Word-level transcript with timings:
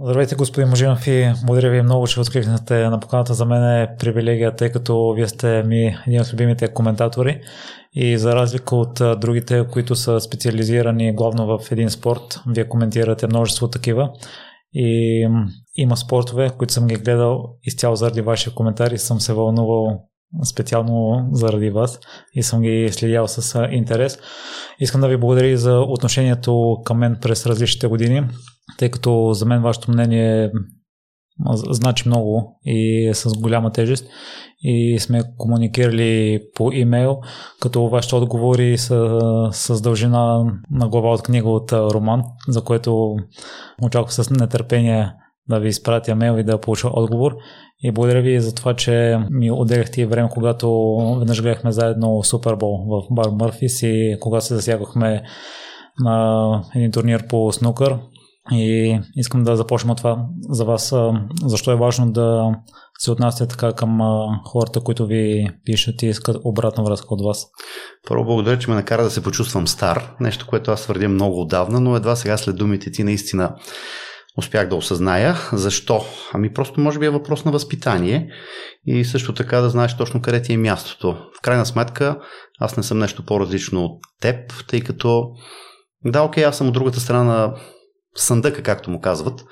Здравейте, 0.00 0.34
господин 0.34 0.68
Можинов 0.68 1.06
и 1.06 1.32
благодаря 1.44 1.70
ви 1.70 1.82
много, 1.82 2.06
че 2.06 2.20
откликнахте 2.20 2.88
на 2.88 3.00
поканата. 3.00 3.34
За 3.34 3.44
мен 3.44 3.64
е 3.64 3.96
привилегия, 3.98 4.56
тъй 4.56 4.72
като 4.72 5.12
вие 5.16 5.28
сте 5.28 5.62
ми 5.62 5.96
един 6.06 6.20
от 6.20 6.32
любимите 6.32 6.68
коментатори 6.68 7.40
и 7.92 8.18
за 8.18 8.34
разлика 8.34 8.76
от 8.76 9.20
другите, 9.20 9.66
които 9.72 9.94
са 9.94 10.20
специализирани 10.20 11.14
главно 11.14 11.46
в 11.46 11.72
един 11.72 11.90
спорт, 11.90 12.40
вие 12.46 12.68
коментирате 12.68 13.26
множество 13.26 13.68
такива 13.68 14.10
и 14.74 15.28
има 15.76 15.96
спортове, 15.96 16.50
които 16.58 16.74
съм 16.74 16.86
ги 16.86 16.96
гледал 16.96 17.44
изцяло 17.62 17.96
заради 17.96 18.20
вашия 18.20 18.54
коментар 18.54 18.90
и 18.90 18.98
съм 18.98 19.20
се 19.20 19.32
вълнувал 19.32 20.00
специално 20.44 21.28
заради 21.32 21.70
вас 21.70 22.00
и 22.34 22.42
съм 22.42 22.62
ги 22.62 22.88
следял 22.92 23.28
с 23.28 23.68
интерес. 23.70 24.18
Искам 24.78 25.00
да 25.00 25.08
ви 25.08 25.16
благодаря 25.16 25.56
за 25.56 25.80
отношението 25.80 26.76
към 26.84 26.98
мен 26.98 27.18
през 27.20 27.46
различните 27.46 27.86
години, 27.86 28.22
тъй 28.78 28.90
като 28.90 29.32
за 29.32 29.46
мен 29.46 29.62
вашето 29.62 29.90
мнение 29.90 30.50
значи 31.70 32.08
много 32.08 32.60
и 32.64 33.08
е 33.08 33.14
с 33.14 33.38
голяма 33.38 33.72
тежест 33.72 34.06
и 34.62 34.98
сме 35.00 35.22
комуникирали 35.38 36.40
по 36.54 36.72
имейл, 36.72 37.20
като 37.60 37.88
вашите 37.88 38.14
отговори 38.14 38.78
са 38.78 39.20
с 39.52 39.80
дължина 39.80 40.44
на 40.70 40.88
глава 40.88 41.12
от 41.12 41.22
книга 41.22 41.48
от 41.48 41.72
роман, 41.72 42.22
за 42.48 42.64
което 42.64 43.16
очаквам 43.82 44.10
с 44.10 44.30
нетърпение 44.30 45.12
да 45.48 45.60
ви 45.60 45.68
изпратя 45.68 46.14
мейл 46.14 46.38
и 46.38 46.44
да 46.44 46.60
получа 46.60 46.88
отговор. 46.92 47.36
И 47.84 47.92
благодаря 47.92 48.22
ви 48.22 48.40
за 48.40 48.54
това, 48.54 48.74
че 48.76 49.18
ми 49.30 49.50
отделяхте 49.50 50.06
време, 50.06 50.28
когато 50.32 50.96
веднъж 51.18 51.42
гледахме 51.42 51.72
заедно 51.72 52.22
Супербол 52.22 52.84
в 52.88 53.02
Бар 53.10 53.30
Мърфис 53.30 53.82
и 53.82 54.16
когато 54.20 54.44
се 54.44 54.54
засягахме 54.54 55.22
на 55.98 56.64
един 56.74 56.90
турнир 56.90 57.26
по 57.26 57.52
снукър. 57.52 57.98
И 58.50 58.98
искам 59.16 59.44
да 59.44 59.56
започнем 59.56 59.90
от 59.90 59.98
това 59.98 60.26
за 60.48 60.64
вас. 60.64 60.94
Защо 61.46 61.72
е 61.72 61.76
важно 61.76 62.12
да 62.12 62.50
се 62.98 63.10
отнасяте 63.10 63.50
така 63.50 63.72
към 63.72 63.98
хората, 64.44 64.80
които 64.80 65.06
ви 65.06 65.48
пишат 65.64 66.02
и 66.02 66.06
искат 66.06 66.36
обратна 66.44 66.84
връзка 66.84 67.06
от 67.10 67.24
вас? 67.24 67.46
Първо 68.08 68.24
благодаря, 68.24 68.58
че 68.58 68.70
ме 68.70 68.76
накара 68.76 69.02
да 69.02 69.10
се 69.10 69.22
почувствам 69.22 69.66
стар. 69.66 70.14
Нещо, 70.20 70.46
което 70.46 70.70
аз 70.70 70.82
твърдя 70.82 71.08
много 71.08 71.40
отдавна, 71.40 71.80
но 71.80 71.96
едва 71.96 72.16
сега 72.16 72.36
след 72.36 72.56
думите 72.56 72.90
ти 72.90 73.04
наистина 73.04 73.54
успях 74.38 74.68
да 74.68 74.76
осъзная. 74.76 75.36
Защо? 75.52 76.00
Ами 76.32 76.52
просто 76.52 76.80
може 76.80 76.98
би 76.98 77.06
е 77.06 77.10
въпрос 77.10 77.44
на 77.44 77.52
възпитание 77.52 78.28
и 78.86 79.04
също 79.04 79.34
така 79.34 79.60
да 79.60 79.70
знаеш 79.70 79.96
точно 79.96 80.22
къде 80.22 80.42
ти 80.42 80.52
е 80.52 80.56
мястото. 80.56 81.12
В 81.38 81.42
крайна 81.42 81.66
сметка 81.66 82.18
аз 82.60 82.76
не 82.76 82.82
съм 82.82 82.98
нещо 82.98 83.24
по-различно 83.24 83.84
от 83.84 84.00
теб, 84.20 84.52
тъй 84.68 84.80
като 84.80 85.24
да, 86.04 86.22
окей, 86.22 86.44
аз 86.44 86.56
съм 86.56 86.68
от 86.68 86.74
другата 86.74 87.00
страна 87.00 87.24
на 87.24 87.54
съндъка, 88.16 88.62
както 88.62 88.90
му 88.90 89.00
казват, 89.00 89.44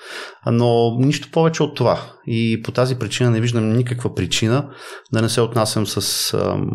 но 0.46 0.96
нищо 0.98 1.30
повече 1.30 1.62
от 1.62 1.76
това. 1.76 2.12
И 2.26 2.62
по 2.62 2.72
тази 2.72 2.98
причина 2.98 3.30
не 3.30 3.40
виждам 3.40 3.72
никаква 3.72 4.14
причина 4.14 4.70
да 5.12 5.22
не 5.22 5.28
се 5.28 5.40
отнасям 5.40 5.86
с 5.86 6.34
ам, 6.34 6.70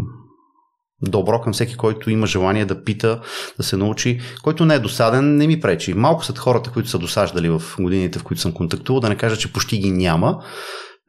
добро 1.01 1.41
към 1.41 1.53
всеки, 1.53 1.77
който 1.77 2.09
има 2.09 2.27
желание 2.27 2.65
да 2.65 2.83
пита, 2.83 3.21
да 3.57 3.63
се 3.63 3.77
научи. 3.77 4.21
Който 4.43 4.65
не 4.65 4.75
е 4.75 4.79
досаден, 4.79 5.37
не 5.37 5.47
ми 5.47 5.59
пречи. 5.59 5.93
Малко 5.93 6.25
са 6.25 6.35
хората, 6.37 6.71
които 6.71 6.89
са 6.89 6.99
досаждали 6.99 7.49
в 7.49 7.61
годините, 7.79 8.19
в 8.19 8.23
които 8.23 8.41
съм 8.41 8.53
контактувал, 8.53 8.99
да 8.99 9.09
не 9.09 9.17
кажа, 9.17 9.37
че 9.37 9.53
почти 9.53 9.77
ги 9.77 9.91
няма. 9.91 10.43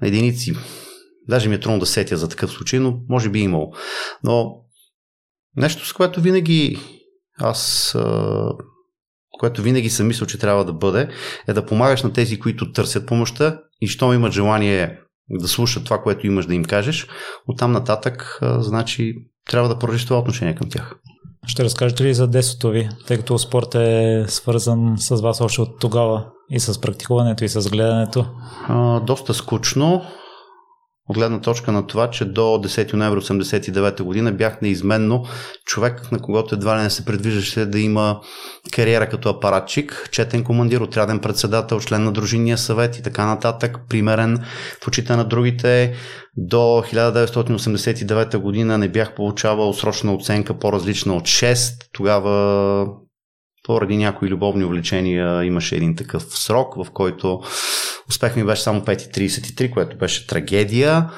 Единици. 0.03 0.55
Даже 1.29 1.49
ми 1.49 1.55
е 1.55 1.61
трудно 1.61 1.79
да 1.79 1.87
сетя 1.87 2.17
за 2.17 2.29
такъв 2.29 2.51
случай, 2.51 2.79
но 2.79 2.99
може 3.09 3.29
би 3.29 3.41
имало. 3.41 3.73
Но 4.25 4.53
нещо, 5.57 5.87
с 5.87 5.93
което 5.93 6.21
винаги 6.21 6.79
аз 7.39 7.95
което 9.39 9.63
винаги 9.63 9.91
съм 9.91 10.07
мислил, 10.07 10.27
че 10.27 10.39
трябва 10.39 10.65
да 10.65 10.73
бъде, 10.73 11.09
е 11.49 11.53
да 11.53 11.67
помагаш 11.67 12.03
на 12.03 12.13
тези, 12.13 12.39
които 12.39 12.73
търсят 12.73 13.07
помощта 13.07 13.59
и 13.81 13.87
щом 13.87 14.13
имат 14.13 14.33
желание 14.33 14.99
да 15.31 15.49
слушат 15.49 15.85
това, 15.85 16.03
което 16.03 16.27
имаш 16.27 16.47
да 16.47 16.55
им 16.55 16.65
кажеш, 16.65 17.07
оттам 17.49 17.73
нататък, 17.73 18.39
значи, 18.59 19.15
трябва 19.51 19.69
да 19.69 19.79
продължиш 19.79 20.05
това 20.05 20.19
отношение 20.19 20.55
към 20.55 20.71
тях. 20.71 20.95
Ще 21.47 21.65
разкажете 21.65 22.05
ли 22.05 22.15
за 22.15 22.27
детството 22.27 22.71
ви, 22.71 22.89
тъй 23.07 23.17
като 23.17 23.39
спорт 23.39 23.75
е 23.75 24.25
свързан 24.29 24.95
с 24.99 25.21
вас 25.21 25.41
още 25.41 25.61
от 25.61 25.81
тогава 25.81 26.27
и 26.51 26.61
с 26.61 26.81
практикуването 26.81 27.45
и 27.45 27.49
с 27.49 27.71
гледането? 27.71 28.27
А, 28.69 29.01
доста 29.01 29.35
скучно 29.35 30.03
от 31.09 31.17
гледна 31.17 31.41
точка 31.41 31.73
на 31.73 31.87
това, 31.87 32.11
че 32.11 32.25
до 32.25 32.41
10 32.41 32.93
ноември 32.93 33.21
1989 33.21 34.03
година 34.03 34.33
бях 34.33 34.63
неизменно 34.63 35.25
човек, 35.65 36.13
на 36.13 36.19
когото 36.19 36.55
едва 36.55 36.79
ли 36.79 36.83
не 36.83 36.91
се 36.91 37.05
предвиждаше 37.05 37.67
да 37.67 37.81
има 37.81 38.21
кариера 38.73 39.09
като 39.09 39.29
апаратчик, 39.29 40.09
четен 40.13 40.45
командир, 40.45 40.81
отряден 40.81 41.19
председател, 41.19 41.81
член 41.81 42.05
на 42.05 42.13
дружинния 42.13 42.59
съвет 42.59 42.99
и 42.99 43.03
така 43.03 43.27
нататък, 43.27 43.79
примерен 43.89 44.45
в 44.83 44.89
очите 44.89 45.17
на 45.17 45.25
другите. 45.25 45.95
До 46.37 46.57
1989 46.57 48.39
година 48.39 48.79
не 48.79 48.89
бях 48.89 49.15
получавал 49.15 49.73
срочна 49.73 50.15
оценка 50.15 50.59
по-различна 50.59 51.17
от 51.17 51.25
6. 51.25 51.73
Тогава 51.93 52.87
поради 53.67 53.97
някои 53.97 54.29
любовни 54.29 54.65
увлечения 54.65 55.45
имаше 55.45 55.77
един 55.77 55.97
такъв 55.97 56.23
срок, 56.23 56.75
в 56.85 56.91
който 56.91 57.41
успех 58.09 58.37
ми 58.37 58.45
беше 58.45 58.63
само 58.63 58.81
5.33, 58.81 59.71
което 59.71 59.97
беше 59.99 60.27
трагедия. 60.27 61.11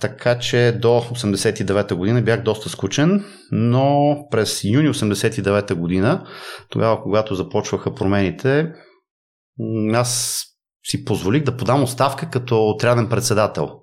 Така 0.00 0.38
че 0.38 0.78
до 0.80 0.88
89-та 0.88 1.94
година 1.94 2.22
бях 2.22 2.42
доста 2.42 2.68
скучен, 2.68 3.24
но 3.52 4.16
през 4.30 4.64
юни 4.64 4.88
89-та 4.88 5.74
година, 5.74 6.26
тогава 6.68 7.02
когато 7.02 7.34
започваха 7.34 7.94
промените, 7.94 8.72
аз 9.92 10.42
си 10.84 11.04
позволих 11.04 11.42
да 11.44 11.56
подам 11.56 11.82
оставка 11.82 12.30
като 12.30 12.68
отряден 12.68 13.08
председател 13.08 13.81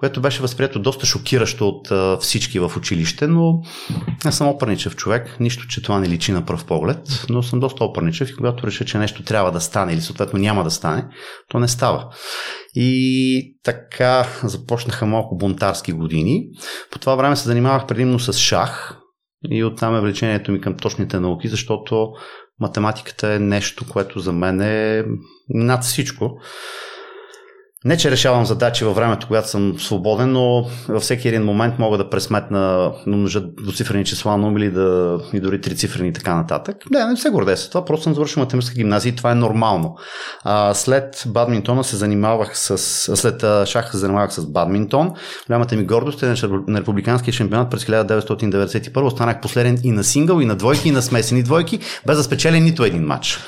което 0.00 0.20
беше 0.20 0.42
възприето 0.42 0.78
доста 0.78 1.06
шокиращо 1.06 1.68
от 1.68 1.90
а, 1.90 2.18
всички 2.20 2.58
в 2.58 2.72
училище, 2.76 3.26
но 3.26 3.62
аз 4.24 4.36
съм 4.36 4.48
опърничев 4.48 4.96
човек, 4.96 5.36
нищо, 5.40 5.66
че 5.68 5.82
това 5.82 6.00
не 6.00 6.08
личи 6.08 6.32
на 6.32 6.46
пръв 6.46 6.64
поглед, 6.64 7.26
но 7.28 7.42
съм 7.42 7.60
доста 7.60 7.84
опърничев 7.84 8.30
и 8.30 8.36
когато 8.36 8.66
реша, 8.66 8.84
че 8.84 8.98
нещо 8.98 9.22
трябва 9.22 9.52
да 9.52 9.60
стане 9.60 9.92
или 9.92 10.00
съответно 10.00 10.38
няма 10.38 10.64
да 10.64 10.70
стане, 10.70 11.04
то 11.48 11.58
не 11.58 11.68
става. 11.68 12.08
И 12.74 13.58
така 13.62 14.26
започнаха 14.42 15.06
малко 15.06 15.36
бунтарски 15.36 15.92
години. 15.92 16.42
По 16.90 16.98
това 16.98 17.14
време 17.14 17.36
се 17.36 17.48
занимавах 17.48 17.86
предимно 17.86 18.18
с 18.18 18.32
шах 18.32 18.96
и 19.50 19.64
оттам 19.64 19.96
е 19.96 20.00
влечението 20.00 20.52
ми 20.52 20.60
към 20.60 20.76
точните 20.76 21.20
науки, 21.20 21.48
защото 21.48 22.08
математиката 22.60 23.32
е 23.32 23.38
нещо, 23.38 23.84
което 23.88 24.20
за 24.20 24.32
мен 24.32 24.60
е 24.60 25.04
над 25.48 25.82
всичко. 25.84 26.30
Не, 27.84 27.96
че 27.96 28.10
решавам 28.10 28.46
задачи 28.46 28.84
във 28.84 28.96
времето, 28.96 29.26
когато 29.26 29.48
съм 29.48 29.74
свободен, 29.78 30.32
но 30.32 30.66
във 30.88 31.02
всеки 31.02 31.28
един 31.28 31.44
момент 31.44 31.78
мога 31.78 31.98
да 31.98 32.10
пресметна, 32.10 32.92
да 33.06 33.12
умножа 33.14 33.40
двуцифрени 33.40 34.04
числа 34.04 34.36
на 34.36 34.58
или 34.58 34.70
да 34.70 35.18
и 35.32 35.40
дори 35.40 35.60
трицифрени 35.60 36.08
и 36.08 36.12
така 36.12 36.34
нататък. 36.34 36.76
Не, 36.90 37.04
не 37.04 37.16
се 37.16 37.30
горде 37.30 37.56
с 37.56 37.68
това, 37.68 37.84
просто 37.84 38.02
съм 38.02 38.14
завършил 38.14 38.40
математическа 38.40 38.78
гимназия 38.78 39.10
и 39.10 39.16
това 39.16 39.32
е 39.32 39.34
нормално. 39.34 39.96
А, 40.44 40.74
след 40.74 41.24
бадминтона 41.26 41.84
се 41.84 41.96
занимавах 41.96 42.58
с, 42.58 42.78
след 43.16 43.40
шаха 43.66 43.90
се 43.90 43.98
занимавах 43.98 44.32
с 44.32 44.46
бадминтон. 44.46 45.12
Голямата 45.46 45.76
ми 45.76 45.84
гордост 45.84 46.22
е 46.22 46.34
на 46.68 46.80
републиканския 46.80 47.34
шампионат 47.34 47.70
през 47.70 47.84
1991 47.84 49.02
останах 49.02 49.40
последен 49.40 49.78
и 49.84 49.90
на 49.90 50.04
сингъл, 50.04 50.40
и 50.40 50.44
на 50.44 50.56
двойки, 50.56 50.88
и 50.88 50.92
на 50.92 51.02
смесени 51.02 51.42
двойки, 51.42 51.78
без 52.06 52.16
да 52.16 52.22
спечеля 52.22 52.56
нито 52.56 52.84
един 52.84 53.06
матч. 53.06 53.38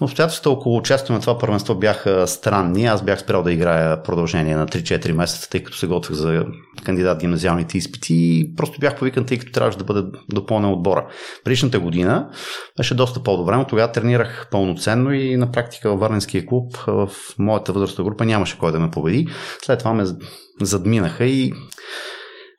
Обстоятелствата 0.00 0.50
около 0.50 0.76
участието 0.76 1.12
на 1.12 1.20
това 1.20 1.38
първенство 1.38 1.74
бяха 1.74 2.26
странни. 2.26 2.86
Аз 2.86 3.02
бях 3.02 3.20
спрял 3.20 3.42
да 3.42 3.52
играя 3.52 4.02
продължение 4.02 4.56
на 4.56 4.66
3-4 4.66 5.12
месеца, 5.12 5.50
тъй 5.50 5.62
като 5.62 5.76
се 5.76 5.86
готвих 5.86 6.16
за 6.16 6.44
кандидат 6.84 7.20
гимназиалните 7.20 7.78
изпити 7.78 8.14
и 8.14 8.54
просто 8.56 8.80
бях 8.80 8.98
повикан, 8.98 9.24
тъй 9.24 9.38
като 9.38 9.52
трябваше 9.52 9.78
да 9.78 9.84
бъде 9.84 10.02
допълнен 10.32 10.70
отбора. 10.70 11.06
Предишната 11.44 11.80
година 11.80 12.28
беше 12.76 12.94
доста 12.94 13.22
по-добре, 13.22 13.56
но 13.56 13.66
тогава 13.66 13.92
тренирах 13.92 14.48
пълноценно 14.50 15.12
и 15.12 15.36
на 15.36 15.52
практика 15.52 15.90
във 15.90 16.00
Варненския 16.00 16.46
клуб 16.46 16.76
в 16.86 17.10
моята 17.38 17.72
възрастова 17.72 18.10
група 18.10 18.24
нямаше 18.24 18.58
кой 18.58 18.72
да 18.72 18.80
ме 18.80 18.90
победи. 18.90 19.26
След 19.62 19.78
това 19.78 19.92
ме 19.92 20.04
задминаха 20.60 21.24
и 21.24 21.52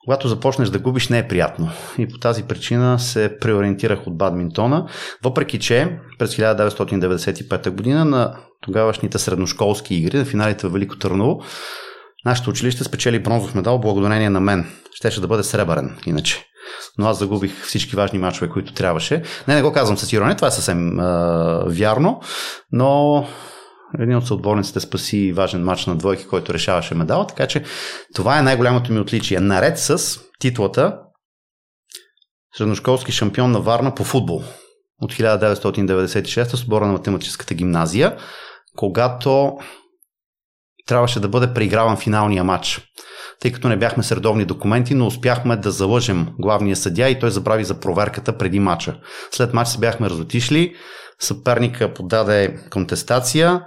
когато 0.06 0.28
започнеш 0.28 0.70
да 0.70 0.80
губиш, 0.80 1.10
не 1.10 1.20
е 1.20 1.28
приятно. 1.28 1.70
И 1.98 2.08
по 2.08 2.18
тази 2.18 2.44
причина 2.44 3.00
се 3.00 3.38
преориентирах 3.42 4.08
от 4.08 4.18
бадминтона, 4.18 4.88
въпреки 5.24 5.60
че 5.60 6.00
през 6.20 6.36
1995 6.36 7.70
година 7.70 8.06
на 8.06 8.36
тогавашните 8.62 9.20
средношколски 9.20 9.96
игри, 9.96 10.18
на 10.18 10.26
финалите 10.26 10.68
в 10.68 10.72
Велико 10.72 10.98
Търново, 10.98 11.42
нашето 12.26 12.50
училище 12.50 12.84
спечели 12.84 13.20
бронзов 13.20 13.56
медал 13.56 13.80
благодарение 13.80 14.30
на 14.30 14.40
мен. 14.40 14.66
Щеше 14.94 15.22
да 15.22 15.28
бъде 15.28 15.44
сребърен, 15.44 15.98
иначе. 16.06 16.46
Но 16.98 17.08
аз 17.08 17.20
загубих 17.20 17.64
всички 17.64 17.96
важни 17.96 18.20
мачове, 18.20 18.50
които 18.50 18.74
трябваше. 18.74 19.24
Не, 19.48 19.56
не 19.56 19.62
го 19.62 19.74
казвам 19.74 19.98
с 19.98 20.14
ирония, 20.14 20.36
това 20.36 20.48
е 20.48 20.52
съвсем 20.52 21.00
е, 21.00 21.04
вярно, 21.68 22.22
но 22.72 23.26
един 24.00 24.18
от 24.18 24.28
съотборниците 24.28 24.80
спаси 24.80 25.32
важен 25.32 25.64
матч 25.64 25.86
на 25.86 25.96
двойки, 25.96 26.28
който 26.28 26.54
решаваше 26.54 26.96
медал, 26.96 27.26
така 27.28 27.48
че 27.48 27.64
това 28.16 28.40
е 28.40 28.42
най-голямото 28.42 28.94
ми 28.94 29.00
отличие. 29.00 29.40
Наред 29.40 29.80
с 29.80 30.20
титлата 30.40 31.00
средношколски 32.58 33.12
шампион 33.12 33.52
на 33.52 33.60
Варна 33.60 33.96
по 33.96 34.04
футбол 34.04 34.44
от 35.02 35.14
1996 35.14 36.44
с 36.44 36.64
отбора 36.64 36.88
на 36.88 36.94
математическата 36.94 37.54
гимназия, 37.54 38.18
когато 38.78 39.58
трябваше 40.86 41.20
да 41.20 41.28
бъде 41.28 41.54
преиграван 41.54 41.98
финалния 41.98 42.44
матч. 42.44 42.82
Тъй 43.42 43.52
като 43.52 43.68
не 43.68 43.78
бяхме 43.78 44.04
с 44.04 44.12
редовни 44.12 44.46
документи, 44.46 44.94
но 44.96 45.08
успяхме 45.08 45.56
да 45.56 45.72
залъжем 45.72 46.28
главния 46.40 46.76
съдя 46.76 47.10
и 47.10 47.20
той 47.20 47.32
забрави 47.32 47.64
за 47.64 47.80
проверката 47.80 48.38
преди 48.38 48.60
матча. 48.60 48.96
След 49.32 49.54
матч 49.54 49.70
се 49.70 49.78
бяхме 49.78 50.10
разотишли, 50.10 50.76
съперника 51.20 51.94
подаде 51.94 52.58
контестация 52.72 53.62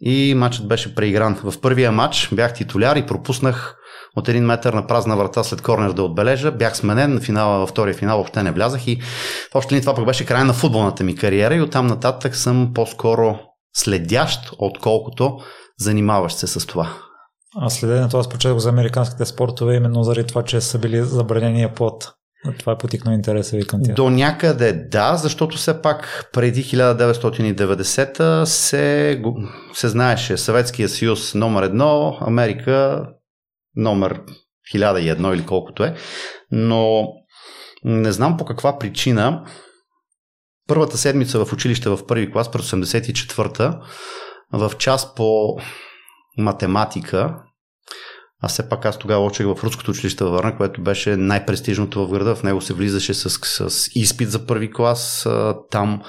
и 0.00 0.34
матчът 0.34 0.68
беше 0.68 0.94
преигран. 0.94 1.34
В 1.44 1.60
първия 1.60 1.92
матч 1.92 2.28
бях 2.32 2.54
титуляр 2.54 2.96
и 2.96 3.06
пропуснах 3.06 3.76
от 4.16 4.28
един 4.28 4.44
метър 4.44 4.72
на 4.72 4.86
празна 4.86 5.16
врата 5.16 5.44
след 5.44 5.62
корнер 5.62 5.92
да 5.92 6.02
отбележа. 6.02 6.52
Бях 6.52 6.76
сменен 6.76 7.14
на 7.14 7.20
финала, 7.20 7.58
във 7.58 7.70
втория 7.70 7.94
финал 7.94 8.16
въобще 8.16 8.42
не 8.42 8.52
влязах 8.52 8.86
и 8.86 9.00
в 9.52 9.54
още 9.54 9.74
ли 9.74 9.80
това 9.80 9.94
пък 9.94 10.06
беше 10.06 10.26
край 10.26 10.44
на 10.44 10.52
футболната 10.52 11.04
ми 11.04 11.16
кариера 11.16 11.54
и 11.54 11.60
оттам 11.60 11.86
нататък 11.86 12.36
съм 12.36 12.70
по-скоро 12.74 13.38
следящ, 13.76 14.50
отколкото 14.58 15.38
занимаващ 15.78 16.38
се 16.38 16.46
с 16.46 16.66
това. 16.66 17.07
А 17.56 17.70
следенето 17.70 18.18
аз 18.18 18.28
прочетох 18.28 18.58
за 18.58 18.68
американските 18.68 19.24
спортове 19.24 19.74
именно 19.74 20.02
заради 20.02 20.26
това, 20.26 20.42
че 20.42 20.60
са 20.60 20.78
били 20.78 21.02
забранения 21.02 21.74
под 21.74 22.12
това 22.58 22.72
е 22.72 22.78
потикна 22.78 23.14
интереса 23.14 23.56
ви 23.56 23.66
към 23.66 23.80
тях. 23.84 23.94
До 23.94 24.10
някъде 24.10 24.72
да, 24.72 25.16
защото 25.16 25.56
все 25.56 25.82
пак 25.82 26.28
преди 26.32 26.64
1990 26.64 28.44
се, 28.44 29.22
се 29.72 29.88
знаеше 29.88 30.36
Съветския 30.36 30.88
съюз 30.88 31.34
номер 31.34 31.62
едно, 31.62 32.18
Америка 32.20 33.06
номер 33.76 34.20
1001 34.74 35.34
или 35.34 35.46
колкото 35.46 35.84
е, 35.84 35.94
но 36.50 37.08
не 37.84 38.12
знам 38.12 38.36
по 38.36 38.44
каква 38.44 38.78
причина 38.78 39.44
първата 40.68 40.98
седмица 40.98 41.44
в 41.44 41.52
училище 41.52 41.88
в 41.88 42.06
първи 42.06 42.32
клас 42.32 42.50
през 42.50 42.70
84-та 42.70 43.80
в 44.52 44.72
час 44.78 45.14
по 45.14 45.58
математика 46.38 47.34
а 48.42 48.48
все 48.48 48.68
пак 48.68 48.84
аз 48.84 48.98
тогава 48.98 49.24
учих 49.24 49.46
в 49.46 49.64
Руското 49.64 49.90
училище 49.90 50.24
във 50.24 50.32
Върна, 50.32 50.56
което 50.56 50.82
беше 50.82 51.16
най-престижното 51.16 52.06
в 52.06 52.10
града. 52.10 52.34
В 52.34 52.42
него 52.42 52.60
се 52.60 52.74
влизаше 52.74 53.14
с, 53.14 53.30
с 53.70 53.88
изпит 53.94 54.30
за 54.30 54.46
първи 54.46 54.72
клас. 54.72 55.28
Там 55.70 56.02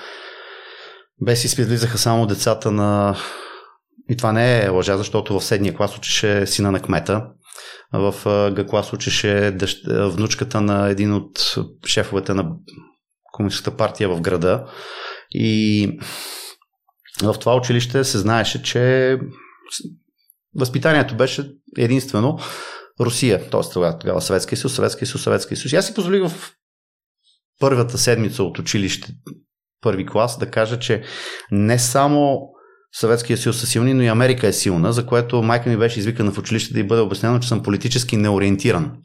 без 1.21 1.43
изпит 1.43 1.67
влизаха 1.67 1.97
само 1.97 2.27
децата 2.27 2.71
на... 2.71 3.17
И 4.09 4.17
това 4.17 4.31
не 4.31 4.59
е 4.59 4.69
лъжа, 4.69 4.97
защото 4.97 5.39
в 5.39 5.45
седния 5.45 5.75
клас 5.75 5.97
учеше 5.97 6.47
сина 6.47 6.71
на 6.71 6.79
кмета. 6.79 7.25
В 7.93 8.15
Г 8.55 8.65
клас 8.65 8.93
учеше 8.93 9.51
дъщ... 9.51 9.85
внучката 9.87 10.61
на 10.61 10.89
един 10.89 11.13
от 11.13 11.55
шефовете 11.85 12.33
на 12.33 12.51
комунистическата 13.33 13.77
партия 13.77 14.09
в 14.09 14.21
града. 14.21 14.65
И 15.31 15.87
в 17.23 17.35
това 17.39 17.55
училище 17.55 18.03
се 18.03 18.17
знаеше, 18.17 18.63
че 18.63 19.17
възпитанието 20.55 21.17
беше 21.17 21.51
единствено 21.77 22.39
Русия, 22.99 23.49
т.е. 23.49 23.61
тогава, 23.73 23.99
тогава 23.99 24.21
Съветския 24.21 24.57
съюз, 24.57 24.75
Съветския 24.75 25.07
съюз, 25.07 25.23
Съветския 25.23 25.57
съюз. 25.57 25.73
аз 25.73 25.85
си 25.85 25.93
позволих 25.93 26.27
в 26.27 26.53
първата 27.59 27.97
седмица 27.97 28.43
от 28.43 28.59
училище, 28.59 29.13
първи 29.81 30.05
клас, 30.05 30.37
да 30.37 30.51
кажа, 30.51 30.79
че 30.79 31.03
не 31.51 31.79
само 31.79 32.49
Съветския 32.91 33.37
съюз 33.37 33.59
са 33.59 33.67
силни, 33.67 33.93
но 33.93 34.01
и 34.01 34.07
Америка 34.07 34.47
е 34.47 34.53
силна, 34.53 34.93
за 34.93 35.05
което 35.05 35.43
майка 35.43 35.69
ми 35.69 35.77
беше 35.77 35.99
извикана 35.99 36.31
в 36.31 36.37
училище 36.37 36.73
да 36.73 36.79
й 36.79 36.83
бъде 36.83 37.01
обяснено, 37.01 37.39
че 37.39 37.47
съм 37.47 37.63
политически 37.63 38.17
неориентиран. 38.17 38.97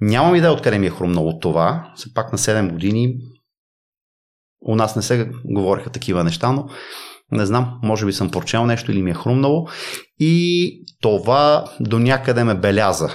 Нямам 0.00 0.34
идея 0.34 0.52
откъде 0.52 0.78
ми 0.78 0.86
е 0.86 0.90
хрумнало 0.90 1.38
това. 1.38 1.92
Все 1.96 2.14
пак 2.14 2.32
на 2.32 2.38
7 2.38 2.72
години 2.72 3.16
у 4.60 4.76
нас 4.76 4.96
не 4.96 5.02
се 5.02 5.30
говориха 5.44 5.90
такива 5.90 6.24
неща, 6.24 6.52
но 6.52 6.68
не 7.32 7.46
знам, 7.46 7.78
може 7.82 8.06
би 8.06 8.12
съм 8.12 8.30
прочел 8.30 8.66
нещо 8.66 8.92
или 8.92 9.02
ми 9.02 9.10
е 9.10 9.14
хрумнало. 9.14 9.66
И 10.18 10.72
това 11.02 11.64
до 11.80 11.98
някъде 11.98 12.44
ме 12.44 12.54
беляза. 12.54 13.10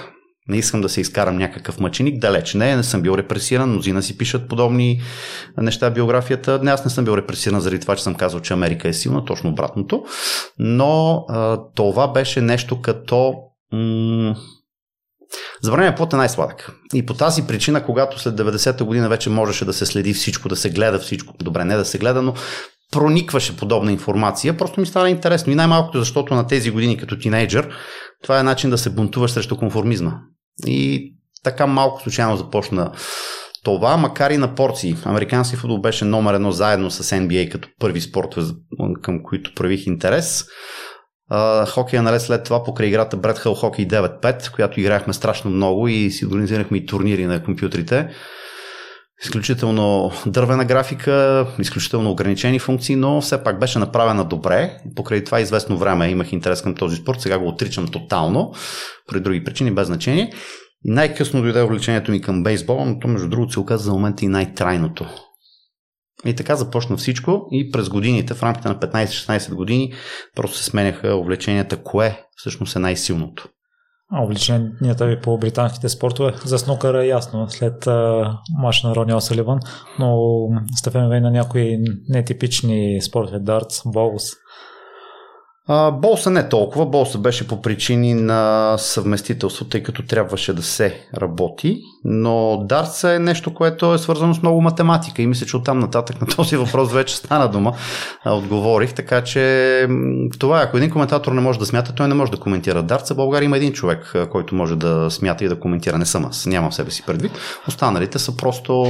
Не 0.48 0.56
искам 0.56 0.80
да 0.80 0.88
се 0.88 1.00
изкарам 1.00 1.36
някакъв 1.36 1.80
мъченик, 1.80 2.20
далеч 2.20 2.54
не, 2.54 2.76
не 2.76 2.82
съм 2.82 3.02
бил 3.02 3.14
репресиран, 3.18 3.70
мнозина 3.70 4.02
си 4.02 4.18
пишат 4.18 4.48
подобни 4.48 5.00
неща 5.58 5.90
в 5.90 5.94
биографията. 5.94 6.60
Не, 6.62 6.70
аз 6.70 6.84
не 6.84 6.90
съм 6.90 7.04
бил 7.04 7.16
репресиран 7.16 7.60
заради 7.60 7.80
това, 7.80 7.96
че 7.96 8.02
съм 8.02 8.14
казал, 8.14 8.40
че 8.40 8.52
Америка 8.52 8.88
е 8.88 8.92
силна, 8.92 9.24
точно 9.24 9.50
обратното. 9.50 10.04
Но 10.58 11.24
а, 11.28 11.60
това 11.74 12.08
беше 12.12 12.40
нещо 12.40 12.80
като... 12.80 13.34
М- 13.72 14.34
Забранен 15.62 15.94
плод 15.94 16.12
е 16.12 16.16
най-сладък. 16.16 16.72
И 16.94 17.06
по 17.06 17.14
тази 17.14 17.46
причина, 17.46 17.84
когато 17.84 18.18
след 18.18 18.34
90-та 18.34 18.84
година 18.84 19.08
вече 19.08 19.30
можеше 19.30 19.64
да 19.64 19.72
се 19.72 19.86
следи 19.86 20.14
всичко, 20.14 20.48
да 20.48 20.56
се 20.56 20.70
гледа 20.70 20.98
всичко, 20.98 21.34
добре, 21.40 21.64
не 21.64 21.76
да 21.76 21.84
се 21.84 21.98
гледа, 21.98 22.22
но 22.22 22.34
проникваше 22.92 23.56
подобна 23.56 23.92
информация, 23.92 24.56
просто 24.56 24.80
ми 24.80 24.86
стана 24.86 25.10
интересно. 25.10 25.52
И 25.52 25.56
най-малкото, 25.56 25.98
защото 25.98 26.34
на 26.34 26.46
тези 26.46 26.70
години 26.70 26.96
като 26.96 27.18
тинейджър, 27.18 27.68
това 28.22 28.40
е 28.40 28.42
начин 28.42 28.70
да 28.70 28.78
се 28.78 28.90
бунтуваш 28.90 29.30
срещу 29.30 29.56
конформизма. 29.56 30.12
И 30.66 31.12
така 31.42 31.66
малко 31.66 32.02
случайно 32.02 32.36
започна 32.36 32.92
това, 33.64 33.96
макар 33.96 34.30
и 34.30 34.36
на 34.36 34.54
порции. 34.54 34.96
Американски 35.04 35.56
футбол 35.56 35.80
беше 35.80 36.04
номер 36.04 36.34
едно 36.34 36.52
заедно 36.52 36.90
с 36.90 37.02
NBA 37.02 37.52
като 37.52 37.68
първи 37.80 38.00
спорт, 38.00 38.34
към 39.02 39.22
които 39.22 39.54
правих 39.54 39.86
интерес. 39.86 40.44
хокея 41.68 42.02
наред 42.02 42.22
след 42.22 42.44
това 42.44 42.64
покрай 42.64 42.88
играта 42.88 43.16
Бред 43.16 43.38
Хъл 43.38 43.54
Хокей 43.54 43.88
9-5, 43.88 44.50
която 44.54 44.80
играхме 44.80 45.12
страшно 45.12 45.50
много 45.50 45.88
и 45.88 46.10
си 46.10 46.26
организирахме 46.26 46.78
и 46.78 46.86
турнири 46.86 47.26
на 47.26 47.42
компютрите. 47.42 48.08
Изключително 49.24 50.12
дървена 50.26 50.64
графика, 50.64 51.46
изключително 51.58 52.10
ограничени 52.10 52.58
функции, 52.58 52.96
но 52.96 53.20
все 53.20 53.44
пак 53.44 53.58
беше 53.58 53.78
направена 53.78 54.24
добре. 54.24 54.78
Покрай 54.96 55.24
това 55.24 55.40
известно 55.40 55.78
време 55.78 56.08
имах 56.08 56.32
интерес 56.32 56.62
към 56.62 56.74
този 56.74 56.96
спорт, 56.96 57.20
сега 57.20 57.38
го 57.38 57.48
отричам 57.48 57.88
тотално, 57.88 58.52
при 59.08 59.20
други 59.20 59.44
причини, 59.44 59.70
без 59.70 59.86
значение. 59.86 60.32
Най-късно 60.84 61.42
дойде 61.42 61.62
увлечението 61.62 62.10
ми 62.10 62.20
към 62.20 62.42
бейсбол, 62.42 62.84
но 62.84 62.98
то 62.98 63.08
между 63.08 63.28
другото 63.28 63.52
се 63.52 63.60
оказа 63.60 63.84
за 63.84 63.92
момента 63.92 64.24
и 64.24 64.28
най-трайното. 64.28 65.06
И 66.24 66.34
така 66.34 66.56
започна 66.56 66.96
всичко 66.96 67.48
и 67.52 67.70
през 67.70 67.88
годините, 67.88 68.34
в 68.34 68.42
рамките 68.42 68.68
на 68.68 68.74
15-16 68.74 69.54
години, 69.54 69.92
просто 70.34 70.56
се 70.56 70.64
сменяха 70.64 71.14
увлеченията, 71.14 71.82
кое 71.82 72.24
всъщност 72.36 72.76
е 72.76 72.78
най-силното. 72.78 73.48
А 74.12 74.22
увлеченията 74.24 75.06
ви 75.06 75.20
по 75.20 75.38
британските 75.38 75.88
спортове 75.88 76.34
за 76.44 76.58
снукъра 76.58 77.04
е 77.04 77.08
ясно 77.08 77.50
след 77.50 77.86
мач 78.58 78.82
на 78.82 78.94
Рони 78.94 79.14
Осаливан, 79.14 79.58
но 79.98 80.18
стъпваме 80.76 81.20
на 81.20 81.30
някои 81.30 81.78
нетипични 82.08 83.02
спортове, 83.02 83.38
дартс, 83.38 83.82
боус. 83.86 84.22
Болса 85.92 86.30
не 86.30 86.48
толкова. 86.48 86.86
Болса 86.86 87.18
беше 87.18 87.48
по 87.48 87.62
причини 87.62 88.14
на 88.14 88.74
съвместителство, 88.78 89.64
тъй 89.64 89.82
като 89.82 90.02
трябваше 90.02 90.52
да 90.52 90.62
се 90.62 91.08
работи. 91.16 91.80
Но 92.04 92.64
Дарс 92.68 93.04
е 93.04 93.18
нещо, 93.18 93.54
което 93.54 93.94
е 93.94 93.98
свързано 93.98 94.34
с 94.34 94.42
много 94.42 94.60
математика. 94.60 95.22
И 95.22 95.26
мисля, 95.26 95.46
че 95.46 95.56
оттам 95.56 95.78
нататък 95.78 96.20
на 96.20 96.26
този 96.36 96.56
въпрос 96.56 96.92
вече 96.92 97.16
стана 97.16 97.50
дума. 97.50 97.72
Отговорих. 98.26 98.94
Така 98.94 99.24
че 99.24 99.88
това 100.38 100.60
е. 100.60 100.64
Ако 100.64 100.76
един 100.76 100.90
коментатор 100.90 101.32
не 101.32 101.40
може 101.40 101.58
да 101.58 101.66
смята, 101.66 101.94
той 101.94 102.08
не 102.08 102.14
може 102.14 102.32
да 102.32 102.40
коментира 102.40 102.82
Дарца. 102.82 103.14
В 103.14 103.16
България 103.16 103.46
има 103.46 103.56
един 103.56 103.72
човек, 103.72 104.14
който 104.30 104.54
може 104.54 104.76
да 104.76 105.10
смята 105.10 105.44
и 105.44 105.48
да 105.48 105.60
коментира. 105.60 105.98
Не 105.98 106.06
съм 106.06 106.24
аз. 106.24 106.46
Нямам 106.46 106.72
себе 106.72 106.90
си 106.90 107.02
предвид. 107.06 107.32
Останалите 107.68 108.18
са 108.18 108.36
просто 108.36 108.84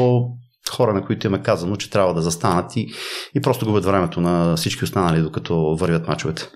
хора, 0.70 0.94
на 0.94 1.04
които 1.04 1.26
им 1.26 1.34
е 1.34 1.42
казано, 1.42 1.76
че 1.76 1.90
трябва 1.90 2.14
да 2.14 2.22
застанат 2.22 2.76
и, 2.76 2.88
и 3.34 3.40
просто 3.40 3.66
губят 3.66 3.84
времето 3.84 4.20
на 4.20 4.56
всички 4.56 4.84
останали, 4.84 5.22
докато 5.22 5.76
вървят 5.76 6.08
мачовете. 6.08 6.48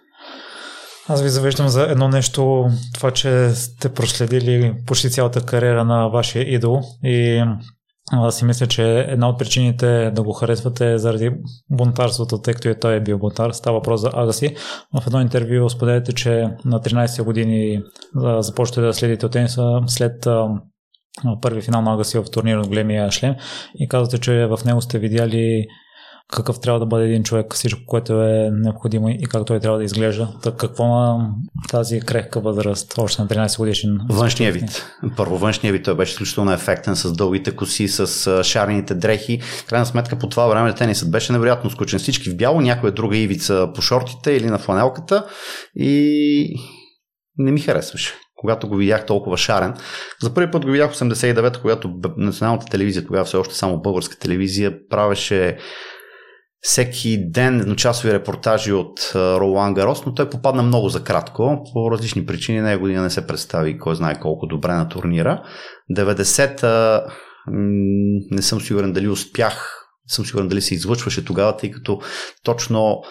Аз 1.08 1.22
ви 1.22 1.28
завеждам 1.28 1.68
за 1.68 1.82
едно 1.82 2.08
нещо, 2.08 2.66
това, 2.94 3.10
че 3.10 3.50
сте 3.50 3.88
проследили 3.88 4.74
почти 4.86 5.10
цялата 5.10 5.46
кариера 5.46 5.84
на 5.84 6.08
вашия 6.08 6.54
идол 6.54 6.80
и 7.04 7.44
аз 8.12 8.36
си 8.36 8.44
мисля, 8.44 8.66
че 8.66 8.98
една 8.98 9.28
от 9.28 9.38
причините 9.38 10.10
да 10.10 10.22
го 10.22 10.32
харесвате 10.32 10.92
е 10.92 10.98
заради 10.98 11.30
бунтарството, 11.70 12.42
тъй 12.42 12.54
като 12.54 12.68
и 12.68 12.80
той 12.80 12.94
е 12.94 13.00
бил 13.00 13.18
бунтар. 13.18 13.50
Става 13.50 13.78
въпрос 13.78 14.00
за 14.00 14.10
Агаси. 14.14 14.56
В 15.00 15.06
едно 15.06 15.20
интервю 15.20 15.68
споделяте, 15.68 16.12
че 16.12 16.30
на 16.64 16.80
13 16.80 17.22
години 17.22 17.82
започвате 18.38 18.80
да 18.80 18.94
следите 18.94 19.26
от 19.26 19.32
тениса 19.32 19.80
след 19.86 20.26
първи 21.42 21.62
финал 21.62 21.82
на 21.82 21.94
Агаси 21.94 22.18
в 22.18 22.24
турнира 22.32 22.60
от 22.60 22.68
големия 22.68 23.10
шлем 23.10 23.34
и 23.74 23.88
казвате, 23.88 24.18
че 24.18 24.46
в 24.46 24.58
него 24.64 24.80
сте 24.80 24.98
видяли 24.98 25.66
какъв 26.32 26.60
трябва 26.60 26.80
да 26.80 26.86
бъде 26.86 27.04
един 27.04 27.22
човек, 27.22 27.54
всичко, 27.54 27.80
което 27.86 28.22
е 28.22 28.50
необходимо 28.52 29.08
и 29.08 29.24
как 29.24 29.46
той 29.46 29.60
трябва 29.60 29.78
да 29.78 29.84
изглежда. 29.84 30.28
Так 30.42 30.56
какво 30.56 30.86
на 30.86 31.30
тази 31.70 32.00
крехка 32.00 32.40
възраст, 32.40 32.94
още 32.98 33.22
на 33.22 33.28
13 33.28 33.58
годишен? 33.58 33.98
Външния 34.10 34.52
вид. 34.52 34.86
Първо 35.16 35.38
външния 35.38 35.72
вид, 35.72 35.84
той 35.84 35.94
беше 35.94 36.12
изключително 36.12 36.52
ефектен 36.52 36.96
с 36.96 37.12
дългите 37.12 37.56
коси, 37.56 37.88
с 37.88 38.44
шарените 38.44 38.94
дрехи. 38.94 39.40
Крайна 39.68 39.86
сметка 39.86 40.18
по 40.18 40.28
това 40.28 40.46
време 40.46 40.74
тенисът 40.74 41.10
беше 41.10 41.32
невероятно 41.32 41.70
скучен. 41.70 41.98
Всички 41.98 42.30
в 42.30 42.36
бяло, 42.36 42.60
някоя 42.60 42.92
друга 42.92 43.16
ивица 43.16 43.68
по 43.74 43.82
шортите 43.82 44.32
или 44.32 44.46
на 44.46 44.58
фланелката 44.58 45.26
и 45.74 46.54
не 47.38 47.52
ми 47.52 47.60
харесваше 47.60 48.14
когато 48.40 48.68
го 48.68 48.76
видях 48.76 49.06
толкова 49.06 49.36
шарен. 49.36 49.74
За 50.22 50.34
първи 50.34 50.50
път 50.50 50.64
го 50.64 50.70
видях 50.70 50.92
в 50.92 50.98
89 50.98 51.60
когато 51.60 51.94
националната 52.16 52.66
телевизия, 52.66 53.06
тогава 53.06 53.24
все 53.24 53.36
още 53.36 53.54
само 53.54 53.82
българска 53.82 54.18
телевизия, 54.18 54.88
правеше 54.90 55.58
всеки 56.62 57.30
ден 57.30 57.60
едночасови 57.60 58.12
репортажи 58.12 58.72
от 58.72 59.12
Ролан 59.14 59.74
Гарос, 59.74 60.06
но 60.06 60.14
той 60.14 60.30
попадна 60.30 60.62
много 60.62 60.88
за 60.88 61.04
кратко. 61.04 61.62
По 61.72 61.90
различни 61.90 62.26
причини 62.26 62.60
нея 62.60 62.78
година 62.78 63.02
не 63.02 63.10
се 63.10 63.26
представи 63.26 63.78
кой 63.78 63.96
знае 63.96 64.20
колко 64.20 64.46
добре 64.46 64.72
на 64.72 64.88
турнира. 64.88 65.42
90-та 65.96 67.04
не 68.30 68.42
съм 68.42 68.60
сигурен 68.60 68.92
дали 68.92 69.08
успях, 69.08 69.86
не 70.10 70.14
съм 70.14 70.26
сигурен 70.26 70.48
дали 70.48 70.62
се 70.62 70.74
излъчваше 70.74 71.24
тогава, 71.24 71.56
тъй 71.56 71.70
като 71.70 72.00
точно 72.44 73.02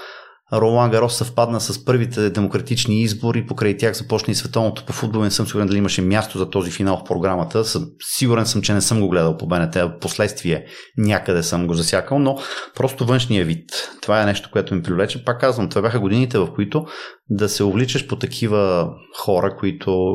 Ролан 0.53 0.91
Гарос 0.91 1.15
съвпадна 1.15 1.61
с 1.61 1.85
първите 1.85 2.29
демократични 2.29 3.01
избори, 3.01 3.45
покрай 3.45 3.77
тях 3.77 3.93
започна 3.93 4.31
и 4.31 4.35
световното 4.35 4.85
по 4.85 4.93
футбол. 4.93 5.21
Не 5.21 5.31
съм 5.31 5.47
сигурен 5.47 5.67
дали 5.67 5.77
имаше 5.77 6.01
място 6.01 6.37
за 6.37 6.49
този 6.49 6.71
финал 6.71 6.97
в 6.97 7.03
програмата. 7.03 7.63
Сигурен 7.99 8.45
съм, 8.45 8.61
че 8.61 8.73
не 8.73 8.81
съм 8.81 8.99
го 8.99 9.09
гледал 9.09 9.37
по 9.37 9.47
БНТ, 9.47 9.75
а 9.75 9.99
последствие 9.99 10.65
някъде 10.97 11.43
съм 11.43 11.67
го 11.67 11.73
засякал, 11.73 12.19
но 12.19 12.37
просто 12.75 13.05
външния 13.05 13.45
вид. 13.45 13.69
Това 14.01 14.21
е 14.21 14.25
нещо, 14.25 14.49
което 14.51 14.75
ми 14.75 14.83
привлече. 14.83 15.25
Пак 15.25 15.39
казвам, 15.39 15.69
това 15.69 15.81
бяха 15.81 15.99
годините, 15.99 16.37
в 16.37 16.53
които 16.55 16.85
да 17.29 17.49
се 17.49 17.63
увличаш 17.63 18.07
по 18.07 18.15
такива 18.15 18.89
хора, 19.17 19.55
които 19.59 20.13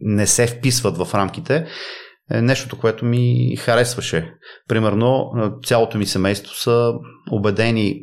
не 0.00 0.26
се 0.26 0.46
вписват 0.46 0.96
в 0.96 1.14
рамките 1.14 1.66
е 2.30 2.42
нещото, 2.42 2.78
което 2.78 3.04
ми 3.04 3.56
харесваше. 3.58 4.34
Примерно, 4.68 5.30
цялото 5.64 5.98
ми 5.98 6.06
семейство 6.06 6.54
са 6.54 6.92
убедени 7.32 8.02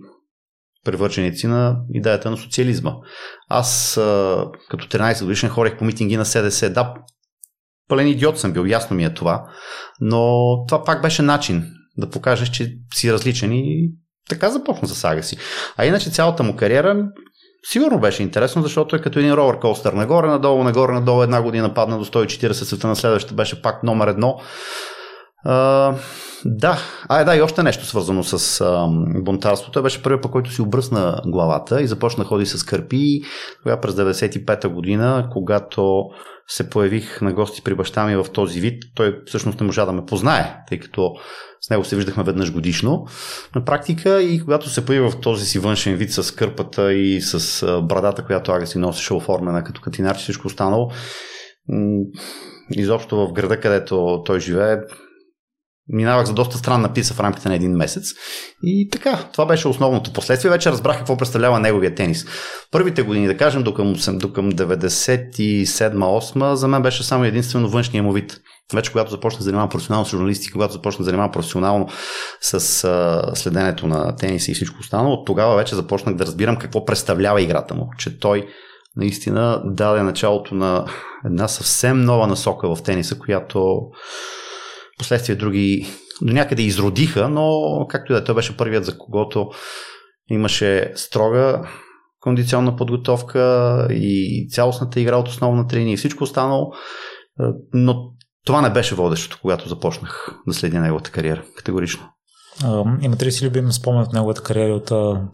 превърченици 0.84 1.48
на 1.48 1.78
идеята 1.94 2.32
на 2.32 2.38
социализма. 2.38 2.94
Аз 3.50 3.94
като 4.70 4.88
13 4.88 5.24
годишен 5.24 5.50
ходех 5.50 5.78
по 5.78 5.86
митинги 5.86 6.18
на 6.18 6.26
СДС. 6.26 6.70
Да, 6.70 6.94
пълен 7.88 8.08
идиот 8.08 8.40
съм 8.40 8.54
бил, 8.54 8.66
ясно 8.66 8.96
ми 8.96 9.06
е 9.06 9.14
това, 9.14 9.44
но 10.02 10.38
това 10.68 10.84
пак 10.84 11.02
беше 11.02 11.22
начин 11.22 11.64
да 11.98 12.10
покажеш, 12.10 12.50
че 12.50 12.76
си 12.96 13.14
различен 13.14 13.54
и 13.54 13.92
така 14.30 14.50
започна 14.50 14.88
за 14.88 14.96
сага 14.96 15.24
си. 15.24 15.38
А 15.78 15.86
иначе 15.86 16.12
цялата 16.12 16.44
му 16.44 16.56
кариера 16.56 17.08
сигурно 17.66 18.00
беше 18.00 18.24
интересно, 18.24 18.62
защото 18.62 18.96
е 18.96 19.02
като 19.02 19.20
един 19.20 19.34
ровър 19.34 19.60
костър 19.60 19.94
нагоре, 19.94 20.28
надолу, 20.28 20.64
нагоре, 20.64 20.94
надолу, 20.94 21.24
една 21.24 21.42
година 21.42 21.74
падна 21.74 21.98
до 21.98 22.06
140, 22.06 22.52
света 22.52 22.88
на 22.88 22.96
следващата 22.96 23.36
беше 23.36 23.62
пак 23.62 23.84
номер 23.84 24.08
едно. 24.08 24.40
Да, 26.46 26.78
а 27.10 27.24
да, 27.24 27.36
и 27.36 27.42
още 27.42 27.64
нещо 27.64 27.86
свързано 27.86 28.24
с 28.24 28.62
а, 28.62 28.88
бунтарството. 29.24 29.72
Той 29.72 29.84
беше 29.84 30.04
първият, 30.04 30.22
по 30.22 30.32
който 30.32 30.52
си 30.52 30.62
обръсна 30.62 31.22
главата 31.26 31.82
и 31.82 31.88
започна 31.88 32.24
да 32.24 32.28
ходи 32.28 32.46
с 32.46 32.64
кърпи. 32.64 33.22
Тогава 33.64 33.82
през 33.82 33.94
95-та 33.94 34.70
година, 34.70 35.30
когато 35.32 36.06
се 36.48 36.70
появих 36.70 37.22
на 37.22 37.34
гости 37.34 37.62
при 37.64 37.76
баща 37.76 38.06
ми 38.06 38.16
в 38.16 38.26
този 38.34 38.60
вид, 38.60 38.84
той 38.96 39.22
всъщност 39.26 39.60
не 39.60 39.66
можа 39.66 39.86
да 39.86 39.92
ме 39.92 40.06
познае, 40.06 40.64
тъй 40.68 40.80
като 40.80 41.12
с 41.62 41.70
него 41.70 41.84
се 41.84 41.96
виждахме 41.96 42.24
веднъж 42.24 42.54
годишно 42.54 43.06
на 43.56 43.66
практика 43.66 44.22
и 44.22 44.42
когато 44.42 44.70
се 44.70 44.86
появи 44.86 45.10
в 45.10 45.20
този 45.22 45.46
си 45.46 45.60
външен 45.60 45.96
вид 45.96 46.12
с 46.12 46.36
кърпата 46.36 46.94
и 46.94 47.22
с 47.22 47.66
брадата, 47.82 48.26
която 48.26 48.52
Ага 48.52 48.68
си 48.68 48.78
носеше 48.78 49.14
оформена 49.14 49.64
като 49.64 49.82
катинар, 49.82 50.18
всичко 50.18 50.48
останало, 50.48 50.90
изобщо 52.72 53.28
в 53.28 53.34
града, 53.34 53.60
където 53.60 54.24
той 54.26 54.40
живее, 54.40 54.78
минавах 55.90 56.26
за 56.26 56.34
доста 56.34 56.58
странна 56.58 56.94
писа 56.94 57.14
в 57.14 57.20
рамките 57.20 57.50
на 57.50 57.56
един 57.56 57.72
месец. 57.72 58.14
И 58.64 58.90
така, 58.90 59.30
това 59.34 59.46
беше 59.46 59.68
основното. 59.68 60.14
Последствие 60.14 60.52
вече 60.52 60.72
разбрах 60.72 60.98
какво 60.98 61.18
представлява 61.18 61.60
неговия 61.60 61.96
тенис. 61.96 62.26
Първите 62.72 63.02
години, 63.02 63.28
да 63.28 63.38
кажем, 63.38 63.64
до 63.64 63.74
към, 63.74 63.96
до 64.08 64.34
към 64.34 64.52
97-8, 64.52 66.54
за 66.54 66.68
мен 66.68 66.82
беше 66.82 67.04
само 67.04 67.24
единствено 67.24 67.70
външния 67.70 68.04
му 68.04 68.12
вид. 68.12 68.40
Вече 68.74 68.92
когато 68.92 69.12
започна 69.12 69.38
да 69.38 69.44
занимавам 69.44 69.70
професионално 69.70 70.06
с 70.06 70.10
журналисти, 70.10 70.52
когато 70.52 70.74
започна 70.74 70.98
да 70.98 71.06
занимавам 71.06 71.32
професионално 71.32 71.88
с 72.42 72.84
а, 72.84 73.22
следенето 73.36 73.88
на 73.88 74.16
тениса 74.16 74.52
и 74.52 74.54
всичко 74.54 74.80
останало, 74.80 75.14
от 75.14 75.26
тогава 75.26 75.56
вече 75.56 75.76
започнах 75.76 76.16
да 76.16 76.26
разбирам 76.26 76.58
какво 76.58 76.86
представлява 76.86 77.42
играта 77.42 77.76
му. 77.76 77.90
Че 77.98 78.20
той 78.20 78.48
наистина 78.96 79.62
даде 79.66 80.02
началото 80.02 80.56
на 80.56 80.86
една 81.26 81.48
съвсем 81.48 82.02
нова 82.02 82.28
насока 82.28 82.76
в 82.76 82.84
тениса, 82.84 83.20
която 83.20 83.80
Последствие 84.98 85.36
други 85.36 85.88
до 86.22 86.34
някъде 86.34 86.62
изродиха, 86.62 87.30
но 87.30 87.62
както 87.90 88.12
и 88.12 88.16
да 88.16 88.20
е, 88.20 88.24
той 88.24 88.36
беше 88.36 88.58
първият, 88.58 88.86
за 88.86 88.98
когото 88.98 89.50
имаше 90.30 90.92
строга 90.96 91.70
кондиционна 92.20 92.76
подготовка 92.76 93.88
и 93.92 94.48
цялостната 94.52 95.00
игра 95.00 95.18
от 95.18 95.28
основна 95.28 95.68
трени 95.68 95.94
и 95.94 95.98
всичко 95.98 96.24
останало, 96.24 96.72
но 97.74 97.96
това 98.46 98.62
не 98.62 98.70
беше 98.70 98.96
водещото, 98.96 99.38
когато 99.42 99.70
започнах 99.70 100.42
да 100.48 100.54
следя 100.54 100.80
неговата 100.80 101.12
кариера, 101.12 101.44
категорично. 101.56 102.10
А, 102.64 102.84
имате 103.02 103.26
ли 103.26 103.32
си 103.32 103.46
любим 103.46 103.72
спомен 103.72 104.02
от 104.02 104.14
неговата 104.14 104.44
кариера 104.44 104.74
от 104.74 104.86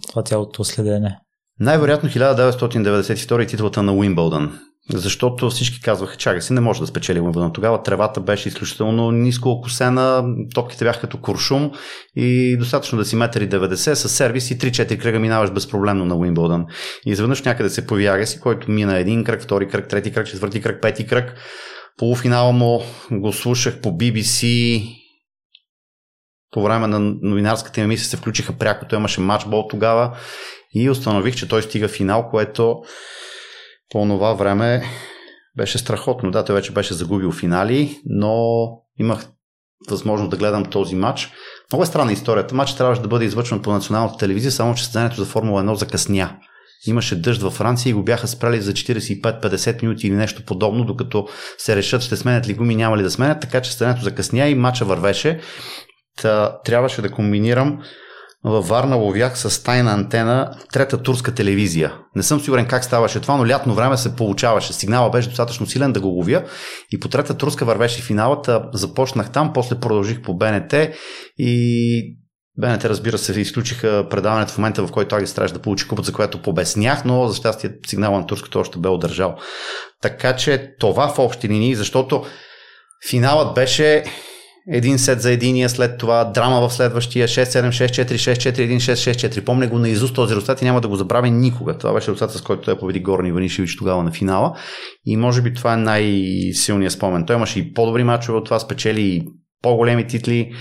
това 0.07 0.23
цялото 0.25 0.63
следене? 0.63 1.19
Най-вероятно 1.59 2.09
1992 2.09 3.47
титлата 3.47 3.83
на 3.83 3.93
Уимбълдън. 3.93 4.59
Защото 4.93 5.49
всички 5.49 5.81
казваха, 5.81 6.17
чакай 6.17 6.41
си, 6.41 6.53
не 6.53 6.61
може 6.61 6.79
да 6.79 6.87
спечели 6.87 7.19
Уимбълдън. 7.19 7.53
Тогава 7.53 7.83
тревата 7.83 8.21
беше 8.21 8.49
изключително 8.49 9.11
ниско 9.11 9.49
окосена, 9.49 10.23
топките 10.53 10.85
бяха 10.85 11.01
като 11.01 11.17
куршум 11.17 11.71
и 12.15 12.57
достатъчно 12.57 12.97
да 12.97 13.05
си 13.05 13.15
метър 13.15 13.41
и 13.41 13.49
90 13.49 13.93
с 13.93 14.09
сервис 14.09 14.51
и 14.51 14.57
3-4 14.57 15.01
кръга 15.01 15.19
минаваш 15.19 15.51
безпроблемно 15.51 16.05
на 16.05 16.15
Уимбълдън. 16.15 16.65
И 17.05 17.11
изведнъж 17.11 17.41
някъде 17.41 17.69
се 17.69 17.87
появи 17.87 18.27
си, 18.27 18.39
който 18.39 18.71
мина 18.71 18.97
един 18.97 19.23
кръг, 19.23 19.41
втори 19.41 19.67
кръг, 19.67 19.87
трети 19.87 20.11
кръг, 20.11 20.27
четвърти 20.27 20.61
кръг, 20.61 20.81
пети 20.81 21.07
кръг. 21.07 21.35
Полуфинала 21.97 22.51
му 22.51 22.81
го 23.11 23.33
слушах 23.33 23.81
по 23.81 23.89
BBC, 23.89 24.81
по 26.51 26.63
време 26.63 26.87
на 26.87 26.99
новинарската 27.21 27.81
емисия 27.81 28.07
се 28.07 28.17
включиха 28.17 28.53
пряко, 28.53 28.85
той 28.89 28.99
имаше 28.99 29.21
матчбол 29.21 29.67
тогава 29.69 30.17
и 30.73 30.89
установих, 30.89 31.35
че 31.35 31.47
той 31.47 31.61
стига 31.61 31.87
финал, 31.87 32.29
което 32.29 32.75
по 33.89 34.05
това 34.05 34.33
време 34.33 34.83
беше 35.57 35.77
страхотно. 35.77 36.31
Да, 36.31 36.45
той 36.45 36.55
вече 36.55 36.71
беше 36.71 36.93
загубил 36.93 37.31
финали, 37.31 37.99
но 38.05 38.67
имах 38.99 39.27
възможност 39.89 40.31
да 40.31 40.37
гледам 40.37 40.65
този 40.65 40.95
матч. 40.95 41.31
Много 41.71 41.83
е 41.83 41.85
странна 41.85 42.11
историята. 42.11 42.55
Матч 42.55 42.75
трябваше 42.75 43.01
да 43.01 43.07
бъде 43.07 43.25
излъчван 43.25 43.61
по 43.61 43.71
националната 43.71 44.17
телевизия, 44.17 44.51
само 44.51 44.75
че 44.75 44.83
състезанието 44.83 45.15
за 45.15 45.25
Формула 45.25 45.63
1 45.63 45.73
закъсня. 45.73 46.37
Имаше 46.87 47.21
дъжд 47.21 47.41
във 47.41 47.53
Франция 47.53 47.89
и 47.89 47.93
го 47.93 48.03
бяха 48.03 48.27
спрели 48.27 48.61
за 48.61 48.73
45-50 48.73 49.83
минути 49.83 50.07
или 50.07 50.15
нещо 50.15 50.45
подобно, 50.45 50.85
докато 50.85 51.27
се 51.57 51.75
решат 51.75 52.01
ще 52.01 52.17
сменят 52.17 52.47
ли 52.47 52.53
гуми, 52.53 52.75
няма 52.75 52.97
ли 52.97 53.03
да 53.03 53.11
сменят, 53.11 53.41
така 53.41 53.61
че 53.61 53.69
състезанието 53.69 54.03
закъсня 54.03 54.47
и 54.47 54.55
матча 54.55 54.85
вървеше. 54.85 55.39
Та, 56.21 56.59
трябваше 56.65 57.01
да 57.01 57.11
комбинирам 57.11 57.81
във 58.43 58.67
Варна 58.67 58.95
ловях 58.95 59.39
с 59.39 59.63
тайна 59.63 59.91
антена 59.91 60.51
трета 60.73 61.03
турска 61.03 61.35
телевизия. 61.35 61.93
Не 62.15 62.23
съм 62.23 62.39
сигурен 62.39 62.67
как 62.67 62.83
ставаше 62.85 63.19
това, 63.19 63.37
но 63.37 63.47
лятно 63.47 63.75
време 63.75 63.97
се 63.97 64.15
получаваше. 64.15 64.73
Сигнала 64.73 65.09
беше 65.09 65.29
достатъчно 65.29 65.67
силен 65.67 65.93
да 65.93 66.01
го 66.01 66.07
ловя 66.07 66.43
и 66.91 66.99
по 66.99 67.07
трета 67.07 67.37
турска 67.37 67.65
вървеше 67.65 68.01
финалата. 68.01 68.63
Започнах 68.73 69.31
там, 69.31 69.53
после 69.53 69.79
продължих 69.79 70.21
по 70.21 70.37
БНТ 70.37 70.73
и 71.37 72.19
БНТ, 72.57 72.85
разбира 72.85 73.17
се, 73.17 73.41
изключиха 73.41 74.07
предаването 74.09 74.53
в 74.53 74.57
момента, 74.57 74.87
в 74.87 74.91
който 74.91 75.15
Агис 75.15 75.33
трябваше 75.33 75.53
да 75.53 75.61
получи 75.61 75.87
купът, 75.87 76.05
за 76.05 76.13
което 76.13 76.41
побеснях, 76.41 77.05
но 77.05 77.27
за 77.27 77.35
щастие 77.35 77.71
сигнала 77.87 78.19
на 78.19 78.27
турската 78.27 78.59
още 78.59 78.79
бе 78.79 78.89
удържал. 78.89 79.35
Така 80.01 80.35
че 80.35 80.75
това 80.79 81.07
в 81.07 81.19
общи 81.19 81.49
линии, 81.49 81.75
защото 81.75 82.25
финалът 83.09 83.55
беше 83.55 84.03
един 84.71 84.99
сет 84.99 85.21
за 85.21 85.31
единия, 85.31 85.69
след 85.69 85.97
това 85.97 86.23
драма 86.23 86.67
в 86.67 86.73
следващия 86.73 87.27
6-7, 87.27 87.69
6-4, 87.69 88.13
6-4, 88.13 88.51
1, 88.51 88.75
6-6-4. 88.75 89.45
Помня 89.45 89.67
го 89.67 89.79
наизуст 89.79 90.15
този 90.15 90.35
резултат 90.35 90.61
и 90.61 90.65
няма 90.65 90.81
да 90.81 90.87
го 90.87 90.95
забравя 90.95 91.27
никога. 91.27 91.77
Това 91.77 91.93
беше 91.93 92.11
резултат, 92.11 92.31
с 92.31 92.41
който 92.41 92.61
той 92.61 92.79
победи 92.79 92.99
Горни 92.99 93.31
Ванишевич 93.31 93.75
тогава 93.77 94.03
на 94.03 94.11
финала. 94.11 94.53
И 95.05 95.17
може 95.17 95.41
би 95.41 95.53
това 95.53 95.73
е 95.73 95.77
най-силният 95.77 96.93
спомен. 96.93 97.25
Той 97.25 97.35
имаше 97.35 97.59
и 97.59 97.73
по-добри 97.73 98.03
мачове 98.03 98.37
от 98.37 98.45
това, 98.45 98.59
спечели 98.59 99.01
и 99.01 99.25
по-големи 99.61 100.07
титли. 100.07 100.51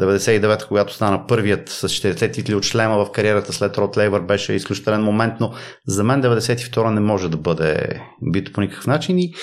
99 0.00 0.68
когато 0.68 0.94
стана 0.94 1.26
първият 1.26 1.68
с 1.68 1.88
40 1.88 2.32
титли 2.32 2.54
от 2.54 2.64
шлема 2.64 3.04
в 3.04 3.12
кариерата 3.12 3.52
след 3.52 3.78
Рот 3.78 3.96
Лейбър, 3.96 4.20
беше 4.20 4.52
изключителен 4.52 5.02
момент, 5.02 5.34
но 5.40 5.52
за 5.86 6.04
мен 6.04 6.22
92 6.22 6.90
не 6.90 7.00
може 7.00 7.28
да 7.28 7.36
бъде 7.36 8.00
бито 8.32 8.52
по 8.52 8.60
никакъв 8.60 8.86
начин 8.86 9.18
и 9.18 9.34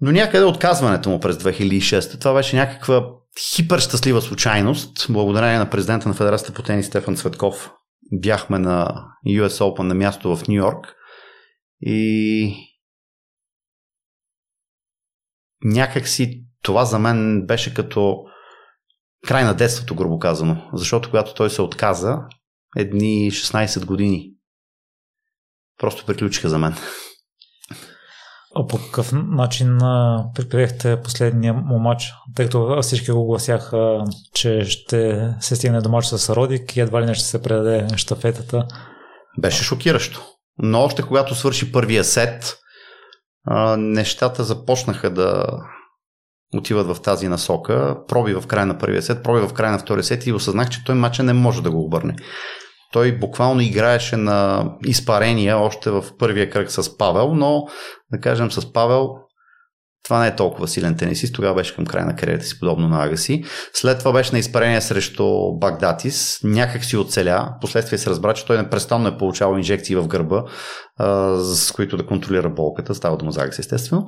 но 0.00 0.12
някъде 0.12 0.44
отказването 0.44 1.10
му 1.10 1.20
през 1.20 1.36
2006, 1.36 2.20
това 2.20 2.34
беше 2.34 2.56
някаква 2.56 3.06
хипер 3.54 3.78
щастлива 3.78 4.22
случайност, 4.22 5.06
благодарение 5.10 5.58
на 5.58 5.70
президента 5.70 6.08
на 6.08 6.14
Федерацията 6.14 6.52
по 6.54 6.62
тенис 6.62 6.86
Стефан 6.86 7.16
Цветков. 7.16 7.70
Бяхме 8.12 8.58
на 8.58 9.04
US 9.28 9.48
Open 9.48 9.82
на 9.82 9.94
място 9.94 10.36
в 10.36 10.48
Нью 10.48 10.56
Йорк 10.56 10.94
и 11.80 12.56
някак 15.64 16.08
си 16.08 16.44
това 16.62 16.84
за 16.84 16.98
мен 16.98 17.46
беше 17.46 17.74
като 17.74 18.24
край 19.26 19.44
на 19.44 19.54
детството, 19.54 19.94
грубо 19.94 20.18
казано. 20.18 20.70
Защото 20.72 21.10
когато 21.10 21.34
той 21.34 21.50
се 21.50 21.62
отказа, 21.62 22.18
едни 22.76 23.30
16 23.30 23.84
години 23.84 24.30
просто 25.78 26.06
приключиха 26.06 26.48
за 26.48 26.58
мен. 26.58 26.74
А 28.56 28.66
по 28.66 28.78
какъв 28.78 29.12
начин 29.12 29.78
предприехте 30.34 31.02
последния 31.02 31.54
му 31.54 31.78
матч, 31.78 32.12
тъй 32.36 32.44
като 32.44 32.82
всички 32.82 33.10
го 33.10 33.26
гласяха, 33.26 34.04
че 34.34 34.64
ще 34.64 35.30
се 35.40 35.56
стигне 35.56 35.80
до 35.80 35.88
матч 35.88 36.06
с 36.06 36.36
Родик 36.36 36.76
и 36.76 36.80
едва 36.80 37.02
ли 37.02 37.06
не 37.06 37.14
ще 37.14 37.24
се 37.24 37.42
предаде 37.42 37.86
щафетата? 37.96 38.66
Беше 39.40 39.64
шокиращо. 39.64 40.22
Но 40.58 40.80
още 40.80 41.02
когато 41.02 41.34
свърши 41.34 41.72
първия 41.72 42.04
сет, 42.04 42.58
нещата 43.76 44.44
започнаха 44.44 45.10
да 45.10 45.46
отиват 46.54 46.86
в 46.86 47.02
тази 47.02 47.28
насока. 47.28 47.96
Проби 48.08 48.34
в 48.34 48.46
края 48.46 48.66
на 48.66 48.78
първия 48.78 49.02
сет, 49.02 49.22
проби 49.22 49.46
в 49.46 49.52
края 49.52 49.72
на 49.72 49.78
втория 49.78 50.04
сет 50.04 50.26
и 50.26 50.32
осъзнах, 50.32 50.70
че 50.70 50.84
той 50.84 50.94
матча 50.94 51.22
не 51.22 51.32
може 51.32 51.62
да 51.62 51.70
го 51.70 51.84
обърне. 51.84 52.16
Той 52.94 53.18
буквално 53.18 53.60
играеше 53.60 54.16
на 54.16 54.70
изпарения 54.84 55.58
още 55.58 55.90
в 55.90 56.04
първия 56.18 56.50
кръг 56.50 56.70
с 56.70 56.98
Павел, 56.98 57.34
но 57.34 57.66
да 58.12 58.20
кажем 58.20 58.50
с 58.50 58.72
Павел 58.72 59.08
това 60.04 60.20
не 60.20 60.26
е 60.26 60.36
толкова 60.36 60.68
силен 60.68 60.96
тенисист, 60.96 61.34
тогава 61.34 61.54
беше 61.54 61.74
към 61.74 61.86
края 61.86 62.06
на 62.06 62.16
кариерата 62.16 62.44
си, 62.44 62.60
подобно 62.60 62.88
на 62.88 63.04
Агаси. 63.04 63.44
След 63.72 63.98
това 63.98 64.12
беше 64.12 64.32
на 64.32 64.38
изпарение 64.38 64.80
срещу 64.80 65.52
Багдатис, 65.58 66.40
някак 66.44 66.84
си 66.84 66.96
оцеля. 66.96 67.54
Последствие 67.60 67.98
се 67.98 68.10
разбра, 68.10 68.34
че 68.34 68.46
той 68.46 68.56
непрестанно 68.56 69.08
е 69.08 69.18
получавал 69.18 69.56
инжекции 69.56 69.96
в 69.96 70.06
гърба, 70.06 70.44
с 71.38 71.72
които 71.74 71.96
да 71.96 72.06
контролира 72.06 72.50
болката. 72.50 72.94
Става 72.94 73.16
дума 73.16 73.32
за 73.32 73.42
Агаси, 73.42 73.60
естествено. 73.60 74.06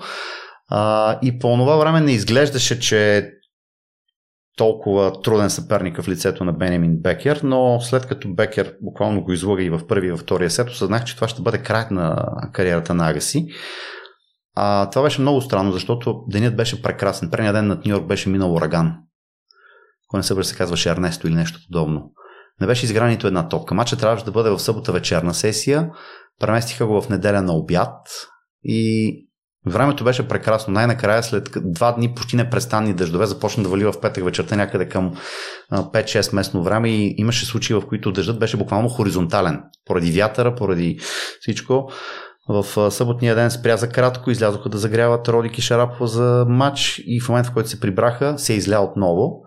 И 1.22 1.38
по 1.38 1.56
това 1.56 1.76
време 1.76 2.00
не 2.00 2.12
изглеждаше, 2.12 2.80
че 2.80 3.30
толкова 4.56 5.22
труден 5.22 5.50
съперник 5.50 6.02
в 6.02 6.08
лицето 6.08 6.44
на 6.44 6.52
Бенемин 6.52 6.96
Бекер, 7.00 7.40
но 7.44 7.80
след 7.80 8.06
като 8.06 8.34
Бекер 8.34 8.74
буквално 8.82 9.24
го 9.24 9.32
излага 9.32 9.62
и 9.62 9.70
в 9.70 9.86
първи 9.88 10.06
и 10.06 10.10
във 10.10 10.20
втория 10.20 10.50
сет, 10.50 10.70
осъзнах, 10.70 11.04
че 11.04 11.14
това 11.14 11.28
ще 11.28 11.42
бъде 11.42 11.58
край 11.58 11.86
на 11.90 12.26
кариерата 12.52 12.94
на 12.94 13.10
Агаси. 13.10 13.46
А, 14.54 14.90
това 14.90 15.02
беше 15.02 15.20
много 15.20 15.40
странно, 15.40 15.72
защото 15.72 16.24
денят 16.28 16.56
беше 16.56 16.82
прекрасен. 16.82 17.30
Предния 17.30 17.52
ден 17.52 17.66
над 17.66 17.86
Нью 17.86 17.92
Йорк 17.92 18.06
беше 18.06 18.28
минал 18.28 18.54
ураган. 18.54 18.94
Ако 20.08 20.16
не 20.16 20.22
се 20.22 20.42
се 20.42 20.56
казваше 20.56 20.90
Ернесто 20.90 21.26
или 21.26 21.34
нещо 21.34 21.58
подобно. 21.68 22.12
Не 22.60 22.66
беше 22.66 22.84
изграна 22.84 23.10
нито 23.10 23.26
една 23.26 23.48
топка. 23.48 23.74
Мача 23.74 23.96
трябваше 23.96 24.24
да 24.24 24.30
бъде 24.30 24.50
в 24.50 24.58
събота 24.58 24.92
вечерна 24.92 25.34
сесия. 25.34 25.90
Преместиха 26.40 26.86
го 26.86 27.02
в 27.02 27.08
неделя 27.08 27.42
на 27.42 27.52
обяд 27.52 28.08
и 28.64 29.25
Времето 29.66 30.04
беше 30.04 30.28
прекрасно. 30.28 30.72
Най-накрая, 30.72 31.22
след 31.22 31.48
два 31.64 31.92
дни 31.92 32.14
почти 32.14 32.36
непрестанни 32.36 32.94
дъждове, 32.94 33.26
започна 33.26 33.62
да 33.62 33.68
вали 33.68 33.84
в 33.84 34.00
петък 34.02 34.24
вечерта 34.24 34.56
някъде 34.56 34.88
към 34.88 35.14
5-6 35.72 36.34
местно 36.34 36.62
време 36.62 36.88
и 36.88 37.14
имаше 37.18 37.46
случаи, 37.46 37.76
в 37.76 37.86
които 37.88 38.12
дъждът 38.12 38.38
беше 38.38 38.56
буквално 38.56 38.88
хоризонтален. 38.88 39.62
Поради 39.84 40.12
вятъра, 40.12 40.54
поради 40.54 40.98
всичко. 41.40 41.90
В 42.48 42.90
съботния 42.90 43.34
ден 43.34 43.50
спря 43.50 43.76
за 43.76 43.88
кратко, 43.88 44.30
излязоха 44.30 44.68
да 44.68 44.78
загряват 44.78 45.28
Родик 45.28 45.58
и 45.58 45.62
Шарапова 45.62 46.06
за 46.06 46.44
матч 46.48 47.02
и 47.06 47.20
в 47.20 47.28
момента, 47.28 47.50
в 47.50 47.54
който 47.54 47.68
се 47.68 47.80
прибраха, 47.80 48.38
се 48.38 48.54
изля 48.54 48.80
отново 48.80 49.42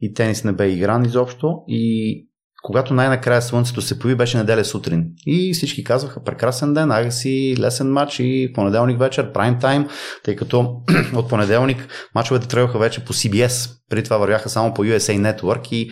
и 0.00 0.14
тенис 0.14 0.44
не 0.44 0.52
бе 0.52 0.68
игран 0.68 1.04
изобщо 1.04 1.62
и 1.68 2.28
когато 2.66 2.94
най-накрая 2.94 3.42
слънцето 3.42 3.80
се 3.80 3.98
появи, 3.98 4.18
беше 4.18 4.38
неделя 4.38 4.64
сутрин. 4.64 5.04
И 5.26 5.52
всички 5.54 5.84
казваха 5.84 6.24
прекрасен 6.24 6.74
ден, 6.74 6.90
ага 6.90 7.12
си 7.12 7.56
лесен 7.58 7.92
матч 7.92 8.16
и 8.18 8.50
понеделник 8.54 8.98
вечер, 8.98 9.32
прайм 9.32 9.58
тайм, 9.60 9.88
тъй 10.24 10.36
като 10.36 10.82
от 11.16 11.28
понеделник 11.28 11.88
мачовете 12.14 12.48
тръгваха 12.48 12.78
вече 12.78 13.04
по 13.04 13.12
CBS. 13.12 13.70
Преди 13.90 14.02
това 14.02 14.18
вървяха 14.18 14.48
само 14.48 14.74
по 14.74 14.84
USA 14.84 15.34
Network 15.34 15.72
и 15.72 15.90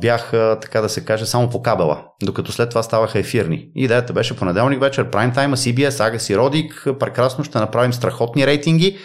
бяха, 0.00 0.58
така 0.62 0.80
да 0.80 0.88
се 0.88 1.04
каже, 1.04 1.26
само 1.26 1.50
по 1.50 1.62
кабела, 1.62 2.04
докато 2.22 2.52
след 2.52 2.68
това 2.68 2.82
ставаха 2.82 3.18
ефирни. 3.18 3.70
Идеята 3.74 4.12
беше 4.12 4.36
понеделник 4.36 4.80
вечер, 4.80 5.10
прайм 5.10 5.32
тайма, 5.32 5.56
CBS, 5.56 6.06
ага 6.06 6.20
си 6.20 6.36
Родик, 6.36 6.86
прекрасно, 7.00 7.44
ще 7.44 7.58
направим 7.58 7.92
страхотни 7.92 8.46
рейтинги 8.46 8.98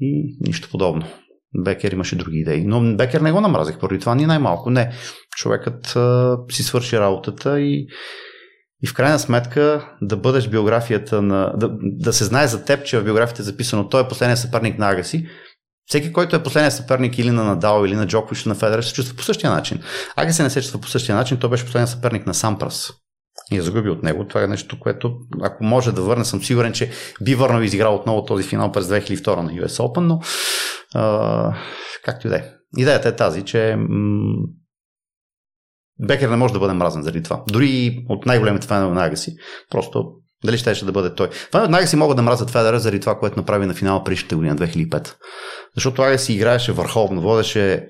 и 0.00 0.36
нищо 0.40 0.68
подобно. 0.70 1.06
Бекер 1.58 1.92
имаше 1.92 2.16
други 2.16 2.38
идеи. 2.38 2.64
Но 2.66 2.96
Бекер 2.96 3.20
не 3.20 3.32
го 3.32 3.40
намразих 3.40 3.78
поради 3.78 4.00
това 4.00 4.14
ни 4.14 4.26
най-малко. 4.26 4.70
Не. 4.70 4.92
Човекът 5.36 5.96
а, 5.96 6.38
си 6.50 6.62
свърши 6.62 6.98
работата 6.98 7.60
и, 7.60 7.86
и 8.82 8.86
в 8.86 8.94
крайна 8.94 9.18
сметка 9.18 9.90
да 10.02 10.16
бъдеш 10.16 10.48
биографията 10.48 11.22
на... 11.22 11.52
Да, 11.56 11.70
да 11.82 12.12
се 12.12 12.24
знае 12.24 12.46
за 12.46 12.64
теб, 12.64 12.84
че 12.84 12.98
в 12.98 13.04
биографията 13.04 13.42
е 13.42 13.44
записано 13.44 13.88
той 13.88 14.02
е 14.02 14.08
последният 14.08 14.40
съперник 14.40 14.78
на 14.78 14.90
Агаси. 14.90 15.26
Всеки, 15.86 16.12
който 16.12 16.36
е 16.36 16.42
последният 16.42 16.74
съперник 16.74 17.18
или 17.18 17.30
на 17.30 17.44
Надал, 17.44 17.84
или 17.84 17.96
на 17.96 18.06
Джокович, 18.06 18.44
на 18.44 18.54
Федерер, 18.54 18.82
се 18.82 18.94
чувства 18.94 19.16
по 19.16 19.22
същия 19.22 19.50
начин. 19.50 19.80
Агаси 20.16 20.42
не 20.42 20.50
се 20.50 20.60
чувства 20.60 20.80
по 20.80 20.88
същия 20.88 21.16
начин, 21.16 21.36
той 21.36 21.50
беше 21.50 21.64
последният 21.64 21.90
съперник 21.90 22.26
на 22.26 22.34
Сампрас 22.34 22.92
и 23.52 23.56
е 23.56 23.62
загуби 23.62 23.90
от 23.90 24.02
него. 24.02 24.26
Това 24.26 24.42
е 24.42 24.46
нещо, 24.46 24.80
което 24.80 25.14
ако 25.42 25.64
може 25.64 25.92
да 25.92 26.02
върне, 26.02 26.24
съм 26.24 26.42
сигурен, 26.42 26.72
че 26.72 26.90
би 27.20 27.34
върнал 27.34 27.62
и 27.62 27.64
изиграл 27.64 27.94
отново 27.94 28.24
този 28.24 28.44
финал 28.44 28.72
през 28.72 28.86
2002 28.86 29.36
на 29.36 29.50
US 29.52 29.66
Open, 29.66 30.00
но 30.00 30.20
както 32.04 32.26
и 32.26 32.30
да 32.30 32.36
е. 32.36 32.44
Идеята 32.76 33.08
е 33.08 33.16
тази, 33.16 33.44
че 33.44 33.76
м- 33.78 34.46
Бекер 36.06 36.28
не 36.28 36.36
може 36.36 36.52
да 36.52 36.58
бъде 36.58 36.72
мразен 36.72 37.02
заради 37.02 37.22
това. 37.22 37.42
Дори 37.48 38.04
от 38.08 38.26
най-големите 38.26 38.66
фенове 38.66 38.94
на 38.94 39.06
Агаси. 39.06 39.34
Просто 39.70 40.12
дали 40.44 40.58
ще 40.58 40.84
да 40.84 40.92
бъде 40.92 41.14
той. 41.14 41.28
Фенове 41.52 41.70
на 41.70 41.78
Агаси 41.78 41.96
могат 41.96 42.16
да 42.16 42.22
мразят 42.22 42.50
Федера 42.50 42.80
заради 42.80 43.00
това, 43.00 43.18
което 43.18 43.38
направи 43.38 43.66
на 43.66 43.74
финала 43.74 44.04
предишната 44.04 44.36
година, 44.36 44.56
2005. 44.56 45.14
Защото 45.74 46.02
Агаси 46.02 46.32
играеше 46.32 46.72
върховно, 46.72 47.20
водеше 47.20 47.88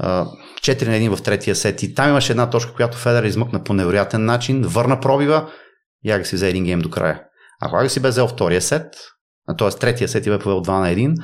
4 0.00 0.86
на 0.86 0.94
1 0.94 1.16
в 1.16 1.22
третия 1.22 1.56
сет 1.56 1.82
и 1.82 1.94
там 1.94 2.08
имаше 2.08 2.32
една 2.32 2.50
точка, 2.50 2.72
която 2.72 2.98
Федер 2.98 3.24
измъкна 3.24 3.64
по 3.64 3.74
невероятен 3.74 4.24
начин, 4.24 4.62
върна 4.62 5.00
пробива 5.00 5.50
и 6.04 6.10
Агаси 6.10 6.36
взе 6.36 6.48
един 6.48 6.64
гейм 6.64 6.80
до 6.80 6.90
края. 6.90 7.22
Ако 7.60 7.76
Агаси 7.76 8.00
бе 8.00 8.08
взел 8.08 8.28
втория 8.28 8.62
сет, 8.62 8.86
т.е. 9.58 9.68
третия 9.68 10.08
сет 10.08 10.26
и 10.26 10.30
бе 10.30 10.38
повел 10.38 10.62
2 10.62 10.80
на 10.80 10.86
1, 10.86 11.14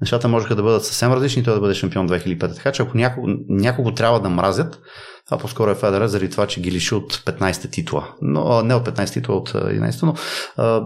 нещата 0.00 0.28
можеха 0.28 0.56
да 0.56 0.62
бъдат 0.62 0.84
съвсем 0.84 1.12
различни 1.12 1.44
той 1.44 1.54
да 1.54 1.60
бъде 1.60 1.74
шампион 1.74 2.08
2005. 2.08 2.54
Така 2.54 2.72
че 2.72 2.82
ако 2.82 2.96
някого, 2.96 3.26
някого 3.48 3.94
трябва 3.94 4.20
да 4.20 4.28
мразят, 4.28 4.80
това 5.26 5.38
по-скоро 5.38 5.70
е 5.70 5.74
Федера, 5.74 6.08
заради 6.08 6.30
това, 6.30 6.46
че 6.46 6.60
ги 6.60 6.72
лиши 6.72 6.94
от 6.94 7.12
15-та 7.12 7.68
титла. 7.68 8.08
Но, 8.22 8.62
не 8.62 8.74
от 8.74 8.88
15 8.88 9.12
титла, 9.12 9.36
от 9.36 9.50
11-та, 9.50 10.06
но 10.06 10.14
а, 10.56 10.82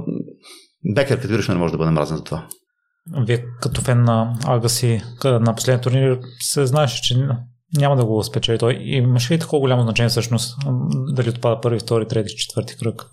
Бекер 0.95 1.17
категорично 1.17 1.55
не 1.55 1.61
може 1.61 1.73
да 1.73 1.79
бъде 1.79 1.91
мразен 1.91 2.17
за 2.17 2.25
това. 2.25 2.47
Вие 3.27 3.45
като 3.61 3.81
фен 3.81 4.05
на 4.05 4.35
Агаси 4.47 5.03
на 5.25 5.55
последния 5.55 5.81
турнир 5.81 6.19
се 6.41 6.67
знаеше, 6.67 7.03
че 7.03 7.29
няма 7.77 7.97
да 7.97 8.05
го 8.05 8.23
спечели 8.23 8.59
той. 8.59 8.79
Имаше 8.81 9.35
ли 9.35 9.39
такова 9.39 9.61
голямо 9.61 9.83
значение 9.83 10.09
всъщност 10.09 10.57
дали 11.15 11.31
отпада 11.31 11.61
първи, 11.61 11.79
втори, 11.79 12.09
трети, 12.09 12.37
четвърти 12.37 12.77
кръг? 12.77 13.07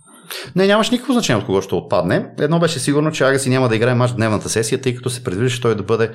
Не, 0.56 0.68
нямаш 0.68 0.90
никакво 0.90 1.14
значение 1.14 1.40
от 1.40 1.46
кого 1.46 1.62
ще 1.62 1.76
отпадне. 1.76 2.26
Едно 2.40 2.60
беше 2.60 2.80
сигурно, 2.80 3.12
че 3.12 3.24
Агаси 3.24 3.50
няма 3.50 3.70
да 3.70 3.76
играе 3.76 3.94
мач 3.94 4.12
в 4.12 4.16
дневната 4.16 4.50
сесия, 4.50 4.82
тъй 4.82 4.96
като 4.96 5.10
се 5.10 5.24
предвижда 5.24 5.62
той 5.62 5.76
да 5.76 5.84
бъде 5.84 6.12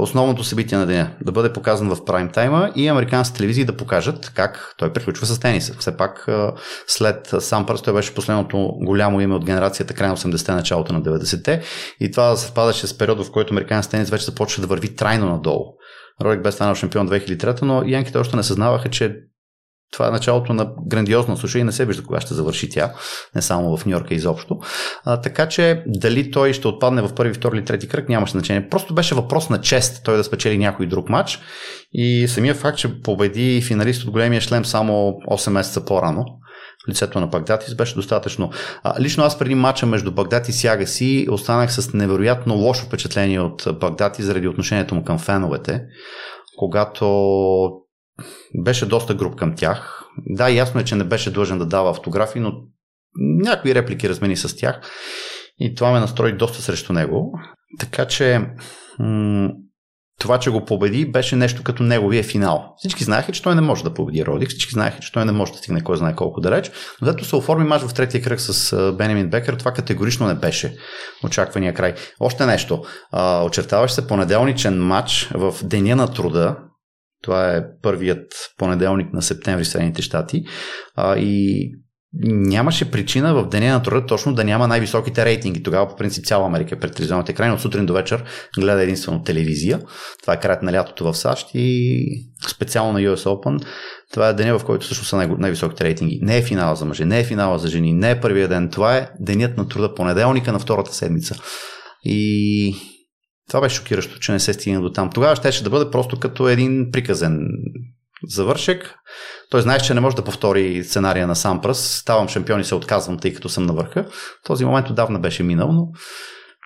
основното 0.00 0.44
събитие 0.44 0.78
на 0.78 0.86
деня, 0.86 1.10
да 1.22 1.32
бъде 1.32 1.52
показан 1.52 1.88
в 1.88 2.04
прайм 2.04 2.28
тайма 2.28 2.70
и 2.76 2.88
американските 2.88 3.38
телевизии 3.38 3.64
да 3.64 3.76
покажат 3.76 4.32
как 4.34 4.74
той 4.78 4.92
приключва 4.92 5.26
с 5.26 5.40
тениса. 5.40 5.74
Все 5.78 5.96
пак 5.96 6.26
след 6.86 7.34
Сампърс 7.38 7.82
той 7.82 7.94
беше 7.94 8.14
последното 8.14 8.70
голямо 8.80 9.20
име 9.20 9.34
от 9.34 9.44
генерацията 9.44 9.94
край 9.94 10.08
на 10.08 10.16
80-те, 10.16 10.52
началото 10.52 10.92
на 10.92 11.02
90-те 11.02 11.62
и 12.00 12.10
това 12.10 12.36
съвпадаше 12.36 12.86
с 12.86 12.98
периода, 12.98 13.24
в 13.24 13.32
който 13.32 13.54
американски 13.54 13.90
тенис 13.90 14.10
вече 14.10 14.24
започва 14.24 14.60
да 14.60 14.66
върви 14.66 14.94
трайно 14.94 15.26
надолу. 15.26 15.64
Ролик 16.24 16.42
бе 16.42 16.52
станал 16.52 16.74
шампион 16.74 17.08
2003, 17.08 17.62
но 17.62 17.82
янките 17.86 18.18
още 18.18 18.36
не 18.36 18.42
съзнаваха, 18.42 18.90
че 18.90 19.16
това 19.92 20.08
е 20.08 20.10
началото 20.10 20.52
на 20.52 20.72
грандиозна 20.86 21.36
суша 21.36 21.58
и 21.58 21.64
не 21.64 21.72
се 21.72 21.84
вижда 21.84 22.02
кога 22.02 22.20
ще 22.20 22.34
завърши 22.34 22.70
тя, 22.70 22.92
не 23.34 23.42
само 23.42 23.76
в 23.76 23.86
Нью 23.86 23.92
Йорка 23.92 24.14
изобщо. 24.14 24.58
А, 25.04 25.20
така 25.20 25.48
че 25.48 25.82
дали 25.86 26.30
той 26.30 26.52
ще 26.52 26.68
отпадне 26.68 27.02
в 27.02 27.14
първи, 27.14 27.34
втори 27.34 27.56
или 27.56 27.64
трети 27.64 27.88
кръг, 27.88 28.08
нямаше 28.08 28.32
значение. 28.32 28.68
Просто 28.68 28.94
беше 28.94 29.14
въпрос 29.14 29.50
на 29.50 29.60
чест 29.60 30.04
той 30.04 30.16
да 30.16 30.24
спечели 30.24 30.58
някой 30.58 30.86
друг 30.86 31.08
матч 31.08 31.40
и 31.92 32.28
самия 32.28 32.54
факт, 32.54 32.78
че 32.78 33.00
победи 33.02 33.62
финалист 33.62 34.04
от 34.04 34.10
големия 34.10 34.40
шлем 34.40 34.64
само 34.64 34.92
8 35.30 35.50
месеца 35.50 35.84
по-рано, 35.84 36.24
в 36.86 36.88
лицето 36.88 37.20
на 37.20 37.26
Багдатис 37.26 37.74
беше 37.74 37.94
достатъчно. 37.94 38.50
А, 38.82 39.00
лично 39.00 39.24
аз 39.24 39.38
преди 39.38 39.54
матча 39.54 39.86
между 39.86 40.12
Багдатис 40.12 40.64
и 40.64 40.66
Агаси 40.66 41.26
останах 41.30 41.72
с 41.72 41.92
невероятно 41.92 42.54
лошо 42.54 42.86
впечатление 42.86 43.40
от 43.40 43.68
Багдатис 43.80 44.24
заради 44.24 44.48
отношението 44.48 44.94
му 44.94 45.04
към 45.04 45.18
феновете, 45.18 45.82
когато 46.58 47.06
беше 48.64 48.86
доста 48.86 49.14
груб 49.14 49.36
към 49.36 49.56
тях. 49.56 50.04
Да, 50.26 50.48
ясно 50.48 50.80
е, 50.80 50.84
че 50.84 50.94
не 50.94 51.04
беше 51.04 51.32
длъжен 51.32 51.58
да 51.58 51.66
дава 51.66 51.90
автографи, 51.90 52.40
но 52.40 52.52
някои 53.18 53.74
реплики 53.74 54.08
размени 54.08 54.36
с 54.36 54.56
тях 54.56 54.80
и 55.58 55.74
това 55.74 55.92
ме 55.92 56.00
настрои 56.00 56.36
доста 56.36 56.62
срещу 56.62 56.92
него. 56.92 57.32
Така 57.78 58.04
че 58.04 58.40
м- 58.98 59.50
това, 60.20 60.38
че 60.38 60.50
го 60.50 60.64
победи, 60.64 61.12
беше 61.12 61.36
нещо 61.36 61.62
като 61.62 61.82
неговия 61.82 62.24
финал. 62.24 62.74
Всички 62.76 63.04
знаеха, 63.04 63.32
че 63.32 63.42
той 63.42 63.54
не 63.54 63.60
може 63.60 63.84
да 63.84 63.94
победи 63.94 64.26
Родик, 64.26 64.48
всички 64.48 64.72
знаеха, 64.72 65.00
че 65.00 65.12
той 65.12 65.24
не 65.24 65.32
може 65.32 65.52
да 65.52 65.58
стигне 65.58 65.84
кой 65.84 65.96
знае 65.96 66.14
колко 66.14 66.40
далеч, 66.40 66.70
но 67.00 67.06
зато 67.06 67.24
се 67.24 67.36
оформи 67.36 67.64
мач 67.64 67.82
в 67.82 67.94
третия 67.94 68.22
кръг 68.22 68.40
с 68.40 68.92
Бенемин 68.92 69.30
Бекер, 69.30 69.54
това 69.54 69.72
категорично 69.72 70.26
не 70.26 70.34
беше 70.34 70.76
очаквания 71.24 71.74
край. 71.74 71.94
Още 72.20 72.46
нещо. 72.46 72.82
Очертаваше 73.44 73.94
се 73.94 74.06
понеделничен 74.06 74.86
матч 74.86 75.30
в 75.34 75.54
Деня 75.62 75.96
на 75.96 76.12
труда, 76.12 76.56
това 77.22 77.56
е 77.56 77.62
първият 77.82 78.26
понеделник 78.58 79.12
на 79.12 79.22
септември 79.22 79.64
в 79.64 79.68
Съединените 79.68 80.02
щати. 80.02 80.44
И 81.16 81.70
нямаше 82.22 82.90
причина 82.90 83.34
в 83.34 83.48
деня 83.48 83.72
на 83.72 83.82
труда 83.82 84.06
точно 84.06 84.34
да 84.34 84.44
няма 84.44 84.68
най-високите 84.68 85.24
рейтинги. 85.24 85.62
Тогава, 85.62 85.88
по 85.88 85.96
принцип, 85.96 86.24
цяла 86.24 86.46
Америка 86.46 86.74
е 86.74 86.78
пред 86.78 86.94
телевизионните 86.94 87.32
екрани. 87.32 87.54
От 87.54 87.60
сутрин 87.60 87.86
до 87.86 87.92
вечер 87.92 88.24
гледа 88.58 88.82
единствено 88.82 89.22
телевизия. 89.22 89.80
Това 90.22 90.34
е 90.34 90.40
краят 90.40 90.62
на 90.62 90.72
лятото 90.72 91.04
в 91.04 91.14
САЩ 91.14 91.48
и 91.54 92.04
специално 92.48 92.92
на 92.92 93.00
US 93.00 93.24
Open. 93.24 93.66
Това 94.12 94.28
е 94.28 94.34
деня, 94.34 94.58
в 94.58 94.64
който 94.64 94.86
също 94.86 95.04
са 95.04 95.16
най- 95.16 95.28
най-високите 95.38 95.84
рейтинги. 95.84 96.18
Не 96.22 96.38
е 96.38 96.42
финала 96.42 96.76
за 96.76 96.84
мъже, 96.84 97.04
не 97.04 97.20
е 97.20 97.24
финала 97.24 97.58
за 97.58 97.68
жени, 97.68 97.92
не 97.92 98.10
е 98.10 98.20
първия 98.20 98.48
ден. 98.48 98.70
Това 98.70 98.96
е 98.96 99.08
денят 99.20 99.56
на 99.56 99.68
труда, 99.68 99.94
понеделника 99.94 100.52
на 100.52 100.58
втората 100.58 100.94
седмица. 100.94 101.34
И 102.04 102.74
това 103.48 103.60
беше 103.60 103.76
шокиращо, 103.76 104.20
че 104.20 104.32
не 104.32 104.40
се 104.40 104.52
стигна 104.52 104.80
до 104.80 104.92
там. 104.92 105.10
Тогава 105.10 105.36
щеше 105.36 105.64
да 105.64 105.70
бъде 105.70 105.90
просто 105.90 106.20
като 106.20 106.48
един 106.48 106.90
приказен 106.92 107.48
завършек. 108.28 108.94
Той 109.50 109.62
знаеш, 109.62 109.82
че 109.82 109.94
не 109.94 110.00
може 110.00 110.16
да 110.16 110.24
повтори 110.24 110.84
сценария 110.84 111.26
на 111.26 111.36
сам 111.36 111.60
пръст. 111.60 111.84
Ставам 111.84 112.28
шампион 112.28 112.60
и 112.60 112.64
се 112.64 112.74
отказвам, 112.74 113.18
тъй 113.18 113.34
като 113.34 113.48
съм 113.48 113.66
на 113.66 113.72
върха. 113.72 114.06
Този 114.44 114.64
момент 114.64 114.90
отдавна 114.90 115.18
беше 115.18 115.42
минал, 115.42 115.72
но 115.72 115.88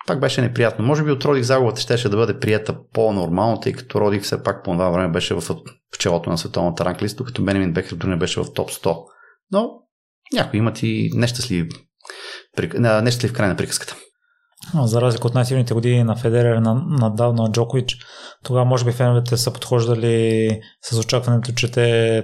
пак 0.07 0.21
беше 0.21 0.41
неприятно. 0.41 0.85
Може 0.85 1.05
би 1.05 1.11
от 1.11 1.25
Родих 1.25 1.45
загубата 1.45 1.81
щеше 1.81 2.09
да 2.09 2.17
бъде 2.17 2.39
прията 2.39 2.77
по-нормално, 2.93 3.61
тъй 3.61 3.73
като 3.73 4.01
Родих 4.01 4.23
все 4.23 4.43
пак 4.43 4.65
по 4.65 4.73
това 4.73 4.91
време 4.91 5.13
беше 5.13 5.35
в 5.35 5.43
пчелото 5.93 6.31
на 6.31 6.39
световната 6.39 6.85
ранглиста, 6.85 7.25
като 7.25 7.45
Бенемин 7.45 7.73
дори 7.73 8.11
не 8.11 8.17
беше 8.17 8.41
в 8.41 8.53
топ 8.55 8.71
100. 8.71 8.97
Но 9.53 9.71
някои 10.35 10.59
имат 10.59 10.83
и 10.83 11.11
нещастливи, 11.15 11.69
нещастлив 12.81 13.33
край 13.33 13.49
на 13.49 13.57
приказката. 13.57 13.97
За 14.85 15.01
разлика 15.01 15.27
от 15.27 15.35
най-силните 15.35 15.75
години 15.75 16.05
на 16.05 16.17
Федерер, 16.17 16.57
на 16.57 16.75
Надал, 16.75 17.33
на 17.33 17.53
Джокович, 17.53 17.97
тогава 18.45 18.65
може 18.65 18.85
би 18.85 18.93
феновете 18.93 19.37
са 19.37 19.53
подхождали 19.53 20.51
с 20.83 20.99
очакването, 20.99 21.53
че 21.53 21.71
те 21.71 22.23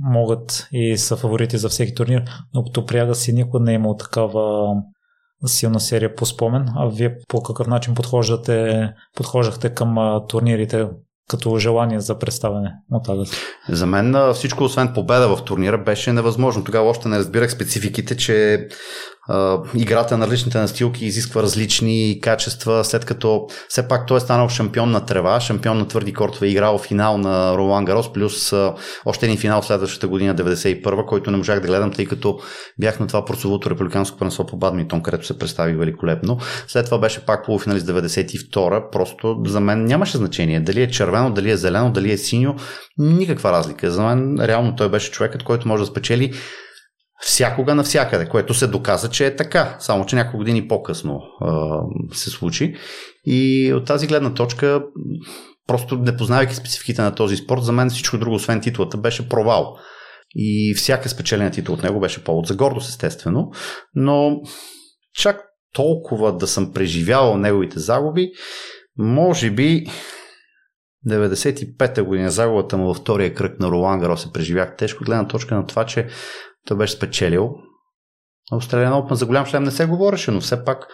могат 0.00 0.68
и 0.72 0.98
са 0.98 1.16
фаворити 1.16 1.58
за 1.58 1.68
всеки 1.68 1.94
турнир, 1.94 2.24
но 2.54 2.64
като 2.64 2.86
пряга 2.86 3.14
си 3.14 3.32
никога 3.32 3.60
не 3.60 3.72
е 3.72 3.74
имал 3.74 3.96
такава 3.96 4.74
силна 5.46 5.80
серия 5.80 6.14
по 6.14 6.26
спомен. 6.26 6.68
А 6.76 6.86
вие 6.86 7.16
по 7.28 7.42
какъв 7.42 7.66
начин 7.66 7.94
подхождате, 7.94 8.88
подхождахте 9.16 9.74
към 9.74 10.20
турнирите 10.28 10.86
като 11.28 11.58
желание 11.58 12.00
за 12.00 12.18
представяне 12.18 12.72
от 12.92 13.08
Агас? 13.08 13.30
За 13.68 13.86
мен 13.86 14.32
всичко, 14.34 14.64
освен 14.64 14.92
победа 14.94 15.36
в 15.36 15.44
турнира, 15.44 15.78
беше 15.78 16.12
невъзможно. 16.12 16.64
Тогава 16.64 16.88
още 16.88 17.08
не 17.08 17.18
разбирах 17.18 17.52
спецификите, 17.52 18.16
че 18.16 18.68
играта 19.74 20.18
на 20.18 20.26
различните 20.26 20.58
настилки 20.58 21.06
изисква 21.06 21.42
различни 21.42 22.18
качества, 22.22 22.84
след 22.84 23.04
като 23.04 23.46
все 23.68 23.88
пак 23.88 24.06
той 24.06 24.16
е 24.16 24.20
станал 24.20 24.48
шампион 24.48 24.90
на 24.90 25.06
трева, 25.06 25.40
шампион 25.40 25.78
на 25.78 25.88
твърди 25.88 26.12
кортове, 26.12 26.46
играл 26.46 26.78
финал 26.78 27.18
на 27.18 27.56
Ролан 27.56 27.84
Гарос, 27.84 28.12
плюс 28.12 28.52
още 29.04 29.26
един 29.26 29.38
финал 29.38 29.62
следващата 29.62 30.08
година, 30.08 30.34
91 30.34 31.04
който 31.04 31.30
не 31.30 31.36
можах 31.36 31.60
да 31.60 31.66
гледам, 31.66 31.92
тъй 31.92 32.06
като 32.06 32.38
бях 32.78 33.00
на 33.00 33.06
това 33.06 33.24
прословото 33.24 33.70
републиканско 33.70 34.18
първенство 34.18 34.46
по 34.46 34.56
бадминтон, 34.56 35.02
където 35.02 35.26
се 35.26 35.38
представи 35.38 35.76
великолепно. 35.76 36.38
След 36.66 36.84
това 36.84 36.98
беше 36.98 37.26
пак 37.26 37.44
полуфиналист 37.44 37.86
92 37.86 38.90
просто 38.92 39.42
за 39.46 39.60
мен 39.60 39.84
нямаше 39.84 40.16
значение 40.16 40.60
дали 40.60 40.82
е 40.82 40.90
червено, 40.90 41.30
дали 41.30 41.50
е 41.50 41.56
зелено, 41.56 41.90
дали 41.90 42.12
е 42.12 42.18
синьо, 42.18 42.54
никаква 42.98 43.52
разлика. 43.52 43.90
За 43.90 44.02
мен 44.02 44.38
реално 44.40 44.76
той 44.76 44.88
беше 44.88 45.10
човекът, 45.10 45.42
който 45.42 45.68
може 45.68 45.82
да 45.82 45.86
спечели 45.86 46.32
всякога 47.20 47.74
навсякъде, 47.74 48.28
което 48.28 48.54
се 48.54 48.66
доказа, 48.66 49.10
че 49.10 49.26
е 49.26 49.36
така, 49.36 49.76
само 49.80 50.06
че 50.06 50.16
няколко 50.16 50.38
години 50.38 50.68
по-късно 50.68 51.20
а, 51.40 51.80
се 52.12 52.30
случи. 52.30 52.74
И 53.24 53.72
от 53.72 53.86
тази 53.86 54.06
гледна 54.06 54.34
точка, 54.34 54.82
просто 55.66 55.96
не 55.96 56.16
познавайки 56.16 56.54
спецификите 56.54 57.02
на 57.02 57.14
този 57.14 57.36
спорт, 57.36 57.62
за 57.62 57.72
мен 57.72 57.90
всичко 57.90 58.18
друго, 58.18 58.36
освен 58.36 58.60
титлата, 58.60 58.96
беше 58.96 59.28
провал. 59.28 59.76
И 60.34 60.74
всяка 60.76 61.08
спечелена 61.08 61.50
титла 61.50 61.74
от 61.74 61.82
него 61.82 62.00
беше 62.00 62.24
повод 62.24 62.46
за 62.46 62.54
гордост, 62.54 62.88
естествено, 62.88 63.50
но 63.94 64.40
чак 65.14 65.40
толкова 65.72 66.36
да 66.36 66.46
съм 66.46 66.72
преживявал 66.72 67.36
неговите 67.36 67.78
загуби, 67.78 68.30
може 68.98 69.50
би 69.50 69.86
95-та 71.08 72.02
година 72.02 72.30
загубата 72.30 72.76
му 72.76 72.86
във 72.86 72.96
втория 72.96 73.34
кръг 73.34 73.60
на 73.60 73.68
Ролан 73.68 74.00
Гаро 74.00 74.16
се 74.16 74.32
преживях 74.32 74.76
тежко, 74.76 75.04
гледна 75.04 75.28
точка 75.28 75.54
на 75.54 75.66
това, 75.66 75.86
че 75.86 76.08
той 76.66 76.76
беше 76.76 76.92
спечелил. 76.92 77.54
Австралиан 78.52 78.92
Open 78.92 79.12
за 79.12 79.26
голям 79.26 79.46
шлем 79.46 79.62
не 79.62 79.70
се 79.70 79.86
говореше, 79.86 80.30
но 80.30 80.40
все 80.40 80.64
пак 80.64 80.86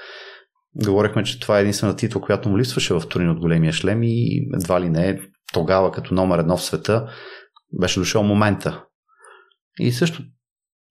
говорихме, 0.84 1.24
че 1.24 1.40
това 1.40 1.58
е 1.58 1.60
единствена 1.60 1.96
титла, 1.96 2.20
която 2.20 2.48
му 2.48 2.58
липсваше 2.58 2.94
в 2.94 3.02
турин 3.08 3.30
от 3.30 3.40
големия 3.40 3.72
шлем 3.72 4.02
и 4.02 4.48
едва 4.54 4.80
ли 4.80 4.88
не 4.88 5.20
тогава 5.52 5.92
като 5.92 6.14
номер 6.14 6.38
едно 6.38 6.56
в 6.56 6.62
света 6.62 7.08
беше 7.80 8.00
дошъл 8.00 8.22
момента. 8.22 8.84
И 9.78 9.92
също 9.92 10.22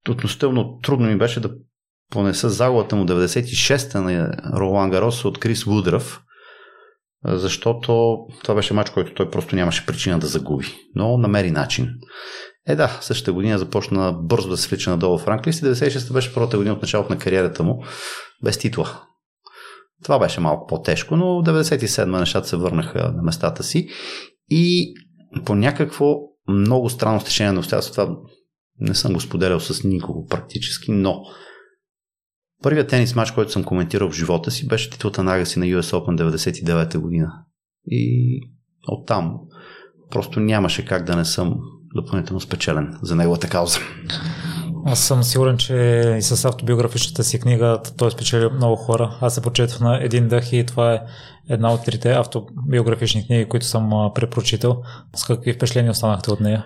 относително 0.09 0.79
трудно 0.79 1.07
ми 1.07 1.17
беше 1.17 1.39
да 1.39 1.55
понеса 2.11 2.49
загубата 2.49 2.95
му 2.95 3.05
96-та 3.05 4.01
на 4.01 4.31
Ролан 4.57 4.89
Гарос 4.89 5.25
от 5.25 5.39
Крис 5.39 5.63
Вудръв, 5.63 6.21
защото 7.25 8.17
това 8.43 8.55
беше 8.55 8.73
матч, 8.73 8.89
който 8.89 9.13
той 9.13 9.29
просто 9.29 9.55
нямаше 9.55 9.85
причина 9.85 10.19
да 10.19 10.27
загуби, 10.27 10.67
но 10.95 11.17
намери 11.17 11.51
начин. 11.51 11.89
Е 12.67 12.75
да, 12.75 12.97
същата 13.01 13.33
година 13.33 13.59
започна 13.59 14.13
бързо 14.13 14.49
да 14.49 14.57
се 14.57 14.69
влича 14.69 14.89
надолу 14.89 15.17
в 15.17 15.27
ранглист 15.27 15.61
и 15.61 15.65
96-та 15.65 16.13
беше 16.13 16.33
първата 16.33 16.57
година 16.57 16.73
от 16.73 16.81
началото 16.81 17.13
на 17.13 17.19
кариерата 17.19 17.63
му 17.63 17.83
без 18.43 18.57
титла. 18.57 19.01
Това 20.03 20.19
беше 20.19 20.39
малко 20.39 20.67
по-тежко, 20.67 21.15
но 21.15 21.25
97-та 21.25 22.19
нещата 22.19 22.47
се 22.47 22.57
върнаха 22.57 23.13
на 23.15 23.23
местата 23.23 23.63
си 23.63 23.87
и 24.49 24.93
по 25.45 25.55
някакво 25.55 26.15
много 26.47 26.89
странно 26.89 27.19
стечение 27.19 27.51
на 27.51 27.59
обстоятелства, 27.59 28.15
не 28.79 28.95
съм 28.95 29.13
го 29.13 29.19
споделял 29.19 29.59
с 29.59 29.83
никого 29.83 30.25
практически, 30.25 30.91
но 30.91 31.21
първият 32.63 32.89
тенис 32.89 33.15
матч, 33.15 33.31
който 33.31 33.51
съм 33.51 33.63
коментирал 33.63 34.09
в 34.09 34.15
живота 34.15 34.51
си, 34.51 34.67
беше 34.67 34.89
титлата 34.89 35.23
на 35.23 35.35
Агаси 35.35 35.59
на 35.59 35.65
US 35.65 35.81
Open 35.81 36.31
99-та 36.31 36.99
година. 36.99 37.31
И 37.85 38.39
оттам 38.87 39.39
просто 40.09 40.39
нямаше 40.39 40.85
как 40.85 41.03
да 41.05 41.15
не 41.15 41.25
съм 41.25 41.55
допълнително 41.95 42.39
спечелен 42.39 42.97
за 43.01 43.15
неговата 43.15 43.49
кауза. 43.49 43.79
Аз 44.85 44.99
съм 44.99 45.23
сигурен, 45.23 45.57
че 45.57 45.75
и 46.17 46.21
с 46.21 46.45
автобиографичната 46.45 47.23
си 47.23 47.39
книга 47.39 47.79
той 47.97 48.11
спечели 48.11 48.49
много 48.49 48.75
хора. 48.75 49.17
Аз 49.21 49.35
се 49.35 49.41
почетох 49.41 49.79
на 49.79 50.03
един 50.03 50.27
дъх 50.27 50.53
и 50.53 50.65
това 50.65 50.93
е 50.93 51.01
една 51.49 51.73
от 51.73 51.85
трите 51.85 52.11
автобиографични 52.11 53.27
книги, 53.27 53.49
които 53.49 53.65
съм 53.65 54.11
препрочитал. 54.15 54.81
С 55.15 55.23
какви 55.23 55.53
впечатления 55.53 55.91
останахте 55.91 56.31
от 56.31 56.39
нея? 56.39 56.65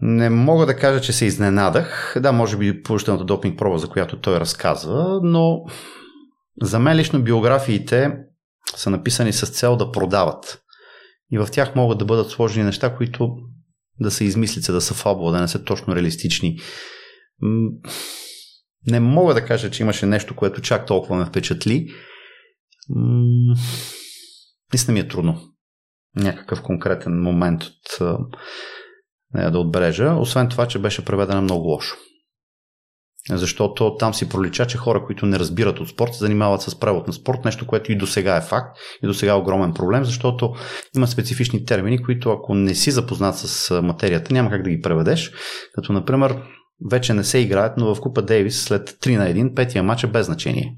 Не 0.00 0.30
мога 0.30 0.66
да 0.66 0.76
кажа, 0.76 1.00
че 1.00 1.12
се 1.12 1.24
изненадах. 1.24 2.16
Да, 2.20 2.32
може 2.32 2.56
би 2.56 2.82
получителната 2.82 3.24
допинг 3.24 3.58
проба, 3.58 3.78
за 3.78 3.88
която 3.88 4.20
той 4.20 4.40
разказва, 4.40 5.20
но 5.22 5.60
за 6.62 6.78
мен 6.78 6.96
лично 6.96 7.22
биографиите 7.22 8.16
са 8.76 8.90
написани 8.90 9.32
с 9.32 9.46
цел 9.46 9.76
да 9.76 9.92
продават. 9.92 10.58
И 11.32 11.38
в 11.38 11.48
тях 11.52 11.74
могат 11.74 11.98
да 11.98 12.04
бъдат 12.04 12.30
сложени 12.30 12.66
неща, 12.66 12.96
които 12.96 13.36
да 14.00 14.10
се 14.10 14.24
измислица, 14.24 14.72
да 14.72 14.80
са 14.80 14.94
фабула, 14.94 15.32
да 15.32 15.40
не 15.40 15.48
са 15.48 15.64
точно 15.64 15.96
реалистични. 15.96 16.58
Не 18.86 19.00
мога 19.00 19.34
да 19.34 19.44
кажа, 19.44 19.70
че 19.70 19.82
имаше 19.82 20.06
нещо, 20.06 20.36
което 20.36 20.60
чак 20.60 20.86
толкова 20.86 21.16
ме 21.16 21.26
впечатли. 21.26 21.94
Наистина 24.72 24.94
ми 24.94 25.00
е 25.00 25.08
трудно. 25.08 25.40
Някакъв 26.16 26.62
конкретен 26.62 27.22
момент 27.22 27.62
от 27.62 28.08
нея 29.34 29.50
да 29.50 29.58
отбележа. 29.58 30.12
Освен 30.12 30.48
това, 30.48 30.68
че 30.68 30.78
беше 30.78 31.04
преведена 31.04 31.42
много 31.42 31.66
лошо. 31.68 31.96
Защото 33.30 33.96
там 33.98 34.14
си 34.14 34.28
пролича, 34.28 34.66
че 34.66 34.78
хора, 34.78 35.04
които 35.06 35.26
не 35.26 35.38
разбират 35.38 35.80
от 35.80 35.88
спорт, 35.88 36.14
се 36.14 36.18
занимават 36.18 36.62
с 36.62 36.80
превод 36.80 37.06
на 37.06 37.12
спорт, 37.12 37.44
нещо, 37.44 37.66
което 37.66 37.92
и 37.92 37.96
до 37.96 38.06
сега 38.06 38.36
е 38.36 38.40
факт, 38.40 38.76
и 39.02 39.06
до 39.06 39.14
сега 39.14 39.32
е 39.32 39.34
огромен 39.34 39.74
проблем, 39.74 40.04
защото 40.04 40.52
има 40.96 41.06
специфични 41.06 41.64
термини, 41.64 42.02
които 42.02 42.30
ако 42.30 42.54
не 42.54 42.74
си 42.74 42.90
запознат 42.90 43.38
с 43.38 43.82
материята, 43.82 44.34
няма 44.34 44.50
как 44.50 44.62
да 44.62 44.70
ги 44.70 44.80
преведеш. 44.80 45.32
Като, 45.74 45.92
например, 45.92 46.36
вече 46.90 47.14
не 47.14 47.24
се 47.24 47.38
играят, 47.38 47.76
но 47.76 47.94
в 47.94 48.00
Купа 48.00 48.22
Дейвис 48.22 48.62
след 48.62 48.90
3 48.90 49.16
на 49.16 49.24
1, 49.24 49.54
петия 49.54 49.82
матч 49.82 50.04
е 50.04 50.06
без 50.06 50.26
значение. 50.26 50.74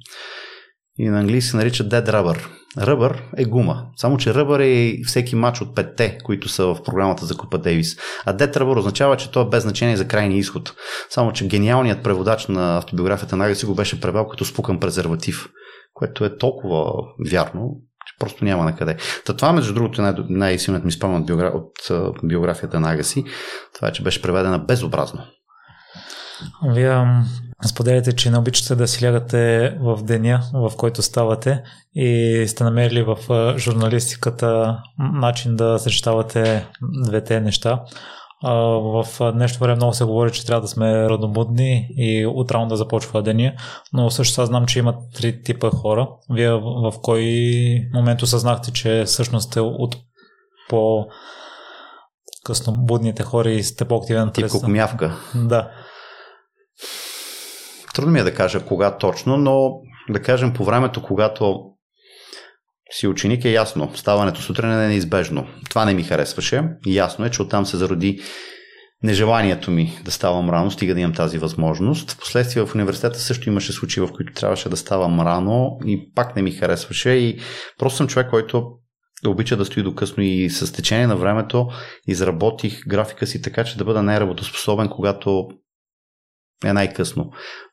И 1.03 1.09
на 1.09 1.21
английски 1.21 1.51
се 1.51 1.57
нарича 1.57 1.85
dead 1.85 2.07
rubber. 2.07 2.47
Ръбър 2.79 3.23
е 3.37 3.45
гума. 3.45 3.87
Само, 3.97 4.17
че 4.17 4.35
ръбър 4.35 4.61
е 4.61 4.97
всеки 5.07 5.37
матч 5.37 5.61
от 5.61 5.77
петте, 5.77 6.19
които 6.25 6.49
са 6.49 6.67
в 6.67 6.83
програмата 6.85 7.27
за 7.27 7.37
Купа 7.37 7.59
Дейвис. 7.59 7.97
А 8.25 8.33
дет 8.33 8.57
ръбър 8.57 8.77
означава, 8.77 9.17
че 9.17 9.31
то 9.31 9.41
е 9.41 9.49
без 9.49 9.63
значение 9.63 9.97
за 9.97 10.09
крайния 10.09 10.39
изход. 10.39 10.75
Само, 11.11 11.33
че 11.33 11.47
гениалният 11.47 12.03
преводач 12.03 12.47
на 12.47 12.77
автобиографията 12.77 13.37
на 13.37 13.45
Агаси 13.45 13.67
го 13.67 13.75
беше 13.75 14.01
превел 14.01 14.29
като 14.29 14.45
спукан 14.45 14.81
презерватив, 14.81 15.49
което 15.95 16.25
е 16.25 16.37
толкова 16.39 16.93
вярно, 17.31 17.77
че 18.07 18.15
просто 18.19 18.45
няма 18.45 18.65
на 18.65 18.77
къде. 18.77 18.97
Та 19.27 19.37
това, 19.37 19.53
между 19.53 19.75
другото, 19.75 20.01
е 20.01 20.05
най- 20.05 20.15
най-силният 20.29 20.85
ми 20.85 20.93
спомен 20.93 21.27
от 21.91 22.19
биографията 22.25 22.81
на 22.81 22.93
Агаси. 22.93 23.25
Това 23.75 23.89
е, 23.89 23.93
че 23.93 24.03
беше 24.03 24.23
преведена 24.23 24.59
безобразно. 24.59 25.21
Вие 26.65 27.07
споделяте, 27.67 28.13
че 28.13 28.31
не 28.31 28.39
обичате 28.39 28.75
да 28.75 28.89
си 28.89 29.07
лягате 29.07 29.71
в 29.81 30.03
деня, 30.03 30.43
в 30.55 30.73
който 30.77 31.03
ставате 31.03 31.63
и 31.95 32.45
сте 32.49 32.65
намерили 32.65 33.03
в 33.03 33.17
журналистиката 33.59 34.79
начин 34.99 35.57
да 35.57 35.79
съчетавате 35.79 36.67
двете 37.07 37.41
неща. 37.41 37.83
в 38.43 39.33
днешно 39.33 39.61
време 39.61 39.77
много 39.77 39.93
се 39.93 40.05
говори, 40.05 40.33
че 40.33 40.47
трябва 40.47 40.61
да 40.61 40.69
сме 40.69 41.09
равнобудни 41.09 41.89
и 41.97 42.27
утрално 42.35 42.69
да 42.69 42.77
започва 42.77 43.23
деня, 43.23 43.53
но 43.93 44.11
също 44.11 44.43
аз 44.43 44.49
знам, 44.49 44.67
че 44.67 44.79
има 44.79 44.95
три 45.15 45.43
типа 45.43 45.71
хора. 45.71 46.09
Вие 46.31 46.51
в 46.51 46.95
кой 47.03 47.25
момент 47.95 48.23
осъзнахте, 48.23 48.73
че 48.73 49.05
всъщност 49.07 49.49
сте 49.51 49.61
от 49.61 49.97
по 50.69 51.07
къснобудните 52.45 53.23
хора 53.23 53.51
и 53.51 53.63
сте 53.63 53.85
по-активен? 53.85 54.31
Тип 54.31 54.49
кокомявка. 54.49 55.17
Да. 55.35 55.71
Трудно 57.95 58.13
ми 58.13 58.21
е 58.21 58.25
да 58.25 58.35
кажа 58.35 58.65
кога 58.67 58.97
точно, 58.97 59.37
но 59.37 59.71
да 60.09 60.23
кажем 60.23 60.53
по 60.53 60.65
времето, 60.65 61.03
когато 61.03 61.61
си 62.91 63.07
ученик 63.07 63.45
е 63.45 63.51
ясно. 63.51 63.93
Ставането 63.95 64.43
сутрин 64.43 64.73
е 64.73 64.89
неизбежно. 64.89 65.47
Това 65.69 65.85
не 65.85 65.95
ми 65.95 66.03
харесваше. 66.03 66.63
Ясно 66.87 67.25
е, 67.25 67.31
че 67.31 67.43
оттам 67.43 67.67
се 67.67 67.77
зароди 67.77 68.21
нежеланието 69.03 69.71
ми 69.71 69.99
да 70.05 70.11
ставам 70.11 70.51
рано, 70.51 70.71
стига 70.71 70.95
да 70.95 71.01
имам 71.01 71.15
тази 71.15 71.39
възможност. 71.39 72.11
Впоследствие 72.11 72.67
в 72.67 72.75
университета 72.75 73.19
също 73.19 73.49
имаше 73.49 73.73
случаи, 73.73 74.03
в 74.03 74.13
които 74.13 74.33
трябваше 74.33 74.69
да 74.69 74.77
ставам 74.77 75.21
рано 75.21 75.79
и 75.87 76.13
пак 76.15 76.37
не 76.37 76.43
ми 76.43 76.51
харесваше. 76.51 77.11
И 77.11 77.39
просто 77.79 77.97
съм 77.97 78.09
човек, 78.09 78.31
който 78.31 78.67
обича 79.27 79.57
да 79.57 79.65
стои 79.65 79.83
до 79.83 79.95
късно 79.95 80.23
и 80.23 80.51
с 80.51 80.73
течение 80.73 81.07
на 81.07 81.17
времето 81.17 81.69
изработих 82.07 82.81
графика 82.87 83.27
си 83.27 83.43
така, 83.43 83.65
че 83.65 83.79
да 83.79 83.85
бъда 83.85 84.03
най-работоспособен, 84.03 84.89
когато 84.89 85.49
е 86.65 86.73
най-късно. 86.73 87.31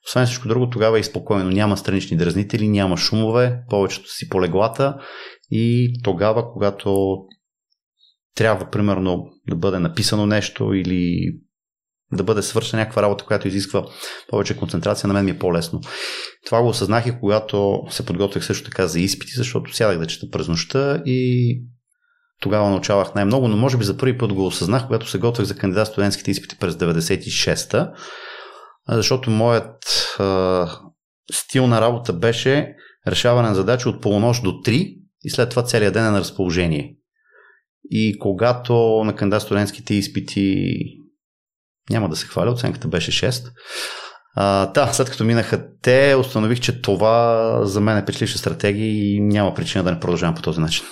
Освен 0.08 0.26
всичко 0.26 0.48
друго, 0.48 0.70
тогава 0.70 1.00
е 1.00 1.04
спокойно. 1.04 1.50
Няма 1.50 1.78
странични 1.78 2.18
дразнители, 2.18 2.68
няма 2.68 2.98
шумове, 2.98 3.60
повечето 3.70 4.10
си 4.10 4.30
по 4.30 4.42
леглата 4.42 4.96
и 5.52 5.94
тогава, 6.04 6.52
когато 6.54 7.18
трябва, 8.36 8.70
примерно, 8.70 9.30
да 9.50 9.56
бъде 9.56 9.80
написано 9.80 10.26
нещо 10.26 10.74
или 10.74 11.34
да 12.14 12.24
бъде 12.24 12.42
свършена 12.42 12.82
някаква 12.82 13.02
работа, 13.02 13.26
която 13.26 13.48
изисква 13.48 13.86
повече 14.28 14.58
концентрация, 14.58 15.08
на 15.08 15.14
мен 15.14 15.26
ми 15.26 15.32
е 15.32 15.40
по-лесно. 15.40 15.82
Това 16.46 16.62
го 16.62 16.68
осъзнах 16.68 17.08
и 17.08 17.20
когато 17.20 17.84
се 17.90 18.06
подготвях 18.06 18.46
също 18.46 18.70
така 18.70 18.88
за 18.88 19.00
изпити, 19.00 19.32
защото 19.36 19.76
сядах 19.76 20.00
да 20.00 20.08
чета 20.08 20.28
през 20.32 20.48
нощта 20.48 21.02
и 21.06 21.62
тогава 22.42 22.70
научавах 22.70 23.16
най-много, 23.16 23.48
но 23.48 23.58
може 23.58 23.78
би 23.78 23.84
за 23.84 23.98
първи 23.98 24.18
път 24.18 24.34
го 24.34 24.46
осъзнах, 24.46 24.86
когато 24.86 25.10
се 25.10 25.18
готвях 25.18 25.48
за 25.48 25.56
кандидат 25.56 25.88
студентските 25.88 26.32
изпити 26.32 26.58
през 26.60 26.76
96-та 26.76 27.94
защото 28.90 29.30
моят 29.30 29.86
а, 30.20 30.68
стил 31.32 31.68
на 31.68 31.82
работа 31.82 32.14
беше 32.14 32.76
решаване 33.08 33.50
на 33.50 33.56
задачи 33.56 33.88
от 33.88 34.02
полунощ 34.02 34.44
до 34.44 34.50
3 34.52 34.98
и 35.24 35.30
след 35.30 35.50
това 35.50 35.64
целият 35.64 35.94
ден 35.94 36.06
е 36.06 36.12
на 36.12 36.20
разположение. 36.20 36.96
И 37.92 38.20
когато 38.20 38.74
на 39.06 39.16
кандидат 39.16 39.42
студентските 39.42 39.94
изпити 39.94 40.74
няма 41.90 42.10
да 42.10 42.16
се 42.16 42.28
хваля, 42.28 42.52
оценката 42.52 42.88
беше 42.88 43.32
6. 43.32 43.52
А, 44.36 44.66
да, 44.66 44.94
след 44.94 45.10
като 45.10 45.24
минаха 45.24 45.68
те, 45.82 46.16
установих, 46.20 46.60
че 46.60 46.82
това 46.82 47.60
за 47.64 47.82
мен 47.82 47.98
е 47.98 48.06
печливша 48.06 48.38
стратегия 48.38 48.88
и 48.88 49.20
няма 49.20 49.54
причина 49.54 49.84
да 49.84 49.92
не 49.92 50.00
продължавам 50.00 50.36
по 50.36 50.42
този 50.42 50.62
начин. 50.62 50.86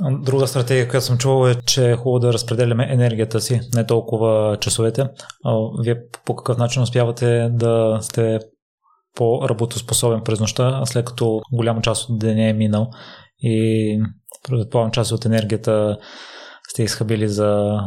Друга 0.00 0.46
стратегия, 0.46 0.88
която 0.88 1.06
съм 1.06 1.18
чувал 1.18 1.48
е, 1.48 1.54
че 1.54 1.90
е 1.90 1.96
хубаво 1.96 2.18
да 2.18 2.32
разпределяме 2.32 2.88
енергията 2.90 3.40
си, 3.40 3.60
не 3.74 3.86
толкова 3.86 4.56
часовете. 4.60 5.04
Вие 5.84 5.96
по 6.24 6.36
какъв 6.36 6.58
начин 6.58 6.82
успявате 6.82 7.48
да 7.50 7.98
сте 8.00 8.38
по-работоспособен 9.14 10.20
през 10.24 10.40
нощта, 10.40 10.82
след 10.84 11.04
като 11.04 11.40
голяма 11.52 11.82
част 11.82 12.10
от 12.10 12.18
деня 12.18 12.48
е 12.48 12.52
минал 12.52 12.90
и 13.38 13.98
предполагам 14.48 14.90
част 14.90 15.12
от 15.12 15.24
енергията 15.24 15.96
сте 16.68 16.82
изхабили 16.82 17.28
за, 17.28 17.78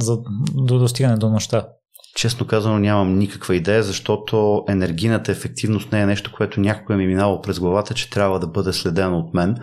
за 0.00 0.18
до 0.54 0.78
достигане 0.78 1.16
до 1.16 1.30
нощта. 1.30 1.68
Честно 2.16 2.46
казано 2.46 2.78
нямам 2.78 3.18
никаква 3.18 3.56
идея, 3.56 3.82
защото 3.82 4.64
енергийната 4.68 5.32
ефективност 5.32 5.92
не 5.92 6.00
е 6.00 6.06
нещо, 6.06 6.32
което 6.36 6.60
някой 6.60 6.96
ми 6.96 7.04
е 7.04 7.06
минало 7.06 7.40
през 7.40 7.60
главата, 7.60 7.94
че 7.94 8.10
трябва 8.10 8.40
да 8.40 8.46
бъде 8.46 8.72
следено 8.72 9.18
от 9.18 9.34
мен 9.34 9.56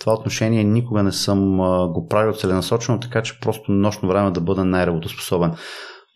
това 0.00 0.12
отношение 0.12 0.64
никога 0.64 1.02
не 1.02 1.12
съм 1.12 1.56
го 1.92 2.06
правил 2.10 2.32
целенасочено, 2.32 3.00
така 3.00 3.22
че 3.22 3.40
просто 3.40 3.72
нощно 3.72 4.08
време 4.08 4.30
да 4.30 4.40
бъда 4.40 4.64
най-работоспособен. 4.64 5.52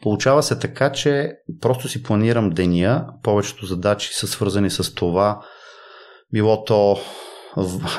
Получава 0.02 0.42
се 0.42 0.58
така, 0.58 0.92
че 0.92 1.32
просто 1.60 1.88
си 1.88 2.02
планирам 2.02 2.50
деня, 2.50 3.06
повечето 3.22 3.66
задачи 3.66 4.14
са 4.14 4.26
свързани 4.26 4.70
с 4.70 4.94
това, 4.94 5.40
било 6.32 6.64
то 6.64 6.98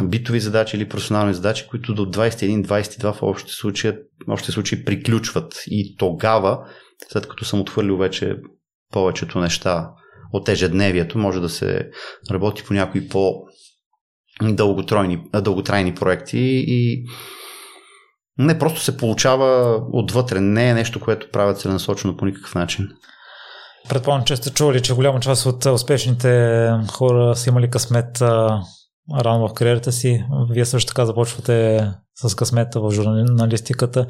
битови 0.04 0.40
задачи 0.40 0.78
или 0.78 0.90
професионални 0.90 1.34
задачи, 1.34 1.68
които 1.70 1.94
до 1.94 2.06
21-22 2.06 3.14
в 3.14 3.24
общи 3.24 3.52
случаи, 3.54 3.94
общи 4.28 4.52
случаи 4.52 4.86
приключват. 4.86 5.54
И 5.68 5.96
тогава, 5.98 6.60
след 7.12 7.28
като 7.28 7.46
съм 7.46 7.62
отхвърлил 7.62 7.98
вече 7.98 8.36
повечето 8.92 9.40
неща 9.40 9.90
от 10.34 10.50
ежедневието, 10.50 11.18
може 11.18 11.40
да 11.40 11.50
се 11.50 11.90
работи 12.32 12.64
по 12.64 12.74
някои 12.74 13.08
по 13.08 13.34
дълготрайни, 14.44 15.24
дълготрайни 15.42 15.96
проекти 15.96 16.64
и 16.68 17.06
не 18.38 18.60
просто 18.60 18.82
се 18.82 18.98
получава 18.98 19.80
отвътре, 19.94 20.40
не 20.40 20.70
е 20.70 20.74
нещо, 20.74 21.00
което 21.00 21.32
правят 21.32 21.60
целенасочено 21.60 22.18
по 22.18 22.26
никакъв 22.26 22.56
начин. 22.56 22.90
Предполагам, 23.90 24.26
че 24.26 24.36
сте 24.36 24.50
чували, 24.50 24.82
че 24.82 24.94
голяма 24.94 25.20
част 25.20 25.46
от 25.46 25.66
успешните 25.66 26.70
хора 26.92 27.36
са 27.36 27.50
имали 27.50 27.70
късмет 27.70 28.22
рано 29.16 29.48
в 29.48 29.54
кариерата 29.54 29.92
си. 29.92 30.26
Вие 30.52 30.66
също 30.66 30.88
така 30.88 31.06
започвате 31.06 31.88
с 32.16 32.36
късмета 32.36 32.80
в 32.80 32.92
журналистиката. 32.92 34.08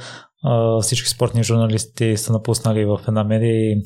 Всички 0.81 1.09
спортни 1.09 1.43
журналисти 1.43 2.17
са 2.17 2.33
напуснали 2.33 2.85
в 2.85 2.99
една 3.07 3.23
медия 3.23 3.71
и 3.71 3.83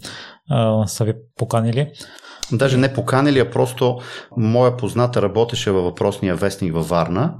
са 0.85 1.05
ви 1.05 1.13
поканили. 1.35 1.91
Даже 2.51 2.77
не 2.77 2.93
поканили, 2.93 3.39
а 3.39 3.51
просто 3.51 3.97
моя 4.37 4.77
позната 4.77 5.21
работеше 5.21 5.71
във 5.71 5.83
въпросния 5.83 6.35
вестник 6.35 6.73
във 6.73 6.89
Варна. 6.89 7.33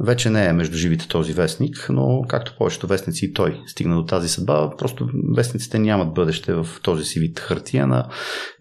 Вече 0.00 0.30
не 0.30 0.46
е 0.46 0.52
между 0.52 0.76
живите 0.76 1.08
този 1.08 1.32
вестник, 1.32 1.86
но 1.90 2.22
както 2.28 2.54
повечето 2.58 2.86
вестници 2.86 3.24
и 3.24 3.32
той 3.32 3.60
стигна 3.66 3.96
до 3.96 4.04
тази 4.04 4.28
съдба, 4.28 4.70
просто 4.78 5.08
вестниците 5.36 5.78
нямат 5.78 6.14
бъдеще 6.14 6.54
в 6.54 6.66
този 6.82 7.04
си 7.04 7.20
вид 7.20 7.40
хартия, 7.40 7.86
на... 7.86 8.08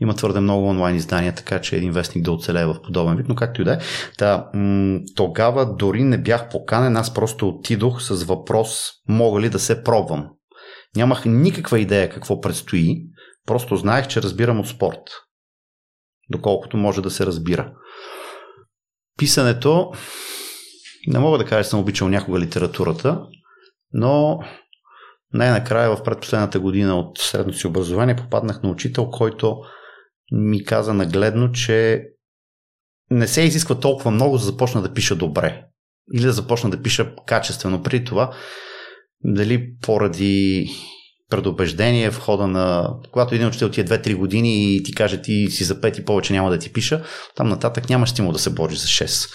има 0.02 0.14
твърде 0.14 0.40
много 0.40 0.68
онлайн 0.68 0.96
издания, 0.96 1.36
така 1.36 1.62
че 1.62 1.76
един 1.76 1.92
вестник 1.92 2.26
да 2.26 2.32
оцелее 2.32 2.66
в 2.66 2.82
подобен 2.84 3.18
вид, 3.18 3.26
но 3.30 3.36
както 3.36 3.62
и 3.62 3.66
да 3.66 3.74
е. 3.74 3.78
Та, 4.18 4.50
м- 4.54 5.00
тогава 5.16 5.76
дори 5.76 6.04
не 6.04 6.18
бях 6.18 6.50
поканен, 6.50 6.98
аз 6.98 7.14
просто 7.14 7.48
отидох 7.48 8.02
с 8.02 8.24
въпрос, 8.24 8.92
мога 9.10 9.42
ли 9.42 9.50
да 9.50 9.60
се 9.60 9.84
пробвам. 9.84 10.28
Нямах 10.96 11.26
никаква 11.26 11.80
идея 11.80 12.10
какво 12.10 12.42
предстои, 12.42 12.96
просто 13.48 13.76
знаех, 13.76 14.08
че 14.08 14.22
разбирам 14.22 14.60
от 14.60 14.68
спорт 14.68 15.02
доколкото 16.30 16.78
може 16.78 17.02
да 17.02 17.12
се 17.12 17.26
разбира. 17.26 17.74
Писането, 19.18 19.92
не 21.08 21.20
мога 21.20 21.38
да 21.38 21.46
кажа, 21.46 21.64
че 21.64 21.70
съм 21.70 21.80
обичал 21.80 22.10
някога 22.10 22.40
литературата, 22.40 23.22
но 23.94 24.40
най-накрая 25.34 25.96
в 25.96 26.04
предпоследната 26.04 26.60
година 26.60 27.00
от 27.00 27.18
средното 27.18 27.58
си 27.58 27.68
образование 27.68 28.16
попаднах 28.16 28.64
на 28.64 28.70
учител, 28.70 29.10
който 29.10 29.58
ми 30.32 30.64
каза 30.64 30.94
нагледно, 30.94 31.52
че 31.52 32.04
не 33.12 33.28
се 33.28 33.42
изисква 33.42 33.80
толкова 33.80 34.12
много, 34.12 34.38
за 34.38 34.46
да 34.46 34.52
започна 34.52 34.82
да 34.82 34.94
пиша 34.94 35.16
добре. 35.16 35.66
Или 36.14 36.24
да 36.26 36.32
започна 36.32 36.70
да 36.70 36.82
пиша 36.82 37.16
качествено. 37.28 37.84
При 37.84 38.06
това, 38.06 38.34
дали 39.24 39.76
поради 39.82 40.70
предубеждение 41.30 42.12
в 42.12 42.20
хода 42.20 42.48
на... 42.48 42.90
Когато 43.12 43.36
един 43.36 43.48
учител 43.48 43.70
ти 43.70 43.82
е 43.82 43.86
2-3 43.86 44.16
години 44.16 44.76
и 44.76 44.84
ти 44.84 44.94
каже 44.94 45.22
ти 45.22 45.48
си 45.50 45.64
за 45.64 45.76
5 45.76 46.00
и 46.00 46.06
повече 46.06 46.34
няма 46.34 46.50
да 46.50 46.60
ти 46.60 46.74
пиша, 46.74 47.04
там 47.36 47.50
нататък 47.50 47.90
няма 47.90 48.08
стимул 48.08 48.32
да 48.32 48.40
се 48.40 48.50
бориш 48.50 48.78
за 48.78 48.88
6. 48.88 49.30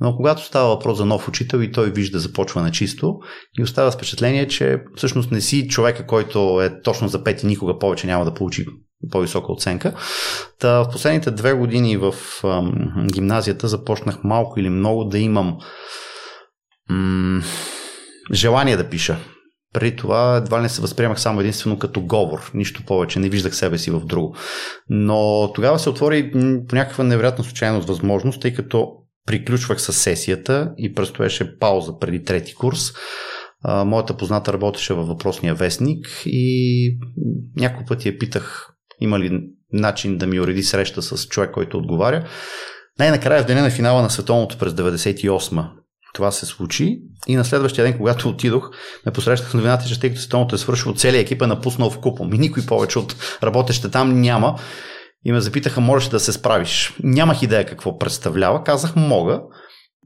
Но 0.00 0.16
когато 0.16 0.44
става 0.44 0.68
въпрос 0.68 0.98
за 0.98 1.06
нов 1.06 1.28
учител 1.28 1.58
и 1.58 1.72
той 1.72 1.90
вижда 1.90 2.18
започва 2.18 2.62
на 2.62 2.70
чисто 2.70 3.14
и 3.58 3.62
остава 3.62 3.90
впечатление, 3.90 4.48
че 4.48 4.82
всъщност 4.96 5.30
не 5.30 5.40
си 5.40 5.68
човека, 5.68 6.06
който 6.06 6.62
е 6.62 6.82
точно 6.82 7.08
за 7.08 7.24
5 7.24 7.44
и 7.44 7.46
никога 7.46 7.78
повече 7.78 8.06
няма 8.06 8.24
да 8.24 8.34
получи 8.34 8.66
по-висока 9.10 9.52
оценка. 9.52 9.94
Та 10.60 10.82
в 10.82 10.90
последните 10.92 11.30
две 11.30 11.52
години 11.52 11.96
в 11.96 12.14
ам, 12.44 13.06
гимназията 13.12 13.68
започнах 13.68 14.24
малко 14.24 14.60
или 14.60 14.68
много 14.70 15.04
да 15.04 15.18
имам 15.18 15.58
м- 16.90 17.42
желание 18.32 18.76
да 18.76 18.88
пиша. 18.88 19.18
Преди 19.72 19.96
това 19.96 20.36
едва 20.36 20.60
не 20.60 20.68
се 20.68 20.80
възприемах 20.80 21.20
само 21.20 21.40
единствено 21.40 21.78
като 21.78 22.00
говор, 22.00 22.50
нищо 22.54 22.82
повече, 22.86 23.18
не 23.18 23.28
виждах 23.28 23.56
себе 23.56 23.78
си 23.78 23.90
в 23.90 24.00
друго. 24.00 24.36
Но 24.88 25.50
тогава 25.54 25.78
се 25.78 25.90
отвори 25.90 26.30
по 26.68 26.76
някаква 26.76 27.04
невероятна 27.04 27.44
случайност 27.44 27.88
възможност, 27.88 28.40
тъй 28.40 28.54
като 28.54 28.92
приключвах 29.26 29.80
с 29.80 29.92
сесията 29.92 30.72
и 30.78 30.94
предстоеше 30.94 31.58
пауза 31.58 31.98
преди 31.98 32.24
трети 32.24 32.54
курс. 32.54 32.80
моята 33.64 34.16
позната 34.16 34.52
работеше 34.52 34.94
във 34.94 35.08
въпросния 35.08 35.54
вестник 35.54 36.06
и 36.26 36.98
няколко 37.56 37.88
пъти 37.88 38.08
я 38.08 38.18
питах 38.18 38.68
има 39.00 39.18
ли 39.18 39.40
начин 39.72 40.18
да 40.18 40.26
ми 40.26 40.40
уреди 40.40 40.62
среща 40.62 41.02
с 41.02 41.26
човек, 41.26 41.50
който 41.50 41.78
отговаря. 41.78 42.28
Най-накрая 42.98 43.42
в 43.42 43.46
деня 43.46 43.62
на 43.62 43.70
финала 43.70 44.02
на 44.02 44.10
световното 44.10 44.58
през 44.58 44.72
98 44.72 45.70
това 46.14 46.30
се 46.30 46.46
случи 46.46 47.00
и 47.26 47.36
на 47.36 47.44
следващия 47.44 47.84
ден, 47.84 47.96
когато 47.96 48.28
отидох, 48.28 48.70
ме 49.06 49.12
посрещах 49.12 49.54
новината, 49.54 49.88
че 49.88 50.00
тъй 50.00 50.10
като 50.10 50.22
световното 50.22 50.54
е 50.54 50.58
свършило, 50.58 50.94
целият 50.94 51.26
екип 51.26 51.42
е 51.42 51.46
напуснал 51.46 51.90
в 51.90 51.98
купом 51.98 52.34
и 52.34 52.38
никой 52.38 52.66
повече 52.66 52.98
от 52.98 53.16
работещите 53.42 53.90
там 53.90 54.20
няма. 54.20 54.58
И 55.24 55.32
ме 55.32 55.40
запитаха, 55.40 55.80
можеш 55.80 56.08
да 56.08 56.20
се 56.20 56.32
справиш. 56.32 56.94
Нямах 57.02 57.42
идея 57.42 57.66
какво 57.66 57.98
представлява. 57.98 58.64
Казах, 58.64 58.96
мога. 58.96 59.40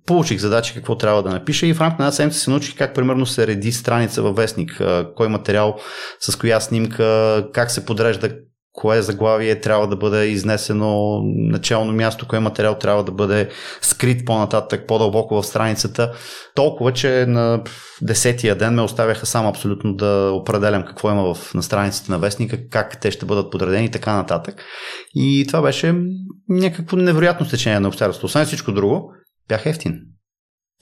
Получих 0.07 0.41
задачи 0.41 0.75
какво 0.75 0.97
трябва 0.97 1.23
да 1.23 1.31
напиша 1.31 1.67
и 1.67 1.75
в 1.75 1.81
рамките 1.81 2.03
на 2.03 2.07
една 2.07 2.13
седмица 2.13 2.41
се 2.41 2.51
научих 2.51 2.77
как 2.77 2.95
примерно 2.95 3.27
се 3.27 3.47
реди 3.47 3.73
страница 3.73 4.23
във 4.23 4.37
вестник, 4.37 4.83
кой 5.17 5.29
материал, 5.29 5.79
с 6.21 6.37
коя 6.37 6.61
снимка, 6.61 7.49
как 7.53 7.71
се 7.71 7.85
подрежда 7.85 8.37
кое 8.73 9.03
заглавие 9.03 9.61
трябва 9.61 9.89
да 9.89 9.97
бъде 9.97 10.27
изнесено 10.27 11.21
начално 11.25 11.93
място, 11.93 12.27
кое 12.29 12.41
материал 12.41 12.79
трябва 12.79 13.05
да 13.05 13.13
бъде 13.13 13.49
скрит 13.81 14.27
по-нататък, 14.27 14.87
по-дълбоко 14.87 15.43
в 15.43 15.47
страницата. 15.47 16.13
Толкова, 16.55 16.93
че 16.93 17.27
на 17.29 17.63
десетия 18.03 18.57
ден 18.57 18.75
ме 18.75 18.83
оставяха 18.83 19.27
сам 19.27 19.47
абсолютно 19.47 19.95
да 19.95 20.31
определям 20.35 20.85
какво 20.85 21.11
има 21.11 21.35
в, 21.35 21.55
на 21.55 21.63
страниците 21.63 22.13
на 22.13 22.19
вестника, 22.19 22.69
как 22.69 23.01
те 23.01 23.11
ще 23.11 23.27
бъдат 23.27 23.51
подредени 23.51 23.85
и 23.85 23.91
така 23.91 24.17
нататък. 24.17 24.55
И 25.15 25.45
това 25.49 25.63
беше 25.63 25.95
някакво 26.49 26.97
невероятно 26.97 27.47
стечение 27.47 27.81
на 27.81 27.89
обстоятелството. 27.89 28.27
Освен 28.27 28.47
всичко 28.47 28.73
друго, 28.73 29.13
бях 29.49 29.67
ефтин 29.67 29.95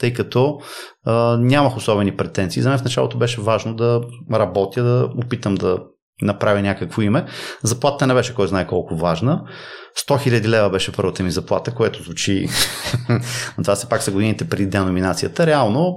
тъй 0.00 0.12
като 0.12 0.58
а, 1.04 1.36
нямах 1.36 1.76
особени 1.76 2.16
претенции. 2.16 2.62
За 2.62 2.68
мен 2.68 2.78
в 2.78 2.84
началото 2.84 3.18
беше 3.18 3.40
важно 3.40 3.74
да 3.74 4.00
работя, 4.32 4.82
да 4.82 5.08
опитам 5.24 5.54
да 5.54 5.78
направя 6.22 6.62
някакво 6.62 7.02
име. 7.02 7.24
Заплатата 7.62 8.06
не 8.06 8.14
беше 8.14 8.34
кой 8.34 8.48
знае 8.48 8.66
колко 8.66 8.96
важна. 8.96 9.42
100 10.08 10.28
000 10.28 10.48
лева 10.48 10.70
беше 10.70 10.92
първата 10.92 11.22
ми 11.22 11.30
заплата, 11.30 11.74
което 11.74 12.02
звучи... 12.02 12.48
това 13.62 13.76
се 13.76 13.88
пак 13.88 14.02
са 14.02 14.10
годините 14.10 14.48
преди 14.48 14.66
деноминацията. 14.66 15.46
Реално, 15.46 15.96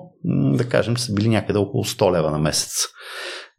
да 0.54 0.70
кажем, 0.70 0.98
са 0.98 1.14
били 1.14 1.30
някъде 1.30 1.60
около 1.60 1.84
100 1.84 2.18
лева 2.18 2.32
на 2.32 2.40
месец. 2.40 2.88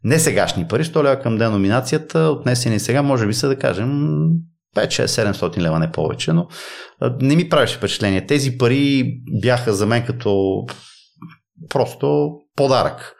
Не 0.03 0.19
сегашни 0.19 0.67
пари, 0.67 0.83
100 0.83 1.03
лева 1.03 1.19
към 1.19 1.37
деноминацията, 1.37 2.19
отнесени 2.19 2.79
сега, 2.79 3.01
може 3.01 3.27
би 3.27 3.33
са 3.33 3.47
да 3.47 3.55
кажем 3.55 3.89
5-6-700 4.75 5.57
лева, 5.57 5.79
не 5.79 5.91
повече, 5.91 6.33
но 6.33 6.47
не 7.21 7.35
ми 7.35 7.49
правеше 7.49 7.77
впечатление. 7.77 8.25
Тези 8.25 8.57
пари 8.57 9.13
бяха 9.41 9.73
за 9.73 9.85
мен 9.85 10.05
като 10.05 10.63
просто 11.69 12.29
подарък 12.55 13.15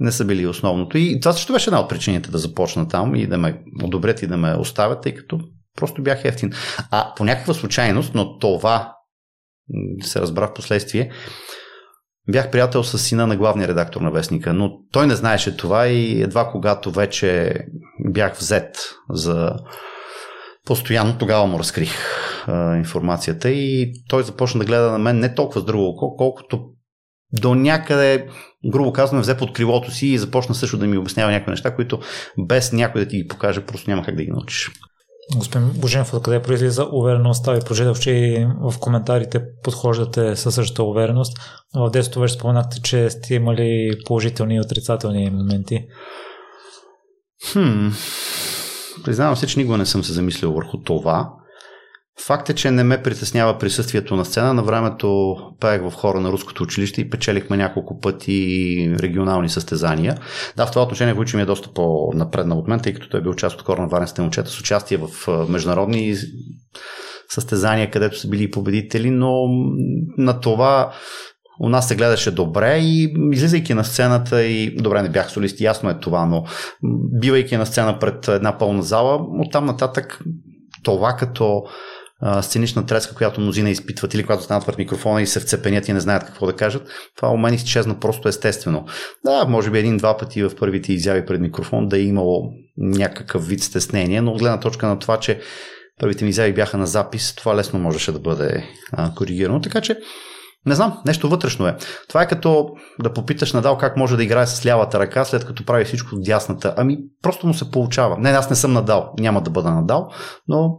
не 0.00 0.12
са 0.12 0.24
били 0.24 0.46
основното. 0.46 0.98
И 0.98 1.20
това 1.20 1.32
също 1.32 1.52
беше 1.52 1.70
една 1.70 1.80
от 1.80 1.88
причините 1.88 2.30
да 2.30 2.38
започна 2.38 2.88
там 2.88 3.14
и 3.14 3.26
да 3.26 3.38
ме 3.38 3.62
одобрят 3.82 4.22
и 4.22 4.26
да 4.26 4.36
ме 4.36 4.54
оставят, 4.54 5.02
тъй 5.02 5.14
като 5.14 5.40
просто 5.76 6.02
бях 6.02 6.24
ефтин. 6.24 6.52
А 6.90 7.14
по 7.16 7.24
някаква 7.24 7.54
случайност, 7.54 8.14
но 8.14 8.38
това 8.38 8.96
се 10.02 10.20
разбра 10.20 10.46
в 10.46 10.54
последствие, 10.54 11.10
бях 12.30 12.50
приятел 12.50 12.84
с 12.84 12.98
сина 12.98 13.26
на 13.26 13.36
главния 13.36 13.68
редактор 13.68 14.00
на 14.00 14.10
Вестника, 14.10 14.52
но 14.52 14.70
той 14.92 15.06
не 15.06 15.14
знаеше 15.14 15.56
това 15.56 15.86
и 15.86 16.22
едва 16.22 16.48
когато 16.48 16.90
вече 16.90 17.54
бях 18.08 18.36
взет 18.36 18.76
за 19.10 19.52
постоянно, 20.66 21.18
тогава 21.18 21.46
му 21.46 21.58
разкрих 21.58 21.92
а, 22.46 22.76
информацията 22.76 23.50
и 23.50 23.92
той 24.08 24.22
започна 24.22 24.58
да 24.58 24.66
гледа 24.66 24.90
на 24.90 24.98
мен 24.98 25.18
не 25.18 25.34
толкова 25.34 25.60
с 25.60 25.64
друго 25.64 25.88
око, 25.88 26.16
колкото 26.16 26.64
до 27.32 27.54
някъде, 27.54 28.26
грубо 28.72 28.92
казано, 28.92 29.20
взе 29.20 29.36
под 29.36 29.52
крилото 29.52 29.90
си 29.90 30.06
и 30.06 30.18
започна 30.18 30.54
също 30.54 30.78
да 30.78 30.86
ми 30.86 30.98
обяснява 30.98 31.32
някои 31.32 31.50
неща, 31.50 31.74
които 31.74 32.00
без 32.38 32.72
някой 32.72 33.04
да 33.04 33.08
ти 33.08 33.16
ги 33.16 33.28
покаже, 33.28 33.60
просто 33.60 33.90
няма 33.90 34.04
как 34.04 34.16
да 34.16 34.24
ги 34.24 34.30
научиш. 34.30 34.70
Господин 35.36 35.70
Боженов, 35.74 36.14
откъде 36.14 36.42
произлиза 36.42 36.86
увереността 36.92 37.56
и 37.56 37.60
прочетах, 37.60 37.98
че 37.98 38.46
в 38.60 38.78
коментарите 38.78 39.42
подхождате 39.62 40.36
със 40.36 40.54
същата 40.54 40.82
увереност. 40.82 41.38
В 41.74 41.90
детството 41.90 42.20
вече 42.20 42.34
споменахте, 42.34 42.82
че 42.82 43.10
сте 43.10 43.34
имали 43.34 43.98
положителни 44.06 44.54
и 44.54 44.60
отрицателни 44.60 45.30
моменти. 45.30 45.84
Хм. 47.52 47.88
Признавам 49.04 49.36
се, 49.36 49.46
че 49.46 49.58
никога 49.58 49.78
не 49.78 49.86
съм 49.86 50.04
се 50.04 50.12
замислил 50.12 50.52
върху 50.52 50.78
това. 50.78 51.32
Факт 52.26 52.50
е, 52.50 52.54
че 52.54 52.70
не 52.70 52.84
ме 52.84 53.02
притеснява 53.02 53.58
присъствието 53.58 54.16
на 54.16 54.24
сцена. 54.24 54.54
На 54.54 54.62
времето 54.62 55.36
пеех 55.60 55.82
в 55.82 55.90
хора 55.90 56.20
на 56.20 56.32
руското 56.32 56.62
училище 56.62 57.00
и 57.00 57.10
печелихме 57.10 57.56
няколко 57.56 58.00
пъти 58.00 58.96
регионални 58.98 59.48
състезания. 59.48 60.18
Да, 60.56 60.66
в 60.66 60.70
това 60.70 60.82
отношение 60.82 61.14
Войчи 61.14 61.36
ми 61.36 61.42
е 61.42 61.46
доста 61.46 61.72
по-напреднал 61.74 62.58
от 62.58 62.68
мен, 62.68 62.80
тъй 62.80 62.94
като 62.94 63.08
той 63.08 63.20
е 63.20 63.22
бил 63.22 63.34
част 63.34 63.56
от 63.56 63.66
хора 63.66 63.82
на 63.82 63.88
варенските 63.88 64.22
момчета 64.22 64.50
с 64.50 64.60
участие 64.60 64.98
в 64.98 65.28
международни 65.48 66.14
състезания, 67.28 67.90
където 67.90 68.18
са 68.18 68.28
били 68.28 68.50
победители, 68.50 69.10
но 69.10 69.46
на 70.18 70.40
това 70.40 70.92
у 71.60 71.68
нас 71.68 71.88
се 71.88 71.96
гледаше 71.96 72.30
добре 72.30 72.78
и 72.78 73.14
излизайки 73.32 73.74
на 73.74 73.84
сцената 73.84 74.42
и 74.42 74.76
добре 74.76 75.02
не 75.02 75.08
бях 75.08 75.30
солист, 75.30 75.60
ясно 75.60 75.90
е 75.90 76.00
това, 76.00 76.26
но 76.26 76.44
бивайки 77.20 77.56
на 77.56 77.66
сцена 77.66 77.98
пред 77.98 78.28
една 78.28 78.58
пълна 78.58 78.82
зала, 78.82 79.20
оттам 79.46 79.64
нататък 79.64 80.20
това 80.82 81.12
като 81.12 81.64
сценична 82.40 82.86
треска, 82.86 83.14
която 83.14 83.40
мнозина 83.40 83.70
изпитват 83.70 84.14
или 84.14 84.22
когато 84.22 84.42
станат 84.42 84.66
пред 84.66 84.78
микрофона 84.78 85.22
и 85.22 85.26
се 85.26 85.40
вцепенят 85.40 85.88
и 85.88 85.92
не 85.92 86.00
знаят 86.00 86.24
какво 86.24 86.46
да 86.46 86.56
кажат, 86.56 86.88
това 87.16 87.28
у 87.28 87.36
мен 87.36 87.54
изчезна 87.54 88.00
просто 88.00 88.28
естествено. 88.28 88.86
Да, 89.24 89.44
може 89.44 89.70
би 89.70 89.78
един-два 89.78 90.16
пъти 90.16 90.42
в 90.42 90.56
първите 90.58 90.92
изяви 90.92 91.26
пред 91.26 91.40
микрофон 91.40 91.88
да 91.88 91.98
е 91.98 92.02
имало 92.02 92.50
някакъв 92.76 93.48
вид 93.48 93.62
стеснение, 93.62 94.20
но 94.20 94.32
от 94.32 94.38
гледна 94.38 94.60
точка 94.60 94.86
на 94.86 94.98
това, 94.98 95.16
че 95.16 95.40
първите 96.00 96.24
ми 96.24 96.30
изяви 96.30 96.52
бяха 96.52 96.78
на 96.78 96.86
запис, 96.86 97.34
това 97.34 97.56
лесно 97.56 97.78
можеше 97.78 98.12
да 98.12 98.18
бъде 98.18 98.64
а, 98.92 99.14
коригирано. 99.14 99.60
Така 99.60 99.80
че 99.80 99.98
не 100.66 100.74
знам, 100.74 100.98
нещо 101.06 101.28
вътрешно 101.28 101.66
е. 101.66 101.76
Това 102.08 102.22
е 102.22 102.28
като 102.28 102.68
да 103.02 103.12
попиташ 103.12 103.52
Надал 103.52 103.78
как 103.78 103.96
може 103.96 104.16
да 104.16 104.22
играе 104.22 104.46
с 104.46 104.66
лявата 104.66 104.98
ръка, 104.98 105.24
след 105.24 105.44
като 105.44 105.64
прави 105.64 105.84
всичко 105.84 106.16
с 106.16 106.20
дясната. 106.20 106.74
Ами, 106.76 106.98
просто 107.22 107.46
му 107.46 107.54
се 107.54 107.70
получава. 107.70 108.16
Не, 108.18 108.30
аз 108.30 108.50
не 108.50 108.56
съм 108.56 108.72
Надал, 108.72 109.12
няма 109.18 109.40
да 109.40 109.50
бъда 109.50 109.70
Надал, 109.70 110.08
но 110.48 110.78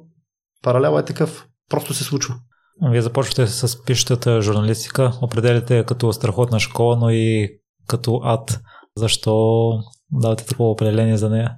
паралел 0.62 1.00
е 1.00 1.06
такъв. 1.06 1.48
Просто 1.70 1.94
се 1.94 2.04
случва. 2.04 2.36
Вие 2.90 3.02
започвате 3.02 3.48
с 3.48 3.84
пишетата 3.86 4.42
журналистика, 4.42 5.12
определяте 5.22 5.84
като 5.88 6.14
страхотна 6.14 6.60
школа, 6.60 6.98
но 6.98 7.10
и 7.10 7.50
като 7.88 8.22
ад. 8.24 8.60
Защо 8.98 9.72
давате 10.12 10.46
такова 10.46 10.72
определение 10.72 11.18
за 11.18 11.30
нея? 11.30 11.52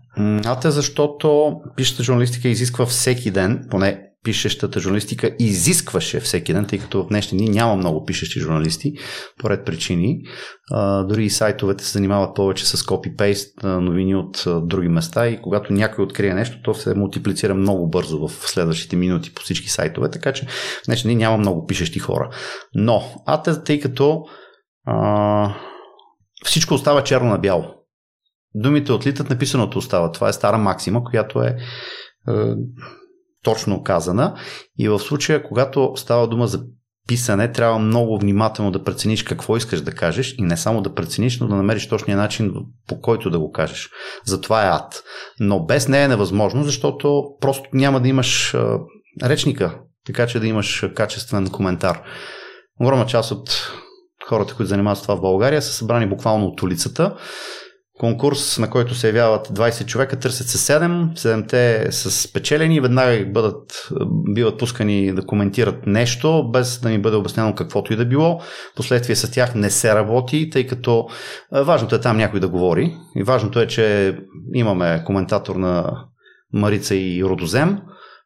Ад 0.45 0.65
е 0.65 0.71
защото 0.71 1.55
пишета 1.75 2.03
журналистика 2.03 2.47
изисква 2.47 2.85
всеки 2.85 3.31
ден, 3.31 3.67
поне 3.71 4.12
пишещата 4.23 4.79
журналистика 4.79 5.35
изискваше 5.39 6.19
всеки 6.19 6.53
ден, 6.53 6.65
тъй 6.65 6.79
като 6.79 7.03
в 7.03 7.07
днешни 7.07 7.37
дни 7.37 7.49
няма 7.49 7.75
много 7.75 8.05
пишещи 8.05 8.39
журналисти, 8.39 8.93
по 9.39 9.49
ред 9.49 9.65
причини. 9.65 10.21
А, 10.71 11.03
дори 11.03 11.25
и 11.25 11.29
сайтовете 11.29 11.83
се 11.83 11.91
занимават 11.91 12.35
повече 12.35 12.65
с 12.65 12.83
копипейст 12.83 13.63
новини 13.63 14.15
от 14.15 14.43
а, 14.47 14.61
други 14.61 14.87
места 14.87 15.27
и 15.27 15.41
когато 15.41 15.73
някой 15.73 16.03
открие 16.03 16.33
нещо, 16.33 16.57
то 16.63 16.73
се 16.73 16.95
мултиплицира 16.95 17.55
много 17.55 17.89
бързо 17.89 18.27
в 18.27 18.31
следващите 18.31 18.95
минути 18.95 19.33
по 19.33 19.41
всички 19.41 19.69
сайтове, 19.69 20.11
така 20.11 20.33
че 20.33 20.45
в 20.45 20.85
днешни 20.85 21.07
дни 21.07 21.23
няма 21.23 21.37
много 21.37 21.65
пишещи 21.65 21.99
хора. 21.99 22.29
Но, 22.75 23.03
а 23.25 23.41
тъй 23.63 23.79
като 23.79 24.23
а, 24.85 25.55
всичко 26.43 26.73
остава 26.73 27.03
черно 27.03 27.29
на 27.29 27.37
бяло. 27.37 27.65
Думите 28.55 28.91
отлитат, 28.91 29.29
написаното 29.29 29.77
остава. 29.77 30.11
Това 30.11 30.29
е 30.29 30.33
стара 30.33 30.57
максима, 30.57 31.03
която 31.03 31.41
е, 31.41 31.47
е 31.47 32.33
точно 33.43 33.83
казана. 33.83 34.35
И 34.77 34.89
в 34.89 34.99
случая, 34.99 35.43
когато 35.43 35.93
става 35.95 36.27
дума 36.27 36.47
за 36.47 36.63
писане, 37.07 37.51
трябва 37.51 37.79
много 37.79 38.19
внимателно 38.19 38.71
да 38.71 38.83
прецениш 38.83 39.23
какво 39.23 39.57
искаш 39.57 39.81
да 39.81 39.91
кажеш 39.91 40.35
и 40.37 40.41
не 40.41 40.57
само 40.57 40.81
да 40.81 40.93
прецениш, 40.93 41.39
но 41.39 41.47
да 41.47 41.55
намериш 41.55 41.89
точния 41.89 42.17
начин 42.17 42.53
по 42.87 43.01
който 43.01 43.29
да 43.29 43.39
го 43.39 43.51
кажеш. 43.51 43.89
Затова 44.25 44.65
е 44.65 44.69
ад. 44.69 45.03
Но 45.39 45.65
без 45.65 45.87
нея 45.87 46.05
е 46.05 46.07
невъзможно, 46.07 46.63
защото 46.63 47.23
просто 47.41 47.69
няма 47.73 47.99
да 48.01 48.07
имаш 48.07 48.53
а, 48.53 48.79
речника, 49.23 49.79
така 50.05 50.27
че 50.27 50.39
да 50.39 50.47
имаш 50.47 50.85
качествен 50.95 51.49
коментар. 51.49 52.01
Огромна 52.81 53.05
част 53.05 53.31
от 53.31 53.71
хората, 54.27 54.55
които 54.55 54.69
занимават 54.69 54.99
с 54.99 55.01
това 55.01 55.15
в 55.15 55.21
България, 55.21 55.61
са 55.61 55.73
събрани 55.73 56.09
буквално 56.09 56.45
от 56.45 56.61
улицата 56.61 57.15
конкурс, 58.03 58.57
на 58.57 58.69
който 58.69 58.95
се 58.95 59.07
явяват 59.07 59.47
20 59.47 59.85
човека, 59.85 60.19
търсят 60.19 60.47
се 60.47 60.57
7, 60.57 61.13
7-те 61.13 61.91
са 61.91 62.11
спечелени 62.11 62.79
веднага 62.79 63.25
бъдат, 63.25 63.89
биват 64.33 64.59
пускани 64.59 65.13
да 65.13 65.25
коментират 65.25 65.87
нещо, 65.87 66.49
без 66.53 66.79
да 66.79 66.89
ми 66.89 67.01
бъде 67.01 67.17
обяснено 67.17 67.55
каквото 67.55 67.93
и 67.93 67.95
да 67.95 68.05
било. 68.05 68.41
Последствие 68.75 69.15
с 69.15 69.31
тях 69.31 69.55
не 69.55 69.69
се 69.69 69.95
работи, 69.95 70.49
тъй 70.49 70.67
като 70.67 71.07
важното 71.51 71.95
е 71.95 72.01
там 72.01 72.17
някой 72.17 72.39
да 72.39 72.49
говори. 72.49 72.95
И 73.15 73.23
важното 73.23 73.59
е, 73.59 73.67
че 73.67 74.17
имаме 74.53 75.03
коментатор 75.05 75.55
на 75.55 76.05
Марица 76.53 76.95
и 76.95 77.23
Родозем, 77.23 77.77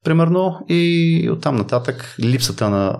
примерно, 0.04 0.60
и 0.70 1.30
оттам 1.32 1.56
нататък 1.56 2.16
липсата 2.20 2.70
на 2.70 3.00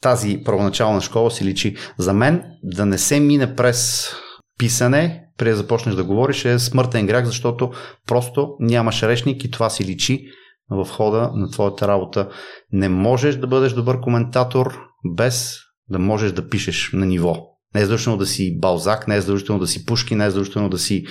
тази 0.00 0.42
първоначална 0.44 1.00
школа 1.00 1.30
си 1.30 1.44
личи. 1.44 1.76
За 1.98 2.14
мен 2.14 2.42
да 2.62 2.86
не 2.86 2.98
се 2.98 3.20
мине 3.20 3.54
през 3.54 4.10
писане, 4.58 5.24
преди 5.38 5.50
да 5.50 5.56
започнеш 5.56 5.94
да 5.94 6.04
говориш, 6.04 6.44
е 6.44 6.58
смъртен 6.58 7.06
грях, 7.06 7.24
защото 7.24 7.70
просто 8.06 8.48
нямаш 8.60 9.02
речник 9.02 9.44
и 9.44 9.50
това 9.50 9.70
си 9.70 9.84
личи 9.84 10.26
в 10.70 10.88
хода 10.90 11.30
на 11.34 11.50
твоята 11.50 11.88
работа. 11.88 12.28
Не 12.72 12.88
можеш 12.88 13.36
да 13.36 13.46
бъдеш 13.46 13.72
добър 13.72 14.00
коментатор 14.00 14.78
без 15.16 15.58
Да 15.90 15.98
можеш 15.98 16.32
да 16.32 16.48
пишеш 16.48 16.90
на 16.92 17.06
ниво. 17.06 17.36
Не 17.74 17.80
е 17.80 17.84
задължително 17.84 18.18
да 18.18 18.26
си 18.26 18.58
Балзак, 18.60 19.08
не 19.08 19.16
е 19.16 19.20
задължително 19.20 19.60
да 19.60 19.66
си 19.66 19.86
Пушки, 19.86 20.14
не 20.14 20.26
е 20.26 20.30
задължително 20.30 20.68
да 20.68 20.78
си 20.78 21.06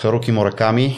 Харуки 0.00 0.32
Мораками. 0.32 0.96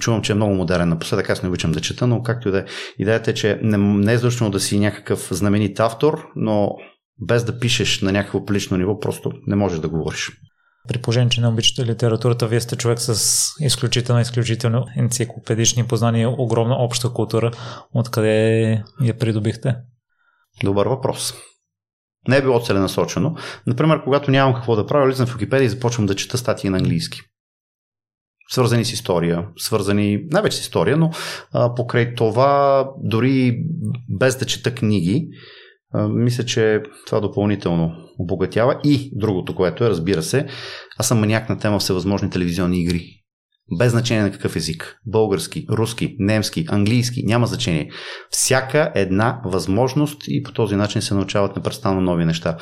Чувам, 0.00 0.22
че 0.22 0.32
е 0.32 0.34
много 0.34 0.54
модерен 0.54 0.88
напоследък, 0.88 1.30
аз 1.30 1.42
не 1.42 1.48
обичам 1.48 1.72
да 1.72 1.80
чета, 1.80 2.06
но 2.06 2.22
както 2.22 2.48
и 2.48 2.52
да 2.52 2.58
е. 2.58 2.64
Идеята 2.98 3.30
е, 3.30 3.34
че 3.34 3.60
не, 3.62 4.12
е 4.12 4.16
задължително 4.16 4.50
да 4.50 4.60
си 4.60 4.78
някакъв 4.78 5.28
знаменит 5.30 5.80
автор, 5.80 6.26
но 6.36 6.70
без 7.28 7.44
да 7.44 7.58
пишеш 7.58 8.00
на 8.00 8.12
някакво 8.12 8.44
лично 8.52 8.76
ниво, 8.76 9.00
просто 9.00 9.32
не 9.46 9.56
можеш 9.56 9.78
да 9.78 9.88
говориш. 9.88 10.30
При 10.88 10.98
положение, 10.98 11.30
че 11.30 11.40
не 11.40 11.48
обичате 11.48 11.86
литературата, 11.86 12.46
вие 12.46 12.60
сте 12.60 12.76
човек 12.76 12.98
с 13.00 13.42
изключително, 13.60 14.20
изключително 14.20 14.86
енциклопедични 14.96 15.86
познания, 15.86 16.30
огромна 16.30 16.74
обща 16.74 17.12
култура. 17.12 17.50
Откъде 17.94 18.62
я 19.02 19.18
придобихте? 19.18 19.76
Добър 20.64 20.86
въпрос. 20.86 21.34
Не 22.28 22.36
е 22.36 22.42
било 22.42 22.60
целенасочено. 22.60 23.36
Например, 23.66 24.04
когато 24.04 24.30
нямам 24.30 24.54
какво 24.54 24.76
да 24.76 24.86
правя, 24.86 25.06
влизам 25.06 25.26
в 25.26 25.32
Википедия 25.32 25.66
и 25.66 25.70
започвам 25.70 26.06
да 26.06 26.14
чета 26.14 26.38
статии 26.38 26.70
на 26.70 26.76
английски. 26.76 27.20
Свързани 28.50 28.84
с 28.84 28.92
история, 28.92 29.48
свързани 29.56 30.24
най-вече 30.30 30.56
с 30.56 30.60
история, 30.60 30.96
но 30.96 31.10
а, 31.52 31.74
покрай 31.74 32.14
това, 32.14 32.84
дори 33.02 33.64
без 34.08 34.38
да 34.38 34.46
чета 34.46 34.74
книги, 34.74 35.28
мисля, 35.94 36.44
че 36.44 36.82
това 37.06 37.20
допълнително 37.20 37.92
обогатява. 38.18 38.80
И 38.84 39.10
другото, 39.14 39.54
което 39.54 39.84
е, 39.84 39.90
разбира 39.90 40.22
се, 40.22 40.46
аз 40.98 41.08
съм 41.08 41.18
маняк 41.18 41.48
на 41.48 41.58
тема 41.58 41.78
всевъзможни 41.78 42.30
телевизионни 42.30 42.82
игри. 42.82 43.14
Без 43.78 43.90
значение 43.90 44.22
на 44.22 44.30
какъв 44.30 44.56
език. 44.56 44.96
Български, 45.06 45.66
руски, 45.70 46.16
немски, 46.18 46.66
английски, 46.68 47.22
няма 47.26 47.46
значение. 47.46 47.90
Всяка 48.30 48.92
една 48.94 49.40
възможност 49.44 50.22
и 50.28 50.42
по 50.42 50.52
този 50.52 50.76
начин 50.76 51.02
се 51.02 51.14
научават 51.14 51.56
непрестанно 51.56 52.00
нови 52.00 52.24
неща. 52.24 52.56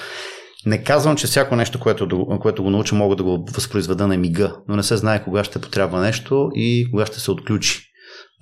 Не 0.67 0.83
казвам, 0.83 1.17
че 1.17 1.27
всяко 1.27 1.57
нещо, 1.57 1.81
което, 1.81 2.27
което 2.41 2.63
го 2.63 2.71
науча, 2.71 2.95
мога 2.95 3.17
да 3.17 3.25
го 3.25 3.47
възпроизведа 3.55 4.07
на 4.07 4.17
мига, 4.17 4.57
но 4.69 4.77
не 4.77 4.83
се 4.83 4.97
знае 4.97 5.25
кога 5.25 5.45
ще 5.45 5.61
потрябва 5.61 6.01
нещо 6.01 6.49
и 6.55 6.89
кога 6.91 7.07
ще 7.07 7.21
се 7.21 7.31
отключи 7.31 7.83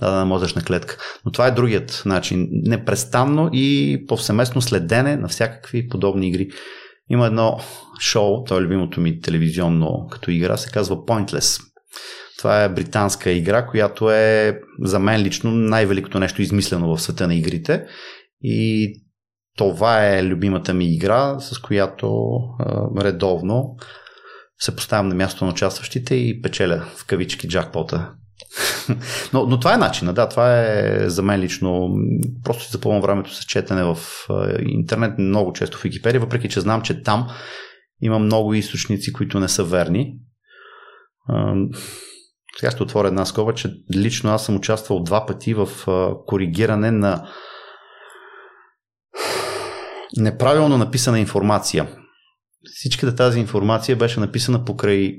дадена 0.00 0.24
мозъчна 0.24 0.62
клетка. 0.62 0.98
Но 1.24 1.32
това 1.32 1.46
е 1.46 1.50
другият 1.50 2.02
начин. 2.06 2.48
Непрестанно 2.50 3.50
и 3.52 3.98
повсеместно 4.08 4.62
следене 4.62 5.16
на 5.16 5.28
всякакви 5.28 5.88
подобни 5.88 6.28
игри. 6.28 6.48
Има 7.10 7.26
едно 7.26 7.60
шоу, 8.00 8.44
то 8.44 8.58
е 8.58 8.60
любимото 8.60 9.00
ми 9.00 9.20
телевизионно 9.20 10.06
като 10.10 10.30
игра, 10.30 10.56
се 10.56 10.70
казва 10.70 10.96
Pointless. 10.96 11.62
Това 12.38 12.64
е 12.64 12.68
британска 12.68 13.30
игра, 13.30 13.66
която 13.66 14.10
е 14.10 14.60
за 14.82 14.98
мен 14.98 15.22
лично 15.22 15.50
най-великото 15.50 16.18
нещо 16.18 16.42
измислено 16.42 16.96
в 16.96 17.02
света 17.02 17.26
на 17.26 17.34
игрите. 17.34 17.86
И 18.42 18.92
това 19.56 20.06
е 20.08 20.24
любимата 20.24 20.74
ми 20.74 20.94
игра, 20.94 21.40
с 21.40 21.58
която 21.58 22.36
а, 22.58 23.04
редовно 23.04 23.76
се 24.58 24.76
поставям 24.76 25.08
на 25.08 25.14
място 25.14 25.44
на 25.44 25.50
участващите 25.50 26.14
и 26.14 26.42
печеля 26.42 26.84
в 26.96 27.06
кавички 27.06 27.48
джакпота. 27.48 28.10
Но, 29.32 29.46
но 29.46 29.60
това 29.60 29.74
е 29.74 29.78
начина, 29.78 30.12
да, 30.12 30.28
това 30.28 30.60
е 30.60 31.08
за 31.08 31.22
мен 31.22 31.40
лично. 31.40 31.88
Просто 32.44 32.64
си 32.64 32.70
запълвам 32.72 33.00
времето 33.00 33.34
с 33.34 33.44
четене 33.44 33.84
в 33.84 33.98
интернет, 34.68 35.18
много 35.18 35.52
често 35.52 35.78
в 35.78 35.82
Википедия, 35.82 36.20
въпреки 36.20 36.48
че 36.48 36.60
знам, 36.60 36.82
че 36.82 37.02
там 37.02 37.28
има 38.02 38.18
много 38.18 38.54
източници, 38.54 39.12
които 39.12 39.40
не 39.40 39.48
са 39.48 39.64
верни. 39.64 40.16
Сега 42.58 42.70
ще 42.70 42.82
отворя 42.82 43.08
една 43.08 43.24
скоба, 43.24 43.54
че 43.54 43.74
лично 43.94 44.30
аз 44.30 44.44
съм 44.44 44.56
участвал 44.56 45.02
два 45.02 45.26
пъти 45.26 45.54
в 45.54 45.68
коригиране 46.26 46.90
на 46.90 47.28
неправилно 50.16 50.78
написана 50.78 51.20
информация. 51.20 51.88
Всичката 52.74 53.16
тази 53.16 53.40
информация 53.40 53.96
беше 53.96 54.20
написана 54.20 54.64
покрай 54.64 55.16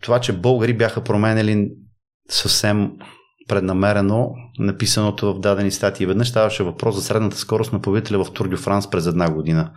това, 0.00 0.20
че 0.20 0.32
българи 0.32 0.76
бяха 0.76 1.04
променили 1.04 1.70
съвсем 2.30 2.90
преднамерено 3.48 4.30
написаното 4.58 5.34
в 5.34 5.40
дадени 5.40 5.70
статии. 5.70 6.06
Веднъж 6.06 6.28
ставаше 6.28 6.62
въпрос 6.62 6.94
за 6.94 7.02
средната 7.02 7.36
скорост 7.36 7.72
на 7.72 7.80
победителя 7.80 8.24
в 8.24 8.32
Тур 8.32 8.56
Франс 8.56 8.90
през 8.90 9.06
една 9.06 9.30
година. 9.30 9.70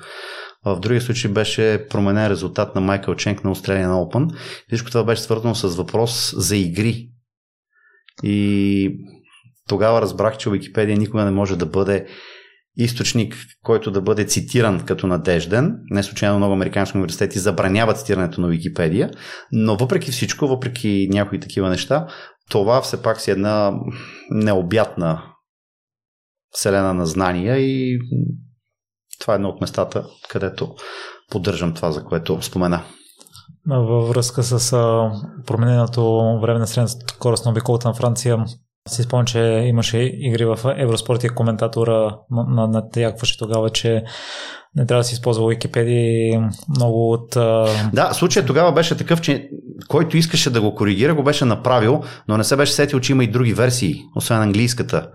В 0.66 0.80
другия 0.80 1.02
случай 1.02 1.32
беше 1.32 1.88
променен 1.90 2.28
резултат 2.28 2.76
на 2.76 2.82
Майкъл 2.82 3.16
Ченк 3.16 3.44
на 3.44 3.56
Australian 3.56 3.90
Open. 3.90 4.38
Всичко 4.68 4.90
това 4.90 5.04
беше 5.04 5.22
свързано 5.22 5.56
с 5.56 5.76
въпрос 5.76 6.34
за 6.38 6.58
игри. 6.58 7.10
И 8.24 8.90
тогава 9.68 10.02
разбрах, 10.02 10.38
че 10.38 10.50
Википедия 10.50 10.98
никога 10.98 11.26
не 11.26 11.32
може 11.32 11.56
да 11.56 11.66
бъде 11.66 12.08
източник, 12.78 13.36
който 13.64 13.92
да 13.92 14.02
бъде 14.02 14.26
цитиран 14.26 14.86
като 14.86 15.08
надежден. 15.08 15.76
Не 15.90 16.04
случайно 16.04 16.38
много 16.38 16.54
американски 16.54 16.98
университети 16.98 17.40
забраняват 17.40 17.98
цитирането 17.98 18.42
на 18.42 18.48
Википедия, 18.48 19.12
но 19.52 19.76
въпреки 19.76 20.12
всичко, 20.12 20.48
въпреки 20.48 21.08
някои 21.12 21.40
такива 21.40 21.70
неща, 21.70 22.08
това 22.50 22.82
все 22.82 23.02
пак 23.02 23.22
си 23.22 23.32
една 23.32 23.74
необятна 24.30 25.24
вселена 26.52 26.94
на 26.94 27.06
знания 27.06 27.58
и 27.58 28.00
това 29.20 29.34
е 29.34 29.36
едно 29.36 29.50
от 29.50 29.62
местата, 29.62 30.06
където 30.30 30.76
поддържам 31.32 31.74
това, 31.74 31.92
за 31.92 32.04
което 32.04 32.42
спомена. 32.42 32.84
Във 33.68 34.10
връзка 34.10 34.44
с 34.44 34.72
промененото 35.46 36.20
време 36.42 36.60
на 36.60 36.68
средната 36.68 37.14
скорост 37.16 37.46
на 37.46 37.52
обиколата 37.52 37.88
на 37.88 37.94
Франция, 37.94 38.46
си 38.88 39.04
спомням, 39.04 39.26
че 39.26 39.40
имаше 39.42 39.98
игри 39.98 40.46
в 40.46 40.60
Евроспорт 40.78 41.24
и 41.24 41.30
коментатора 41.30 42.18
на, 42.32 42.68
на 42.68 42.90
Тягваше 42.90 43.38
тогава, 43.38 43.70
че 43.70 44.04
не 44.76 44.86
трябва 44.86 45.00
да 45.00 45.04
си 45.04 45.14
използва 45.14 45.50
Википедия 45.50 46.50
много 46.70 47.12
от... 47.12 47.30
Да, 47.94 48.10
случай 48.14 48.46
тогава 48.46 48.72
беше 48.72 48.98
такъв, 48.98 49.22
че 49.22 49.50
който 49.88 50.18
искаше 50.18 50.50
да 50.50 50.62
го 50.62 50.76
коригира, 50.76 51.16
го 51.16 51.24
беше 51.24 51.46
направил, 51.46 52.02
но 52.28 52.38
не 52.38 52.44
се 52.44 52.56
беше 52.56 52.74
сетил, 52.74 53.00
че 53.00 53.12
има 53.12 53.24
и 53.24 53.32
други 53.32 53.54
версии, 53.54 54.04
освен 54.16 54.42
английската. 54.42 55.10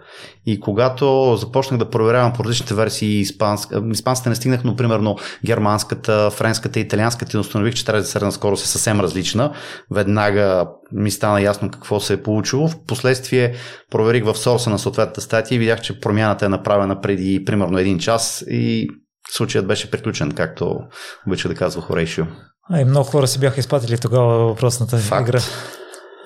И 0.47 0.61
когато 0.61 1.37
започнах 1.37 1.79
да 1.79 1.91
проверявам 1.91 2.33
по 2.33 2.45
различните 2.45 2.75
версии, 2.75 3.21
испанска, 3.21 3.83
испанската 3.93 4.31
не 4.31 4.37
стигнах, 4.37 4.65
но 4.65 4.77
примерно 4.77 5.17
германската, 5.47 6.31
френската 6.31 6.81
италианската, 6.81 7.37
и 7.37 7.41
установих, 7.41 7.75
че 7.75 7.85
тази 7.85 8.11
средна 8.11 8.31
скорост 8.31 8.65
е 8.65 8.69
съвсем 8.69 9.01
различна. 9.01 9.53
Веднага 9.91 10.67
ми 10.93 11.11
стана 11.11 11.43
ясно 11.43 11.71
какво 11.71 12.01
се 12.01 12.13
е 12.13 12.23
получило. 12.23 12.69
Впоследствие 12.69 13.55
проверих 13.91 14.25
в 14.25 14.35
сорса 14.35 14.71
на 14.71 14.79
съответната 14.79 15.21
статия 15.21 15.57
и 15.57 15.59
видях, 15.59 15.81
че 15.81 16.01
промяната 16.01 16.47
е 16.47 16.49
направена 16.49 17.01
преди 17.01 17.45
примерно 17.45 17.79
един 17.79 17.99
час 17.99 18.45
и 18.51 18.89
случаят 19.33 19.67
беше 19.67 19.91
приключен, 19.91 20.33
както 20.33 20.79
обича 21.27 21.49
да 21.49 21.55
казва 21.55 21.83
Хорейшио. 21.83 22.25
А 22.71 22.81
и 22.81 22.85
много 22.85 23.07
хора 23.07 23.27
си 23.27 23.41
бяха 23.41 23.61
изпратили 23.61 23.99
тогава 23.99 24.47
въпросната 24.47 24.99
Факт. 24.99 25.29
игра. 25.29 25.41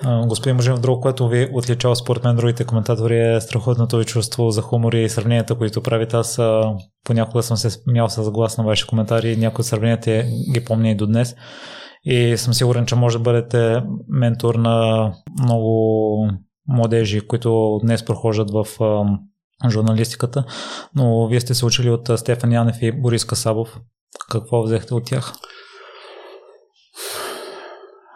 Господин 0.03 0.55
Мъжин, 0.55 0.75
друго, 0.81 1.01
което 1.01 1.27
ви 1.27 1.49
отличава 1.53 1.95
според 1.95 2.23
мен 2.23 2.35
другите 2.35 2.65
коментатори 2.65 3.35
е 3.35 3.41
страхотното 3.41 3.97
ви 3.97 4.05
чувство 4.05 4.49
за 4.49 4.61
хумор 4.61 4.93
и 4.93 5.09
сравненията, 5.09 5.55
които 5.55 5.81
правите. 5.81 6.15
Аз 6.15 6.39
понякога 7.03 7.43
съм 7.43 7.57
се 7.57 7.69
смял 7.69 8.09
с 8.09 8.31
глас 8.31 8.57
на 8.57 8.63
ваши 8.63 8.87
коментари 8.87 9.37
някои 9.37 9.61
от 9.61 9.65
сравненията 9.65 10.23
ги 10.53 10.65
помня 10.65 10.89
и 10.89 10.95
до 10.95 11.07
днес. 11.07 11.35
И 12.03 12.37
съм 12.37 12.53
сигурен, 12.53 12.85
че 12.85 12.95
може 12.95 13.17
да 13.17 13.23
бъдете 13.23 13.81
ментор 14.09 14.55
на 14.55 15.11
много 15.43 16.29
младежи, 16.67 17.27
които 17.27 17.79
днес 17.83 18.05
прохождат 18.05 18.51
в 18.51 18.65
журналистиката, 19.69 20.45
но 20.95 21.27
вие 21.27 21.41
сте 21.41 21.53
се 21.53 21.65
учили 21.65 21.89
от 21.89 22.19
Стефан 22.19 22.51
Янев 22.51 22.75
и 22.81 23.01
Борис 23.01 23.25
Касабов. 23.25 23.79
Какво 24.31 24.63
взехте 24.63 24.93
от 24.93 25.05
тях? 25.05 25.33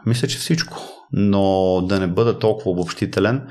Мисля, 0.06 0.28
че 0.28 0.38
всичко, 0.38 0.78
но 1.12 1.82
да 1.82 2.00
не 2.00 2.08
бъда 2.08 2.40
толкова 2.40 2.72
обобщителен. 2.72 3.48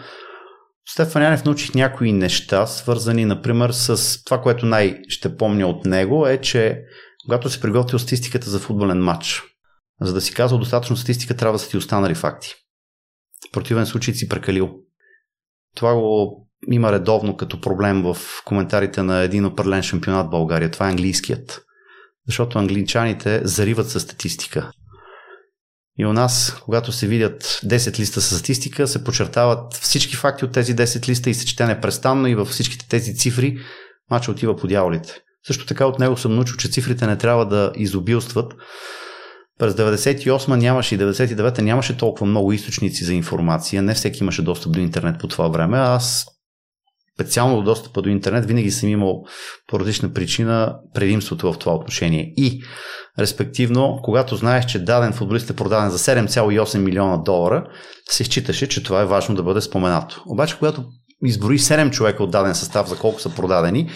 Стефан 0.86 1.22
Янев 1.22 1.44
научих 1.44 1.74
някои 1.74 2.12
неща, 2.12 2.66
свързани, 2.66 3.24
например, 3.24 3.70
с 3.70 4.24
това, 4.24 4.42
което 4.42 4.66
най- 4.66 5.00
ще 5.08 5.36
помня 5.36 5.66
от 5.66 5.84
него, 5.84 6.26
е, 6.26 6.40
че 6.40 6.82
когато 7.24 7.50
се 7.50 7.60
приготвил 7.60 7.98
статистиката 7.98 8.50
за 8.50 8.58
футболен 8.58 9.02
матч, 9.02 9.42
за 10.00 10.14
да 10.14 10.20
си 10.20 10.34
казал 10.34 10.58
достатъчно 10.58 10.96
статистика, 10.96 11.36
трябва 11.36 11.52
да 11.52 11.58
са 11.58 11.70
ти 11.70 11.76
останали 11.76 12.14
факти. 12.14 12.54
В 13.48 13.52
противен 13.52 13.86
случай 13.86 14.14
си 14.14 14.28
прекалил. 14.28 14.70
Това 15.74 15.94
го 15.94 16.47
има 16.70 16.92
редовно 16.92 17.36
като 17.36 17.60
проблем 17.60 18.02
в 18.02 18.16
коментарите 18.44 19.02
на 19.02 19.18
един 19.18 19.46
определен 19.46 19.82
шампионат 19.82 20.26
в 20.26 20.30
България. 20.30 20.70
Това 20.70 20.86
е 20.86 20.90
английският. 20.90 21.62
Защото 22.26 22.58
англичаните 22.58 23.40
зариват 23.44 23.90
със 23.90 24.02
статистика. 24.02 24.70
И 25.98 26.06
у 26.06 26.12
нас, 26.12 26.60
когато 26.64 26.92
се 26.92 27.06
видят 27.06 27.42
10 27.42 27.98
листа 27.98 28.20
с 28.20 28.36
статистика, 28.36 28.86
се 28.86 29.04
подчертават 29.04 29.74
всички 29.74 30.16
факти 30.16 30.44
от 30.44 30.52
тези 30.52 30.76
10 30.76 31.08
листа 31.08 31.30
и 31.30 31.34
се 31.34 31.46
чете 31.46 31.66
непрестанно 31.66 32.28
и 32.28 32.34
във 32.34 32.48
всичките 32.48 32.88
тези 32.88 33.16
цифри 33.16 33.58
мача 34.10 34.30
отива 34.30 34.56
по 34.56 34.66
дяволите. 34.66 35.14
Също 35.46 35.66
така 35.66 35.86
от 35.86 35.98
него 35.98 36.16
съм 36.16 36.34
научил, 36.34 36.56
че 36.56 36.68
цифрите 36.68 37.06
не 37.06 37.18
трябва 37.18 37.46
да 37.46 37.72
изобилстват. 37.76 38.54
През 39.58 39.74
98 39.74 40.56
нямаше 40.56 40.94
и 40.94 40.98
99 40.98 41.60
нямаше 41.60 41.96
толкова 41.96 42.26
много 42.26 42.52
източници 42.52 43.04
за 43.04 43.14
информация. 43.14 43.82
Не 43.82 43.94
всеки 43.94 44.22
имаше 44.22 44.42
достъп 44.42 44.72
до 44.72 44.80
интернет 44.80 45.20
по 45.20 45.28
това 45.28 45.48
време. 45.48 45.78
Аз 45.78 46.26
специално 47.18 47.56
до 47.56 47.62
достъпа 47.62 48.02
до 48.02 48.08
интернет, 48.08 48.46
винаги 48.46 48.70
съм 48.70 48.88
имал 48.88 49.22
по 49.68 49.80
различна 49.80 50.12
причина 50.12 50.76
предимството 50.94 51.52
в 51.52 51.58
това 51.58 51.74
отношение. 51.74 52.32
И, 52.36 52.62
респективно, 53.18 54.00
когато 54.02 54.36
знаеш, 54.36 54.64
че 54.64 54.84
даден 54.84 55.12
футболист 55.12 55.50
е 55.50 55.56
продаден 55.56 55.90
за 55.90 55.98
7,8 55.98 56.78
милиона 56.78 57.16
долара, 57.16 57.64
се 58.10 58.24
считаше, 58.24 58.68
че 58.68 58.82
това 58.82 59.00
е 59.00 59.06
важно 59.06 59.34
да 59.34 59.42
бъде 59.42 59.60
споменато. 59.60 60.22
Обаче, 60.26 60.56
когато 60.58 60.84
изброи 61.24 61.58
7 61.58 61.90
човека 61.90 62.22
от 62.22 62.30
даден 62.30 62.54
състав 62.54 62.88
за 62.88 62.96
колко 62.96 63.20
са 63.20 63.34
продадени, 63.34 63.90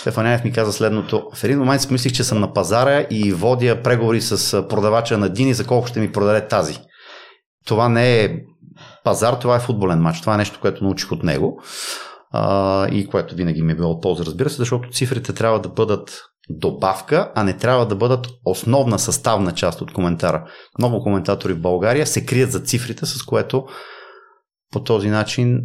Стефаняев 0.00 0.44
ми 0.44 0.52
каза 0.52 0.72
следното. 0.72 1.22
В 1.34 1.44
един 1.44 1.58
момент 1.58 1.82
си 1.82 1.92
мислих, 1.92 2.12
че 2.12 2.24
съм 2.24 2.40
на 2.40 2.52
пазара 2.52 3.06
и 3.10 3.32
водя 3.32 3.82
преговори 3.82 4.20
с 4.20 4.68
продавача 4.68 5.18
на 5.18 5.28
Дини 5.28 5.54
за 5.54 5.66
колко 5.66 5.86
ще 5.86 6.00
ми 6.00 6.12
продаде 6.12 6.48
тази. 6.48 6.78
Това 7.66 7.88
не 7.88 8.24
е 8.24 8.30
пазар, 9.04 9.34
това 9.34 9.56
е 9.56 9.60
футболен 9.60 9.98
матч. 9.98 10.20
Това 10.20 10.34
е 10.34 10.38
нещо, 10.38 10.58
което 10.60 10.84
научих 10.84 11.12
от 11.12 11.22
него 11.22 11.62
а, 12.30 12.88
и 12.88 13.06
което 13.06 13.34
винаги 13.34 13.62
ми 13.62 13.72
е 13.72 13.76
било 13.76 14.00
полза, 14.00 14.24
разбира 14.24 14.50
се, 14.50 14.56
защото 14.56 14.90
цифрите 14.90 15.32
трябва 15.32 15.60
да 15.60 15.68
бъдат 15.68 16.22
добавка, 16.50 17.32
а 17.34 17.44
не 17.44 17.56
трябва 17.56 17.86
да 17.86 17.96
бъдат 17.96 18.26
основна 18.44 18.98
съставна 18.98 19.52
част 19.52 19.80
от 19.80 19.92
коментара. 19.92 20.50
Много 20.78 21.02
коментатори 21.02 21.52
в 21.52 21.60
България 21.60 22.06
се 22.06 22.26
крият 22.26 22.52
за 22.52 22.60
цифрите, 22.60 23.06
с 23.06 23.22
което 23.22 23.66
по 24.72 24.82
този 24.82 25.08
начин 25.08 25.60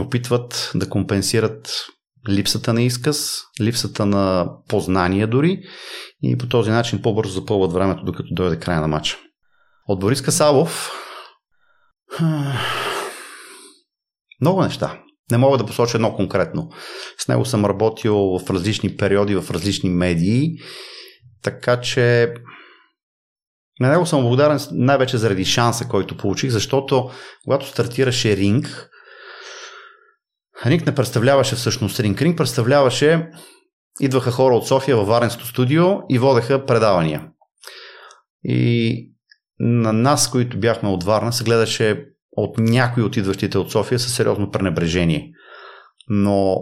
опитват 0.00 0.72
да 0.74 0.88
компенсират 0.88 1.86
липсата 2.28 2.72
на 2.72 2.82
изказ, 2.82 3.40
липсата 3.60 4.06
на 4.06 4.50
познание 4.68 5.26
дори 5.26 5.62
и 6.22 6.38
по 6.38 6.48
този 6.48 6.70
начин 6.70 7.02
по-бързо 7.02 7.32
запълват 7.32 7.72
времето, 7.72 8.04
докато 8.04 8.28
дойде 8.34 8.58
края 8.58 8.80
на 8.80 8.88
матча. 8.88 9.16
От 9.88 10.00
Борис 10.00 10.22
Касалов 10.22 10.92
много 14.40 14.62
неща. 14.62 15.02
Не 15.30 15.38
мога 15.38 15.58
да 15.58 15.66
посоча 15.66 15.96
едно 15.96 16.14
конкретно. 16.14 16.70
С 17.18 17.28
него 17.28 17.44
съм 17.44 17.64
работил 17.64 18.14
в 18.16 18.50
различни 18.50 18.96
периоди, 18.96 19.34
в 19.34 19.50
различни 19.50 19.90
медии, 19.90 20.50
така 21.42 21.80
че 21.80 22.34
на 23.80 23.90
него 23.90 24.06
съм 24.06 24.22
благодарен 24.22 24.58
най-вече 24.70 25.18
заради 25.18 25.44
шанса, 25.44 25.88
който 25.88 26.16
получих, 26.16 26.50
защото 26.50 27.10
когато 27.44 27.66
стартираше 27.66 28.36
Ринг, 28.36 28.90
Ринг 30.66 30.86
не 30.86 30.94
представляваше 30.94 31.54
всъщност 31.54 32.00
Ринг. 32.00 32.22
Ринг 32.22 32.36
представляваше 32.36 33.30
идваха 34.00 34.30
хора 34.30 34.54
от 34.54 34.66
София 34.66 34.96
във 34.96 35.06
Варенското 35.06 35.46
студио 35.46 35.84
и 36.08 36.18
водеха 36.18 36.66
предавания. 36.66 37.28
И 38.44 39.10
на 39.58 39.92
нас, 39.92 40.30
които 40.30 40.60
бяхме 40.60 40.88
от 40.88 41.04
Варна, 41.04 41.32
се 41.32 41.44
гледаше 41.44 42.04
от 42.36 42.58
някои 42.58 43.02
от 43.02 43.16
идващите 43.16 43.58
от 43.58 43.72
София 43.72 43.98
със 43.98 44.14
сериозно 44.14 44.50
пренебрежение. 44.50 45.30
Но 46.08 46.56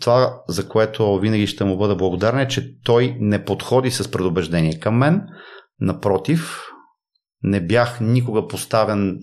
това, 0.00 0.42
за 0.48 0.68
което 0.68 1.18
винаги 1.18 1.46
ще 1.46 1.64
му 1.64 1.78
бъда 1.78 1.96
благодарен, 1.96 2.40
е, 2.40 2.48
че 2.48 2.74
той 2.84 3.16
не 3.20 3.44
подходи 3.44 3.90
с 3.90 4.10
предубеждение 4.10 4.78
към 4.78 4.96
мен. 4.96 5.22
Напротив, 5.80 6.62
не 7.42 7.66
бях 7.66 8.00
никога 8.00 8.46
поставен 8.46 9.18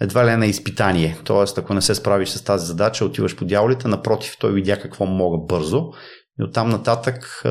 едва 0.00 0.26
ли 0.26 0.36
на 0.36 0.46
изпитание. 0.46 1.18
Тоест, 1.24 1.58
ако 1.58 1.74
не 1.74 1.82
се 1.82 1.94
справиш 1.94 2.28
с 2.28 2.44
тази 2.44 2.66
задача, 2.66 3.04
отиваш 3.04 3.36
по 3.36 3.44
дяволите. 3.44 3.88
Напротив, 3.88 4.36
той 4.40 4.52
видя 4.52 4.80
какво 4.80 5.06
мога 5.06 5.38
бързо. 5.46 5.84
И 6.40 6.44
оттам 6.44 6.68
нататък, 6.68 7.42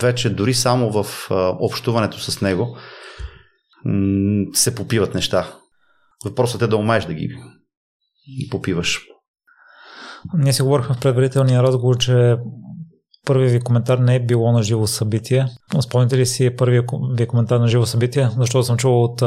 вече 0.00 0.34
дори 0.34 0.54
само 0.54 1.02
в 1.02 1.28
общуването 1.60 2.20
с 2.20 2.40
него, 2.40 2.76
се 4.52 4.74
попиват 4.74 5.14
неща. 5.14 5.54
Въпросът 6.24 6.62
е 6.62 6.66
да 6.66 6.76
умееш 6.76 7.04
да 7.04 7.14
ги 7.14 7.28
попиваш. 8.50 9.00
Ние 10.34 10.52
си 10.52 10.62
говорихме 10.62 10.94
в 10.94 11.00
предварителния 11.00 11.62
разговор, 11.62 11.98
че 11.98 12.36
първият 13.26 13.52
ви 13.52 13.60
коментар 13.60 13.98
не 13.98 14.14
е 14.14 14.26
било 14.26 14.52
на 14.52 14.62
живо 14.62 14.86
събитие. 14.86 15.46
Спомните 15.80 16.18
ли 16.18 16.26
си 16.26 16.56
първият 16.56 16.90
ви 17.18 17.26
коментар 17.26 17.58
на 17.58 17.68
живо 17.68 17.86
събитие? 17.86 18.28
Защото 18.36 18.64
съм 18.64 18.76
чувал 18.76 19.02
от 19.02 19.22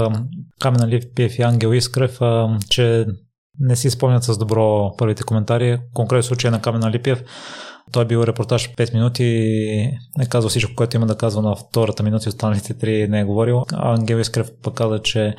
Камена 0.60 0.88
Ливпиев 0.88 1.40
и 1.40 1.42
Ангел 1.42 1.74
Искрев, 1.74 2.20
че 2.70 3.06
не 3.60 3.76
си 3.76 3.90
спомнят 3.90 4.24
с 4.24 4.38
добро 4.38 4.96
първите 4.98 5.24
коментари. 5.24 5.80
Конкретно 5.94 6.24
случай 6.24 6.52
на 6.52 6.62
Камена 6.62 6.92
Липиев. 6.92 7.24
Той 7.92 8.04
е 8.04 8.08
бил 8.08 8.24
репортаж 8.24 8.76
5 8.76 8.94
минути 8.94 9.24
и 9.24 9.80
е 10.22 10.26
казал 10.30 10.50
всичко, 10.50 10.76
което 10.76 10.98
има 10.98 11.06
да 11.06 11.18
казва 11.18 11.42
на 11.42 11.56
втората 11.56 12.04
минута 12.04 12.24
и 12.26 12.30
останалите 12.30 12.74
три 12.74 13.08
не 13.08 13.20
е 13.20 13.24
говорил. 13.24 13.64
Ангел 13.74 14.18
Искрев 14.18 14.50
пък 14.64 14.74
каза, 14.74 15.00
че 15.00 15.36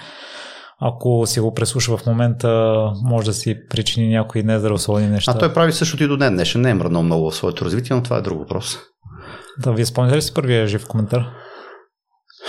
ако 0.81 1.27
си 1.27 1.41
го 1.41 1.55
преслуша 1.55 1.97
в 1.97 2.07
момента, 2.07 2.83
може 3.03 3.27
да 3.27 3.33
си 3.33 3.57
причини 3.71 4.09
някои 4.09 4.43
нездравословни 4.43 5.07
неща. 5.07 5.33
А 5.37 5.39
той 5.39 5.53
прави 5.53 5.73
същото 5.73 6.05
и 6.05 6.09
до 6.09 6.17
ден 6.17 6.35
днешен. 6.35 6.61
Не 6.61 6.71
е 6.71 6.75
мръднал 6.75 7.03
много 7.03 7.31
в 7.31 7.37
своето 7.37 7.65
развитие, 7.65 7.97
но 7.97 8.03
това 8.03 8.17
е 8.17 8.23
друг 8.23 8.39
въпрос. 8.39 8.79
Да, 9.59 9.73
вие 9.73 9.87
спомняте 9.87 10.17
ли 10.17 10.23
си 10.23 10.35
първия 10.35 10.67
жив 10.67 10.87
коментар? 10.89 11.27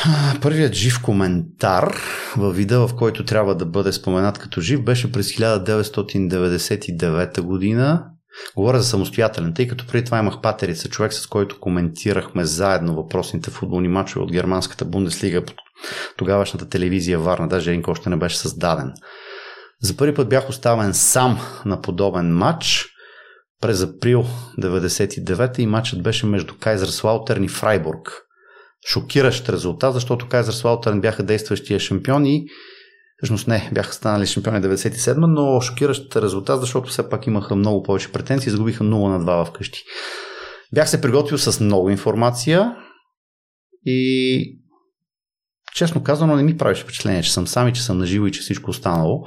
Първият 0.41 0.73
жив 0.73 1.01
коментар 1.01 1.95
във 2.37 2.55
вида, 2.55 2.87
в 2.87 2.95
който 2.95 3.25
трябва 3.25 3.55
да 3.55 3.65
бъде 3.65 3.93
споменат 3.93 4.37
като 4.37 4.61
жив, 4.61 4.83
беше 4.83 5.11
през 5.11 5.27
1999 5.27 7.41
година. 7.41 8.10
Говоря 8.55 8.79
за 8.79 8.87
самостоятелен, 8.87 9.53
тъй 9.53 9.67
като 9.67 9.87
преди 9.87 10.05
това 10.05 10.19
имах 10.19 10.41
патерица, 10.41 10.89
човек 10.89 11.13
с 11.13 11.27
който 11.27 11.59
коментирахме 11.59 12.45
заедно 12.45 12.95
въпросните 12.95 13.51
футболни 13.51 13.87
матчове 13.87 14.23
от 14.23 14.31
германската 14.31 14.85
Бундеслига 14.85 15.45
под 15.45 15.55
тогавашната 16.17 16.69
телевизия 16.69 17.19
Варна, 17.19 17.47
даже 17.47 17.71
Ринко 17.71 17.91
още 17.91 18.09
не 18.09 18.15
беше 18.15 18.37
създаден. 18.37 18.93
За 19.81 19.97
първи 19.97 20.13
път 20.13 20.29
бях 20.29 20.49
оставен 20.49 20.93
сам 20.93 21.39
на 21.65 21.81
подобен 21.81 22.35
матч 22.35 22.87
през 23.61 23.83
април 23.83 24.25
99 24.59 25.59
и 25.59 25.65
матчът 25.65 26.03
беше 26.03 26.25
между 26.25 26.53
Кайзер 26.59 26.87
Слаутерн 26.87 27.43
и 27.43 27.47
Фрайбург. 27.47 28.21
Шокиращ 28.91 29.49
резултат, 29.49 29.93
защото 29.93 30.27
Кайзер 30.27 30.53
Слаутерн 30.53 31.01
бяха 31.01 31.23
действащия 31.23 31.79
шампион 31.79 32.25
и 32.25 32.45
Всъщност 33.21 33.47
не, 33.47 33.69
бяха 33.73 33.93
станали 33.93 34.27
шампиони 34.27 34.61
97, 34.61 35.15
но 35.17 35.61
шокиращ 35.61 36.15
резултат, 36.15 36.61
защото 36.61 36.89
все 36.89 37.09
пак 37.09 37.27
имаха 37.27 37.55
много 37.55 37.83
повече 37.83 38.11
претенции, 38.11 38.49
изгубиха 38.49 38.83
0 38.83 38.87
на 38.87 39.19
2 39.19 39.47
вкъщи. 39.47 39.83
Бях 40.73 40.89
се 40.89 41.01
приготвил 41.01 41.37
с 41.37 41.59
много 41.59 41.89
информация 41.89 42.75
и 43.85 44.61
честно 45.75 46.03
казано 46.03 46.35
не 46.35 46.43
ми 46.43 46.57
правеше 46.57 46.83
впечатление, 46.83 47.23
че 47.23 47.33
съм 47.33 47.47
сам 47.47 47.67
и 47.67 47.73
че 47.73 47.83
съм 47.83 47.97
наживо 47.97 48.27
и 48.27 48.31
че 48.31 48.41
всичко 48.41 48.69
останало. 48.69 49.25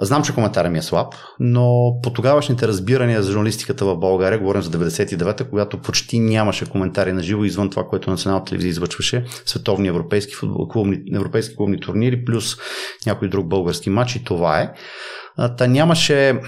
Знам, 0.00 0.22
че 0.22 0.34
коментарът 0.34 0.72
ми 0.72 0.78
е 0.78 0.82
слаб, 0.82 1.14
но 1.40 1.94
по 2.02 2.12
тогавашните 2.12 2.68
разбирания 2.68 3.22
за 3.22 3.32
журналистиката 3.32 3.84
в 3.84 3.96
България, 3.96 4.38
говорим 4.38 4.62
за 4.62 4.70
99-та, 4.70 5.44
когато 5.44 5.78
почти 5.78 6.18
нямаше 6.18 6.70
коментари 6.70 7.12
на 7.12 7.22
живо 7.22 7.44
извън 7.44 7.70
това, 7.70 7.84
което 7.84 8.10
Националната 8.10 8.48
телевизия 8.48 8.70
излъчваше, 8.70 9.24
световни 9.46 9.88
европейски, 9.88 10.34
футбол, 10.34 10.68
клубни, 10.68 11.02
европейски 11.14 11.56
клубни 11.56 11.80
турнири, 11.80 12.24
плюс 12.24 12.56
някой 13.06 13.28
друг 13.28 13.46
български 13.46 13.90
матч 13.90 14.16
и 14.16 14.24
това 14.24 14.60
е. 14.60 14.72
Та 15.58 15.66
нямаше 15.66 16.40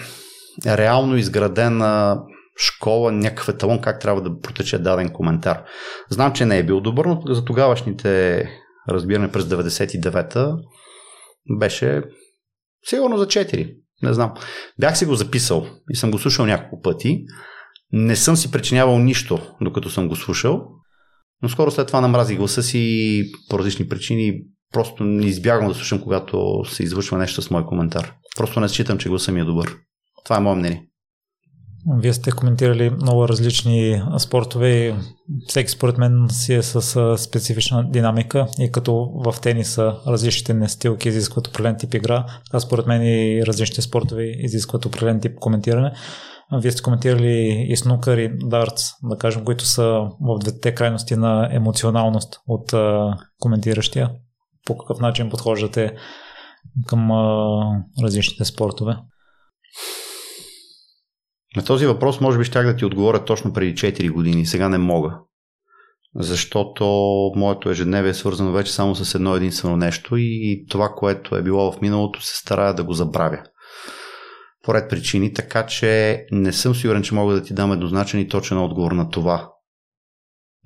реално 0.66 1.16
изградена 1.16 2.18
школа, 2.56 3.12
някакъв 3.12 3.48
еталон 3.48 3.80
как 3.80 4.00
трябва 4.00 4.22
да 4.22 4.40
протече 4.40 4.78
даден 4.78 5.08
коментар. 5.08 5.62
Знам, 6.10 6.32
че 6.32 6.46
не 6.46 6.58
е 6.58 6.66
бил 6.66 6.80
добър, 6.80 7.04
но 7.04 7.22
за 7.26 7.44
тогавашните 7.44 8.44
разбиране 8.88 9.32
през 9.32 9.44
99-та 9.44 10.56
беше 11.58 12.02
Сигурно 12.88 13.18
за 13.18 13.26
4. 13.26 13.76
Не 14.02 14.12
знам. 14.12 14.32
Бях 14.80 14.98
си 14.98 15.06
го 15.06 15.14
записал 15.14 15.66
и 15.90 15.96
съм 15.96 16.10
го 16.10 16.18
слушал 16.18 16.46
няколко 16.46 16.82
пъти. 16.82 17.24
Не 17.92 18.16
съм 18.16 18.36
си 18.36 18.50
причинявал 18.50 18.98
нищо, 18.98 19.38
докато 19.60 19.90
съм 19.90 20.08
го 20.08 20.16
слушал. 20.16 20.62
Но 21.42 21.48
скоро 21.48 21.70
след 21.70 21.86
това 21.86 22.00
намразих 22.00 22.38
гласа 22.38 22.62
си 22.62 23.24
по 23.50 23.58
различни 23.58 23.88
причини. 23.88 24.40
Просто 24.72 25.04
не 25.04 25.26
избягвам 25.26 25.68
да 25.68 25.74
слушам, 25.74 26.00
когато 26.00 26.64
се 26.64 26.82
извършва 26.82 27.18
нещо 27.18 27.42
с 27.42 27.50
мой 27.50 27.66
коментар. 27.66 28.14
Просто 28.36 28.60
не 28.60 28.68
считам, 28.68 28.98
че 28.98 29.08
гласа 29.08 29.32
ми 29.32 29.40
е 29.40 29.44
добър. 29.44 29.76
Това 30.24 30.36
е 30.36 30.40
мое 30.40 30.54
мнение. 30.54 30.86
Вие 31.86 32.12
сте 32.12 32.30
коментирали 32.30 32.90
много 32.90 33.28
различни 33.28 34.02
спортове 34.18 34.68
и 34.68 34.94
всеки 35.46 35.70
според 35.70 35.98
мен 35.98 36.26
си 36.30 36.54
е 36.54 36.62
с 36.62 37.18
специфична 37.18 37.90
динамика 37.90 38.46
и 38.58 38.72
като 38.72 39.10
в 39.24 39.40
тениса 39.42 39.96
различните 40.06 40.54
настилки 40.54 41.08
изискват 41.08 41.48
определен 41.48 41.76
тип 41.78 41.94
игра, 41.94 42.26
така 42.46 42.60
според 42.60 42.86
мен 42.86 43.02
и 43.02 43.46
различните 43.46 43.82
спортове 43.82 44.22
изискват 44.22 44.86
определен 44.86 45.20
тип 45.20 45.38
коментиране. 45.38 45.92
Вие 46.52 46.72
сте 46.72 46.82
коментирали 46.82 47.66
и 47.68 47.76
снукър 47.76 48.18
и 48.18 48.30
дартс, 48.42 48.82
да 49.02 49.18
кажем, 49.18 49.44
които 49.44 49.64
са 49.64 49.82
в 50.20 50.38
двете 50.40 50.74
крайности 50.74 51.16
на 51.16 51.48
емоционалност 51.52 52.40
от 52.48 52.74
коментиращия. 53.40 54.10
По 54.66 54.78
какъв 54.78 55.00
начин 55.00 55.30
подхождате 55.30 55.92
към 56.86 57.10
различните 58.02 58.44
спортове? 58.44 58.96
На 61.56 61.64
този 61.64 61.86
въпрос 61.86 62.20
може 62.20 62.38
би 62.38 62.44
щях 62.44 62.66
да 62.66 62.76
ти 62.76 62.84
отговоря 62.84 63.24
точно 63.24 63.52
преди 63.52 63.74
4 63.74 64.10
години. 64.10 64.46
Сега 64.46 64.68
не 64.68 64.78
мога. 64.78 65.18
Защото 66.16 66.84
моето 67.36 67.70
ежедневие 67.70 68.10
е 68.10 68.14
свързано 68.14 68.52
вече 68.52 68.72
само 68.72 68.94
с 68.94 69.14
едно 69.14 69.36
единствено 69.36 69.76
нещо 69.76 70.16
и 70.16 70.66
това, 70.70 70.88
което 70.88 71.36
е 71.36 71.42
било 71.42 71.72
в 71.72 71.80
миналото, 71.80 72.22
се 72.22 72.36
старая 72.36 72.74
да 72.74 72.84
го 72.84 72.92
забравя. 72.92 73.42
поред 74.64 74.90
причини, 74.90 75.32
така 75.32 75.66
че 75.66 76.24
не 76.30 76.52
съм 76.52 76.74
сигурен, 76.74 77.02
че 77.02 77.14
мога 77.14 77.34
да 77.34 77.42
ти 77.42 77.54
дам 77.54 77.72
еднозначен 77.72 78.20
и 78.20 78.28
точен 78.28 78.58
отговор 78.58 78.92
на 78.92 79.10
това. 79.10 79.50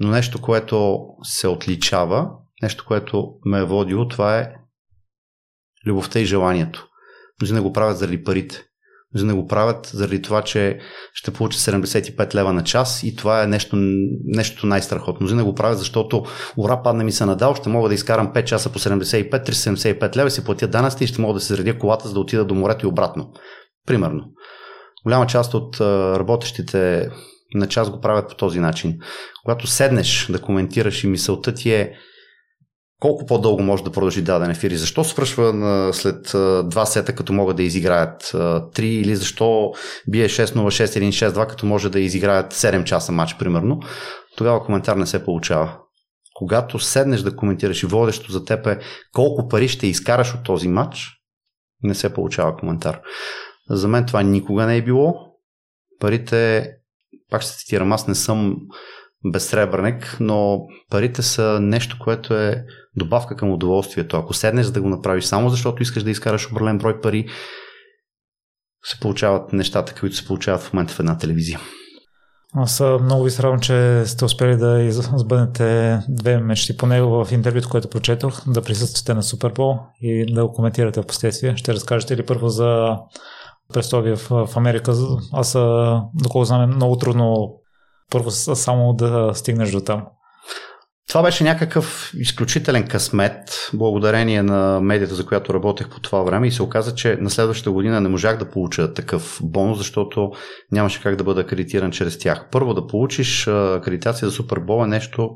Но 0.00 0.08
нещо, 0.08 0.40
което 0.40 1.06
се 1.22 1.48
отличава, 1.48 2.30
нещо, 2.62 2.84
което 2.86 3.34
ме 3.44 3.58
е 3.58 3.64
водило, 3.64 4.08
това 4.08 4.38
е 4.38 4.54
любовта 5.86 6.20
и 6.20 6.24
желанието. 6.24 6.88
Но 7.42 7.54
не 7.54 7.60
го 7.60 7.72
правят 7.72 7.98
заради 7.98 8.24
парите 8.24 8.67
за 9.14 9.26
да 9.26 9.34
го 9.34 9.46
правят 9.46 9.90
заради 9.92 10.22
това, 10.22 10.42
че 10.42 10.78
ще 11.14 11.30
получат 11.30 11.62
75 11.62 12.34
лева 12.34 12.52
на 12.52 12.64
час 12.64 13.02
и 13.02 13.16
това 13.16 13.42
е 13.42 13.46
нещо, 13.46 13.76
нещо 14.24 14.66
най-страхотно. 14.66 15.26
За 15.26 15.36
да 15.36 15.44
го 15.44 15.54
правят, 15.54 15.78
защото 15.78 16.24
ура, 16.56 16.82
падна 16.82 17.04
ми 17.04 17.12
се 17.12 17.26
надал, 17.26 17.54
ще 17.54 17.68
мога 17.68 17.88
да 17.88 17.94
изкарам 17.94 18.32
5 18.32 18.44
часа 18.44 18.72
по 18.72 18.78
75, 18.78 19.50
375 19.50 20.16
лева, 20.16 20.30
си 20.30 20.44
платя 20.44 20.68
данъците 20.68 21.04
и 21.04 21.06
ще 21.06 21.20
мога 21.20 21.34
да 21.34 21.40
се 21.40 21.54
заредя 21.54 21.78
колата, 21.78 22.08
за 22.08 22.14
да 22.14 22.20
отида 22.20 22.44
до 22.44 22.54
морето 22.54 22.86
и 22.86 22.88
обратно. 22.88 23.32
Примерно. 23.86 24.24
Голяма 25.04 25.26
част 25.26 25.54
от 25.54 25.80
работещите 26.20 27.08
на 27.54 27.66
час 27.68 27.90
го 27.90 28.00
правят 28.00 28.28
по 28.28 28.34
този 28.34 28.60
начин. 28.60 28.98
Когато 29.44 29.66
седнеш 29.66 30.26
да 30.30 30.40
коментираш 30.40 31.04
и 31.04 31.06
мисълта 31.06 31.54
ти 31.54 31.72
е 31.72 31.92
колко 33.00 33.26
по-дълго 33.26 33.62
може 33.62 33.84
да 33.84 33.92
продължи 33.92 34.22
даден 34.22 34.50
ефир 34.50 34.70
и 34.70 34.76
защо 34.76 35.04
свършва 35.04 35.90
след 35.92 36.34
а, 36.34 36.62
два 36.62 36.86
сета, 36.86 37.14
като 37.14 37.32
могат 37.32 37.56
да 37.56 37.62
изиграят 37.62 38.34
а, 38.34 38.70
три 38.70 38.88
или 38.88 39.16
защо 39.16 39.72
бие 40.08 40.28
6-0, 40.28 40.46
6-1, 40.46 41.08
6-2, 41.08 41.46
като 41.46 41.66
може 41.66 41.90
да 41.90 42.00
изиграят 42.00 42.54
7 42.54 42.84
часа 42.84 43.12
матч, 43.12 43.36
примерно, 43.38 43.80
тогава 44.36 44.64
коментар 44.64 44.96
не 44.96 45.06
се 45.06 45.24
получава. 45.24 45.78
Когато 46.34 46.78
седнеш 46.78 47.20
да 47.20 47.36
коментираш 47.36 47.82
и 47.82 47.86
водещо 47.86 48.32
за 48.32 48.44
теб 48.44 48.66
е 48.66 48.78
колко 49.12 49.48
пари 49.48 49.68
ще 49.68 49.86
изкараш 49.86 50.34
от 50.34 50.44
този 50.44 50.68
матч, 50.68 51.08
не 51.82 51.94
се 51.94 52.14
получава 52.14 52.56
коментар. 52.56 53.00
За 53.70 53.88
мен 53.88 54.06
това 54.06 54.22
никога 54.22 54.66
не 54.66 54.76
е 54.76 54.82
било. 54.82 55.14
Парите, 56.00 56.70
пак 57.30 57.42
ще 57.42 57.56
цитирам, 57.56 57.92
аз 57.92 58.08
не 58.08 58.14
съм 58.14 58.56
безсребърник, 59.32 60.16
но 60.20 60.60
парите 60.90 61.22
са 61.22 61.58
нещо, 61.60 61.96
което 62.00 62.34
е 62.34 62.64
добавка 62.98 63.36
към 63.36 63.52
удоволствието. 63.52 64.16
Ако 64.16 64.34
седнеш 64.34 64.66
да 64.66 64.82
го 64.82 64.88
направиш 64.88 65.24
само 65.24 65.50
защото 65.50 65.82
искаш 65.82 66.02
да 66.02 66.10
изкараш 66.10 66.46
определен 66.46 66.78
брой 66.78 67.00
пари, 67.00 67.28
се 68.84 69.00
получават 69.00 69.52
нещата, 69.52 69.94
които 70.00 70.16
се 70.16 70.26
получават 70.26 70.62
в 70.62 70.72
момента 70.72 70.94
в 70.94 71.00
една 71.00 71.18
телевизия. 71.18 71.60
Аз 72.54 72.80
много 72.80 73.24
ви 73.24 73.30
сравнявам, 73.30 73.60
че 73.60 74.02
сте 74.06 74.24
успели 74.24 74.56
да 74.56 74.82
избъднете 74.82 76.00
две 76.08 76.38
мечти, 76.38 76.76
поне 76.76 77.02
в 77.02 77.28
интервюто, 77.30 77.68
което 77.68 77.90
прочетох, 77.90 78.42
да 78.46 78.62
присъствате 78.62 79.14
на 79.14 79.22
Супербол 79.22 79.78
и 80.00 80.34
да 80.34 80.46
го 80.46 80.52
коментирате 80.52 81.02
в 81.02 81.06
последствие. 81.06 81.56
Ще 81.56 81.74
разкажете 81.74 82.16
ли 82.16 82.26
първо 82.26 82.48
за 82.48 82.96
престоя 83.74 84.16
в 84.16 84.48
Америка? 84.56 84.92
Аз, 85.32 85.52
доколко 86.14 86.44
знам, 86.44 86.62
е 86.62 86.74
много 86.74 86.96
трудно 86.96 87.54
първо 88.10 88.30
само 88.30 88.92
да 88.92 89.30
стигнеш 89.34 89.70
до 89.70 89.80
там. 89.80 90.06
Това 91.08 91.22
беше 91.22 91.44
някакъв 91.44 92.12
изключителен 92.16 92.86
късмет, 92.88 93.70
благодарение 93.74 94.42
на 94.42 94.80
медията, 94.80 95.14
за 95.14 95.26
която 95.26 95.54
работех 95.54 95.88
по 95.88 96.00
това 96.00 96.22
време 96.22 96.46
и 96.46 96.50
се 96.50 96.62
оказа, 96.62 96.94
че 96.94 97.16
на 97.20 97.30
следващата 97.30 97.70
година 97.70 98.00
не 98.00 98.08
можах 98.08 98.38
да 98.38 98.50
получа 98.50 98.94
такъв 98.94 99.40
бонус, 99.42 99.78
защото 99.78 100.30
нямаше 100.72 101.02
как 101.02 101.16
да 101.16 101.24
бъда 101.24 101.40
акредитиран 101.40 101.90
чрез 101.90 102.18
тях. 102.18 102.48
Първо 102.52 102.74
да 102.74 102.86
получиш 102.86 103.48
акредитация 103.48 104.28
за 104.28 104.34
Супербол 104.34 104.84
е 104.84 104.86
нещо, 104.86 105.30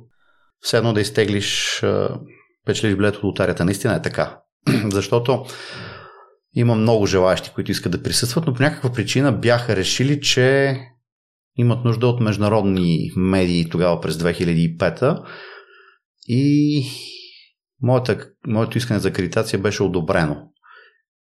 все 0.60 0.76
едно 0.76 0.92
да 0.92 1.00
изтеглиш, 1.00 1.82
печелиш 2.66 2.96
билет 2.96 3.16
от 3.16 3.24
лотарията. 3.24 3.64
Наистина 3.64 3.94
е 3.94 4.02
така. 4.02 4.38
защото 4.90 5.44
има 6.54 6.74
много 6.74 7.06
желаящи, 7.06 7.50
които 7.54 7.70
искат 7.70 7.92
да 7.92 8.02
присъстват, 8.02 8.46
но 8.46 8.54
по 8.54 8.62
някаква 8.62 8.92
причина 8.92 9.32
бяха 9.32 9.76
решили, 9.76 10.20
че 10.20 10.76
имат 11.56 11.84
нужда 11.84 12.06
от 12.06 12.20
международни 12.20 13.10
медии 13.16 13.68
тогава 13.68 14.00
през 14.00 14.16
2005 14.16 15.22
и 16.26 16.84
моята, 17.82 18.28
моето 18.46 18.78
искане 18.78 19.00
за 19.00 19.08
акредитация 19.08 19.58
беше 19.58 19.82
одобрено. 19.82 20.36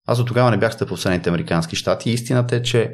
Аз 0.06 0.18
до 0.18 0.24
тогава 0.24 0.50
не 0.50 0.56
бях 0.56 0.74
стъпил 0.74 0.96
в 0.96 1.00
Съединените 1.00 1.28
Американски 1.28 1.76
щати 1.76 2.10
истината 2.10 2.56
е, 2.56 2.62
че 2.62 2.92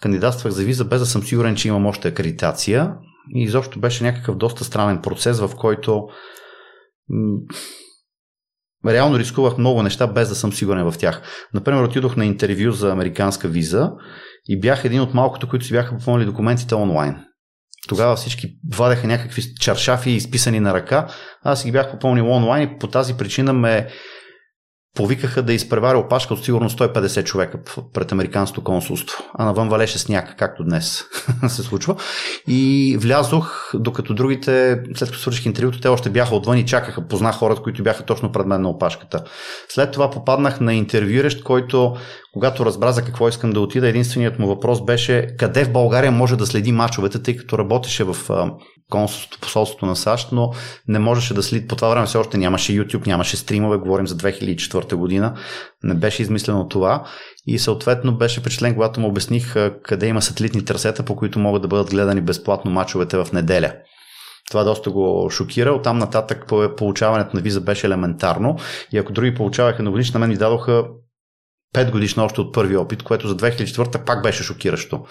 кандидатствах 0.00 0.52
за 0.52 0.64
виза 0.64 0.84
без 0.84 1.00
да 1.00 1.06
съм 1.06 1.22
сигурен, 1.22 1.56
че 1.56 1.68
имам 1.68 1.86
още 1.86 2.08
акредитация 2.08 2.94
и 3.34 3.42
изобщо 3.42 3.80
беше 3.80 4.04
някакъв 4.04 4.36
доста 4.36 4.64
странен 4.64 5.02
процес, 5.02 5.40
в 5.40 5.50
който 5.56 6.08
реално 8.86 9.18
рискувах 9.18 9.58
много 9.58 9.82
неща 9.82 10.06
без 10.06 10.28
да 10.28 10.34
съм 10.34 10.52
сигурен 10.52 10.90
в 10.90 10.98
тях. 10.98 11.22
Например, 11.54 11.82
отидох 11.82 12.16
на 12.16 12.26
интервю 12.26 12.70
за 12.72 12.92
американска 12.92 13.48
виза 13.48 13.90
и 14.48 14.60
бях 14.60 14.84
един 14.84 15.00
от 15.00 15.14
малкото, 15.14 15.48
които 15.48 15.64
си 15.64 15.72
бяха 15.72 15.96
попълнили 15.98 16.26
документите 16.26 16.74
онлайн. 16.74 17.24
Тогава 17.88 18.16
всички 18.16 18.54
вадеха 18.76 19.06
някакви 19.06 19.42
чаршафи, 19.60 20.10
изписани 20.10 20.60
на 20.60 20.74
ръка. 20.74 21.06
Аз 21.42 21.64
ги 21.64 21.72
бях 21.72 21.90
попълнил 21.90 22.30
онлайн 22.30 22.62
и 22.62 22.78
по 22.78 22.86
тази 22.86 23.14
причина 23.14 23.52
ме 23.52 23.88
повикаха 24.98 25.42
да 25.42 25.52
изпреваря 25.52 25.98
опашка 25.98 26.34
от 26.34 26.44
сигурно 26.44 26.70
150 26.70 27.24
човека 27.24 27.58
пред 27.92 28.12
Американското 28.12 28.64
консулство. 28.64 29.24
А 29.34 29.44
навън 29.44 29.68
валеше 29.68 29.98
сняг, 29.98 30.34
както 30.38 30.64
днес 30.64 31.04
се 31.48 31.62
случва. 31.62 31.96
И 32.48 32.96
влязох, 33.00 33.70
докато 33.74 34.14
другите, 34.14 34.80
след 34.94 35.08
като 35.08 35.20
свърших 35.20 35.46
интервюто, 35.46 35.80
те 35.80 35.88
още 35.88 36.10
бяха 36.10 36.34
отвън 36.34 36.58
и 36.58 36.66
чакаха. 36.66 37.08
Познах 37.08 37.34
хората, 37.34 37.62
които 37.62 37.82
бяха 37.82 38.02
точно 38.02 38.32
пред 38.32 38.46
мен 38.46 38.62
на 38.62 38.68
опашката. 38.70 39.24
След 39.68 39.92
това 39.92 40.10
попаднах 40.10 40.60
на 40.60 40.74
интервюиращ, 40.74 41.44
който, 41.44 41.96
когато 42.32 42.66
разбра 42.66 42.92
за 42.92 43.04
какво 43.04 43.28
искам 43.28 43.50
да 43.50 43.60
отида, 43.60 43.88
единственият 43.88 44.38
му 44.38 44.46
въпрос 44.46 44.84
беше 44.84 45.26
къде 45.38 45.64
в 45.64 45.72
България 45.72 46.12
може 46.12 46.36
да 46.36 46.46
следи 46.46 46.72
мачовете, 46.72 47.22
тъй 47.22 47.36
като 47.36 47.58
работеше 47.58 48.04
в 48.04 48.16
консулството, 48.90 49.38
посолството 49.40 49.86
на 49.86 49.96
САЩ, 49.96 50.28
но 50.32 50.50
не 50.88 50.98
можеше 50.98 51.34
да 51.34 51.42
следи. 51.42 51.66
По 51.66 51.76
това 51.76 51.88
време 51.88 52.06
все 52.06 52.18
още 52.18 52.38
нямаше 52.38 52.72
YouTube, 52.72 53.06
нямаше 53.06 53.36
стримове, 53.36 53.76
говорим 53.76 54.06
за 54.06 54.16
2004 54.16 54.94
година. 54.94 55.38
Не 55.82 55.94
беше 55.94 56.22
измислено 56.22 56.68
това. 56.68 57.04
И 57.46 57.58
съответно 57.58 58.16
беше 58.16 58.40
впечатлен, 58.40 58.74
когато 58.74 59.00
му 59.00 59.08
обясних 59.08 59.54
къде 59.82 60.06
има 60.06 60.22
сателитни 60.22 60.64
трасета, 60.64 61.04
по 61.04 61.16
които 61.16 61.38
могат 61.38 61.62
да 61.62 61.68
бъдат 61.68 61.90
гледани 61.90 62.20
безплатно 62.20 62.70
мачовете 62.70 63.16
в 63.16 63.28
неделя. 63.32 63.72
Това 64.50 64.64
доста 64.64 64.90
го 64.90 65.30
шокира. 65.30 65.72
Оттам 65.72 65.98
нататък 65.98 66.46
получаването 66.76 67.36
на 67.36 67.42
виза 67.42 67.60
беше 67.60 67.86
елементарно. 67.86 68.56
И 68.92 68.98
ако 68.98 69.12
други 69.12 69.34
получаваха 69.34 69.82
на 69.82 69.90
годишна, 69.90 70.20
мен 70.20 70.28
ми 70.28 70.36
дадоха 70.36 70.84
5 71.74 71.90
годишно 71.90 72.24
още 72.24 72.40
от 72.40 72.54
първи 72.54 72.76
опит, 72.76 73.02
което 73.02 73.28
за 73.28 73.36
2004 73.36 74.04
пак 74.04 74.22
беше 74.22 74.42
шокиращо. 74.42 75.04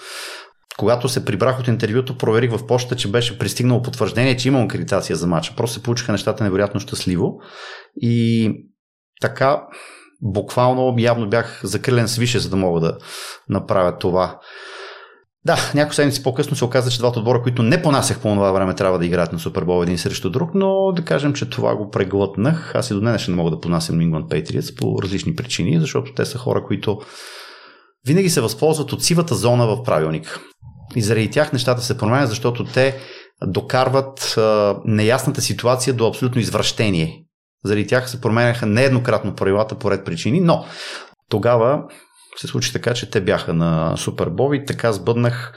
Когато 0.78 1.10
се 1.10 1.26
прибрах 1.26 1.60
от 1.60 1.68
интервюто, 1.68 2.18
проверих 2.18 2.52
в 2.52 2.68
почта, 2.68 2.96
че 2.96 3.12
беше 3.12 3.40
пристигнало 3.40 3.82
потвърждение, 3.82 4.38
че 4.38 4.48
имам 4.48 4.64
акредитация 4.64 5.16
за 5.16 5.28
матча. 5.28 5.54
Просто 5.58 5.74
се 5.74 5.84
получиха 5.84 6.12
нещата 6.12 6.44
невероятно 6.44 6.80
щастливо. 6.80 7.40
И 8.02 8.52
така, 9.22 9.62
буквално 10.22 10.96
явно 10.98 11.30
бях 11.30 11.62
закрилен 11.64 12.08
свише, 12.08 12.40
за 12.40 12.50
да 12.50 12.56
мога 12.56 12.80
да 12.80 12.98
направя 13.50 13.98
това. 13.98 14.40
Да, 15.46 15.72
някои 15.76 15.96
седмици 15.96 16.24
по-късно 16.24 16.56
се 16.56 16.66
оказа, 16.66 16.92
че 16.92 16.98
двата 16.98 17.20
отбора, 17.20 17.42
които 17.42 17.64
не 17.64 17.82
понасях 17.82 18.18
по 18.18 18.22
това 18.22 18.52
време, 18.52 18.76
трябва 18.76 19.00
да 19.00 19.06
играят 19.06 19.34
на 19.34 19.40
Супербол 19.40 19.84
един 19.84 19.98
срещу 19.98 20.30
друг, 20.30 20.50
но 20.54 20.92
да 20.92 21.06
кажем, 21.06 21.34
че 21.34 21.50
това 21.50 21.76
го 21.76 21.90
преглътнах. 21.90 22.76
Аз 22.76 22.92
и 22.92 22.94
до 22.94 23.00
днес 23.00 23.28
не 23.28 23.36
мога 23.36 23.52
да 23.52 23.60
понасям 23.60 23.96
New 23.96 24.12
Patriots 24.12 24.80
по 24.80 25.02
различни 25.04 25.36
причини, 25.36 25.80
защото 25.80 26.14
те 26.14 26.26
са 26.26 26.38
хора, 26.38 26.64
които 26.64 27.00
винаги 28.08 28.30
се 28.30 28.42
възползват 28.42 28.94
от 28.94 29.04
сивата 29.04 29.36
зона 29.36 29.68
в 29.68 29.84
правилника. 29.84 30.40
И 30.96 31.02
заради 31.02 31.32
тях 31.32 31.54
нещата 31.54 31.82
се 31.82 31.98
променят, 31.98 32.30
защото 32.30 32.64
те 32.64 32.98
докарват 33.48 34.38
а, 34.38 34.78
неясната 34.86 35.42
ситуация 35.42 35.94
до 35.94 36.08
абсолютно 36.08 36.42
извращение. 36.42 37.24
Заради 37.66 37.88
тях 37.88 38.10
се 38.10 38.22
променяха 38.22 38.66
нееднократно 38.66 39.36
правилата 39.36 39.76
по 39.76 39.92
ред 39.92 40.06
причини, 40.06 40.40
но 40.42 40.66
тогава 41.30 41.84
се 42.38 42.48
случи 42.48 42.74
така, 42.74 42.94
че 42.94 43.10
те 43.10 43.22
бяха 43.22 43.54
на 43.54 43.98
Супербол 43.98 44.56
и 44.56 44.66
така 44.66 44.94
сбъднах 44.94 45.54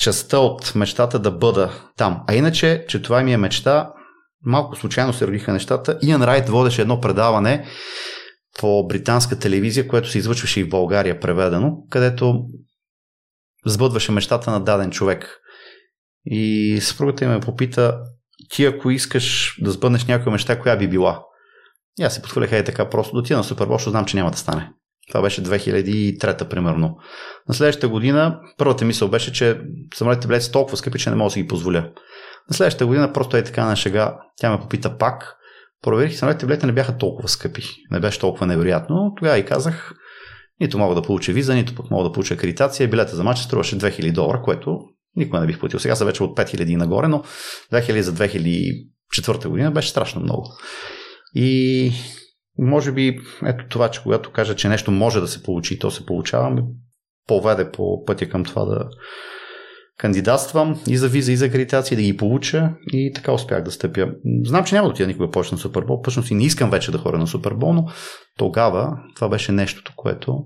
частта 0.00 0.38
от 0.38 0.74
мечтата 0.74 1.18
да 1.18 1.30
бъда 1.30 1.70
там. 1.96 2.20
А 2.28 2.34
иначе, 2.34 2.84
че 2.88 3.02
това 3.02 3.22
ми 3.22 3.32
е 3.32 3.36
мечта, 3.36 3.90
малко 4.46 4.76
случайно 4.76 5.12
се 5.12 5.26
родиха 5.26 5.52
нещата. 5.52 5.98
Иан 6.02 6.22
Райт 6.22 6.48
водеше 6.48 6.82
едно 6.82 7.00
предаване 7.00 7.66
по 8.58 8.86
британска 8.86 9.38
телевизия, 9.38 9.88
което 9.88 10.10
се 10.10 10.18
излъчваше 10.18 10.60
и 10.60 10.64
в 10.64 10.68
България 10.68 11.20
преведено, 11.20 11.72
където 11.90 12.44
сбъдваше 13.66 14.12
мечтата 14.12 14.50
на 14.50 14.60
даден 14.60 14.90
човек. 14.90 15.38
И 16.24 16.78
съпругата 16.80 17.28
ме 17.28 17.40
попита, 17.40 17.98
ти 18.50 18.64
ако 18.64 18.90
искаш 18.90 19.56
да 19.60 19.70
сбъднеш 19.70 20.04
някоя 20.04 20.32
мечта, 20.32 20.60
коя 20.60 20.76
би 20.76 20.88
била? 20.88 21.22
И 22.00 22.02
аз 22.02 22.14
се 22.14 22.22
подхвърлях 22.22 22.60
и 22.60 22.64
така 22.64 22.88
просто 22.88 23.16
да 23.16 23.22
ти 23.22 23.34
на 23.34 23.44
Супербол, 23.44 23.76
защото 23.76 23.90
знам, 23.90 24.04
че 24.04 24.16
няма 24.16 24.30
да 24.30 24.36
стане. 24.36 24.70
Това 25.08 25.22
беше 25.22 25.42
2003 25.42 26.48
примерно. 26.48 26.96
На 27.48 27.54
следващата 27.54 27.88
година 27.88 28.40
първата 28.58 28.84
мисъл 28.84 29.08
беше, 29.08 29.32
че 29.32 29.60
самолетите 29.94 30.28
билети 30.28 30.44
са 30.44 30.52
толкова 30.52 30.76
скъпи, 30.76 30.98
че 30.98 31.10
не 31.10 31.16
мога 31.16 31.26
да 31.26 31.32
си 31.32 31.42
ги 31.42 31.48
позволя. 31.48 31.90
На 32.50 32.54
следващата 32.54 32.86
година 32.86 33.12
просто 33.12 33.36
е 33.36 33.44
така 33.44 33.64
на 33.64 33.76
шега. 33.76 34.16
Тя 34.36 34.50
ме 34.50 34.60
попита 34.60 34.98
пак. 34.98 35.36
Проверих, 35.82 36.18
самолетите 36.18 36.46
билети 36.46 36.66
не 36.66 36.72
бяха 36.72 36.98
толкова 36.98 37.28
скъпи. 37.28 37.62
Не 37.90 38.00
беше 38.00 38.20
толкова 38.20 38.46
невероятно. 38.46 39.12
Тогава 39.16 39.38
и 39.38 39.44
казах, 39.44 39.92
Нито 40.62 40.78
мога 40.78 40.94
да 40.94 41.02
получа 41.02 41.32
виза, 41.32 41.54
нито 41.54 41.74
пък 41.74 41.90
мога 41.90 42.04
да 42.04 42.12
получа 42.12 42.34
акредитация. 42.34 42.88
Билета 42.88 43.16
за 43.16 43.24
матч 43.24 43.40
струваше 43.40 43.78
2000 43.78 44.12
долара, 44.12 44.42
което 44.42 44.80
никога 45.16 45.40
не 45.40 45.46
бих 45.46 45.60
платил. 45.60 45.80
Сега 45.80 45.96
са 45.96 46.04
вече 46.04 46.22
от 46.22 46.38
5000 46.38 46.76
нагоре, 46.76 47.08
но 47.08 47.22
2000 47.72 48.00
за 48.00 48.12
2004 48.12 49.48
година 49.48 49.70
беше 49.70 49.88
страшно 49.88 50.22
много. 50.22 50.48
И 51.34 51.92
може 52.58 52.92
би 52.92 53.18
ето 53.46 53.64
това, 53.68 53.90
че 53.90 54.02
когато 54.02 54.30
кажа, 54.30 54.56
че 54.56 54.68
нещо 54.68 54.90
може 54.90 55.20
да 55.20 55.28
се 55.28 55.42
получи 55.42 55.78
то 55.78 55.90
се 55.90 56.06
получава, 56.06 56.62
поведе 57.26 57.70
по 57.70 58.04
пътя 58.04 58.28
към 58.28 58.44
това 58.44 58.64
да 58.64 58.88
кандидатствам 59.98 60.80
и 60.88 60.96
за 60.96 61.08
виза, 61.08 61.32
и 61.32 61.36
за 61.36 61.46
акредитация, 61.46 61.96
да 61.96 62.02
ги 62.02 62.16
получа 62.16 62.70
и 62.92 63.12
така 63.14 63.32
успях 63.32 63.62
да 63.62 63.70
стъпя. 63.70 64.08
Знам, 64.46 64.64
че 64.64 64.74
няма 64.74 64.88
да 64.88 64.92
отида 64.92 65.06
никога 65.06 65.30
повече 65.30 65.54
на 65.54 65.58
Супербол, 65.58 66.00
всъщност 66.02 66.30
и 66.30 66.34
не 66.34 66.44
искам 66.44 66.70
вече 66.70 66.90
да 66.90 66.98
хора 66.98 67.18
на 67.18 67.26
Супербол, 67.26 67.72
но 67.72 67.86
тогава 68.38 68.98
това 69.16 69.28
беше 69.28 69.52
нещото, 69.52 69.92
което 69.96 70.44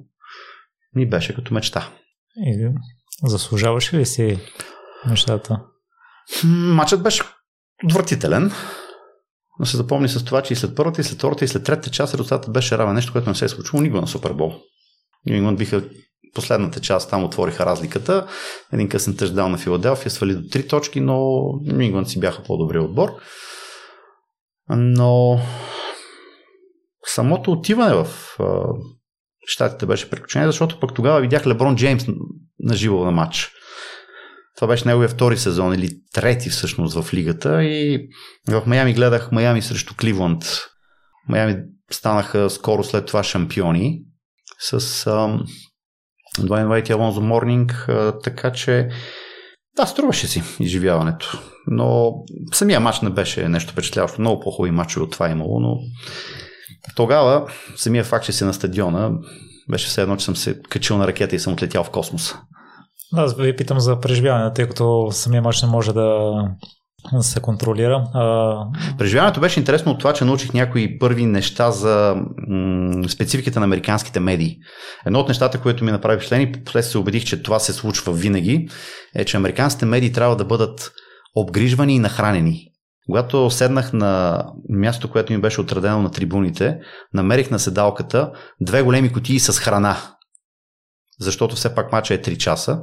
ми 0.95 1.09
беше 1.09 1.35
като 1.35 1.55
мечта. 1.55 1.91
И 2.37 2.69
заслужаваш 3.25 3.95
ли 3.95 4.07
си 4.07 4.39
мечтата? 5.09 5.61
Матчът 6.45 7.03
беше 7.03 7.23
отвратителен. 7.85 8.51
Но 9.59 9.67
се 9.67 9.77
запомни 9.77 10.09
с 10.09 10.25
това, 10.25 10.43
че 10.43 10.53
и 10.53 10.57
след 10.57 10.77
първата, 10.77 11.01
и 11.01 11.05
след 11.05 11.19
втората, 11.19 11.45
и 11.45 11.49
след 11.49 11.65
третата 11.65 11.91
част 11.91 12.15
резултатът 12.15 12.53
беше 12.53 12.79
равен. 12.79 12.95
Нещо, 12.95 13.13
което 13.13 13.29
не 13.29 13.35
се 13.35 13.45
е 13.45 13.49
случило 13.49 13.83
никога 13.83 14.01
на 14.01 14.07
Супербол. 14.07 14.55
Нью 15.27 15.57
биха 15.57 15.85
последната 16.37 16.81
част 16.81 17.11
там 17.11 17.25
отвориха 17.25 17.67
разликата. 17.67 18.27
Един 18.73 18.89
късен 18.89 19.17
тъждал 19.17 19.49
на 19.49 19.59
Филаделфия 19.59 20.11
свали 20.11 20.35
до 20.35 20.41
3 20.41 20.69
точки, 20.69 21.01
но 21.01 21.45
Ингланд 21.81 22.09
си 22.09 22.21
бяха 22.21 22.43
по-добри 22.43 22.79
отбор. 22.79 23.11
Но 24.71 25.41
самото 27.07 27.53
отиване 27.53 27.95
в 27.95 28.39
щатите 29.47 29.87
беше 29.87 30.11
приключение, 30.11 30.47
защото 30.47 30.81
пък 30.81 30.95
тогава 30.95 31.21
видях 31.21 31.47
Леброн 31.47 31.77
Джеймс 31.77 32.07
на 32.61 32.75
живо 32.75 33.05
на 33.05 33.11
матч. 33.11 33.53
Това 34.57 34.69
беше 34.69 34.89
неговия 34.89 35.09
втори 35.09 35.37
сезон 35.39 35.75
или 35.75 35.89
трети 36.13 36.51
всъщност 36.51 37.03
в 37.03 37.15
лигата 37.15 37.65
и 37.65 38.09
в 38.49 38.63
Майами 38.67 38.93
гледах 38.93 39.33
Майами 39.33 39.63
срещу 39.63 39.95
Кливланд. 39.97 40.45
Майами 41.29 41.57
станаха 41.91 42.51
скоро 42.51 42.85
след 42.85 43.07
това 43.07 43.23
шампиони 43.23 44.03
с 44.59 45.07
ам, 45.07 45.45
2 46.43 46.79
е 46.79 46.83
Alonso 46.83 47.21
Morning, 47.21 47.73
така 48.23 48.53
че 48.53 48.89
да, 49.77 49.87
струваше 49.87 50.27
си 50.27 50.43
изживяването. 50.61 51.39
Но 51.67 52.13
самия 52.53 52.81
матч 52.81 53.01
не 53.01 53.11
беше 53.11 53.49
нещо 53.49 53.73
впечатляващо. 53.73 54.21
Много 54.21 54.41
по-хубави 54.41 54.71
матчи 54.71 54.99
от 54.99 55.13
това 55.13 55.29
имало, 55.29 55.61
но 55.61 55.79
тогава 56.97 57.51
самия 57.77 58.05
факт, 58.05 58.25
че 58.25 58.33
си 58.33 58.45
на 58.45 58.55
стадиона, 58.55 59.11
беше 59.71 59.87
все 59.87 60.03
едно, 60.03 60.17
че 60.17 60.25
съм 60.25 60.37
се 60.37 60.61
качил 60.63 60.97
на 60.97 61.07
ракета 61.07 61.37
и 61.37 61.39
съм 61.39 61.53
отлетял 61.53 61.85
в 61.85 61.91
космоса. 61.91 62.41
Аз 63.15 63.37
ви 63.37 63.57
питам 63.57 63.81
за 63.81 64.01
преживяване, 64.01 64.53
тъй 64.53 64.69
като 64.69 65.09
самия 65.11 65.43
мач 65.43 65.63
не 65.63 65.69
може 65.69 65.93
да 65.93 66.33
се 67.21 67.41
контролира. 67.41 68.05
Преживяването 68.99 69.41
беше 69.41 69.61
интересно 69.61 69.93
от 69.93 69.99
това, 69.99 70.13
че 70.13 70.25
научих 70.25 70.53
някои 70.53 70.99
първи 70.99 71.27
неща 71.27 71.71
за 71.71 72.17
м- 72.49 73.09
спецификата 73.09 73.61
на 73.61 73.65
американските 73.65 74.21
медии. 74.21 74.57
Едно 75.07 75.21
от 75.21 75.29
нещата, 75.29 75.61
което 75.61 75.85
ми 75.85 75.91
направи 75.91 76.17
впечатление, 76.17 76.53
после 76.65 76.83
се 76.83 76.99
убедих, 76.99 77.25
че 77.25 77.43
това 77.43 77.59
се 77.59 77.73
случва 77.73 78.13
винаги, 78.13 78.69
е, 79.15 79.25
че 79.25 79.37
американските 79.37 79.87
медии 79.87 80.13
трябва 80.13 80.37
да 80.37 80.45
бъдат 80.45 80.93
обгрижвани 81.35 81.95
и 81.95 81.99
нахранени. 81.99 82.63
Когато 83.07 83.51
седнах 83.51 83.93
на 83.93 84.45
място, 84.69 85.11
което 85.11 85.33
ми 85.33 85.41
беше 85.41 85.61
отредено 85.61 86.03
на 86.03 86.11
трибуните, 86.11 86.79
намерих 87.15 87.51
на 87.51 87.59
седалката 87.59 88.33
две 88.61 88.83
големи 88.83 89.13
кутии 89.13 89.41
с 89.41 89.61
храна. 89.61 89.97
Защото 91.21 91.57
все 91.57 91.75
пак 91.75 91.93
мача 91.93 92.15
е 92.15 92.23
3 92.23 92.37
часа 92.37 92.83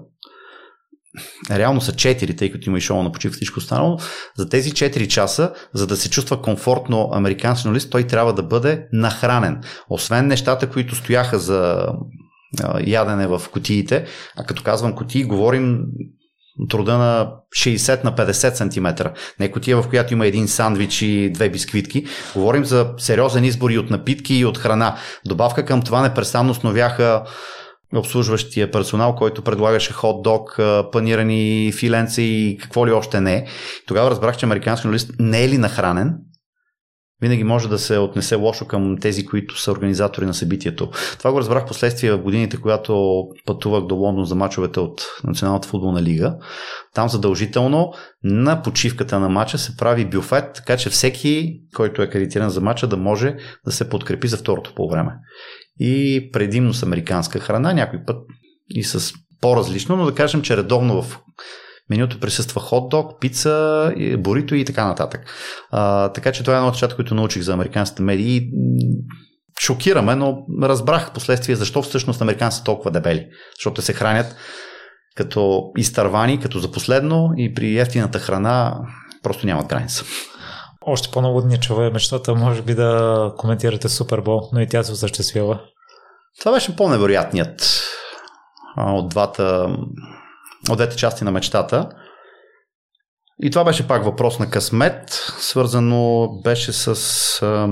реално 1.52 1.82
са 1.82 1.92
4, 1.92 2.38
тъй 2.38 2.52
като 2.52 2.70
има 2.70 2.78
и 2.78 2.82
шоу 2.82 3.04
на 3.04 3.12
почивка 3.12 3.36
всичко 3.36 3.60
останало, 3.60 3.98
за 4.38 4.50
тези 4.50 4.72
4 4.72 5.08
часа, 5.08 5.54
за 5.74 5.88
да 5.88 5.98
се 5.98 6.10
чувства 6.10 6.42
комфортно 6.42 7.10
американски 7.14 7.64
журналист, 7.64 7.92
той 7.92 8.04
трябва 8.04 8.34
да 8.34 8.44
бъде 8.44 8.88
нахранен. 8.94 9.62
Освен 9.90 10.28
нещата, 10.28 10.70
които 10.70 10.96
стояха 10.96 11.40
за 11.40 11.88
ядене 12.86 13.28
в 13.28 13.42
котиите, 13.52 14.06
а 14.38 14.44
като 14.44 14.64
казвам 14.64 14.96
котии, 14.96 15.24
говорим 15.24 15.80
труда 16.70 16.98
на 16.98 17.32
60 17.58 18.04
на 18.04 18.16
50 18.16 18.54
см. 18.54 19.08
Не 19.40 19.52
котия, 19.52 19.82
в 19.82 19.90
която 19.90 20.14
има 20.14 20.28
един 20.28 20.48
сандвич 20.48 21.02
и 21.02 21.30
две 21.34 21.50
бисквитки. 21.50 22.06
Говорим 22.34 22.66
за 22.66 22.94
сериозен 22.98 23.44
избор 23.44 23.70
и 23.70 23.78
от 23.78 23.90
напитки 23.90 24.36
и 24.36 24.46
от 24.46 24.58
храна. 24.58 24.98
Добавка 25.26 25.66
към 25.66 25.82
това 25.82 26.02
непрестанно 26.02 26.54
сновяха 26.54 27.24
обслужващия 27.96 28.72
персонал, 28.72 29.16
който 29.16 29.42
предлагаше 29.42 29.94
хот-дог, 29.94 30.58
панирани 30.92 31.72
филенци 31.72 32.22
и 32.22 32.58
какво 32.62 32.88
ли 32.88 32.92
още 32.92 33.22
не. 33.22 33.48
Тогава 33.88 34.12
разбрах, 34.12 34.38
че 34.38 34.46
американски 34.46 34.84
журналист 34.84 35.12
не 35.20 35.44
е 35.44 35.50
ли 35.50 35.58
нахранен, 35.58 36.16
винаги 37.22 37.44
може 37.44 37.70
да 37.70 37.80
се 37.80 37.98
отнесе 37.98 38.36
лошо 38.36 38.68
към 38.68 38.98
тези, 38.98 39.26
които 39.26 39.60
са 39.62 39.72
организатори 39.72 40.26
на 40.26 40.34
събитието. 40.34 40.90
Това 41.18 41.32
го 41.32 41.40
разбрах 41.40 41.66
последствие 41.66 42.12
в 42.12 42.22
годините, 42.22 42.58
когато 42.58 43.24
пътувах 43.46 43.84
до 43.84 43.96
Лондон 43.96 44.26
за 44.26 44.36
мачовете 44.36 44.80
от 44.80 45.06
Националната 45.24 45.68
футболна 45.68 46.02
лига. 46.02 46.36
Там 46.94 47.10
задължително 47.10 47.94
на 48.24 48.62
почивката 48.62 49.20
на 49.20 49.30
мача 49.30 49.58
се 49.58 49.78
прави 49.78 50.06
бюфет, 50.06 50.54
така 50.56 50.78
че 50.78 50.90
всеки, 50.90 51.62
който 51.76 52.02
е 52.02 52.10
кредитиран 52.10 52.50
за 52.50 52.62
мача, 52.62 52.88
да 52.88 52.98
може 52.98 53.36
да 53.66 53.72
се 53.72 53.90
подкрепи 53.90 54.28
за 54.28 54.38
второто 54.38 54.74
по 54.76 54.90
време 54.90 55.12
и 55.80 56.30
предимно 56.34 56.74
с 56.74 56.84
американска 56.84 57.40
храна, 57.40 57.74
някой 57.74 58.00
път 58.06 58.18
и 58.70 58.84
с 58.84 59.14
по-различно, 59.42 59.96
но 59.96 60.06
да 60.06 60.16
кажем, 60.16 60.42
че 60.42 60.58
редовно 60.58 61.02
в 61.02 61.20
менюто 61.90 62.20
присъства 62.20 62.62
хот-дог, 62.62 63.20
пица, 63.20 63.94
борито 64.18 64.56
и 64.56 64.66
така 64.66 64.86
нататък. 64.86 65.22
А, 65.72 66.10
така 66.10 66.32
че 66.32 66.44
това 66.44 66.54
е 66.54 66.58
едно 66.58 66.68
от 66.68 66.74
нещата, 66.74 66.96
които 66.96 67.16
научих 67.16 67.42
за 67.42 67.54
американските 67.54 68.02
медии. 68.02 68.50
Шокираме, 69.62 70.16
но 70.16 70.38
разбрах 70.62 71.14
последствие 71.14 71.56
защо 71.56 71.82
всъщност 71.82 72.22
американците 72.22 72.60
са 72.60 72.64
толкова 72.64 72.92
дебели. 72.92 73.28
Защото 73.58 73.82
се 73.82 73.94
хранят 73.94 74.36
като 75.16 75.72
изтървани, 75.78 76.40
като 76.40 76.60
за 76.60 76.72
последно 76.72 77.30
и 77.38 77.54
при 77.54 77.78
ефтината 77.78 78.20
храна 78.20 78.80
просто 79.24 79.46
нямат 79.46 79.68
граница. 79.68 80.06
Още 80.86 81.12
по-много 81.12 81.42
дни 81.42 81.60
чува 81.60 81.92
мечтата, 81.92 82.36
може 82.36 82.62
би 82.62 82.76
да 82.76 83.34
коментирате 83.38 83.90
Супербол, 83.90 84.50
но 84.54 84.60
и 84.60 84.68
тя 84.68 84.84
се 84.84 84.92
осъществява. 84.92 85.62
Това 86.40 86.52
беше 86.52 86.76
по-невероятният 86.76 87.84
от 88.78 89.10
двата, 89.10 89.78
от 90.70 90.78
двете 90.78 90.96
части 90.96 91.24
на 91.24 91.32
мечтата. 91.32 91.90
И 93.44 93.52
това 93.52 93.64
беше 93.64 93.88
пак 93.88 94.04
въпрос 94.04 94.40
на 94.40 94.50
късмет, 94.50 95.10
свързано 95.40 96.30
беше 96.44 96.74
с 96.74 96.88
а, 97.42 97.70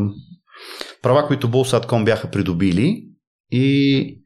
права, 1.01 1.27
които 1.27 1.49
Bullsat.com 1.49 2.03
бяха 2.05 2.31
придобили 2.31 3.03
и 3.51 4.23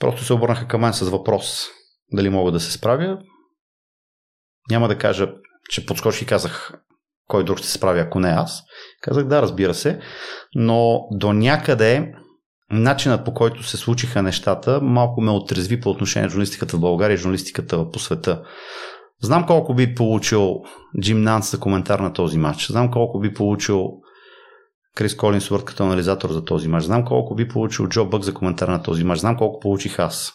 просто 0.00 0.24
се 0.24 0.32
обърнаха 0.32 0.68
към 0.68 0.80
мен 0.80 0.92
с 0.92 1.10
въпрос 1.10 1.66
дали 2.12 2.28
мога 2.28 2.52
да 2.52 2.60
се 2.60 2.72
справя. 2.72 3.18
Няма 4.70 4.88
да 4.88 4.98
кажа, 4.98 5.32
че 5.70 5.86
подскочих 5.86 6.22
и 6.22 6.26
казах 6.26 6.72
кой 7.28 7.44
друг 7.44 7.58
ще 7.58 7.66
се 7.66 7.72
справи, 7.72 8.00
ако 8.00 8.20
не 8.20 8.28
аз. 8.28 8.62
Казах 9.02 9.24
да, 9.24 9.42
разбира 9.42 9.74
се, 9.74 10.00
но 10.54 11.00
до 11.10 11.32
някъде 11.32 12.12
начинът 12.70 13.24
по 13.24 13.34
който 13.34 13.62
се 13.62 13.76
случиха 13.76 14.22
нещата 14.22 14.80
малко 14.82 15.20
ме 15.20 15.30
отрезви 15.30 15.80
по 15.80 15.90
отношение 15.90 16.24
на 16.24 16.30
журналистиката 16.30 16.76
в 16.76 16.80
България 16.80 17.14
и 17.14 17.18
журналистиката 17.18 17.90
по 17.90 17.98
света. 17.98 18.42
Знам 19.22 19.46
колко 19.46 19.74
би 19.74 19.94
получил 19.94 20.54
Джим 21.00 21.22
Нанс 21.22 21.50
за 21.50 21.60
коментар 21.60 21.98
на 21.98 22.12
този 22.12 22.38
матч. 22.38 22.66
Знам 22.66 22.90
колко 22.90 23.20
би 23.20 23.34
получил 23.34 23.86
Крис 24.96 25.16
Колинсворт 25.16 25.64
като 25.64 25.84
анализатор 25.84 26.30
за 26.30 26.44
този 26.44 26.68
матч. 26.68 26.84
Знам 26.84 27.04
колко 27.04 27.34
би 27.34 27.48
получил 27.48 27.88
Джо 27.88 28.04
Бък 28.04 28.22
за 28.22 28.34
коментар 28.34 28.68
на 28.68 28.82
този 28.82 29.04
матч. 29.04 29.20
Знам 29.20 29.36
колко 29.36 29.60
получих 29.60 29.98
аз. 29.98 30.32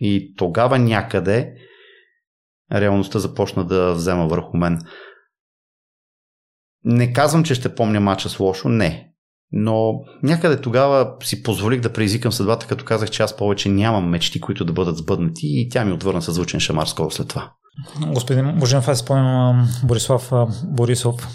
И 0.00 0.34
тогава 0.36 0.78
някъде 0.78 1.52
реалността 2.72 3.18
започна 3.18 3.64
да 3.64 3.92
взема 3.92 4.26
върху 4.26 4.56
мен. 4.56 4.78
Не 6.84 7.12
казвам, 7.12 7.44
че 7.44 7.54
ще 7.54 7.74
помня 7.74 8.00
мача 8.00 8.28
с 8.28 8.40
лошо, 8.40 8.68
не. 8.68 9.08
Но 9.52 10.00
някъде 10.22 10.60
тогава 10.60 11.14
си 11.22 11.42
позволих 11.42 11.80
да 11.80 11.92
преизикам 11.92 12.32
съдбата, 12.32 12.66
като 12.66 12.84
казах, 12.84 13.10
че 13.10 13.22
аз 13.22 13.36
повече 13.36 13.68
нямам 13.68 14.08
мечти, 14.08 14.40
които 14.40 14.64
да 14.64 14.72
бъдат 14.72 14.96
сбъднати 14.96 15.46
и 15.46 15.68
тя 15.68 15.84
ми 15.84 15.92
отвърна 15.92 16.22
с 16.22 16.32
звучен 16.32 16.60
шамар 16.60 16.86
скоро 16.86 17.10
след 17.10 17.28
това. 17.28 17.50
Господин 18.06 18.58
Боженов, 18.58 18.88
аз 18.88 18.98
спомням 18.98 19.68
Борислав 19.84 20.32
Борисов, 20.64 21.28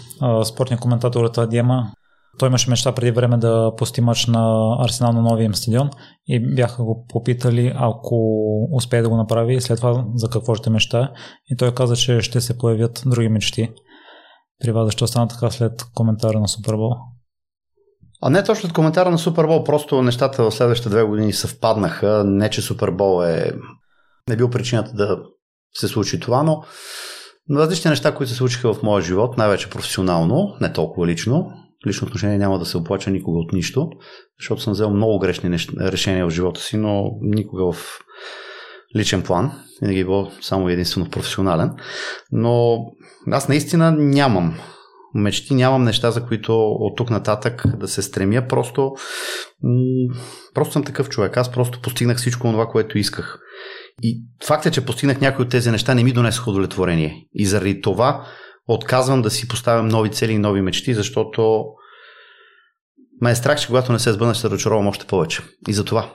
спортния 0.44 0.78
коментатор 0.78 1.24
от 1.24 1.50
Диема. 1.50 1.92
Той 2.38 2.48
имаше 2.48 2.70
мечта 2.70 2.92
преди 2.92 3.10
време 3.10 3.36
да 3.36 3.72
пусти 3.76 4.00
мач 4.00 4.26
на 4.26 4.76
Арсенал 4.84 5.12
на 5.12 5.22
новия 5.22 5.44
им 5.44 5.54
стадион 5.54 5.90
и 6.26 6.54
бяха 6.54 6.84
го 6.84 7.06
попитали 7.08 7.72
ако 7.74 8.16
успее 8.72 9.02
да 9.02 9.08
го 9.08 9.16
направи 9.16 9.60
след 9.60 9.78
това 9.78 10.04
за 10.14 10.28
какво 10.28 10.54
ще 10.54 10.70
мечта 10.70 11.12
и 11.50 11.56
той 11.56 11.74
каза, 11.74 11.96
че 11.96 12.20
ще 12.20 12.40
се 12.40 12.58
появят 12.58 13.02
други 13.06 13.28
мечти. 13.28 13.68
При 14.62 14.72
вас 14.72 14.86
защо 14.86 15.06
стана 15.06 15.28
така 15.28 15.50
след 15.50 15.84
коментара 15.94 16.40
на 16.40 16.48
Супербол? 16.48 16.92
А 18.22 18.30
не 18.30 18.44
точно 18.44 18.66
от 18.66 18.72
коментара 18.72 19.10
на 19.10 19.18
Супербол, 19.18 19.64
просто 19.64 20.02
нещата 20.02 20.42
в 20.42 20.54
следващите 20.54 20.88
две 20.88 21.04
години 21.04 21.32
съвпаднаха. 21.32 22.24
Не, 22.24 22.50
че 22.50 22.62
Супербол 22.62 23.24
е 23.24 23.52
не 24.28 24.36
бил 24.36 24.50
причината 24.50 24.92
да 24.92 25.18
се 25.74 25.88
случи 25.88 26.20
това, 26.20 26.42
но 26.42 26.62
различни 27.50 27.88
неща, 27.88 28.14
които 28.14 28.30
се 28.30 28.36
случиха 28.36 28.74
в 28.74 28.82
моя 28.82 29.02
живот, 29.02 29.38
най-вече 29.38 29.70
професионално, 29.70 30.56
не 30.60 30.72
толкова 30.72 31.06
лично. 31.06 31.50
Лично 31.86 32.06
отношение 32.06 32.38
няма 32.38 32.58
да 32.58 32.64
се 32.64 32.76
оплача 32.76 33.10
никога 33.10 33.38
от 33.38 33.52
нищо, 33.52 33.88
защото 34.40 34.62
съм 34.62 34.72
взел 34.72 34.90
много 34.90 35.18
грешни 35.18 35.58
решения 35.80 36.26
в 36.26 36.30
живота 36.30 36.60
си, 36.60 36.76
но 36.76 37.10
никога 37.20 37.72
в 37.72 37.98
личен 38.96 39.22
план. 39.22 39.52
Винаги 39.82 40.00
е 40.00 40.04
било 40.04 40.30
само 40.40 40.68
единствено 40.68 41.10
професионален. 41.10 41.70
Но 42.32 42.78
аз 43.30 43.48
наистина 43.48 43.92
нямам 43.92 44.58
мечти, 45.14 45.54
нямам 45.54 45.84
неща, 45.84 46.10
за 46.10 46.26
които 46.26 46.70
от 46.70 46.96
тук 46.96 47.10
нататък 47.10 47.64
да 47.76 47.88
се 47.88 48.02
стремя. 48.02 48.42
Просто, 48.48 48.92
просто 50.54 50.72
съм 50.72 50.84
такъв 50.84 51.08
човек. 51.08 51.36
Аз 51.36 51.52
просто 51.52 51.80
постигнах 51.80 52.16
всичко 52.16 52.50
това, 52.50 52.66
което 52.66 52.98
исках. 52.98 53.38
И 54.02 54.22
факт 54.46 54.66
е, 54.66 54.70
че 54.70 54.84
постигнах 54.84 55.20
някои 55.20 55.44
от 55.44 55.50
тези 55.50 55.70
неща, 55.70 55.94
не 55.94 56.04
ми 56.04 56.12
донесох 56.12 56.46
удовлетворение. 56.46 57.26
И 57.32 57.46
заради 57.46 57.80
това 57.80 58.26
отказвам 58.68 59.22
да 59.22 59.30
си 59.30 59.48
поставям 59.48 59.88
нови 59.88 60.10
цели 60.10 60.32
и 60.32 60.38
нови 60.38 60.62
мечти, 60.62 60.94
защото 60.94 61.64
ме 63.20 63.30
е 63.30 63.34
страх, 63.34 63.60
че 63.60 63.66
когато 63.66 63.92
не 63.92 63.98
се 63.98 64.12
сбъдна, 64.12 64.34
ще 64.34 64.40
се 64.40 64.50
разочаровам 64.50 64.86
още 64.86 65.06
повече. 65.06 65.42
И 65.68 65.72
за 65.72 65.84
това. 65.84 66.12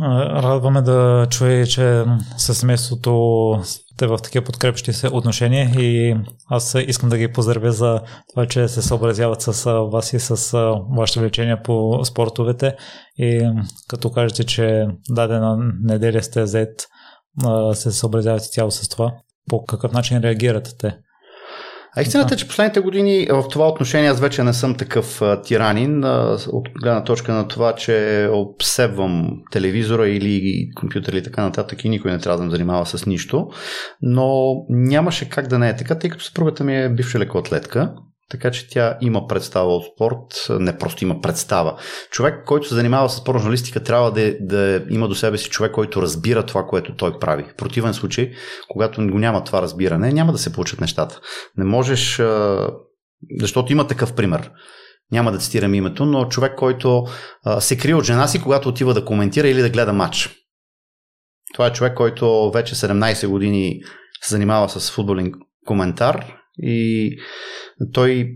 Радваме 0.00 0.82
да 0.82 1.26
чуе, 1.30 1.66
че 1.66 2.04
с 2.36 2.54
семейството 2.54 3.60
сте 3.64 4.06
в 4.06 4.18
такива 4.18 4.44
подкрепщи 4.44 4.92
се 4.92 5.08
отношения 5.08 5.70
и 5.78 6.16
аз 6.50 6.74
искам 6.86 7.08
да 7.08 7.18
ги 7.18 7.32
поздравя 7.32 7.72
за 7.72 8.00
това, 8.30 8.46
че 8.46 8.68
се 8.68 8.82
съобразяват 8.82 9.42
с 9.42 9.70
вас 9.92 10.12
и 10.12 10.20
с 10.20 10.58
вашето 10.96 11.20
влечение 11.20 11.62
по 11.62 12.04
спортовете 12.04 12.76
и 13.16 13.50
като 13.88 14.10
кажете, 14.10 14.44
че 14.44 14.86
дадена 15.10 15.56
неделя 15.82 16.22
сте 16.22 16.46
зет, 16.46 16.86
се 17.72 17.92
съобразявате 17.92 18.48
цяло 18.48 18.70
с 18.70 18.88
това. 18.88 19.12
По 19.50 19.64
какъв 19.64 19.92
начин 19.92 20.18
реагирате 20.18 20.70
те? 20.78 20.98
А 21.98 22.02
истината 22.02 22.34
е, 22.34 22.36
че 22.36 22.48
последните 22.48 22.80
години 22.80 23.26
в 23.30 23.44
това 23.50 23.68
отношение 23.68 24.10
аз 24.10 24.20
вече 24.20 24.42
не 24.42 24.52
съм 24.52 24.74
такъв 24.74 25.22
а, 25.22 25.42
тиранин, 25.42 26.04
а, 26.04 26.38
от 26.48 26.68
гледна 26.82 27.04
точка 27.04 27.32
на 27.32 27.48
това, 27.48 27.74
че 27.74 28.28
обсебвам 28.32 29.30
телевизора 29.50 30.08
или 30.08 30.68
компютър 30.74 31.12
или 31.12 31.22
така 31.22 31.42
нататък 31.42 31.84
и 31.84 31.88
никой 31.88 32.10
не 32.10 32.18
трябва 32.18 32.38
да 32.38 32.44
ме 32.44 32.50
занимава 32.50 32.86
с 32.86 33.06
нищо. 33.06 33.48
Но 34.02 34.54
нямаше 34.68 35.28
как 35.28 35.48
да 35.48 35.58
не 35.58 35.68
е 35.68 35.76
така, 35.76 35.98
тъй 35.98 36.10
като 36.10 36.24
съпругата 36.24 36.64
ми 36.64 36.82
е 36.82 36.88
бивша 36.88 37.18
лекоатлетка 37.18 37.92
така 38.30 38.50
че 38.50 38.68
тя 38.68 38.98
има 39.00 39.26
представа 39.26 39.76
от 39.76 39.84
спорт, 39.94 40.46
не 40.60 40.78
просто 40.78 41.04
има 41.04 41.20
представа. 41.20 41.78
Човек, 42.10 42.44
който 42.46 42.68
се 42.68 42.74
занимава 42.74 43.08
с 43.08 43.16
спортна 43.16 43.40
журналистика, 43.40 43.82
трябва 43.82 44.12
да, 44.12 44.36
да 44.40 44.84
има 44.90 45.08
до 45.08 45.14
себе 45.14 45.38
си 45.38 45.50
човек, 45.50 45.72
който 45.72 46.02
разбира 46.02 46.46
това, 46.46 46.66
което 46.66 46.96
той 46.96 47.18
прави. 47.18 47.44
В 47.52 47.56
противен 47.56 47.94
случай, 47.94 48.32
когато 48.68 49.06
го 49.06 49.18
няма 49.18 49.44
това 49.44 49.62
разбиране, 49.62 50.12
няма 50.12 50.32
да 50.32 50.38
се 50.38 50.52
получат 50.52 50.80
нещата. 50.80 51.20
Не 51.56 51.64
можеш, 51.64 52.22
защото 53.40 53.72
има 53.72 53.86
такъв 53.86 54.14
пример. 54.14 54.50
Няма 55.12 55.32
да 55.32 55.38
цитирам 55.38 55.74
името, 55.74 56.06
но 56.06 56.28
човек, 56.28 56.54
който 56.56 57.04
се 57.58 57.78
крие 57.78 57.94
от 57.94 58.04
жена 58.04 58.26
си, 58.26 58.42
когато 58.42 58.68
отива 58.68 58.94
да 58.94 59.04
коментира 59.04 59.48
или 59.48 59.62
да 59.62 59.70
гледа 59.70 59.92
матч. 59.92 60.30
Това 61.54 61.66
е 61.66 61.72
човек, 61.72 61.94
който 61.94 62.50
вече 62.50 62.74
17 62.74 63.28
години 63.28 63.80
се 64.22 64.34
занимава 64.34 64.68
с 64.68 64.90
футболен 64.90 65.32
коментар 65.66 66.37
и 66.62 67.16
той, 67.92 68.34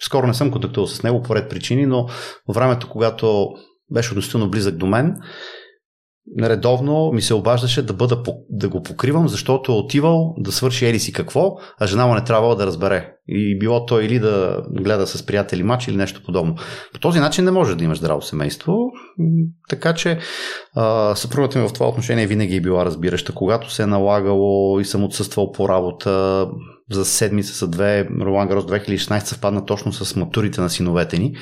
скоро 0.00 0.26
не 0.26 0.34
съм 0.34 0.50
контактувал 0.50 0.86
с 0.86 1.02
него 1.02 1.22
по 1.22 1.34
ред 1.34 1.50
причини, 1.50 1.86
но 1.86 2.06
във 2.48 2.54
времето, 2.54 2.88
когато 2.90 3.48
беше 3.92 4.10
относително 4.10 4.50
близък 4.50 4.76
до 4.76 4.86
мен, 4.86 5.16
редовно 6.42 7.12
ми 7.12 7.22
се 7.22 7.34
обаждаше 7.34 7.86
да, 7.86 7.92
бъда, 7.92 8.22
да 8.50 8.68
го 8.68 8.82
покривам, 8.82 9.28
защото 9.28 9.72
е 9.72 9.74
отивал 9.74 10.34
да 10.38 10.52
свърши 10.52 10.86
ели 10.86 10.98
си 10.98 11.12
какво, 11.12 11.54
а 11.80 11.86
жена 11.86 12.06
му 12.06 12.14
не 12.14 12.24
трябвало 12.24 12.54
да 12.54 12.66
разбере. 12.66 13.12
И 13.28 13.58
било 13.58 13.86
то 13.86 14.00
или 14.00 14.18
да 14.18 14.62
гледа 14.70 15.06
с 15.06 15.26
приятели 15.26 15.62
матч 15.62 15.88
или 15.88 15.96
нещо 15.96 16.22
подобно. 16.24 16.54
По 16.92 17.00
този 17.00 17.20
начин 17.20 17.44
не 17.44 17.50
може 17.50 17.76
да 17.76 17.84
имаш 17.84 17.98
здраво 17.98 18.22
семейство, 18.22 18.76
така 19.68 19.94
че 19.94 20.18
съпругата 21.14 21.58
ми 21.58 21.68
в 21.68 21.72
това 21.72 21.88
отношение 21.88 22.26
винаги 22.26 22.56
е 22.56 22.60
била 22.60 22.84
разбираща. 22.84 23.34
Когато 23.34 23.72
се 23.72 23.82
е 23.82 23.86
налагало 23.86 24.80
и 24.80 24.84
съм 24.84 25.04
отсъствал 25.04 25.52
по 25.52 25.68
работа, 25.68 26.46
за 26.90 27.04
седмица, 27.04 27.54
за 27.54 27.68
две, 27.68 28.08
Ролан 28.20 28.48
Гарос 28.48 28.64
2016 28.64 29.24
съвпадна 29.24 29.66
точно 29.66 29.92
с 29.92 30.16
матурите 30.16 30.60
на 30.60 30.70
синовете 30.70 31.18
ни 31.18 31.36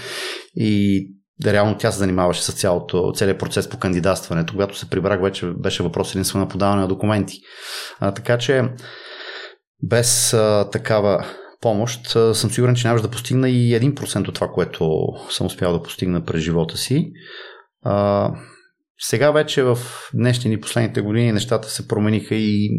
и 0.56 1.06
да 1.40 1.52
реално 1.52 1.76
тя 1.78 1.92
се 1.92 1.98
занимаваше 1.98 2.42
с 2.42 2.52
цялото, 2.52 3.12
целият 3.14 3.38
процес 3.38 3.68
по 3.68 3.78
кандидатстването. 3.78 4.52
Когато 4.52 4.78
се 4.78 4.90
прибрах, 4.90 5.22
вече 5.22 5.46
беше 5.46 5.82
въпрос 5.82 6.14
единствено 6.14 6.44
на 6.44 6.48
подаване 6.48 6.82
на 6.82 6.88
документи. 6.88 7.38
А, 8.00 8.12
така 8.12 8.38
че 8.38 8.64
без 9.82 10.34
а, 10.34 10.68
такава 10.72 11.26
помощ 11.60 12.16
а, 12.16 12.34
съм 12.34 12.50
сигурен, 12.50 12.74
че 12.74 12.86
нямаш 12.86 13.02
да 13.02 13.10
постигна 13.10 13.50
и 13.50 13.80
1% 13.80 14.28
от 14.28 14.34
това, 14.34 14.48
което 14.48 15.06
съм 15.30 15.46
успял 15.46 15.72
да 15.72 15.82
постигна 15.82 16.24
през 16.24 16.42
живота 16.42 16.76
си. 16.76 17.12
А, 17.82 18.30
сега 18.98 19.30
вече 19.30 19.62
в 19.62 19.78
днешни 20.14 20.50
ни 20.50 20.60
последните 20.60 21.00
години 21.00 21.32
нещата 21.32 21.70
се 21.70 21.88
промениха 21.88 22.34
и 22.34 22.70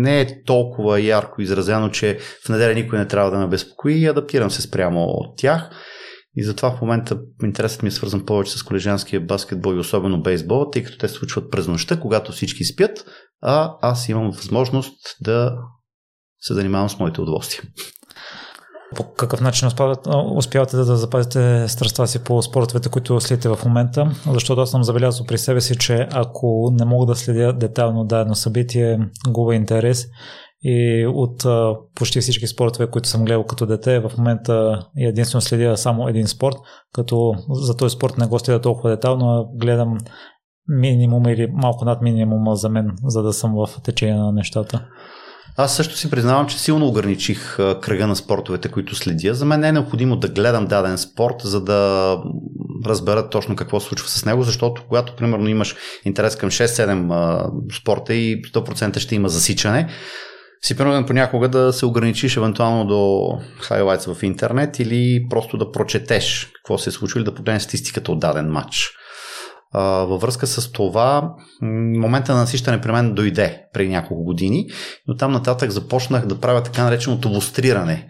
не 0.00 0.20
е 0.20 0.44
толкова 0.44 1.00
ярко 1.00 1.42
изразено, 1.42 1.90
че 1.90 2.18
в 2.44 2.48
неделя 2.48 2.74
никой 2.74 2.98
не 2.98 3.08
трябва 3.08 3.30
да 3.30 3.38
ме 3.38 3.48
безпокои 3.48 3.94
и 3.94 4.06
адаптирам 4.06 4.50
се 4.50 4.62
спрямо 4.62 5.00
от 5.00 5.38
тях. 5.38 5.70
И 6.36 6.44
затова 6.44 6.70
в 6.70 6.80
момента 6.80 7.18
интересът 7.42 7.82
ми 7.82 7.88
е 7.88 7.92
свързан 7.92 8.24
повече 8.26 8.58
с 8.58 8.62
колежанския 8.62 9.20
баскетбол 9.20 9.74
и 9.74 9.78
особено 9.78 10.22
бейсбол, 10.22 10.70
тъй 10.70 10.84
като 10.84 10.98
те 10.98 11.08
се 11.08 11.14
случват 11.14 11.50
през 11.50 11.68
нощта, 11.68 12.00
когато 12.00 12.32
всички 12.32 12.64
спят, 12.64 13.04
а 13.42 13.72
аз 13.82 14.08
имам 14.08 14.30
възможност 14.30 15.16
да 15.20 15.56
се 16.40 16.54
занимавам 16.54 16.88
с 16.88 16.98
моите 16.98 17.20
удоволствия. 17.20 17.62
По 18.96 19.12
какъв 19.12 19.40
начин 19.40 19.68
успявате 20.36 20.76
да 20.76 20.84
запазите 20.84 21.68
страстта 21.68 22.06
си 22.06 22.24
по 22.24 22.42
спортовете, 22.42 22.88
които 22.88 23.20
следите 23.20 23.48
в 23.48 23.58
момента? 23.64 24.10
Защото 24.32 24.60
аз 24.60 24.70
съм 24.70 24.84
забелязал 24.84 25.26
при 25.26 25.38
себе 25.38 25.60
си, 25.60 25.76
че 25.76 26.08
ако 26.12 26.72
не 26.78 26.84
мога 26.84 27.06
да 27.06 27.14
следя 27.14 27.52
детайлно 27.52 28.04
дадено 28.04 28.34
събитие, 28.34 28.98
губа 29.28 29.54
интерес 29.54 30.06
и 30.62 31.06
от 31.06 31.44
почти 31.94 32.20
всички 32.20 32.46
спортове, 32.46 32.90
които 32.90 33.08
съм 33.08 33.24
гледал 33.24 33.44
като 33.44 33.66
дете, 33.66 34.00
в 34.00 34.12
момента 34.18 34.86
единствено 34.96 35.40
следя 35.40 35.76
само 35.76 36.08
един 36.08 36.26
спорт, 36.26 36.56
като 36.92 37.34
за 37.50 37.76
този 37.76 37.96
спорт 37.96 38.18
не 38.18 38.26
го 38.26 38.38
следя 38.38 38.60
толкова 38.60 38.90
детално, 38.90 39.26
а 39.26 39.46
гледам 39.54 39.98
минимум 40.68 41.28
или 41.28 41.48
малко 41.52 41.84
над 41.84 42.02
минимума 42.02 42.56
за 42.56 42.68
мен, 42.68 42.90
за 43.04 43.22
да 43.22 43.32
съм 43.32 43.54
в 43.54 43.68
течение 43.82 44.18
на 44.18 44.32
нещата. 44.32 44.86
Аз 45.60 45.76
също 45.76 45.96
си 45.96 46.10
признавам, 46.10 46.46
че 46.46 46.58
силно 46.58 46.86
ограничих 46.86 47.56
кръга 47.56 48.06
на 48.06 48.16
спортовете, 48.16 48.68
които 48.68 48.94
следя. 48.94 49.34
За 49.34 49.44
мен 49.44 49.60
не 49.60 49.68
е 49.68 49.72
необходимо 49.72 50.16
да 50.16 50.28
гледам 50.28 50.66
даден 50.66 50.98
спорт, 50.98 51.34
за 51.40 51.60
да 51.60 52.16
разбера 52.86 53.30
точно 53.30 53.56
какво 53.56 53.80
се 53.80 53.88
случва 53.88 54.08
с 54.08 54.24
него, 54.24 54.42
защото 54.42 54.82
когато, 54.88 55.16
примерно, 55.16 55.48
имаш 55.48 55.76
интерес 56.04 56.36
към 56.36 56.50
6-7 56.50 57.80
спорта 57.80 58.14
и 58.14 58.42
100% 58.42 58.98
ще 58.98 59.14
има 59.14 59.28
засичане, 59.28 59.88
си 60.62 60.76
принуден 60.76 61.06
понякога 61.06 61.48
да 61.48 61.72
се 61.72 61.86
ограничиш 61.86 62.36
евентуално 62.36 62.84
до 62.84 63.30
хайлайтс 63.60 64.06
в 64.06 64.22
интернет 64.22 64.78
или 64.78 65.26
просто 65.30 65.56
да 65.56 65.72
прочетеш 65.72 66.50
какво 66.54 66.78
се 66.78 66.90
е 66.90 66.92
случило 66.92 67.18
или 67.18 67.24
да 67.24 67.34
погледнеш 67.34 67.62
статистиката 67.62 68.12
от 68.12 68.20
даден 68.20 68.50
матч. 68.50 68.90
Във 69.74 70.20
връзка 70.20 70.46
с 70.46 70.72
това, 70.72 71.30
момента 72.00 72.32
на 72.32 72.38
насищане 72.38 72.80
при 72.80 72.92
мен 72.92 73.14
дойде 73.14 73.62
преди 73.72 73.88
няколко 73.88 74.24
години, 74.24 74.66
но 75.06 75.16
там 75.16 75.32
нататък 75.32 75.70
започнах 75.70 76.26
да 76.26 76.40
правя 76.40 76.62
така 76.62 76.84
нареченото 76.84 77.28
лустриране. 77.28 78.08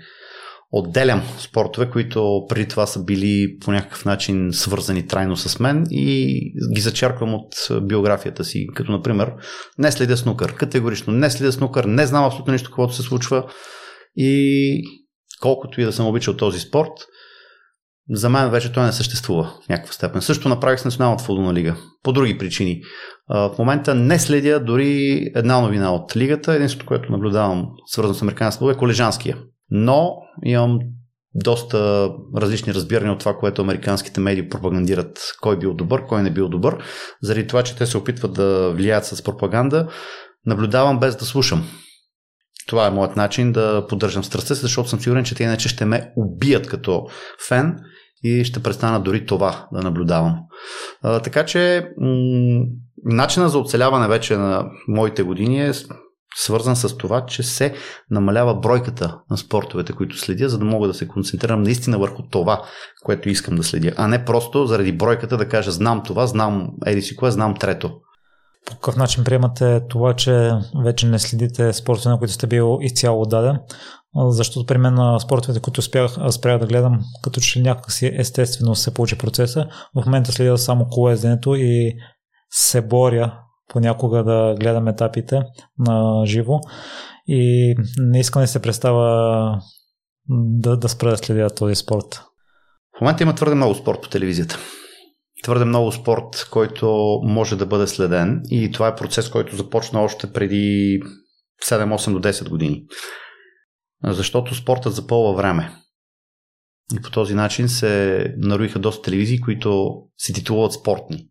Отделям 0.73 1.23
спортове, 1.39 1.91
които 1.91 2.45
преди 2.49 2.69
това 2.69 2.87
са 2.87 3.05
били 3.05 3.59
по 3.61 3.73
някакъв 3.73 4.05
начин 4.05 4.49
свързани 4.53 5.07
трайно 5.07 5.37
с 5.37 5.59
мен 5.59 5.87
и 5.91 6.41
ги 6.75 6.81
зачерквам 6.81 7.35
от 7.35 7.55
биографията 7.83 8.45
си. 8.45 8.67
Като, 8.75 8.93
например, 8.93 9.33
не 9.79 9.93
следя 9.93 10.17
снукър. 10.17 10.55
Категорично 10.55 11.13
не 11.13 11.31
следя 11.31 11.53
снукър, 11.53 11.85
не 11.85 12.07
знам 12.07 12.25
абсолютно 12.25 12.53
нищо, 12.53 12.71
каквото 12.71 12.95
се 12.95 13.03
случва. 13.03 13.45
И 14.17 14.83
колкото 15.41 15.81
и 15.81 15.85
да 15.85 15.93
съм 15.93 16.07
обичал 16.07 16.37
този 16.37 16.61
спорт, 16.61 16.93
за 18.11 18.29
мен 18.29 18.51
вече 18.51 18.73
той 18.73 18.85
не 18.85 18.93
съществува 18.93 19.53
в 19.65 19.69
някаква 19.69 19.93
степен. 19.93 20.23
Също 20.23 20.49
направих 20.49 20.81
с 20.81 20.85
Националната 20.85 21.25
футболна 21.25 21.55
лига. 21.55 21.77
По 22.03 22.13
други 22.13 22.39
причини. 22.39 22.81
В 23.29 23.55
момента 23.59 23.95
не 23.95 24.19
следя 24.19 24.61
дори 24.61 25.23
една 25.35 25.61
новина 25.61 25.93
от 25.93 26.17
лигата. 26.17 26.55
Единството, 26.55 26.87
което 26.87 27.13
наблюдавам 27.13 27.67
свързано 27.87 28.15
с 28.15 28.23
американския 28.23 28.59
футбол 28.61 28.73
е 28.73 28.79
колежанския. 28.79 29.39
Но 29.71 30.17
имам 30.45 30.79
доста 31.35 32.11
различни 32.37 32.75
разбирания 32.75 33.13
от 33.13 33.19
това, 33.19 33.37
което 33.37 33.63
американските 33.63 34.21
медии 34.21 34.49
пропагандират 34.49 35.19
кой 35.41 35.59
бил 35.59 35.75
добър, 35.75 36.07
кой 36.07 36.23
не 36.23 36.31
бил 36.31 36.49
добър. 36.49 36.79
Заради 37.23 37.47
това, 37.47 37.63
че 37.63 37.77
те 37.77 37.87
се 37.87 37.99
опитват 37.99 38.33
да 38.33 38.73
влияят 38.73 39.05
с 39.05 39.23
пропаганда, 39.23 39.89
наблюдавам 40.47 41.01
без 41.01 41.17
да 41.17 41.25
слушам. 41.25 41.69
Това 42.67 42.87
е 42.87 42.91
моят 42.91 43.17
начин 43.17 43.53
да 43.53 43.87
поддържам 43.89 44.25
страстта 44.25 44.55
си, 44.55 44.61
защото 44.61 44.89
съм 44.89 45.01
сигурен, 45.01 45.25
че 45.25 45.35
те 45.35 45.43
иначе 45.43 45.69
ще 45.69 45.85
ме 45.85 46.13
убият 46.17 46.67
като 46.67 47.07
фен 47.49 47.77
и 48.23 48.45
ще 48.45 48.63
престана 48.63 49.01
дори 49.01 49.27
това 49.27 49.69
да 49.73 49.83
наблюдавам. 49.83 50.39
А, 51.03 51.21
така 51.21 51.45
че 51.45 51.89
м- 52.01 52.65
начина 53.05 53.49
за 53.49 53.59
оцеляване 53.59 54.09
вече 54.09 54.37
на 54.37 54.65
моите 54.89 55.23
години 55.23 55.67
е 55.67 55.73
свързан 56.37 56.77
с 56.77 56.97
това, 56.97 57.27
че 57.27 57.43
се 57.43 57.75
намалява 58.11 58.55
бройката 58.55 59.19
на 59.31 59.37
спортовете, 59.37 59.93
които 59.93 60.19
следя, 60.19 60.49
за 60.49 60.59
да 60.59 60.65
мога 60.65 60.89
да 60.89 60.95
се 60.95 61.09
концентрирам 61.09 61.63
наистина 61.63 61.99
върху 61.99 62.23
това, 62.31 62.63
което 63.03 63.29
искам 63.29 63.57
да 63.57 63.63
следя, 63.63 63.93
а 63.97 64.09
не 64.09 64.25
просто 64.25 64.67
заради 64.67 64.93
бройката 64.93 65.37
да 65.37 65.49
кажа 65.49 65.71
знам 65.71 66.03
това, 66.03 66.27
знам 66.27 66.69
еди 66.87 67.03
си 67.03 67.17
кое, 67.17 67.31
знам 67.31 67.55
трето. 67.55 68.01
По 68.69 68.75
какъв 68.75 68.97
начин 68.97 69.25
приемате 69.25 69.81
това, 69.89 70.15
че 70.15 70.53
вече 70.85 71.07
не 71.07 71.19
следите 71.19 71.73
спортове, 71.73 72.11
на 72.11 72.19
които 72.19 72.35
сте 72.35 72.47
бил 72.47 72.79
изцяло 72.81 73.27
даден? 73.27 73.59
Защото 74.17 74.67
при 74.67 74.79
мен 74.79 74.95
на 74.95 75.21
спортовете, 75.21 75.61
които 75.61 75.79
успях, 75.79 76.17
спрях 76.31 76.59
да 76.59 76.67
гледам, 76.67 77.01
като 77.23 77.41
че 77.41 77.63
някакси 77.63 78.13
естествено 78.15 78.75
се 78.75 78.95
получи 78.95 79.19
процеса, 79.19 79.69
в 79.95 80.07
момента 80.07 80.33
следя 80.33 80.59
само 80.59 80.89
колезденето 80.91 81.55
и 81.55 81.95
се 82.51 82.81
боря 82.81 83.39
понякога 83.69 84.25
да 84.25 84.55
гледам 84.61 84.89
етапите 84.89 85.43
на 85.79 86.27
живо 86.27 86.61
и 87.27 87.75
не 87.99 88.21
искам 88.21 88.43
да 88.43 88.49
се 88.49 88.63
представя 88.63 89.61
да, 90.29 90.77
да 90.77 90.89
спра 90.89 91.11
да 91.11 91.17
следя 91.17 91.51
този 91.51 91.75
спорт. 91.75 92.23
В 92.99 93.01
момента 93.01 93.23
има 93.23 93.35
твърде 93.35 93.55
много 93.55 93.75
спорт 93.75 94.03
по 94.03 94.09
телевизията. 94.09 94.59
Твърде 95.43 95.65
много 95.65 95.93
спорт, 95.93 96.49
който 96.51 97.21
може 97.25 97.57
да 97.57 97.67
бъде 97.67 97.87
следен 97.87 98.43
и 98.51 98.71
това 98.73 98.89
е 98.89 98.97
процес, 98.97 99.29
който 99.29 99.57
започна 99.57 100.01
още 100.01 100.33
преди 100.33 101.01
7-8 101.65 102.13
до 102.13 102.29
10 102.29 102.49
години. 102.49 102.85
Защото 104.05 104.55
спортът 104.55 104.95
запълва 104.95 105.35
време. 105.35 105.73
И 106.95 107.03
по 107.03 107.11
този 107.11 107.35
начин 107.35 107.69
се 107.69 108.25
наруиха 108.39 108.79
доста 108.79 109.03
телевизии, 109.03 109.41
които 109.41 110.03
се 110.17 110.33
титулуват 110.33 110.73
спортни. 110.73 111.29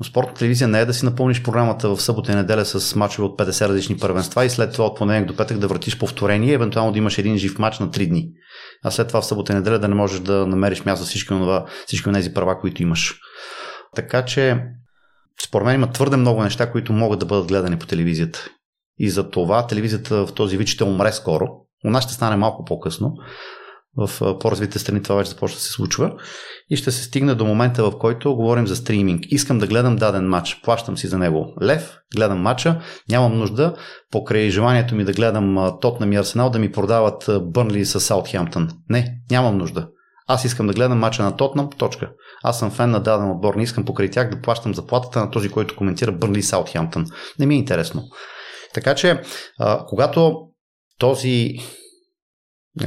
Но 0.00 0.04
спортна 0.04 0.34
телевизия 0.34 0.68
не 0.68 0.80
е 0.80 0.84
да 0.84 0.94
си 0.94 1.04
напълниш 1.04 1.42
програмата 1.42 1.88
в 1.88 2.02
събота 2.02 2.32
и 2.32 2.34
неделя 2.34 2.64
с 2.64 2.94
мачове 2.94 3.26
от 3.26 3.38
50 3.38 3.68
различни 3.68 3.96
първенства 3.96 4.44
и 4.44 4.50
след 4.50 4.72
това 4.72 4.84
от 4.84 4.98
понеделник 4.98 5.28
до 5.28 5.36
петък 5.36 5.58
да 5.58 5.68
въртиш 5.68 5.98
повторение, 5.98 6.54
евентуално 6.54 6.92
да 6.92 6.98
имаш 6.98 7.18
един 7.18 7.36
жив 7.36 7.58
матч 7.58 7.78
на 7.78 7.88
3 7.88 8.08
дни. 8.08 8.28
А 8.84 8.90
след 8.90 9.08
това 9.08 9.20
в 9.20 9.26
събота 9.26 9.52
и 9.52 9.56
неделя 9.56 9.78
да 9.78 9.88
не 9.88 9.94
можеш 9.94 10.20
да 10.20 10.46
намериш 10.46 10.84
място 10.84 11.04
за 11.04 11.08
всички, 11.08 11.28
това, 11.28 11.66
всички 11.86 12.12
тези 12.12 12.34
права, 12.34 12.60
които 12.60 12.82
имаш. 12.82 13.14
Така 13.94 14.24
че, 14.24 14.62
според 15.46 15.66
мен 15.66 15.74
има 15.74 15.92
твърде 15.92 16.16
много 16.16 16.42
неща, 16.42 16.72
които 16.72 16.92
могат 16.92 17.18
да 17.18 17.26
бъдат 17.26 17.48
гледани 17.48 17.78
по 17.78 17.86
телевизията. 17.86 18.48
И 18.98 19.10
за 19.10 19.30
това 19.30 19.66
телевизията 19.66 20.26
в 20.26 20.32
този 20.32 20.56
вид 20.56 20.68
ще 20.68 20.84
умре 20.84 21.12
скоро. 21.12 21.46
У 21.84 21.90
нас 21.90 22.04
ще 22.04 22.12
стане 22.12 22.36
малко 22.36 22.64
по-късно 22.64 23.14
в 23.96 24.38
по-развитите 24.38 24.78
страни 24.78 25.02
това 25.02 25.16
вече 25.16 25.30
започва 25.30 25.56
да 25.56 25.62
се 25.62 25.72
случва 25.72 26.12
и 26.70 26.76
ще 26.76 26.90
се 26.90 27.02
стигне 27.02 27.34
до 27.34 27.44
момента, 27.44 27.90
в 27.90 27.98
който 27.98 28.36
говорим 28.36 28.66
за 28.66 28.76
стриминг. 28.76 29.24
Искам 29.28 29.58
да 29.58 29.66
гледам 29.66 29.96
даден 29.96 30.28
матч, 30.28 30.60
плащам 30.64 30.98
си 30.98 31.06
за 31.06 31.18
него 31.18 31.54
лев, 31.62 31.96
гледам 32.16 32.40
матча, 32.40 32.80
нямам 33.10 33.38
нужда, 33.38 33.74
покрай 34.10 34.50
желанието 34.50 34.94
ми 34.94 35.04
да 35.04 35.12
гледам 35.12 35.72
Тотнам 35.80 36.12
и 36.12 36.16
Арсенал 36.16 36.50
да 36.50 36.58
ми 36.58 36.72
продават 36.72 37.30
Бърнли 37.42 37.84
с 37.84 38.00
Саутхемптън. 38.00 38.68
Не, 38.90 39.14
нямам 39.30 39.58
нужда. 39.58 39.88
Аз 40.28 40.44
искам 40.44 40.66
да 40.66 40.72
гледам 40.72 40.98
мача 40.98 41.22
на 41.22 41.36
Тотнам, 41.36 41.70
точка. 41.78 42.10
Аз 42.42 42.58
съм 42.58 42.70
фен 42.70 42.90
на 42.90 43.00
даден 43.00 43.30
отбор, 43.30 43.54
не 43.54 43.62
искам 43.62 43.84
покрай 43.84 44.10
тях 44.10 44.30
да 44.30 44.40
плащам 44.40 44.74
заплатата 44.74 45.20
на 45.20 45.30
този, 45.30 45.48
който 45.48 45.76
коментира 45.76 46.12
Бърнли 46.12 46.38
и 46.38 46.42
Саутхемптън. 46.42 47.06
Не 47.38 47.46
ми 47.46 47.54
е 47.54 47.58
интересно. 47.58 48.02
Така 48.74 48.94
че, 48.94 49.22
а, 49.58 49.84
когато 49.86 50.36
този 50.98 51.54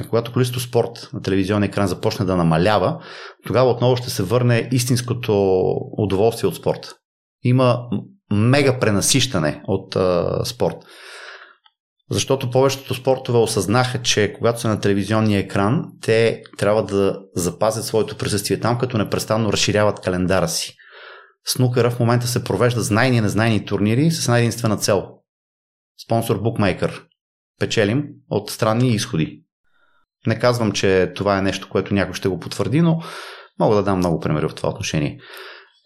когато 0.09 0.33
количество 0.33 0.59
спорт 0.59 1.09
на 1.13 1.21
телевизионния 1.21 1.67
екран 1.67 1.87
започне 1.87 2.25
да 2.25 2.35
намалява, 2.35 3.03
тогава 3.45 3.69
отново 3.71 3.95
ще 3.95 4.09
се 4.09 4.23
върне 4.23 4.69
истинското 4.71 5.61
удоволствие 5.97 6.47
от 6.47 6.55
спорт. 6.55 6.95
Има 7.43 7.79
мега 8.31 8.79
пренасищане 8.79 9.61
от 9.67 9.95
а, 9.95 10.39
спорт. 10.45 10.75
Защото 12.11 12.51
повечето 12.51 12.93
спортове 12.93 13.37
осъзнаха, 13.37 14.01
че 14.01 14.33
когато 14.33 14.59
са 14.59 14.67
на 14.67 14.79
телевизионния 14.79 15.39
екран, 15.39 15.85
те 16.01 16.41
трябва 16.57 16.85
да 16.85 17.19
запазят 17.35 17.85
своето 17.85 18.17
присъствие 18.17 18.59
там, 18.59 18.77
като 18.77 18.97
непрестанно 18.97 19.53
разширяват 19.53 19.99
календара 19.99 20.47
си. 20.47 20.75
Снукъра 21.45 21.91
в 21.91 21.99
момента 21.99 22.27
се 22.27 22.43
провежда 22.43 22.81
знайни 22.81 23.17
и 23.17 23.21
незнайни 23.21 23.65
турнири 23.65 24.11
с 24.11 24.25
една 24.25 24.39
единствена 24.39 24.77
цел. 24.77 25.07
Спонсор 26.05 26.41
букмейкър. 26.41 27.05
Печелим 27.59 28.05
от 28.29 28.49
странни 28.49 28.89
изходи. 28.89 29.43
Не 30.27 30.39
казвам, 30.39 30.71
че 30.71 31.11
това 31.15 31.37
е 31.37 31.41
нещо, 31.41 31.69
което 31.69 31.93
някой 31.93 32.13
ще 32.13 32.27
го 32.27 32.39
потвърди, 32.39 32.81
но 32.81 33.01
мога 33.59 33.75
да 33.75 33.83
дам 33.83 33.97
много 33.97 34.19
примери 34.19 34.47
в 34.47 34.55
това 34.55 34.69
отношение. 34.69 35.19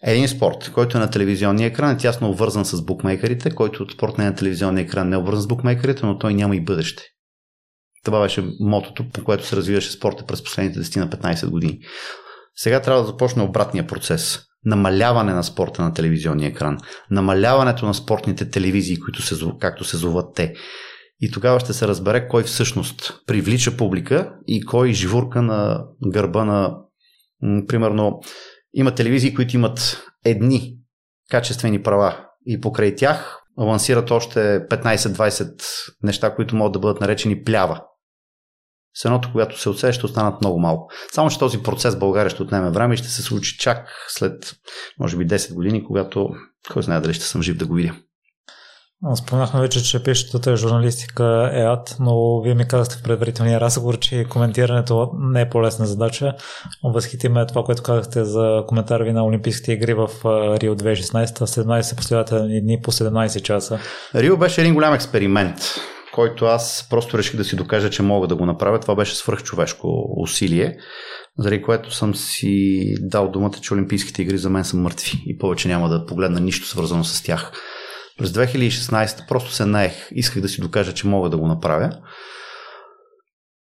Един 0.06 0.28
спорт, 0.28 0.70
който 0.74 0.96
е 0.96 1.00
на 1.00 1.10
телевизионния 1.10 1.66
екран, 1.66 1.90
е 1.90 1.96
тясно 1.96 2.30
обвързан 2.30 2.64
с 2.64 2.84
букмейкерите, 2.84 3.50
който 3.50 3.82
от 3.82 3.92
спорт 3.92 4.18
не 4.18 4.24
е 4.24 4.28
на 4.30 4.34
телевизионния 4.34 4.82
екран, 4.82 5.08
не 5.08 5.14
е 5.14 5.18
обвързан 5.18 5.42
с 5.42 5.46
букмейкерите, 5.46 6.06
но 6.06 6.18
той 6.18 6.34
няма 6.34 6.56
и 6.56 6.64
бъдеще. 6.64 7.02
Това 8.04 8.20
беше 8.20 8.44
мотото, 8.60 9.08
по 9.12 9.24
което 9.24 9.46
се 9.46 9.56
развиваше 9.56 9.92
спорта 9.92 10.26
през 10.26 10.44
последните 10.44 10.80
10 10.80 10.96
на 10.96 11.08
15 11.08 11.50
години. 11.50 11.78
Сега 12.56 12.80
трябва 12.80 13.00
да 13.00 13.06
започне 13.06 13.42
обратния 13.42 13.86
процес. 13.86 14.40
Намаляване 14.64 15.32
на 15.32 15.44
спорта 15.44 15.82
на 15.82 15.94
телевизионния 15.94 16.48
екран. 16.48 16.78
Намаляването 17.10 17.86
на 17.86 17.94
спортните 17.94 18.50
телевизии, 18.50 19.00
които 19.00 19.22
се, 19.22 19.34
както 19.60 19.84
се 19.84 19.96
зоват 19.96 20.34
те 20.34 20.54
и 21.20 21.30
тогава 21.30 21.60
ще 21.60 21.72
се 21.72 21.88
разбере 21.88 22.28
кой 22.28 22.42
всъщност 22.42 23.20
привлича 23.26 23.76
публика 23.76 24.34
и 24.46 24.64
кой 24.64 24.92
живурка 24.92 25.42
на 25.42 25.84
гърба 26.12 26.44
на... 26.44 26.76
Примерно, 27.66 28.20
има 28.74 28.94
телевизии, 28.94 29.34
които 29.34 29.56
имат 29.56 30.04
едни 30.24 30.78
качествени 31.30 31.82
права 31.82 32.26
и 32.46 32.60
покрай 32.60 32.94
тях 32.94 33.40
лансират 33.58 34.10
още 34.10 34.40
15-20 34.70 35.62
неща, 36.02 36.34
които 36.34 36.56
могат 36.56 36.72
да 36.72 36.78
бъдат 36.78 37.00
наречени 37.00 37.42
плява. 37.42 37.82
С 38.96 39.04
едното, 39.04 39.28
когато 39.32 39.60
се 39.60 39.68
отсее, 39.68 39.92
ще 39.92 40.06
останат 40.06 40.40
много 40.40 40.58
малко. 40.60 40.92
Само, 41.12 41.30
че 41.30 41.38
този 41.38 41.62
процес 41.62 41.94
в 41.94 41.98
България 41.98 42.30
ще 42.30 42.42
отнеме 42.42 42.70
време 42.70 42.94
и 42.94 42.96
ще 42.96 43.08
се 43.08 43.22
случи 43.22 43.58
чак 43.58 44.06
след, 44.08 44.54
може 45.00 45.16
би, 45.16 45.26
10 45.26 45.54
години, 45.54 45.84
когато 45.84 46.28
кой 46.72 46.82
знае 46.82 47.00
дали 47.00 47.14
ще 47.14 47.24
съм 47.24 47.42
жив 47.42 47.56
да 47.56 47.66
го 47.66 47.74
видя. 47.74 47.94
Споменахме 49.16 49.60
вече, 49.60 49.82
че 49.82 50.02
пишетата 50.02 50.56
журналистика 50.56 51.50
е 51.52 51.60
ад, 51.60 51.96
но 52.00 52.40
вие 52.40 52.54
ми 52.54 52.68
казахте 52.68 52.96
в 52.96 53.02
предварителния 53.02 53.60
разговор, 53.60 53.98
че 53.98 54.24
коментирането 54.24 55.10
не 55.18 55.40
е 55.40 55.48
по-лесна 55.48 55.86
задача. 55.86 56.32
Възхити 56.84 57.28
ме 57.28 57.46
това, 57.46 57.62
което 57.62 57.82
казахте 57.82 58.24
за 58.24 58.64
коментар 58.66 59.00
ви 59.00 59.12
на 59.12 59.24
Олимпийските 59.24 59.72
игри 59.72 59.94
в 59.94 60.08
Рио 60.60 60.76
2016, 60.76 61.26
17 61.26 61.96
последователни 61.96 62.62
дни 62.62 62.80
по 62.82 62.92
17 62.92 63.42
часа. 63.42 63.78
Рио 64.14 64.36
беше 64.36 64.60
един 64.60 64.74
голям 64.74 64.94
експеримент, 64.94 65.56
който 66.14 66.44
аз 66.44 66.86
просто 66.90 67.18
реших 67.18 67.36
да 67.36 67.44
си 67.44 67.56
докажа, 67.56 67.90
че 67.90 68.02
мога 68.02 68.26
да 68.26 68.36
го 68.36 68.46
направя. 68.46 68.80
Това 68.80 68.94
беше 68.94 69.16
свръхчовешко 69.16 69.88
усилие, 70.16 70.76
заради 71.38 71.62
което 71.62 71.94
съм 71.94 72.14
си 72.14 72.84
дал 73.00 73.30
думата, 73.30 73.54
че 73.62 73.74
Олимпийските 73.74 74.22
игри 74.22 74.38
за 74.38 74.50
мен 74.50 74.64
са 74.64 74.76
мъртви 74.76 75.22
и 75.26 75.38
повече 75.38 75.68
няма 75.68 75.88
да 75.88 76.06
погледна 76.06 76.40
нищо 76.40 76.66
свързано 76.66 77.04
с 77.04 77.22
тях. 77.22 77.52
През 78.18 78.30
2016 78.30 79.28
просто 79.28 79.52
се 79.52 79.66
наех. 79.66 80.08
Исках 80.12 80.42
да 80.42 80.48
си 80.48 80.60
докажа, 80.60 80.94
че 80.94 81.06
мога 81.06 81.30
да 81.30 81.36
го 81.36 81.46
направя. 81.46 81.90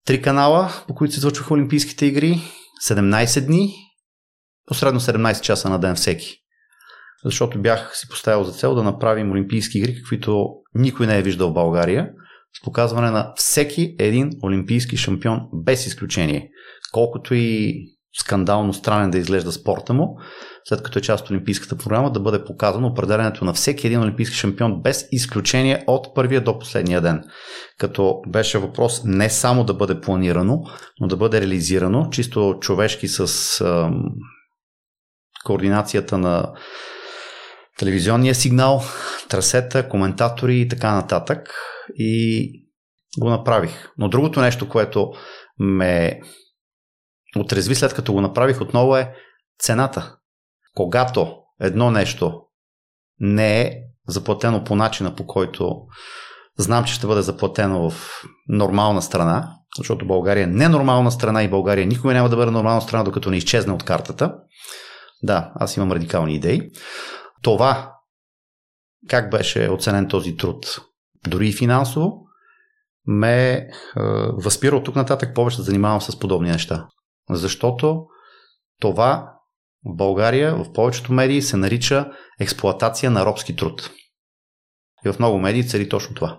Три 0.07 0.23
канала, 0.23 0.73
по 0.89 0.95
които 0.95 1.15
се 1.15 1.19
излъчваха 1.21 1.55
Олимпийските 1.55 2.07
игри, 2.07 2.41
17 2.89 3.47
дни, 3.47 3.75
посредно 4.67 5.01
17 5.01 5.41
часа 5.41 5.71
на 5.71 5.79
ден 5.79 5.95
всеки. 5.95 6.37
Защото 7.25 7.63
бях 7.63 7.97
си 7.97 8.09
поставил 8.09 8.45
за 8.45 8.53
цел 8.53 8.75
да 8.75 8.83
направим 8.83 9.31
Олимпийски 9.31 9.79
игри, 9.79 9.95
каквито 9.97 10.49
никой 10.75 11.07
не 11.07 11.19
е 11.19 11.23
виждал 11.23 11.51
в 11.51 11.55
България, 11.55 12.09
с 12.59 12.65
показване 12.65 13.11
на 13.11 13.33
всеки 13.37 13.97
един 13.99 14.31
олимпийски 14.45 14.97
шампион 14.97 15.41
без 15.53 15.87
изключение. 15.87 16.51
Колкото 16.93 17.35
и 17.35 17.75
скандално 18.19 18.73
странен 18.73 19.11
да 19.11 19.19
изглежда 19.19 19.53
спорта 19.53 19.95
му, 19.95 20.19
след 20.69 20.83
като 20.83 20.99
е 20.99 21.03
част 21.03 21.25
от 21.25 21.31
Олимпийската 21.31 21.77
програма, 21.77 22.13
да 22.13 22.21
бъде 22.21 22.45
показано 22.45 22.87
определенето 22.87 23.45
на 23.45 23.53
всеки 23.53 23.87
един 23.87 24.01
олимпийски 24.01 24.37
шампион 24.37 24.83
без 24.83 25.09
изключение 25.13 25.85
от 25.87 26.15
първия 26.15 26.41
до 26.41 26.59
последния 26.59 27.01
ден. 27.01 27.25
Като 27.79 28.21
беше 28.29 28.59
въпрос 28.59 29.05
не 29.05 29.31
само 29.31 29.65
да 29.65 29.75
бъде 29.75 30.01
планирано, 30.01 30.63
но 31.01 31.07
да 31.07 31.17
бъде 31.17 31.41
реализирано, 31.41 32.09
чисто 32.11 32.59
човешки 32.61 33.09
с 33.09 33.61
ам, 33.61 34.03
координацията 35.45 36.19
на 36.19 36.53
телевизионния 37.79 38.35
сигнал, 38.35 38.83
трасета, 39.29 39.89
коментатори 39.89 40.61
и 40.61 40.69
така 40.69 40.95
нататък. 40.95 41.55
И 41.95 42.51
го 43.19 43.31
направих. 43.31 43.91
Но 43.99 44.09
другото 44.09 44.41
нещо, 44.41 44.69
което 44.69 45.13
ме 45.59 46.21
отрезви 47.37 47.75
след 47.75 47.95
като 47.95 48.13
го 48.13 48.21
направих 48.21 48.61
отново 48.61 48.97
е 48.97 49.15
цената. 49.59 50.17
Когато 50.77 51.37
едно 51.61 51.91
нещо 51.91 52.41
не 53.21 53.61
е 53.61 53.73
заплатено 54.09 54.65
по 54.65 54.77
начина 54.77 55.15
по 55.15 55.27
който 55.27 55.77
знам, 56.59 56.85
че 56.85 56.95
ще 56.95 57.07
бъде 57.07 57.23
заплатено 57.23 57.91
в 57.91 58.23
нормална 58.49 59.03
страна, 59.03 59.55
защото 59.79 60.07
България 60.07 60.45
е 60.45 60.47
ненормална 60.47 61.13
страна 61.13 61.43
и 61.43 61.51
България 61.51 61.87
никога 61.87 62.15
няма 62.15 62.29
да 62.29 62.37
бъде 62.37 62.51
нормална 62.51 62.83
страна, 62.83 63.05
докато 63.05 63.31
не 63.31 63.37
изчезне 63.37 63.73
от 63.73 63.83
картата. 63.83 64.35
Да, 65.23 65.53
аз 65.55 65.77
имам 65.77 65.93
радикални 65.93 66.35
идеи. 66.35 66.71
Това, 67.43 67.93
как 69.09 69.31
беше 69.31 69.69
оценен 69.71 70.09
този 70.09 70.37
труд, 70.37 70.81
дори 71.29 71.49
и 71.49 71.53
финансово, 71.53 72.13
ме 73.07 73.53
е, 73.53 73.69
възпира 74.33 74.77
от 74.77 74.85
тук 74.85 74.97
нататък 74.97 75.35
повече 75.35 75.57
да 75.57 75.63
занимавам 75.63 76.01
с 76.01 76.19
подобни 76.19 76.51
неща. 76.51 76.87
Защото 77.31 78.07
това 78.81 79.36
в 79.87 79.97
България, 79.97 80.57
в 80.57 80.73
повечето 80.73 81.13
медии 81.13 81.43
се 81.43 81.57
нарича 81.57 82.07
експлоатация 82.41 83.11
на 83.11 83.27
робски 83.27 83.57
труд. 83.57 83.91
И 85.07 85.13
в 85.13 85.19
много 85.19 85.39
медии 85.39 85.69
цари 85.69 85.89
точно 85.89 86.15
това. 86.15 86.39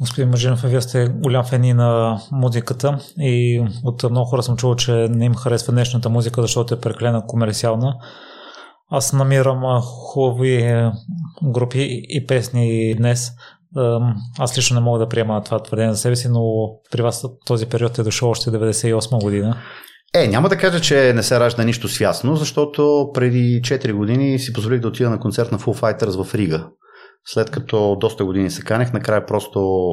Господин 0.00 0.30
Мажинов, 0.30 0.62
вие 0.62 0.80
сте 0.80 1.08
голям 1.08 1.44
фени 1.44 1.74
на 1.74 2.20
музиката 2.32 2.98
и 3.18 3.64
от 3.84 4.10
много 4.10 4.26
хора 4.26 4.42
съм 4.42 4.56
чувал, 4.56 4.76
че 4.76 4.92
не 4.92 5.24
им 5.24 5.34
харесва 5.34 5.72
днешната 5.72 6.10
музика, 6.10 6.42
защото 6.42 6.74
е 6.74 6.80
преклена 6.80 7.26
комерциална. 7.26 7.94
Аз 8.90 9.12
намирам 9.12 9.80
хубави 9.82 10.54
е, 10.54 10.92
групи 11.42 12.02
и 12.08 12.26
песни 12.26 12.94
днес. 12.94 13.32
Аз 14.38 14.58
лично 14.58 14.74
не 14.74 14.80
мога 14.80 14.98
да 14.98 15.08
приема 15.08 15.42
това 15.42 15.62
твърдение 15.62 15.92
за 15.92 15.98
себе 15.98 16.16
си, 16.16 16.28
но 16.28 16.42
при 16.90 17.02
вас 17.02 17.24
този 17.46 17.66
период 17.66 17.98
е 17.98 18.02
дошъл 18.02 18.30
още 18.30 18.50
98 18.50 19.22
година. 19.22 19.56
Е, 20.16 20.28
няма 20.28 20.48
да 20.48 20.56
кажа, 20.56 20.80
че 20.80 21.12
не 21.12 21.22
се 21.22 21.40
ражда 21.40 21.64
нищо 21.64 21.88
свясно, 21.88 22.36
защото 22.36 23.10
преди 23.14 23.60
4 23.64 23.92
години 23.92 24.38
си 24.38 24.52
позволих 24.52 24.80
да 24.80 24.88
отида 24.88 25.10
на 25.10 25.20
концерт 25.20 25.52
на 25.52 25.58
Foo 25.58 25.80
Fighters 25.80 26.24
в 26.24 26.34
Рига. 26.34 26.68
След 27.26 27.50
като 27.50 27.96
доста 28.00 28.24
години 28.24 28.50
се 28.50 28.62
канех, 28.62 28.92
накрая 28.92 29.26
просто 29.26 29.88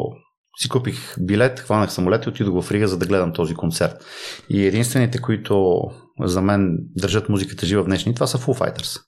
си 0.62 0.70
купих 0.70 1.16
билет, 1.20 1.60
хванах 1.60 1.92
самолет 1.92 2.26
и 2.26 2.30
отидох 2.30 2.64
в 2.64 2.72
Рига, 2.72 2.88
за 2.88 2.98
да 2.98 3.06
гледам 3.06 3.34
този 3.34 3.54
концерт. 3.54 4.06
И 4.50 4.66
единствените, 4.66 5.22
които 5.22 5.82
за 6.20 6.42
мен 6.42 6.78
държат 6.98 7.30
музиката 7.30 7.66
жива 7.66 7.84
в 7.84 7.86
днешни, 7.86 8.14
това 8.14 8.28
са 8.28 8.38
Foo 8.38 8.60
Fighters. 8.60 9.00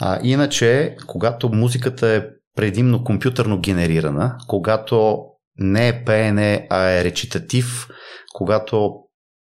А, 0.00 0.20
иначе, 0.22 0.96
когато 1.06 1.48
музиката 1.48 2.08
е 2.08 2.22
предимно 2.56 3.04
компютърно 3.04 3.60
генерирана, 3.60 4.36
когато 4.48 5.18
не 5.58 5.88
е 5.88 6.04
пеене, 6.04 6.66
а 6.70 6.90
е 6.90 7.04
речитатив, 7.04 7.88
когато 8.34 9.03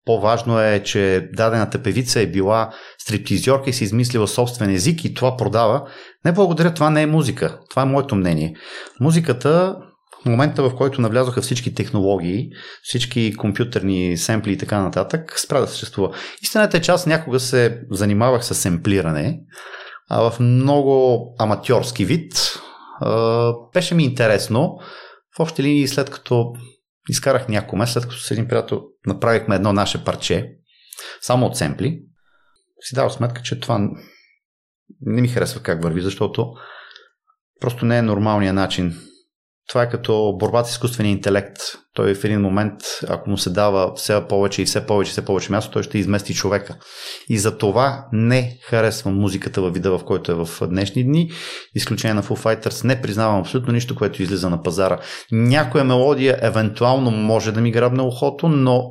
по-важно 0.04 0.60
е, 0.60 0.82
че 0.82 1.28
дадената 1.32 1.82
певица 1.82 2.20
е 2.20 2.26
била 2.26 2.70
стриптизьорка 2.98 3.70
и 3.70 3.72
си 3.72 3.84
измислила 3.84 4.28
собствен 4.28 4.70
език 4.70 5.04
и 5.04 5.14
това 5.14 5.36
продава. 5.36 5.82
Не 6.24 6.32
благодаря, 6.32 6.74
това 6.74 6.90
не 6.90 7.02
е 7.02 7.06
музика. 7.06 7.58
Това 7.70 7.82
е 7.82 7.86
моето 7.86 8.16
мнение. 8.16 8.54
Музиката 9.00 9.76
в 10.22 10.26
момента, 10.26 10.62
в 10.62 10.76
който 10.76 11.00
навлязоха 11.00 11.42
всички 11.42 11.74
технологии, 11.74 12.48
всички 12.82 13.36
компютърни 13.36 14.16
семпли 14.16 14.52
и 14.52 14.58
така 14.58 14.82
нататък, 14.82 15.38
спря 15.38 15.60
да 15.60 15.66
съществува. 15.66 16.14
Истината 16.42 16.76
е, 16.76 16.80
че 16.80 16.90
аз 16.90 17.06
някога 17.06 17.40
се 17.40 17.80
занимавах 17.90 18.44
с 18.44 18.54
семплиране, 18.54 19.40
а 20.10 20.30
в 20.30 20.40
много 20.40 21.24
аматьорски 21.38 22.04
вид. 22.04 22.58
Беше 23.74 23.94
ми 23.94 24.04
интересно. 24.04 24.76
В 25.36 25.40
общи 25.40 25.62
линии, 25.62 25.88
след 25.88 26.10
като 26.10 26.52
изкарах 27.08 27.48
няколко 27.48 27.76
месеца, 27.76 28.00
след 28.00 28.10
като 28.10 28.22
с 28.22 28.30
един 28.30 28.48
приятел 28.48 28.80
направихме 29.06 29.54
едно 29.54 29.72
наше 29.72 30.04
парче, 30.04 30.56
само 31.20 31.46
от 31.46 31.56
семпли, 31.56 32.02
си 32.80 32.94
дал 32.94 33.10
сметка, 33.10 33.42
че 33.42 33.60
това 33.60 33.88
не 35.00 35.20
ми 35.20 35.28
харесва 35.28 35.62
как 35.62 35.82
върви, 35.82 36.00
защото 36.00 36.52
просто 37.60 37.84
не 37.84 37.98
е 37.98 38.02
нормалният 38.02 38.54
начин. 38.54 39.00
Това 39.70 39.82
е 39.82 39.88
като 39.88 40.36
борбата 40.38 40.68
с 40.68 40.72
изкуствения 40.72 41.12
интелект. 41.12 41.56
Той 41.94 42.14
в 42.14 42.24
един 42.24 42.40
момент, 42.40 42.74
ако 43.08 43.30
му 43.30 43.38
се 43.38 43.50
дава 43.50 43.94
все 43.94 44.24
повече 44.28 44.62
и 44.62 44.64
все 44.64 44.86
повече 44.86 45.10
все 45.10 45.24
повече 45.24 45.52
място, 45.52 45.72
той 45.72 45.82
ще 45.82 45.98
измести 45.98 46.34
човека. 46.34 46.76
И 47.28 47.38
за 47.38 47.58
това 47.58 48.06
не 48.12 48.58
харесвам 48.62 49.14
музиката 49.14 49.62
във 49.62 49.74
вида, 49.74 49.98
в 49.98 50.04
който 50.04 50.32
е 50.32 50.34
в 50.34 50.48
днешни 50.66 51.04
дни. 51.04 51.30
Изключение 51.74 52.14
на 52.14 52.22
Foo 52.22 52.36
Fighters 52.36 52.84
не 52.84 53.02
признавам 53.02 53.40
абсолютно 53.40 53.72
нищо, 53.72 53.94
което 53.94 54.22
излиза 54.22 54.50
на 54.50 54.62
пазара. 54.62 54.98
Някоя 55.32 55.84
мелодия 55.84 56.38
евентуално 56.42 57.10
може 57.10 57.52
да 57.52 57.60
ми 57.60 57.72
грабне 57.72 58.02
ухото, 58.02 58.48
но 58.48 58.84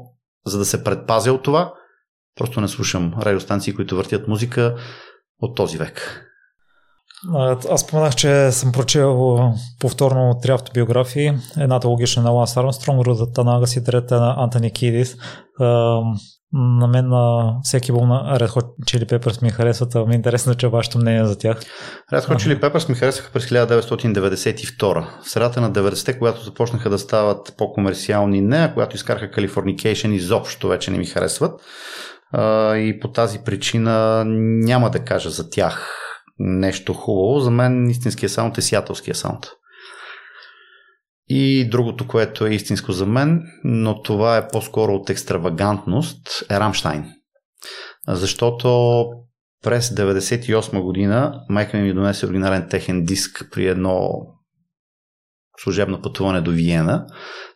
за 0.46 0.58
да 0.58 0.66
се 0.66 0.84
предпазя 0.84 1.34
от 1.34 1.44
това, 1.44 1.74
просто 2.36 2.62
не 2.62 2.68
слушам 2.68 3.14
радиостанции, 3.22 3.74
които 3.76 3.96
въртят 3.96 4.28
музика 4.28 4.76
от 5.40 5.56
този 5.56 5.78
век. 5.78 6.26
Аз 7.72 7.82
споменах, 7.82 8.16
че 8.16 8.52
съм 8.52 8.72
прочел 8.72 9.40
повторно 9.80 10.40
три 10.42 10.52
автобиографии. 10.52 11.34
Едната 11.58 11.88
логична 11.88 12.24
на 12.24 12.30
Ланс 12.30 12.58
Армстронг, 12.58 13.04
другата 13.04 13.44
на 13.44 13.58
Агаси, 13.58 13.84
трета 13.84 14.20
на 14.20 14.36
Антони 14.38 14.72
Кидис. 14.74 15.18
На 16.54 16.88
мен 16.88 17.08
на 17.08 17.56
всеки 17.64 17.92
бул 17.92 18.06
на 18.06 18.40
Red 18.40 18.48
Hot 18.48 18.66
Chili 18.86 19.06
Peppers 19.06 19.42
ми 19.42 19.50
харесват, 19.50 19.96
ми 19.96 20.14
е 20.14 20.16
интересно, 20.16 20.56
че 20.56 20.66
е 20.66 20.70
вашето 20.70 20.98
мнение 20.98 21.26
за 21.26 21.38
тях. 21.38 21.60
Red 22.14 22.28
Hot 22.28 22.36
Chili 22.36 22.60
Peppers 22.60 22.90
ми 22.90 22.96
харесаха 22.96 23.32
през 23.32 23.46
1992. 23.46 25.06
В 25.24 25.30
средата 25.30 25.62
на 25.62 25.72
90-те, 25.72 26.18
когато 26.18 26.44
започнаха 26.44 26.90
да 26.90 27.00
стават 27.00 27.54
по-комерциални, 27.58 28.42
не, 28.42 28.58
а 28.58 28.74
когато 28.74 28.96
изкараха 28.96 29.32
Californication, 29.32 30.14
изобщо 30.14 30.68
вече 30.68 30.92
не 30.92 30.98
ми 30.98 31.06
харесват. 31.06 31.62
И 32.76 32.98
по 33.02 33.12
тази 33.12 33.40
причина 33.40 34.24
няма 34.66 34.90
да 34.90 35.00
кажа 35.00 35.30
за 35.30 35.50
тях 35.50 36.06
нещо 36.40 36.94
хубаво. 36.94 37.40
За 37.40 37.52
мен 37.52 37.90
истинския 37.90 38.30
саунд 38.30 38.58
е 38.58 38.62
сиатълския 38.62 39.16
саунд. 39.16 39.46
И 41.28 41.70
другото, 41.70 42.08
което 42.08 42.46
е 42.46 42.54
истинско 42.54 42.92
за 42.92 43.06
мен, 43.06 43.42
но 43.64 44.02
това 44.02 44.38
е 44.38 44.48
по-скоро 44.48 44.94
от 44.94 45.10
екстравагантност, 45.10 46.44
е 46.50 46.60
Рамштайн. 46.60 47.06
Защото 48.08 49.06
през 49.64 49.90
1998 49.90 50.82
година 50.82 51.42
майка 51.50 51.78
ми 51.78 51.84
ми 51.84 51.94
донесе 51.94 52.26
оригинален 52.26 52.68
техен 52.70 53.06
диск 53.06 53.48
при 53.52 53.68
едно 53.68 54.10
служебно 55.64 56.02
пътуване 56.02 56.42
до 56.42 56.52
Виена. 56.52 57.06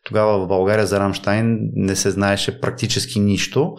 Тогава 0.05 0.45
в 0.45 0.47
България 0.47 0.86
за 0.86 0.99
Рамштайн 0.99 1.57
не 1.75 1.95
се 1.95 2.11
знаеше 2.11 2.59
практически 2.59 3.19
нищо 3.19 3.75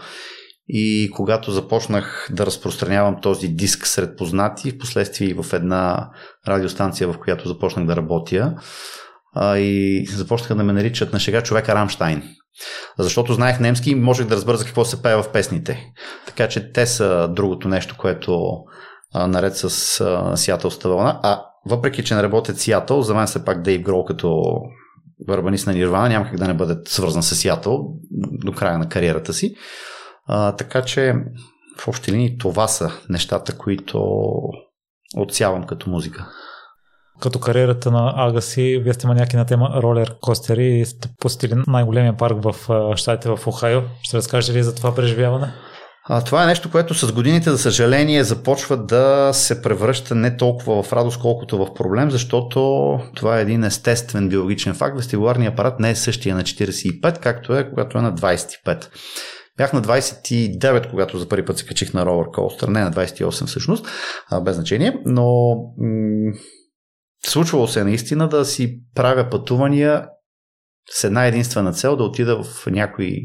и 0.69 1.11
когато 1.15 1.51
започнах 1.51 2.29
да 2.33 2.47
разпространявам 2.47 3.21
този 3.21 3.49
диск 3.49 3.87
сред 3.87 4.17
познати, 4.17 4.71
в 4.71 4.79
последствие 4.79 5.29
и 5.29 5.35
в 5.35 5.53
една 5.53 6.11
радиостанция, 6.49 7.09
в 7.09 7.19
която 7.19 7.49
започнах 7.49 7.87
да 7.87 7.97
работя, 7.97 8.55
а, 9.35 9.59
и 9.59 10.07
започнаха 10.07 10.55
да 10.55 10.65
ме 10.65 10.73
наричат 10.73 11.13
на 11.13 11.21
шега 11.21 11.43
човека 11.43 11.75
Рамштайн. 11.75 12.23
Защото 12.99 13.35
знаех 13.35 13.61
немски 13.61 13.91
и 13.91 13.95
можех 13.95 14.27
да 14.27 14.37
разбера 14.37 14.57
за 14.57 14.65
какво 14.65 14.85
се 14.85 15.03
пее 15.03 15.17
в 15.17 15.33
песните. 15.33 15.93
Така 16.27 16.49
че 16.49 16.73
те 16.73 16.87
са 16.87 17.29
другото 17.29 17.69
нещо, 17.69 17.97
което 17.99 18.55
а, 19.15 19.27
наред 19.27 19.57
с 19.57 19.71
Сиатъл 20.37 20.71
вълна. 20.85 21.21
А 21.23 21.43
въпреки, 21.67 22.05
че 22.05 22.15
не 22.15 22.23
работят 22.23 22.59
Сиатъл, 22.59 23.03
за 23.03 23.15
мен 23.15 23.27
все 23.27 23.45
пак 23.45 23.63
Дейв 23.63 23.83
Грол 23.83 24.05
като 24.05 24.43
барабанист 25.27 25.67
на 25.67 25.73
Нирвана 25.73 26.09
няма 26.09 26.27
как 26.27 26.37
да 26.37 26.49
не 26.49 26.55
бъде 26.55 26.77
свързан 26.87 27.23
с 27.23 27.35
Сиатъл 27.35 27.89
до 28.45 28.53
края 28.53 28.79
на 28.79 28.89
кариерата 28.89 29.33
си. 29.33 29.55
А, 30.27 30.53
така 30.53 30.83
че 30.83 31.15
в 31.79 31.89
общи 31.89 32.13
линии 32.13 32.39
това 32.39 32.69
са 32.69 32.93
нещата, 33.09 33.59
които 33.59 34.03
отсявам 35.17 35.65
като 35.65 35.91
музика. 35.91 36.27
Като 37.21 37.41
кариерата 37.41 37.91
на 37.91 38.13
Агаси, 38.17 38.81
вие 38.85 38.95
сте 38.95 39.07
маняки 39.07 39.37
на 39.37 39.47
тема 39.47 39.71
ролер 39.83 40.17
костери 40.21 40.67
и 40.67 40.85
сте 40.85 41.09
посетили 41.21 41.55
най-големия 41.67 42.17
парк 42.17 42.37
в 42.43 42.55
щатите 42.97 43.29
в 43.29 43.47
Охайо. 43.47 43.83
Ще 44.03 44.17
разкажете 44.17 44.59
ли 44.59 44.63
за 44.63 44.75
това 44.75 44.95
преживяване? 44.95 45.53
А, 46.07 46.21
това 46.25 46.43
е 46.43 46.47
нещо, 46.47 46.71
което 46.71 46.95
с 46.95 47.13
годините, 47.13 47.51
за 47.51 47.59
съжаление, 47.59 48.25
започва 48.25 48.77
да 48.77 49.31
се 49.33 49.63
превръща 49.63 50.15
не 50.15 50.37
толкова 50.37 50.83
в 50.83 50.93
радост, 50.93 51.21
колкото 51.21 51.59
в 51.59 51.75
проблем, 51.75 52.11
защото 52.11 52.99
това 53.17 53.39
е 53.39 53.43
един 53.43 53.65
естествен 53.65 54.29
биологичен 54.29 54.75
факт. 54.75 54.97
Вестибуларният 54.97 55.53
апарат 55.53 55.81
не 55.81 55.91
е 55.91 55.97
същия 55.97 56.35
на 56.35 56.43
45, 56.43 57.19
както 57.19 57.57
е 57.57 57.69
когато 57.69 57.99
е 57.99 58.03
на 58.03 58.15
25. 58.15 58.89
Бях 59.57 59.73
на 59.73 59.83
29, 59.83 60.91
когато 60.91 61.19
за 61.19 61.29
първи 61.29 61.45
път 61.45 61.59
се 61.59 61.67
качих 61.67 61.95
на 61.95 62.07
ролер 62.07 62.27
костър, 62.33 62.69
не 62.69 62.81
на 62.81 62.93
28 62.93 63.47
всъщност, 63.47 63.87
а, 64.31 64.41
без 64.41 64.57
значение, 64.57 65.03
но 65.07 65.55
м- 65.79 66.33
случвало 67.27 67.67
се 67.67 67.85
наистина 67.85 68.29
да 68.29 68.45
си 68.45 68.81
правя 68.95 69.31
пътувания 69.31 70.07
с 70.91 71.05
една 71.05 71.27
единствена 71.27 71.73
цел 71.73 71.97
да 71.97 72.05
отида 72.05 72.43
в 72.43 72.67
някой, 72.67 73.17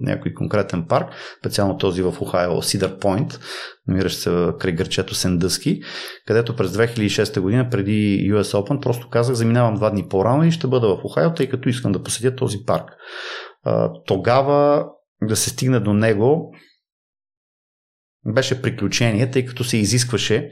някой 0.00 0.34
конкретен 0.34 0.86
парк, 0.88 1.06
специално 1.38 1.78
този 1.78 2.02
в 2.02 2.14
Охайо, 2.20 2.62
Сидър 2.62 2.98
Пойнт, 2.98 3.40
намиращ 3.88 4.18
се 4.18 4.46
край 4.58 4.72
гърчето 4.72 5.14
Сендъски, 5.14 5.80
където 6.26 6.56
през 6.56 6.70
2006 6.70 7.40
година, 7.40 7.68
преди 7.70 8.30
US 8.32 8.42
Open, 8.42 8.80
просто 8.80 9.08
казах, 9.08 9.34
заминавам 9.34 9.74
два 9.74 9.90
дни 9.90 10.08
по-рано 10.08 10.44
и 10.44 10.50
ще 10.50 10.66
бъда 10.66 10.88
в 10.88 11.04
Охайо, 11.04 11.34
тъй 11.34 11.48
като 11.48 11.68
искам 11.68 11.92
да 11.92 12.02
посетя 12.02 12.36
този 12.36 12.58
парк. 12.66 12.90
Тогава 14.06 14.86
да 15.22 15.36
се 15.36 15.50
стигне 15.50 15.80
до 15.80 15.92
него 15.92 16.54
беше 18.26 18.62
приключение, 18.62 19.30
тъй 19.30 19.46
като 19.46 19.64
се 19.64 19.76
изискваше 19.76 20.50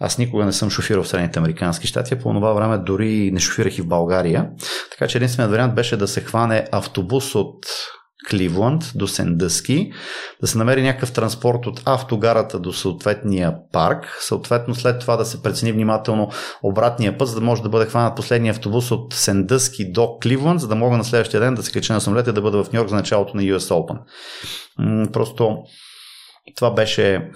Аз 0.00 0.18
никога 0.18 0.44
не 0.44 0.52
съм 0.52 0.70
шофирал 0.70 1.02
в 1.02 1.08
Средните 1.08 1.38
Американски 1.38 1.86
щати, 1.86 2.16
по 2.16 2.34
това 2.34 2.52
време 2.52 2.78
дори 2.78 3.30
не 3.30 3.40
шофирах 3.40 3.78
и 3.78 3.82
в 3.82 3.88
България. 3.88 4.50
Така 4.90 5.08
че 5.08 5.18
единственият 5.18 5.50
вариант 5.50 5.74
беше 5.74 5.96
да 5.96 6.08
се 6.08 6.20
хване 6.20 6.66
автобус 6.72 7.34
от 7.34 7.66
Кливланд 8.30 8.92
до 8.94 9.06
Сендъски, 9.06 9.92
да 10.40 10.46
се 10.46 10.58
намери 10.58 10.82
някакъв 10.82 11.12
транспорт 11.12 11.66
от 11.66 11.82
автогарата 11.84 12.58
до 12.58 12.72
съответния 12.72 13.54
парк, 13.72 14.18
съответно 14.20 14.74
след 14.74 15.00
това 15.00 15.16
да 15.16 15.24
се 15.24 15.42
прецени 15.42 15.72
внимателно 15.72 16.30
обратния 16.62 17.18
път, 17.18 17.28
за 17.28 17.34
да 17.34 17.40
може 17.40 17.62
да 17.62 17.68
бъде 17.68 17.86
хванат 17.86 18.16
последния 18.16 18.50
автобус 18.50 18.90
от 18.90 19.14
Сендъски 19.14 19.92
до 19.92 20.18
Кливланд, 20.18 20.60
за 20.60 20.68
да 20.68 20.74
мога 20.74 20.96
на 20.96 21.04
следващия 21.04 21.40
ден 21.40 21.54
да 21.54 21.62
се 21.62 21.72
кача 21.72 21.92
на 21.92 22.00
самолет 22.00 22.26
и 22.26 22.32
да 22.32 22.42
бъда 22.42 22.64
в 22.64 22.72
Нью-Йорк 22.72 22.88
за 22.88 22.96
началото 22.96 23.36
на 23.36 23.42
US 23.42 23.58
Open. 23.58 23.98
Просто 25.12 25.56
това 26.56 26.70
беше 26.70 27.30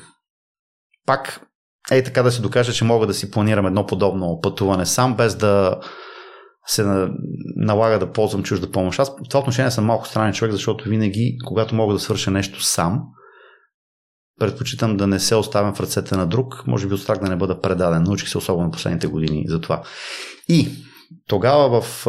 пак 1.06 1.40
ей 1.90 2.04
така 2.04 2.22
да 2.22 2.32
си 2.32 2.42
докажа, 2.42 2.72
че 2.72 2.84
мога 2.84 3.06
да 3.06 3.14
си 3.14 3.30
планирам 3.30 3.66
едно 3.66 3.86
подобно 3.86 4.40
пътуване 4.42 4.86
сам, 4.86 5.16
без 5.16 5.34
да 5.34 5.80
се 6.70 7.08
налага 7.56 7.98
да 7.98 8.12
ползвам 8.12 8.42
чужда 8.42 8.70
помощ. 8.70 8.98
Аз 8.98 9.10
в 9.10 9.28
това 9.28 9.40
отношение 9.40 9.70
съм 9.70 9.84
малко 9.84 10.06
странен 10.06 10.32
човек, 10.32 10.52
защото 10.52 10.88
винаги, 10.88 11.38
когато 11.46 11.74
мога 11.74 11.92
да 11.92 12.00
свърша 12.00 12.30
нещо 12.30 12.62
сам, 12.62 13.00
предпочитам 14.40 14.96
да 14.96 15.06
не 15.06 15.20
се 15.20 15.34
оставям 15.34 15.74
в 15.74 15.80
ръцете 15.80 16.16
на 16.16 16.26
друг, 16.26 16.66
може 16.66 16.88
би 16.88 16.94
от 16.94 17.00
страх 17.00 17.18
да 17.18 17.28
не 17.28 17.36
бъда 17.36 17.60
предаден. 17.60 18.02
Научих 18.02 18.28
се 18.28 18.38
особено 18.38 18.70
последните 18.70 19.06
години 19.06 19.44
за 19.48 19.60
това. 19.60 19.82
И 20.48 20.68
тогава 21.26 21.80
в 21.80 22.06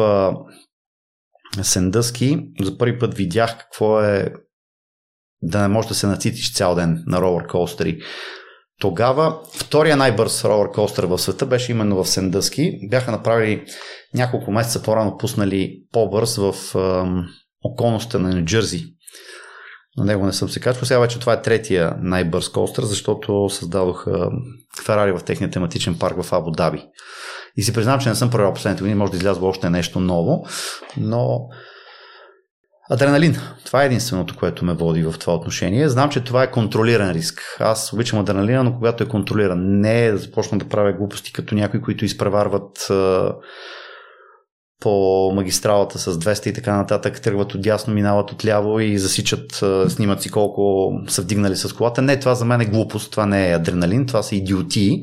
Сендъски 1.62 2.38
за 2.60 2.78
първи 2.78 2.98
път 2.98 3.14
видях 3.14 3.58
какво 3.58 4.00
е 4.00 4.32
да 5.42 5.62
не 5.62 5.68
можеш 5.68 5.88
да 5.88 5.94
се 5.94 6.06
нацитиш 6.06 6.54
цял 6.54 6.74
ден 6.74 7.04
на 7.06 7.20
ролър 7.20 7.46
костери. 7.46 8.00
Тогава 8.82 9.38
втория 9.54 9.96
най-бърз 9.96 10.44
ролър 10.44 10.70
костър 10.70 11.04
в 11.04 11.18
света 11.18 11.46
беше 11.46 11.72
именно 11.72 12.04
в 12.04 12.08
Сендъски. 12.08 12.78
Бяха 12.90 13.10
направили 13.10 13.64
няколко 14.14 14.52
месеца 14.52 14.82
по-рано 14.82 15.16
пуснали 15.18 15.82
по-бърз 15.92 16.36
в 16.36 16.54
е, 16.74 16.78
околността 17.62 18.18
на 18.18 18.28
Нью 18.28 18.44
Джерси. 18.44 18.86
На 19.96 20.04
него 20.04 20.26
не 20.26 20.32
съм 20.32 20.48
се 20.48 20.60
качвал. 20.60 20.84
Сега 20.84 21.00
вече 21.00 21.18
това 21.18 21.32
е 21.32 21.42
третия 21.42 21.96
най-бърз 22.00 22.48
костър, 22.48 22.84
защото 22.84 23.48
създадох 23.48 24.06
Ферари 24.84 25.12
в 25.12 25.24
техния 25.24 25.50
тематичен 25.50 25.98
парк 25.98 26.22
в 26.22 26.32
Абу 26.32 26.50
Даби. 26.50 26.84
И 27.56 27.62
си 27.62 27.72
признавам, 27.72 28.00
че 28.00 28.08
не 28.08 28.14
съм 28.14 28.30
проверял 28.30 28.54
последните 28.54 28.82
години, 28.82 28.98
може 28.98 29.12
да 29.12 29.16
излязва 29.16 29.48
още 29.48 29.70
нещо 29.70 30.00
ново, 30.00 30.46
но 30.96 31.40
Адреналин. 32.90 33.36
Това 33.64 33.82
е 33.82 33.86
единственото, 33.86 34.36
което 34.36 34.64
ме 34.64 34.74
води 34.74 35.02
в 35.02 35.14
това 35.20 35.34
отношение. 35.34 35.88
Знам, 35.88 36.10
че 36.10 36.24
това 36.24 36.42
е 36.42 36.50
контролиран 36.50 37.10
риск. 37.10 37.56
Аз 37.60 37.92
обичам 37.92 38.18
адреналина, 38.18 38.64
но 38.64 38.74
когато 38.74 39.04
е 39.04 39.08
контролиран, 39.08 39.80
не 39.80 40.04
е 40.04 40.12
да 40.12 40.18
започна 40.18 40.58
да 40.58 40.68
правя 40.68 40.92
глупости 40.92 41.32
като 41.32 41.54
някои, 41.54 41.82
които 41.82 42.04
изпреварват 42.04 42.88
по 44.80 45.32
магистралата 45.34 45.98
с 45.98 46.14
200 46.14 46.50
и 46.50 46.52
така 46.52 46.76
нататък, 46.76 47.22
тръгват 47.22 47.54
от 47.54 47.62
дясно, 47.62 47.94
минават 47.94 48.32
от 48.32 48.44
ляво 48.44 48.80
и 48.80 48.98
засичат, 48.98 49.64
снимат 49.88 50.22
си 50.22 50.30
колко 50.30 50.92
са 51.08 51.22
вдигнали 51.22 51.56
с 51.56 51.72
колата. 51.72 52.02
Не, 52.02 52.20
това 52.20 52.34
за 52.34 52.44
мен 52.44 52.60
е 52.60 52.66
глупост, 52.66 53.10
това 53.10 53.26
не 53.26 53.50
е 53.50 53.54
адреналин, 53.54 54.06
това 54.06 54.22
са 54.22 54.36
идиотии. 54.36 55.02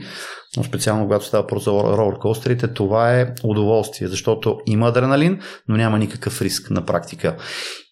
Но 0.57 0.63
специално 0.63 1.03
когато 1.03 1.26
става 1.26 1.47
про 1.47 1.59
за 1.59 1.71
ролеркостерите, 1.71 2.67
това 2.67 3.19
е 3.19 3.34
удоволствие, 3.43 4.07
защото 4.07 4.57
има 4.65 4.88
адреналин, 4.88 5.39
но 5.67 5.77
няма 5.77 5.99
никакъв 5.99 6.41
риск 6.41 6.69
на 6.69 6.85
практика. 6.85 7.38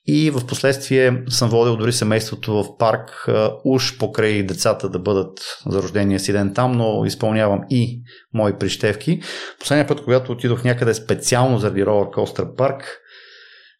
И 0.09 0.31
в 0.31 0.47
последствие 0.47 1.23
съм 1.29 1.49
водил 1.49 1.77
дори 1.77 1.93
семейството 1.93 2.53
в 2.53 2.77
парк, 2.77 3.27
уж 3.65 3.97
покрай 3.97 4.43
децата 4.43 4.89
да 4.89 4.99
бъдат 4.99 5.39
за 5.65 5.83
рождения 5.83 6.19
си 6.19 6.31
ден 6.31 6.53
там, 6.53 6.71
но 6.71 7.05
изпълнявам 7.05 7.61
и 7.69 8.01
мои 8.33 8.57
прищевки. 8.57 9.21
Последния 9.59 9.87
път, 9.87 10.03
когато 10.03 10.31
отидох 10.31 10.63
някъде 10.63 10.93
специално 10.93 11.59
заради 11.59 11.85
Coaster 11.85 12.55
парк, 12.55 12.99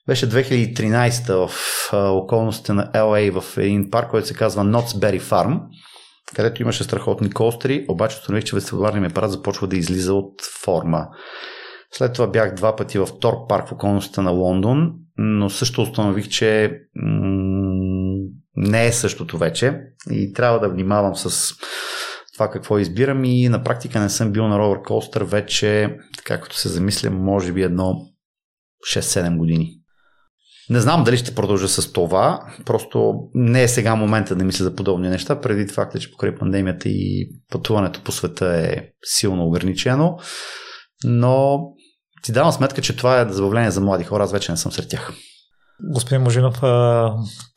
беше 0.08 0.30
2013 0.30 1.48
в 1.48 1.54
околностите 1.94 2.74
на 2.74 2.92
LA 2.92 3.42
в 3.42 3.58
един 3.58 3.90
парк, 3.90 4.10
който 4.10 4.28
се 4.28 4.34
казва 4.34 4.64
Knott's 4.64 5.00
Berry 5.00 5.22
Farm, 5.22 5.60
където 6.36 6.62
имаше 6.62 6.84
страхотни 6.84 7.32
костри, 7.32 7.86
обаче 7.88 8.18
установих, 8.18 8.44
че 8.44 8.56
вестибуларният 8.56 9.02
ми 9.02 9.08
апарат 9.08 9.32
започва 9.32 9.68
да 9.68 9.78
излиза 9.78 10.14
от 10.14 10.42
форма. 10.64 11.08
След 11.92 12.14
това 12.14 12.28
бях 12.28 12.56
два 12.56 12.76
пъти 12.76 13.00
в 13.00 13.08
Торп 13.22 13.50
парк 13.50 13.68
в 13.68 13.72
околността 13.72 14.22
на 14.22 14.32
Лондон, 14.32 14.94
но 15.18 15.50
също 15.50 15.82
установих, 15.82 16.30
че 16.30 16.80
м- 16.96 18.18
не 18.56 18.86
е 18.86 18.92
същото 18.92 19.38
вече 19.38 19.80
и 20.12 20.34
трябва 20.34 20.60
да 20.60 20.70
внимавам 20.70 21.16
с 21.16 21.54
това 22.34 22.50
какво 22.50 22.80
избирам 22.80 23.24
и 23.24 23.50
на 23.50 23.64
практика 23.64 24.00
не 24.00 24.10
съм 24.10 24.32
бил 24.32 24.48
на 24.48 24.60
ровер 24.60 24.82
костър 24.82 25.24
вече, 25.24 25.98
така 26.18 26.42
като 26.42 26.56
се 26.56 26.70
замисля, 26.70 27.10
може 27.10 27.54
би 27.54 27.64
едно 27.64 27.96
6-7 28.96 29.38
години. 29.38 29.77
Не 30.70 30.80
знам 30.80 31.04
дали 31.04 31.18
ще 31.18 31.36
продължа 31.36 31.68
с 31.68 31.94
това, 31.94 32.40
просто 32.66 33.14
не 33.34 33.64
е 33.64 33.68
сега 33.68 33.96
момента 33.96 34.36
да 34.36 34.46
мисля 34.46 34.64
за 34.64 34.76
подобни 34.76 35.10
неща, 35.10 35.42
преди 35.42 35.74
факта, 35.74 36.00
че 36.00 36.12
покрай 36.12 36.36
пандемията 36.36 36.90
и 36.90 37.30
пътуването 37.52 38.04
по 38.04 38.12
света 38.12 38.46
е 38.46 38.76
силно 39.04 39.48
ограничено, 39.48 40.18
но 41.06 41.60
си 42.26 42.32
давам 42.32 42.52
сметка, 42.52 42.82
че 42.82 42.96
това 42.96 43.22
е 43.22 43.30
забавление 43.30 43.72
за 43.72 43.82
млади 43.82 44.04
хора, 44.04 44.24
аз 44.24 44.32
вече 44.32 44.52
не 44.52 44.58
съм 44.58 44.72
сред 44.72 44.90
тях. 44.90 45.14
Господин 45.94 46.22
Можинов, 46.22 46.62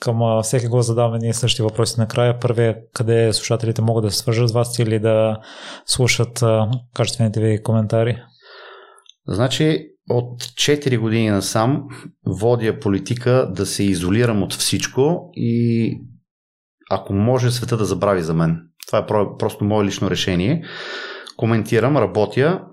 към 0.00 0.42
всеки 0.42 0.66
го 0.66 0.82
задаваме 0.82 1.18
ние 1.18 1.34
същи 1.34 1.62
въпроси 1.62 1.94
накрая. 1.98 2.38
Първият, 2.40 2.76
къде 2.94 3.32
слушателите 3.32 3.82
могат 3.82 4.04
да 4.04 4.10
се 4.10 4.18
свържат 4.18 4.48
с 4.48 4.52
вас 4.52 4.78
или 4.78 4.98
да 4.98 5.36
слушат 5.86 6.44
качествените 6.94 7.40
ви 7.40 7.62
коментари? 7.62 8.22
Значи, 9.28 9.86
от 10.10 10.42
4 10.42 10.98
години 10.98 11.30
насам 11.30 11.84
водя 12.26 12.80
политика 12.80 13.52
да 13.56 13.66
се 13.66 13.84
изолирам 13.84 14.42
от 14.42 14.52
всичко 14.52 15.30
и 15.34 15.96
ако 16.90 17.12
може 17.12 17.50
света 17.50 17.76
да 17.76 17.84
забрави 17.84 18.22
за 18.22 18.34
мен. 18.34 18.60
Това 18.86 18.98
е 18.98 19.06
просто 19.38 19.64
мое 19.64 19.84
лично 19.84 20.10
решение. 20.10 20.64
Коментирам, 21.36 21.96
работя, 21.96 22.64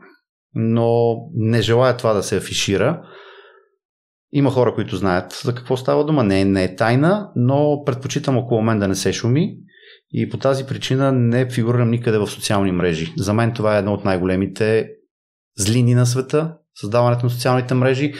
но 0.53 1.15
не 1.33 1.61
желая 1.61 1.97
това 1.97 2.13
да 2.13 2.23
се 2.23 2.37
афишира. 2.37 3.01
Има 4.31 4.51
хора, 4.51 4.73
които 4.75 4.95
знаят 4.95 5.41
за 5.43 5.55
какво 5.55 5.77
става 5.77 6.05
дума. 6.05 6.23
Не, 6.23 6.45
не 6.45 6.63
е 6.63 6.75
тайна, 6.75 7.31
но 7.35 7.83
предпочитам 7.85 8.37
около 8.37 8.61
мен 8.61 8.79
да 8.79 8.87
не 8.87 8.95
се 8.95 9.13
шуми 9.13 9.57
и 10.11 10.29
по 10.29 10.37
тази 10.37 10.65
причина 10.65 11.11
не 11.11 11.49
фигурирам 11.49 11.89
никъде 11.89 12.17
в 12.17 12.27
социални 12.27 12.71
мрежи. 12.71 13.13
За 13.17 13.33
мен 13.33 13.53
това 13.53 13.75
е 13.75 13.79
едно 13.79 13.93
от 13.93 14.05
най-големите 14.05 14.89
злини 15.57 15.95
на 15.95 16.05
света, 16.05 16.53
създаването 16.81 17.25
на 17.25 17.29
социалните 17.29 17.73
мрежи. 17.73 18.13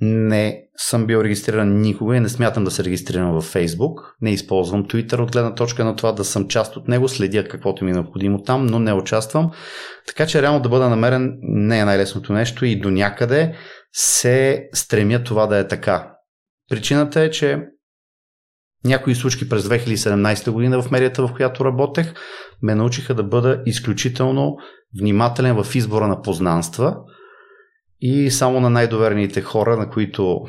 Не 0.00 0.62
съм 0.76 1.06
бил 1.06 1.18
регистриран 1.18 1.80
никога 1.80 2.16
и 2.16 2.20
не 2.20 2.28
смятам 2.28 2.64
да 2.64 2.70
се 2.70 2.84
регистрирам 2.84 3.32
във 3.32 3.54
Facebook. 3.54 3.94
Не 4.20 4.32
използвам 4.32 4.84
Twitter 4.84 5.18
от 5.18 5.32
гледна 5.32 5.54
точка 5.54 5.84
на 5.84 5.96
това 5.96 6.12
да 6.12 6.24
съм 6.24 6.48
част 6.48 6.76
от 6.76 6.88
него, 6.88 7.08
следя 7.08 7.48
каквото 7.48 7.84
ми 7.84 7.90
е 7.90 7.94
необходимо 7.94 8.42
там, 8.42 8.66
но 8.66 8.78
не 8.78 8.92
участвам. 8.92 9.50
Така 10.06 10.26
че 10.26 10.42
реално 10.42 10.60
да 10.60 10.68
бъда 10.68 10.88
намерен 10.88 11.38
не 11.42 11.78
е 11.78 11.84
най-лесното 11.84 12.32
нещо 12.32 12.64
и 12.64 12.80
до 12.80 12.90
някъде 12.90 13.54
се 13.92 14.68
стремя 14.74 15.24
това 15.24 15.46
да 15.46 15.58
е 15.58 15.68
така. 15.68 16.12
Причината 16.70 17.20
е, 17.20 17.30
че 17.30 17.58
някои 18.84 19.14
случки 19.14 19.48
през 19.48 19.64
2017 19.64 20.50
година 20.50 20.82
в 20.82 20.90
медията, 20.90 21.26
в 21.26 21.32
която 21.32 21.64
работех, 21.64 22.14
ме 22.62 22.74
научиха 22.74 23.14
да 23.14 23.22
бъда 23.22 23.62
изключително 23.66 24.56
внимателен 25.00 25.62
в 25.62 25.74
избора 25.74 26.08
на 26.08 26.22
познанства 26.22 26.96
и 28.00 28.30
само 28.30 28.60
на 28.60 28.70
най-доверените 28.70 29.40
хора, 29.40 29.76
на 29.76 29.90
които 29.90 30.40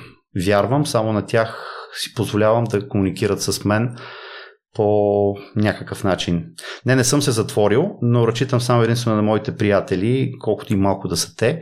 вярвам, 0.45 0.85
само 0.85 1.13
на 1.13 1.25
тях 1.25 1.67
си 1.93 2.13
позволявам 2.13 2.63
да 2.63 2.87
комуникират 2.87 3.41
с 3.41 3.65
мен 3.65 3.95
по 4.73 5.35
някакъв 5.55 6.03
начин. 6.03 6.45
Не, 6.85 6.95
не 6.95 7.03
съм 7.03 7.21
се 7.21 7.31
затворил, 7.31 7.89
но 8.01 8.27
разчитам 8.27 8.61
само 8.61 8.83
единствено 8.83 9.15
на 9.15 9.21
моите 9.21 9.55
приятели, 9.55 10.31
колкото 10.39 10.73
и 10.73 10.75
малко 10.75 11.07
да 11.07 11.17
са 11.17 11.35
те. 11.35 11.61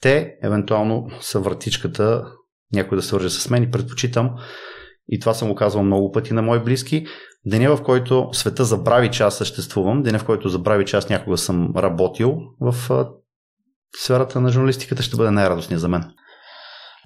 Те, 0.00 0.34
евентуално, 0.42 1.06
са 1.20 1.40
вратичката 1.40 2.24
някой 2.72 2.96
да 2.96 3.02
се 3.02 3.16
върже 3.16 3.30
с 3.30 3.50
мен 3.50 3.62
и 3.62 3.70
предпочитам, 3.70 4.30
и 5.08 5.20
това 5.20 5.34
съм 5.34 5.48
го 5.48 5.54
казвал 5.54 5.84
много 5.84 6.12
пъти 6.12 6.34
на 6.34 6.42
мои 6.42 6.58
близки, 6.58 7.06
деня 7.46 7.76
в 7.76 7.82
който 7.82 8.28
света 8.32 8.64
забрави, 8.64 9.10
че 9.10 9.22
аз 9.22 9.36
съществувам, 9.38 10.02
деня 10.02 10.18
в 10.18 10.24
който 10.24 10.48
забрави, 10.48 10.84
че 10.84 10.96
аз 10.96 11.08
някога 11.08 11.38
съм 11.38 11.72
работил 11.76 12.36
в 12.60 12.74
сферата 13.98 14.40
на 14.40 14.48
журналистиката, 14.48 15.02
ще 15.02 15.16
бъде 15.16 15.30
най-радостният 15.30 15.80
за 15.80 15.88
мен. 15.88 16.04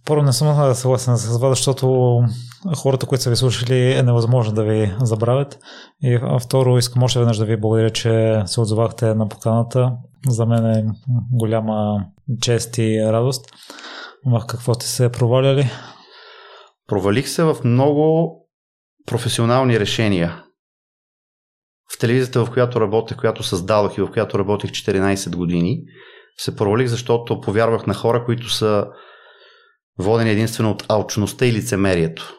Първо 0.05 0.23
не 0.23 0.33
съм 0.33 0.75
съгласен 0.75 1.17
с 1.17 1.39
вас, 1.39 1.59
защото 1.59 2.19
хората, 2.77 3.07
които 3.07 3.23
са 3.23 3.31
ви 3.31 3.37
слушали, 3.37 3.93
е 3.93 4.03
невъзможно 4.03 4.55
да 4.55 4.65
ви 4.65 4.95
забравят. 5.03 5.59
И 6.03 6.21
второ, 6.43 6.79
искам 6.79 7.03
още 7.03 7.19
веднъж 7.19 7.37
да 7.37 7.45
ви 7.45 7.57
благодаря, 7.61 7.91
че 7.91 8.43
се 8.47 8.61
отзовахте 8.61 9.15
на 9.15 9.29
поканата. 9.29 9.93
За 10.29 10.47
мен 10.47 10.67
е 10.67 10.85
голяма 11.33 12.05
чест 12.41 12.79
и 12.79 13.03
радост. 13.03 13.51
В 14.27 14.47
какво 14.47 14.75
сте 14.75 14.87
се 14.87 15.13
проваляли? 15.13 15.71
Провалих 16.87 17.29
се 17.29 17.45
в 17.45 17.57
много 17.65 18.35
професионални 19.07 19.81
решения. 19.81 20.43
в 21.95 21.99
телевизията, 21.99 22.45
в 22.45 22.51
която 22.51 22.81
работех, 22.81 23.17
която 23.17 23.43
създадох 23.43 23.99
и 23.99 24.01
в 24.01 24.11
която 24.13 24.39
работех 24.39 24.71
14 24.71 25.37
години, 25.37 25.83
се 26.39 26.57
провалих, 26.57 26.89
защото 26.89 27.41
повярвах 27.41 27.87
на 27.87 27.95
хора, 27.95 28.25
които 28.25 28.51
са 28.51 28.87
водени 29.99 30.31
единствено 30.31 30.71
от 30.71 30.85
алчността 30.89 31.47
и 31.47 31.53
лицемерието. 31.53 32.35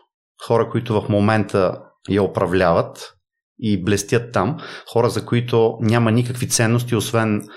Хора, 0.47 0.69
които 0.69 1.01
в 1.01 1.09
момента 1.09 1.81
я 2.09 2.23
управляват 2.23 3.13
и 3.59 3.83
блестят 3.83 4.33
там. 4.33 4.57
Хора, 4.93 5.09
за 5.09 5.25
които 5.25 5.77
няма 5.81 6.11
никакви 6.11 6.49
ценности, 6.49 6.95
освен 6.95 7.47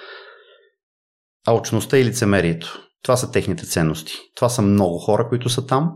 алчността 1.46 1.98
и 1.98 2.04
лицемерието. 2.04 2.82
Това 3.02 3.16
са 3.16 3.32
техните 3.32 3.66
ценности. 3.66 4.14
Това 4.36 4.48
са 4.48 4.62
много 4.62 4.98
хора, 4.98 5.28
които 5.28 5.48
са 5.48 5.66
там. 5.66 5.92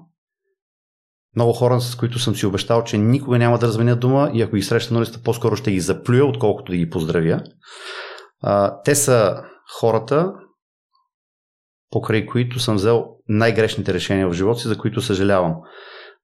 Много 1.37 1.53
хора, 1.53 1.81
с 1.81 1.97
които 1.97 2.19
съм 2.19 2.35
си 2.35 2.47
обещал, 2.47 2.85
че 2.85 2.99
никога 2.99 3.39
няма 3.39 3.59
да 3.59 3.67
разменя 3.67 3.97
дума 3.97 4.31
и 4.35 4.43
ако 4.43 4.57
ги 4.57 4.63
срещна 4.63 4.95
на 4.95 5.01
листа, 5.01 5.23
по-скоро 5.23 5.57
ще 5.57 5.73
ги 5.73 5.81
заплюя, 5.81 6.25
отколкото 6.25 6.73
да 6.73 6.79
ги 6.79 6.91
поздравя. 6.91 7.43
А, 8.43 8.83
те 8.83 8.95
са 8.95 9.43
хората, 9.81 10.33
покрай 11.91 12.27
които 12.27 12.59
съм 12.59 12.75
взел 12.77 13.05
най-грешните 13.29 13.95
решения 13.95 14.29
в 14.29 14.33
живота 14.33 14.61
си, 14.61 14.69
за 14.69 14.79
които 14.79 15.01
съжалявам. 15.01 15.55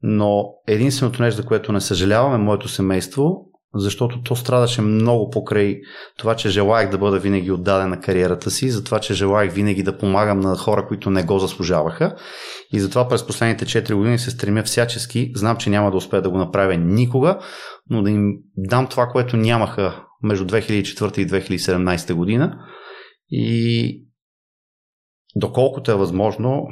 Но 0.02 0.44
единственото 0.66 1.22
нещо, 1.22 1.42
за 1.42 1.46
което 1.46 1.72
не 1.72 1.80
съжалявам 1.80 2.34
е 2.34 2.44
моето 2.44 2.68
семейство, 2.68 3.52
защото 3.74 4.22
то 4.22 4.36
страдаше 4.36 4.82
много 4.82 5.30
покрай 5.30 5.80
това, 6.18 6.36
че 6.36 6.50
желаях 6.50 6.90
да 6.90 6.98
бъда 6.98 7.18
винаги 7.18 7.50
отдаден 7.50 7.88
на 7.88 8.00
кариерата 8.00 8.50
си, 8.50 8.70
за 8.70 8.84
това, 8.84 8.98
че 8.98 9.14
желаях 9.14 9.52
винаги 9.52 9.82
да 9.82 9.98
помагам 9.98 10.40
на 10.40 10.56
хора, 10.56 10.86
които 10.88 11.10
не 11.10 11.22
го 11.22 11.38
заслужаваха. 11.38 12.14
И 12.72 12.80
затова 12.80 13.08
през 13.08 13.26
последните 13.26 13.66
4 13.66 13.94
години 13.94 14.18
се 14.18 14.30
стремя 14.30 14.62
всячески, 14.62 15.32
знам, 15.34 15.56
че 15.56 15.70
няма 15.70 15.90
да 15.90 15.96
успея 15.96 16.22
да 16.22 16.30
го 16.30 16.38
направя 16.38 16.76
никога, 16.76 17.38
но 17.90 18.02
да 18.02 18.10
им 18.10 18.32
дам 18.56 18.86
това, 18.86 19.06
което 19.06 19.36
нямаха 19.36 20.04
между 20.22 20.44
2004 20.44 21.18
и 21.18 21.26
2017 21.26 22.14
година. 22.14 22.58
И 23.34 24.06
доколкото 25.36 25.90
е 25.90 25.94
възможно, 25.94 26.66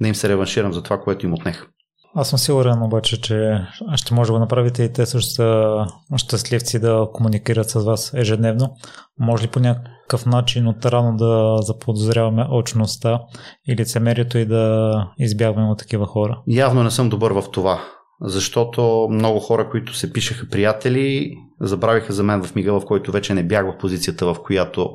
да 0.00 0.08
им 0.08 0.14
се 0.14 0.28
реванширам 0.28 0.72
за 0.72 0.82
това, 0.82 1.00
което 1.00 1.26
им 1.26 1.34
отнех. 1.34 1.66
Аз 2.14 2.30
съм 2.30 2.38
сигурен 2.38 2.82
обаче, 2.82 3.20
че 3.20 3.58
ще 3.94 4.14
може 4.14 4.28
да 4.28 4.32
го 4.32 4.38
направите 4.38 4.82
и 4.82 4.92
те 4.92 5.06
също 5.06 5.30
са 5.30 5.76
щастливци 6.16 6.78
да 6.78 7.08
комуникират 7.12 7.70
с 7.70 7.84
вас 7.84 8.14
ежедневно. 8.14 8.74
Може 9.18 9.44
ли 9.44 9.50
по 9.50 9.60
някакъв 9.60 10.26
начин 10.26 10.66
от 10.66 10.86
рано 10.86 11.16
да 11.16 11.56
заподозряваме 11.62 12.46
очността 12.50 13.20
и 13.68 13.76
лицемерието 13.76 14.38
и 14.38 14.46
да 14.46 14.92
избягваме 15.18 15.68
от 15.68 15.78
такива 15.78 16.06
хора? 16.06 16.42
Явно 16.46 16.82
не 16.82 16.90
съм 16.90 17.08
добър 17.08 17.32
в 17.32 17.44
това, 17.52 17.80
защото 18.20 19.08
много 19.10 19.40
хора, 19.40 19.70
които 19.70 19.94
се 19.94 20.12
пишеха 20.12 20.48
приятели, 20.48 21.34
забравиха 21.62 22.12
за 22.12 22.22
мен 22.22 22.42
в 22.42 22.54
мига, 22.54 22.80
в 22.80 22.84
който 22.84 23.12
вече 23.12 23.34
не 23.34 23.42
бях 23.42 23.66
в 23.66 23.78
позицията, 23.78 24.26
в 24.26 24.36
която 24.42 24.90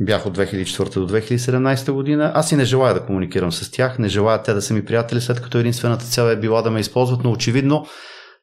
бях 0.00 0.26
от 0.26 0.38
2004 0.38 0.94
до 0.94 1.08
2017 1.08 1.92
година. 1.92 2.32
Аз 2.34 2.52
и 2.52 2.56
не 2.56 2.64
желая 2.64 2.94
да 2.94 3.06
комуникирам 3.06 3.52
с 3.52 3.70
тях, 3.70 3.98
не 3.98 4.08
желая 4.08 4.42
те 4.42 4.54
да 4.54 4.62
са 4.62 4.74
ми 4.74 4.84
приятели, 4.84 5.20
след 5.20 5.40
като 5.40 5.58
единствената 5.58 6.04
цел 6.04 6.22
е 6.22 6.40
била 6.40 6.62
да 6.62 6.70
ме 6.70 6.80
използват, 6.80 7.24
но 7.24 7.30
очевидно 7.30 7.86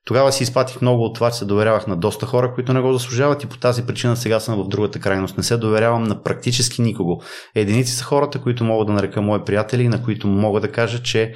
тогава 0.06 0.32
си 0.32 0.44
изпатих 0.44 0.82
много 0.82 1.04
от 1.04 1.16
това, 1.16 1.32
че 1.32 1.38
се 1.38 1.46
доверявах 1.46 1.88
на 1.88 1.98
доста 1.98 2.26
хора, 2.26 2.54
които 2.56 2.74
не 2.74 2.82
го 2.82 2.94
заслужават 2.94 3.44
и 3.44 3.48
по 3.48 3.58
тази 3.58 3.86
причина 3.86 4.18
сега 4.18 4.40
съм 4.40 4.64
в 4.64 4.68
другата 4.68 5.00
крайност. 5.00 5.38
Не 5.38 5.44
се 5.44 5.58
доверявам 5.58 6.04
на 6.04 6.24
практически 6.24 6.82
никого. 6.82 7.22
Единици 7.56 7.94
са 7.94 8.04
хората, 8.04 8.42
които 8.42 8.64
мога 8.64 8.86
да 8.86 8.94
нарека 8.94 9.22
мои 9.22 9.44
приятели 9.46 9.84
и 9.84 9.88
на 9.88 10.04
които 10.04 10.28
мога 10.28 10.62
да 10.62 10.72
кажа, 10.72 11.04
че 11.04 11.34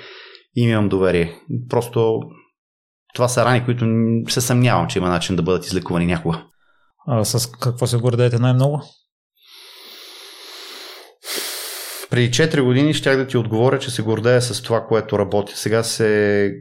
им 0.55 0.69
имам 0.69 0.89
доверие. 0.89 1.35
Просто 1.69 2.19
това 3.13 3.27
са 3.27 3.45
рани, 3.45 3.65
които 3.65 3.85
се 4.27 4.41
съмнявам, 4.41 4.87
че 4.87 4.99
има 4.99 5.09
начин 5.09 5.35
да 5.35 5.41
бъдат 5.41 5.65
излекувани 5.65 6.05
някога. 6.05 6.43
А 7.07 7.25
с 7.25 7.51
какво 7.51 7.87
се 7.87 7.97
гордеете 7.97 8.39
най-много? 8.39 8.81
Преди 12.09 12.31
4 12.31 12.61
години 12.61 12.93
щях 12.93 13.17
да 13.17 13.27
ти 13.27 13.37
отговоря, 13.37 13.79
че 13.79 13.91
се 13.91 14.01
гордея 14.01 14.41
с 14.41 14.61
това, 14.61 14.85
което 14.87 15.19
работя. 15.19 15.51
Сега, 15.55 15.83
се... 15.83 16.51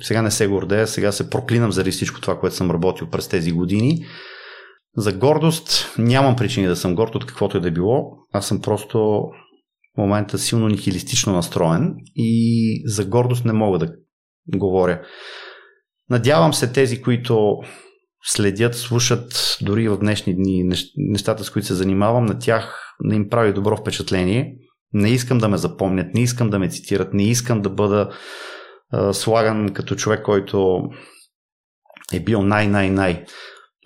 сега 0.00 0.22
не 0.22 0.30
се 0.30 0.46
гордея, 0.46 0.86
сега 0.86 1.12
се 1.12 1.30
проклинам 1.30 1.72
заради 1.72 1.90
всичко 1.90 2.20
това, 2.20 2.40
което 2.40 2.56
съм 2.56 2.70
работил 2.70 3.10
през 3.10 3.28
тези 3.28 3.52
години. 3.52 4.06
За 4.96 5.12
гордост 5.12 5.94
нямам 5.98 6.36
причини 6.36 6.66
да 6.66 6.76
съм 6.76 6.94
горд 6.94 7.14
от 7.14 7.26
каквото 7.26 7.56
и 7.56 7.58
е 7.58 7.62
да 7.62 7.70
било. 7.70 8.10
Аз 8.32 8.48
съм 8.48 8.60
просто 8.60 8.98
в 9.94 9.98
момента 9.98 10.38
силно 10.38 10.68
нихилистично 10.68 11.32
настроен 11.32 11.94
и 12.16 12.82
за 12.86 13.04
гордост 13.04 13.44
не 13.44 13.52
мога 13.52 13.78
да 13.78 13.92
говоря. 14.48 15.02
Надявам 16.10 16.54
се 16.54 16.72
тези, 16.72 17.02
които 17.02 17.56
следят, 18.24 18.74
слушат 18.74 19.56
дори 19.62 19.88
в 19.88 19.98
днешни 19.98 20.34
дни 20.34 20.70
нещата, 20.96 21.44
с 21.44 21.50
които 21.50 21.66
се 21.66 21.74
занимавам, 21.74 22.26
на 22.26 22.38
тях 22.38 22.94
не 23.00 23.14
им 23.14 23.28
прави 23.28 23.52
добро 23.52 23.76
впечатление. 23.76 24.54
Не 24.92 25.10
искам 25.10 25.38
да 25.38 25.48
ме 25.48 25.56
запомнят, 25.56 26.14
не 26.14 26.20
искам 26.20 26.50
да 26.50 26.58
ме 26.58 26.68
цитират, 26.68 27.14
не 27.14 27.22
искам 27.22 27.62
да 27.62 27.70
бъда 27.70 28.10
а, 28.92 29.12
слаган 29.12 29.68
като 29.68 29.94
човек, 29.94 30.22
който 30.22 30.80
е 32.12 32.20
бил 32.20 32.42
най-най-най. 32.42 33.24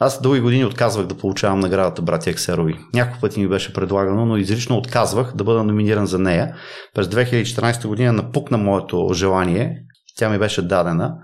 Аз 0.00 0.22
дълги 0.22 0.40
години 0.40 0.64
отказвах 0.64 1.06
да 1.06 1.16
получавам 1.16 1.60
наградата 1.60 2.02
Братя 2.02 2.30
Ексерови. 2.30 2.78
Няколко 2.94 3.20
пъти 3.20 3.40
ми 3.40 3.48
беше 3.48 3.72
предлагано, 3.72 4.26
но 4.26 4.36
изрично 4.36 4.76
отказвах 4.76 5.34
да 5.34 5.44
бъда 5.44 5.64
номиниран 5.64 6.06
за 6.06 6.18
нея. 6.18 6.54
През 6.94 7.06
2014 7.06 7.86
година 7.86 8.12
напукна 8.12 8.58
моето 8.58 9.10
желание. 9.12 9.82
Тя 10.16 10.30
ми 10.30 10.38
беше 10.38 10.62
дадена. 10.62 11.14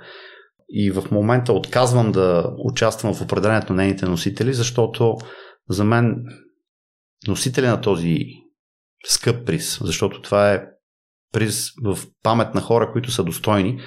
И 0.76 0.90
в 0.90 1.04
момента 1.10 1.52
отказвам 1.52 2.12
да 2.12 2.54
участвам 2.58 3.14
в 3.14 3.20
определенето 3.20 3.72
на 3.72 3.82
нейните 3.82 4.06
носители, 4.06 4.54
защото 4.54 5.16
за 5.68 5.84
мен 5.84 6.16
носителя 7.28 7.68
на 7.68 7.80
този 7.80 8.18
скъп 9.06 9.46
приз, 9.46 9.78
защото 9.82 10.22
това 10.22 10.52
е 10.52 10.62
приз 11.32 11.68
в 11.84 11.98
памет 12.22 12.54
на 12.54 12.60
хора, 12.60 12.92
които 12.92 13.10
са 13.10 13.24
достойни. 13.24 13.80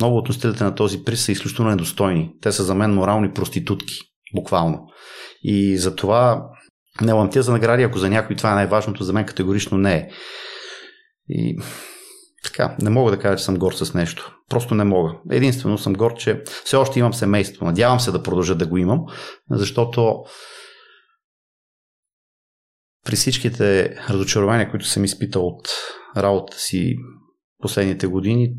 Много 0.00 0.16
от 0.16 0.28
носителите 0.28 0.64
на 0.64 0.74
този 0.74 1.04
приз 1.04 1.24
са 1.24 1.32
изключително 1.32 1.70
недостойни. 1.70 2.30
Те 2.42 2.52
са 2.52 2.64
за 2.64 2.74
мен 2.74 2.94
морални 2.94 3.32
проститутки, 3.32 3.94
буквално. 4.34 4.86
И 5.42 5.78
затова 5.78 6.42
не 7.00 7.12
ламтя 7.12 7.42
за 7.42 7.52
награди, 7.52 7.82
ако 7.82 7.98
за 7.98 8.10
някой 8.10 8.36
това 8.36 8.52
е 8.52 8.54
най-важното, 8.54 9.04
за 9.04 9.12
мен 9.12 9.26
категорично 9.26 9.78
не 9.78 9.94
е. 9.94 10.08
И 11.28 11.58
така, 12.44 12.76
не 12.82 12.90
мога 12.90 13.10
да 13.10 13.18
кажа, 13.18 13.36
че 13.36 13.44
съм 13.44 13.56
горд 13.56 13.76
с 13.76 13.94
нещо. 13.94 14.37
Просто 14.48 14.74
не 14.74 14.84
мога. 14.84 15.14
Единствено 15.30 15.78
съм 15.78 15.92
горд, 15.92 16.18
че 16.18 16.42
все 16.64 16.76
още 16.76 16.98
имам 16.98 17.14
семейство. 17.14 17.64
Надявам 17.64 18.00
се 18.00 18.12
да 18.12 18.22
продължа 18.22 18.54
да 18.54 18.66
го 18.66 18.76
имам, 18.76 19.04
защото 19.50 20.24
при 23.04 23.16
всичките 23.16 23.96
разочарования, 24.10 24.70
които 24.70 24.86
съм 24.86 25.04
изпитал 25.04 25.46
от 25.46 25.68
работата 26.16 26.58
си 26.58 26.96
последните 27.62 28.06
години, 28.06 28.54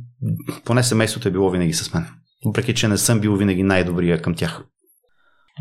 поне 0.66 0.84
семейството 0.84 1.28
е 1.28 1.32
било 1.32 1.50
винаги 1.50 1.74
с 1.74 1.94
мен. 1.94 2.08
Въпреки, 2.46 2.76
че 2.76 2.88
не 2.88 2.98
съм 2.98 3.20
бил 3.20 3.36
винаги 3.36 3.64
най-добрия 3.64 4.22
към 4.22 4.36
тях. 4.36 4.64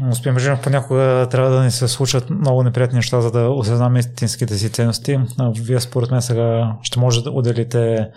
Господин 0.06 0.34
Бежинов, 0.34 0.62
понякога 0.62 1.28
трябва 1.30 1.50
да 1.50 1.62
ни 1.62 1.70
се 1.70 1.88
случат 1.88 2.30
много 2.30 2.62
неприятни 2.62 2.96
неща, 2.96 3.20
за 3.20 3.30
да 3.30 3.48
осъзнаме 3.48 3.98
истинските 3.98 4.59
си 4.59 4.70
ценности. 4.72 5.18
Вие 5.60 5.80
според 5.80 6.10
мен 6.10 6.22
сега 6.22 6.76
ще 6.82 7.00
може 7.00 7.24
да 7.24 7.30
отделите 7.30 8.09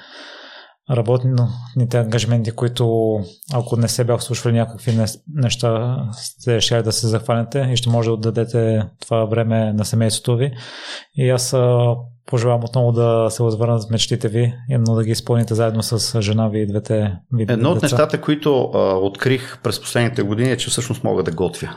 работните 0.90 1.98
ангажименти, 1.98 2.52
които 2.52 3.16
ако 3.53 3.78
не 3.78 3.88
се 3.88 4.03
бях 4.03 4.24
слушали 4.24 4.53
някакви 4.53 4.98
неща, 5.36 5.98
сте 6.14 6.62
ще 6.62 6.82
да 6.82 6.91
се 6.91 7.08
захванете 7.08 7.70
и 7.74 7.78
ще 7.78 7.90
може 7.90 8.10
да 8.10 8.14
отдадете 8.14 8.84
това 9.02 9.26
време 9.26 9.74
на 9.74 9.86
семейството 9.86 10.38
ви. 10.38 10.52
И 11.16 11.30
аз 11.30 11.56
пожелавам 12.26 12.64
отново 12.64 12.91
да 12.91 13.28
се 13.30 13.44
възвърнат 13.44 13.90
мечтите 13.90 14.28
ви, 14.28 14.53
но 14.70 14.95
да 14.95 15.03
ги 15.03 15.12
изпълните 15.12 15.53
заедно 15.53 15.84
с 15.84 16.22
жена 16.22 16.49
ви 16.49 16.60
и 16.60 16.68
двете 16.68 17.14
ви 17.34 17.45
Едно 17.49 17.72
от 17.72 17.82
нещата, 17.82 18.22
които 18.22 18.72
а, 18.74 18.95
открих 18.95 19.62
през 19.64 19.82
последните 19.82 20.22
години 20.22 20.52
е, 20.52 20.58
че 20.58 20.70
всъщност 20.70 21.03
мога 21.03 21.24
да 21.24 21.32
готвя. 21.32 21.76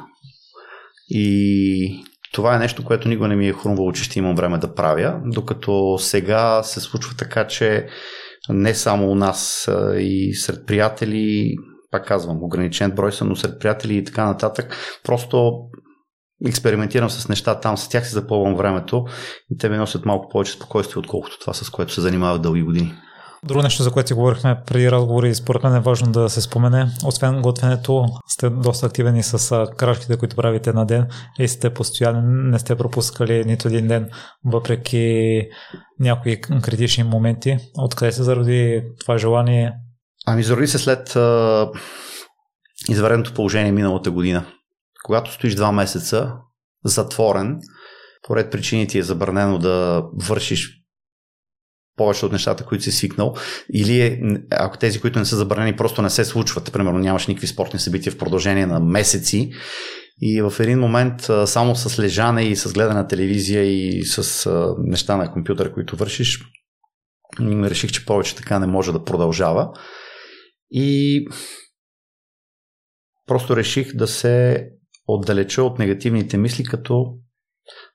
И 1.09 2.05
това 2.33 2.57
е 2.57 2.59
нещо, 2.59 2.85
което 2.85 3.09
никога 3.09 3.29
не 3.29 3.37
ми 3.37 3.49
е 3.49 3.53
хрумвало, 3.53 3.93
че 3.93 4.05
ще 4.05 4.19
имам 4.19 4.35
време 4.35 4.59
да 4.59 4.75
правя, 4.75 5.21
докато 5.25 5.99
сега 5.99 6.63
се 6.63 6.81
случва 6.81 7.17
така, 7.19 7.47
че 7.47 7.87
не 8.49 8.75
само 8.75 9.11
у 9.11 9.15
нас 9.15 9.71
и 9.99 10.35
сред 10.35 10.67
приятели, 10.67 11.55
пак 11.91 12.07
казвам, 12.07 12.43
ограничен 12.43 12.91
брой 12.91 13.13
съм, 13.13 13.29
но 13.29 13.37
сред 13.37 13.61
приятели 13.61 13.97
и 13.97 14.05
така 14.05 14.25
нататък. 14.25 14.77
Просто 15.05 15.53
експериментирам 16.47 17.11
с 17.11 17.29
неща 17.29 17.61
там, 17.61 17.77
с 17.77 17.89
тях 17.89 18.07
си 18.07 18.13
запълвам 18.13 18.57
времето 18.57 19.05
и 19.51 19.59
те 19.59 19.69
ми 19.69 19.77
носят 19.77 20.05
малко 20.05 20.29
повече 20.29 20.53
спокойствие, 20.53 21.01
отколкото 21.01 21.39
това, 21.39 21.53
с 21.53 21.71
което 21.71 21.93
се 21.93 22.01
занимават 22.01 22.43
дълги 22.43 22.63
години. 22.63 22.95
Друго 23.47 23.63
нещо, 23.63 23.83
за 23.83 23.91
което 23.91 24.09
си 24.09 24.15
говорихме 24.15 24.63
преди 24.67 24.91
разговори, 24.91 25.35
според 25.35 25.63
мен 25.63 25.77
е 25.77 25.81
важно 25.81 26.13
да 26.13 26.29
се 26.29 26.41
спомене. 26.41 26.87
Освен 27.05 27.43
готвенето, 27.43 28.07
сте 28.29 28.51
доста 28.51 28.87
активни 28.87 29.23
с 29.23 29.67
крачките, 29.77 30.17
които 30.17 30.37
правите 30.37 30.73
на 30.73 30.87
ден 30.87 31.07
и 31.39 31.49
сте 31.49 31.75
постоянно, 31.75 32.23
не 32.25 32.59
сте 32.59 32.77
пропускали 32.77 33.45
нито 33.45 33.69
един 33.69 33.89
ден, 33.89 34.11
въпреки 34.45 35.41
някои 36.01 36.41
критични 36.41 37.05
моменти. 37.05 37.59
Откъде 37.79 38.13
се 38.13 38.23
заради 38.23 38.83
това 39.01 39.19
желание? 39.19 39.73
Ами 40.27 40.43
заради 40.43 40.67
се 40.67 40.79
след 40.79 41.09
извареното 42.89 43.35
положение 43.35 43.73
миналата 43.73 44.11
година. 44.11 44.45
когато 45.05 45.33
стоиш 45.33 45.55
два 45.55 45.73
месеца 45.73 46.33
затворен, 46.85 47.59
поред 48.27 48.51
причини 48.51 48.87
ти 48.87 48.99
е 48.99 49.03
забранено 49.03 49.59
да 49.59 50.03
вършиш 50.15 50.84
повече 51.97 52.27
от 52.27 52.33
нещата, 52.33 52.65
които 52.65 52.85
си 52.85 52.93
свикнал, 52.93 53.35
или 53.75 54.01
е, 54.01 54.21
ако 54.51 54.79
тези, 54.79 55.01
които 55.01 55.19
не 55.19 55.25
са 55.25 55.37
забранени, 55.37 55.77
просто 55.77 56.03
не 56.03 56.11
се 56.11 56.25
случват, 56.25 56.73
примерно 56.73 56.99
нямаш 56.99 57.27
никакви 57.27 57.47
спортни 57.47 57.81
събития 57.81 58.13
в 58.13 58.19
продължение 58.19 58.67
на 58.67 58.81
месеци 58.81 59.53
и 60.21 60.43
в 60.43 60.53
един 60.61 60.79
момент 60.79 61.31
само 61.47 61.77
с 61.77 61.99
лежане 61.99 62.43
и 62.43 62.57
с 62.57 62.73
гледане 62.73 63.01
на 63.01 63.07
телевизия 63.07 63.65
и 63.65 64.05
с 64.05 64.51
неща 64.79 65.17
на 65.17 65.33
компютъра, 65.33 65.73
които 65.73 65.97
вършиш, 65.97 66.41
реших, 67.41 67.93
че 67.93 68.07
повече 68.07 68.37
така 68.37 68.59
не 68.59 68.67
може 68.67 68.93
да 68.93 69.05
продължава. 69.05 69.71
И 70.71 71.25
просто 73.27 73.57
реших 73.57 73.95
да 73.95 74.07
се 74.07 74.67
отдалеча 75.07 75.63
от 75.63 75.79
негативните 75.79 76.37
мисли, 76.37 76.65
като 76.65 77.19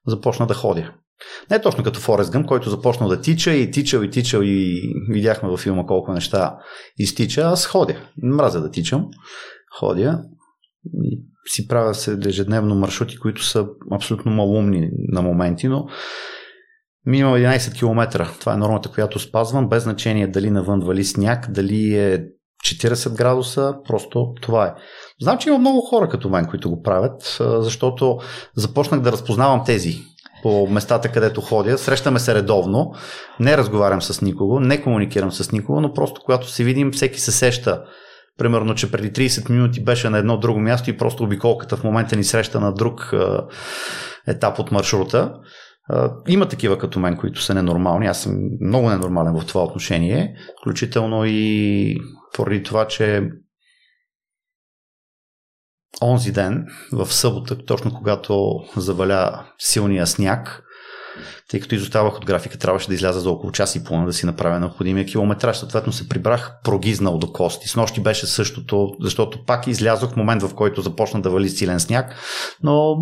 започна 0.08 0.48
да 0.48 0.54
ходя. 0.54 0.94
Не 1.52 1.62
точно 1.62 1.84
като 1.84 2.00
Форест 2.00 2.32
Гъм, 2.32 2.46
който 2.46 2.70
започна 2.70 3.08
да 3.08 3.22
тича 3.22 3.54
и 3.54 3.72
тичал 3.72 4.02
и 4.02 4.10
тичал 4.10 4.42
и 4.44 4.82
видяхме 5.10 5.50
във 5.50 5.60
филма 5.60 5.86
колко 5.86 6.14
неща 6.14 6.58
изтича. 6.98 7.42
Аз 7.42 7.66
ходя. 7.66 7.96
Мразя 8.24 8.62
да 8.62 8.72
тичам. 8.72 9.08
Ходя 9.80 10.22
и 11.04 11.22
си 11.46 11.68
правя 11.68 11.94
се 11.94 12.18
ежедневно 12.26 12.76
маршрути, 12.76 13.20
които 13.20 13.46
са 13.46 13.68
абсолютно 13.92 14.32
малумни 14.32 14.90
на 15.12 15.22
моменти, 15.22 15.68
но 15.68 15.86
минимум 17.06 17.34
11 17.34 17.80
км. 17.80 18.28
Това 18.40 18.54
е 18.54 18.58
нормата, 18.58 18.90
която 18.90 19.20
спазвам, 19.20 19.70
без 19.70 19.84
значение 19.84 20.28
дали 20.28 20.50
навън 20.50 20.80
вали 20.80 21.04
сняг, 21.04 21.52
дали 21.52 21.98
е 21.98 22.26
40 22.66 23.18
градуса, 23.18 23.76
просто 23.88 24.34
това 24.42 24.66
е. 24.66 24.74
Знам, 25.22 25.38
че 25.38 25.50
има 25.50 25.58
много 25.58 25.82
хора 25.82 26.10
като 26.10 26.30
мен, 26.30 26.46
които 26.46 26.70
го 26.70 26.82
правят, 26.82 27.38
защото 27.40 28.20
започнах 28.56 29.02
да 29.02 29.12
разпознавам 29.12 29.64
тези 29.66 29.98
по 30.44 30.68
местата, 30.68 31.10
където 31.10 31.42
ходя. 31.42 31.78
Срещаме 31.78 32.20
се 32.20 32.36
редовно, 32.36 32.92
не 33.40 33.58
разговарям 33.58 34.02
с 34.02 34.22
никого, 34.22 34.60
не 34.60 34.82
комуникирам 34.82 35.32
с 35.32 35.52
никого, 35.52 35.82
но 35.82 35.94
просто 35.94 36.22
когато 36.26 36.50
се 36.50 36.64
видим, 36.64 36.92
всеки 36.92 37.20
се 37.20 37.32
сеща. 37.32 37.84
Примерно, 38.38 38.76
че 38.76 38.92
преди 38.92 39.30
30 39.30 39.50
минути 39.50 39.84
беше 39.84 40.10
на 40.10 40.18
едно 40.18 40.38
друго 40.38 40.60
място 40.60 40.90
и 40.90 40.98
просто 40.98 41.24
обиколката 41.24 41.78
в 41.78 41.84
момента 41.84 42.16
ни 42.16 42.24
среща 42.24 42.60
на 42.60 42.74
друг 42.74 43.14
етап 44.28 44.60
от 44.60 44.72
маршрута. 44.72 45.34
Има 46.28 46.48
такива 46.48 46.78
като 46.78 47.00
мен, 47.00 47.18
които 47.18 47.42
са 47.42 47.54
ненормални. 47.54 48.08
Аз 48.08 48.22
съм 48.22 48.34
много 48.62 48.90
ненормален 48.90 49.40
в 49.40 49.46
това 49.46 49.64
отношение, 49.64 50.36
включително 50.62 51.26
и 51.26 51.96
поради 52.34 52.64
това, 52.64 52.88
че 52.88 53.30
онзи 56.02 56.32
ден, 56.32 56.66
в 56.92 57.14
събота, 57.14 57.66
точно 57.66 57.94
когато 57.94 58.60
заваля 58.76 59.46
силния 59.60 60.08
сняг, 60.08 60.64
тъй 61.50 61.60
като 61.60 61.76
изоставах 61.76 62.18
от 62.18 62.26
графика, 62.26 62.58
трябваше 62.58 62.88
да 62.88 62.94
изляза 62.94 63.20
за 63.20 63.30
около 63.30 63.52
час 63.52 63.76
и 63.76 63.84
половина 63.84 64.08
да 64.08 64.14
си 64.14 64.26
направя 64.26 64.60
необходимия 64.60 65.06
километраж. 65.06 65.58
Съответно 65.58 65.94
се 65.94 66.10
прибрах 66.10 66.52
прогизнал 66.64 67.18
до 67.18 67.32
кости. 67.32 67.68
С 67.68 67.76
нощи 67.76 68.02
беше 68.02 68.28
същото, 68.28 68.90
защото 69.02 69.46
пак 69.46 69.68
излязох 69.68 70.14
в 70.14 70.16
момент, 70.16 70.44
в 70.44 70.56
който 70.56 70.82
започна 70.82 71.22
да 71.22 71.30
вали 71.30 71.50
силен 71.50 71.80
сняг, 71.80 72.16
но 72.64 72.96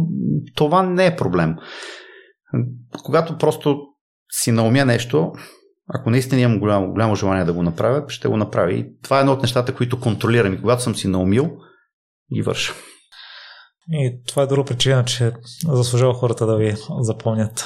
това 0.56 0.84
не 0.84 1.06
е 1.06 1.16
проблем. 1.16 1.56
Когато 3.04 3.38
просто 3.38 3.78
си 4.32 4.52
наумя 4.52 4.86
нещо, 4.86 5.32
ако 5.94 6.10
наистина 6.10 6.42
имам 6.42 6.60
голямо, 6.60 6.92
голямо 6.92 7.16
желание 7.16 7.46
да 7.46 7.54
го 7.54 7.64
направя, 7.64 8.04
ще 8.08 8.28
го 8.28 8.38
направя. 8.38 8.74
И 8.74 8.86
това 9.04 9.18
е 9.18 9.20
едно 9.20 9.32
от 9.32 9.42
нещата, 9.42 9.76
които 9.76 10.00
контролирам. 10.00 10.54
И 10.54 10.62
когато 10.62 10.84
съм 10.84 10.96
си 10.96 11.08
наумил, 11.08 11.50
ги 12.36 12.42
върша. 12.42 12.74
И 13.92 14.22
това 14.28 14.42
е 14.42 14.48
друга 14.48 14.66
причина, 14.66 15.06
че 15.06 15.32
заслужава 15.68 16.14
хората 16.14 16.46
да 16.46 16.58
ви 16.58 16.76
запомнят. 17.00 17.66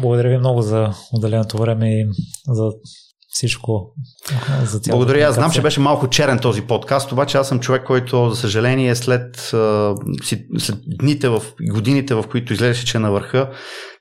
Благодаря 0.00 0.28
ви 0.28 0.38
много 0.38 0.62
за 0.62 0.90
отделеното 1.12 1.58
време 1.58 2.00
и 2.00 2.06
за 2.48 2.70
всичко. 3.28 3.94
За 4.62 4.80
Благодаря. 4.88 5.28
Аз 5.28 5.34
знам, 5.34 5.50
че 5.50 5.62
беше 5.62 5.80
малко 5.80 6.08
черен 6.08 6.38
този 6.38 6.62
подкаст, 6.62 7.12
обаче 7.12 7.38
аз 7.38 7.48
съм 7.48 7.60
човек, 7.60 7.84
който, 7.86 8.30
за 8.30 8.36
съжаление, 8.36 8.94
след, 8.94 9.36
след 10.58 10.78
дните, 10.98 11.28
в 11.28 11.42
годините, 11.70 12.14
в 12.14 12.24
които 12.30 12.52
излезеше, 12.52 12.86
че 12.86 12.96
е 12.96 13.00
на 13.00 13.10
върха, 13.10 13.50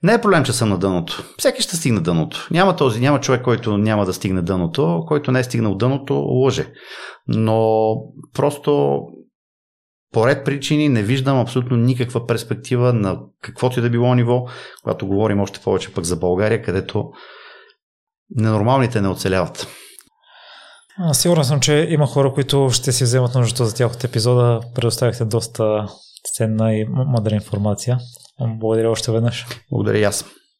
не 0.03 0.13
е 0.13 0.21
проблем, 0.21 0.43
че 0.43 0.53
съм 0.53 0.69
на 0.69 0.77
дъното. 0.77 1.23
Всеки 1.37 1.61
ще 1.61 1.75
стигне 1.75 1.99
дъното. 1.99 2.47
Няма 2.51 2.75
този, 2.75 2.99
няма 2.99 3.19
човек, 3.19 3.41
който 3.41 3.77
няма 3.77 4.05
да 4.05 4.13
стигне 4.13 4.41
дъното, 4.41 5.03
който 5.07 5.31
не 5.31 5.39
е 5.39 5.43
стигнал 5.43 5.75
дъното, 5.75 6.13
лъже. 6.13 6.67
Но 7.27 7.85
просто 8.33 8.99
по 10.13 10.27
ред 10.27 10.45
причини 10.45 10.89
не 10.89 11.03
виждам 11.03 11.39
абсолютно 11.39 11.77
никаква 11.77 12.27
перспектива 12.27 12.93
на 12.93 13.19
каквото 13.41 13.79
и 13.79 13.81
да 13.81 13.89
било 13.89 14.15
ниво, 14.15 14.45
когато 14.83 15.07
говорим 15.07 15.39
още 15.39 15.59
повече 15.59 15.93
пък 15.93 16.03
за 16.05 16.15
България, 16.15 16.61
където 16.61 17.11
ненормалните 18.35 19.01
не 19.01 19.07
оцеляват. 19.07 19.67
Сигурен 21.11 21.43
съм, 21.43 21.59
че 21.59 21.87
има 21.89 22.07
хора, 22.07 22.33
които 22.33 22.69
ще 22.69 22.91
си 22.91 23.03
вземат 23.03 23.35
нуждата 23.35 23.65
за 23.65 23.75
тях 23.75 23.93
от 23.93 24.03
епизода. 24.03 24.59
Предоставихте 24.75 25.25
доста 25.25 25.85
ценна 26.37 26.73
и 26.73 26.85
мъдра 26.89 27.35
информация. 27.35 27.97
Благодаря 28.39 28.89
още 28.89 29.11
веднъж. 29.11 29.45
Благодаря 29.71 29.97
и 29.97 30.03
аз. 30.03 30.25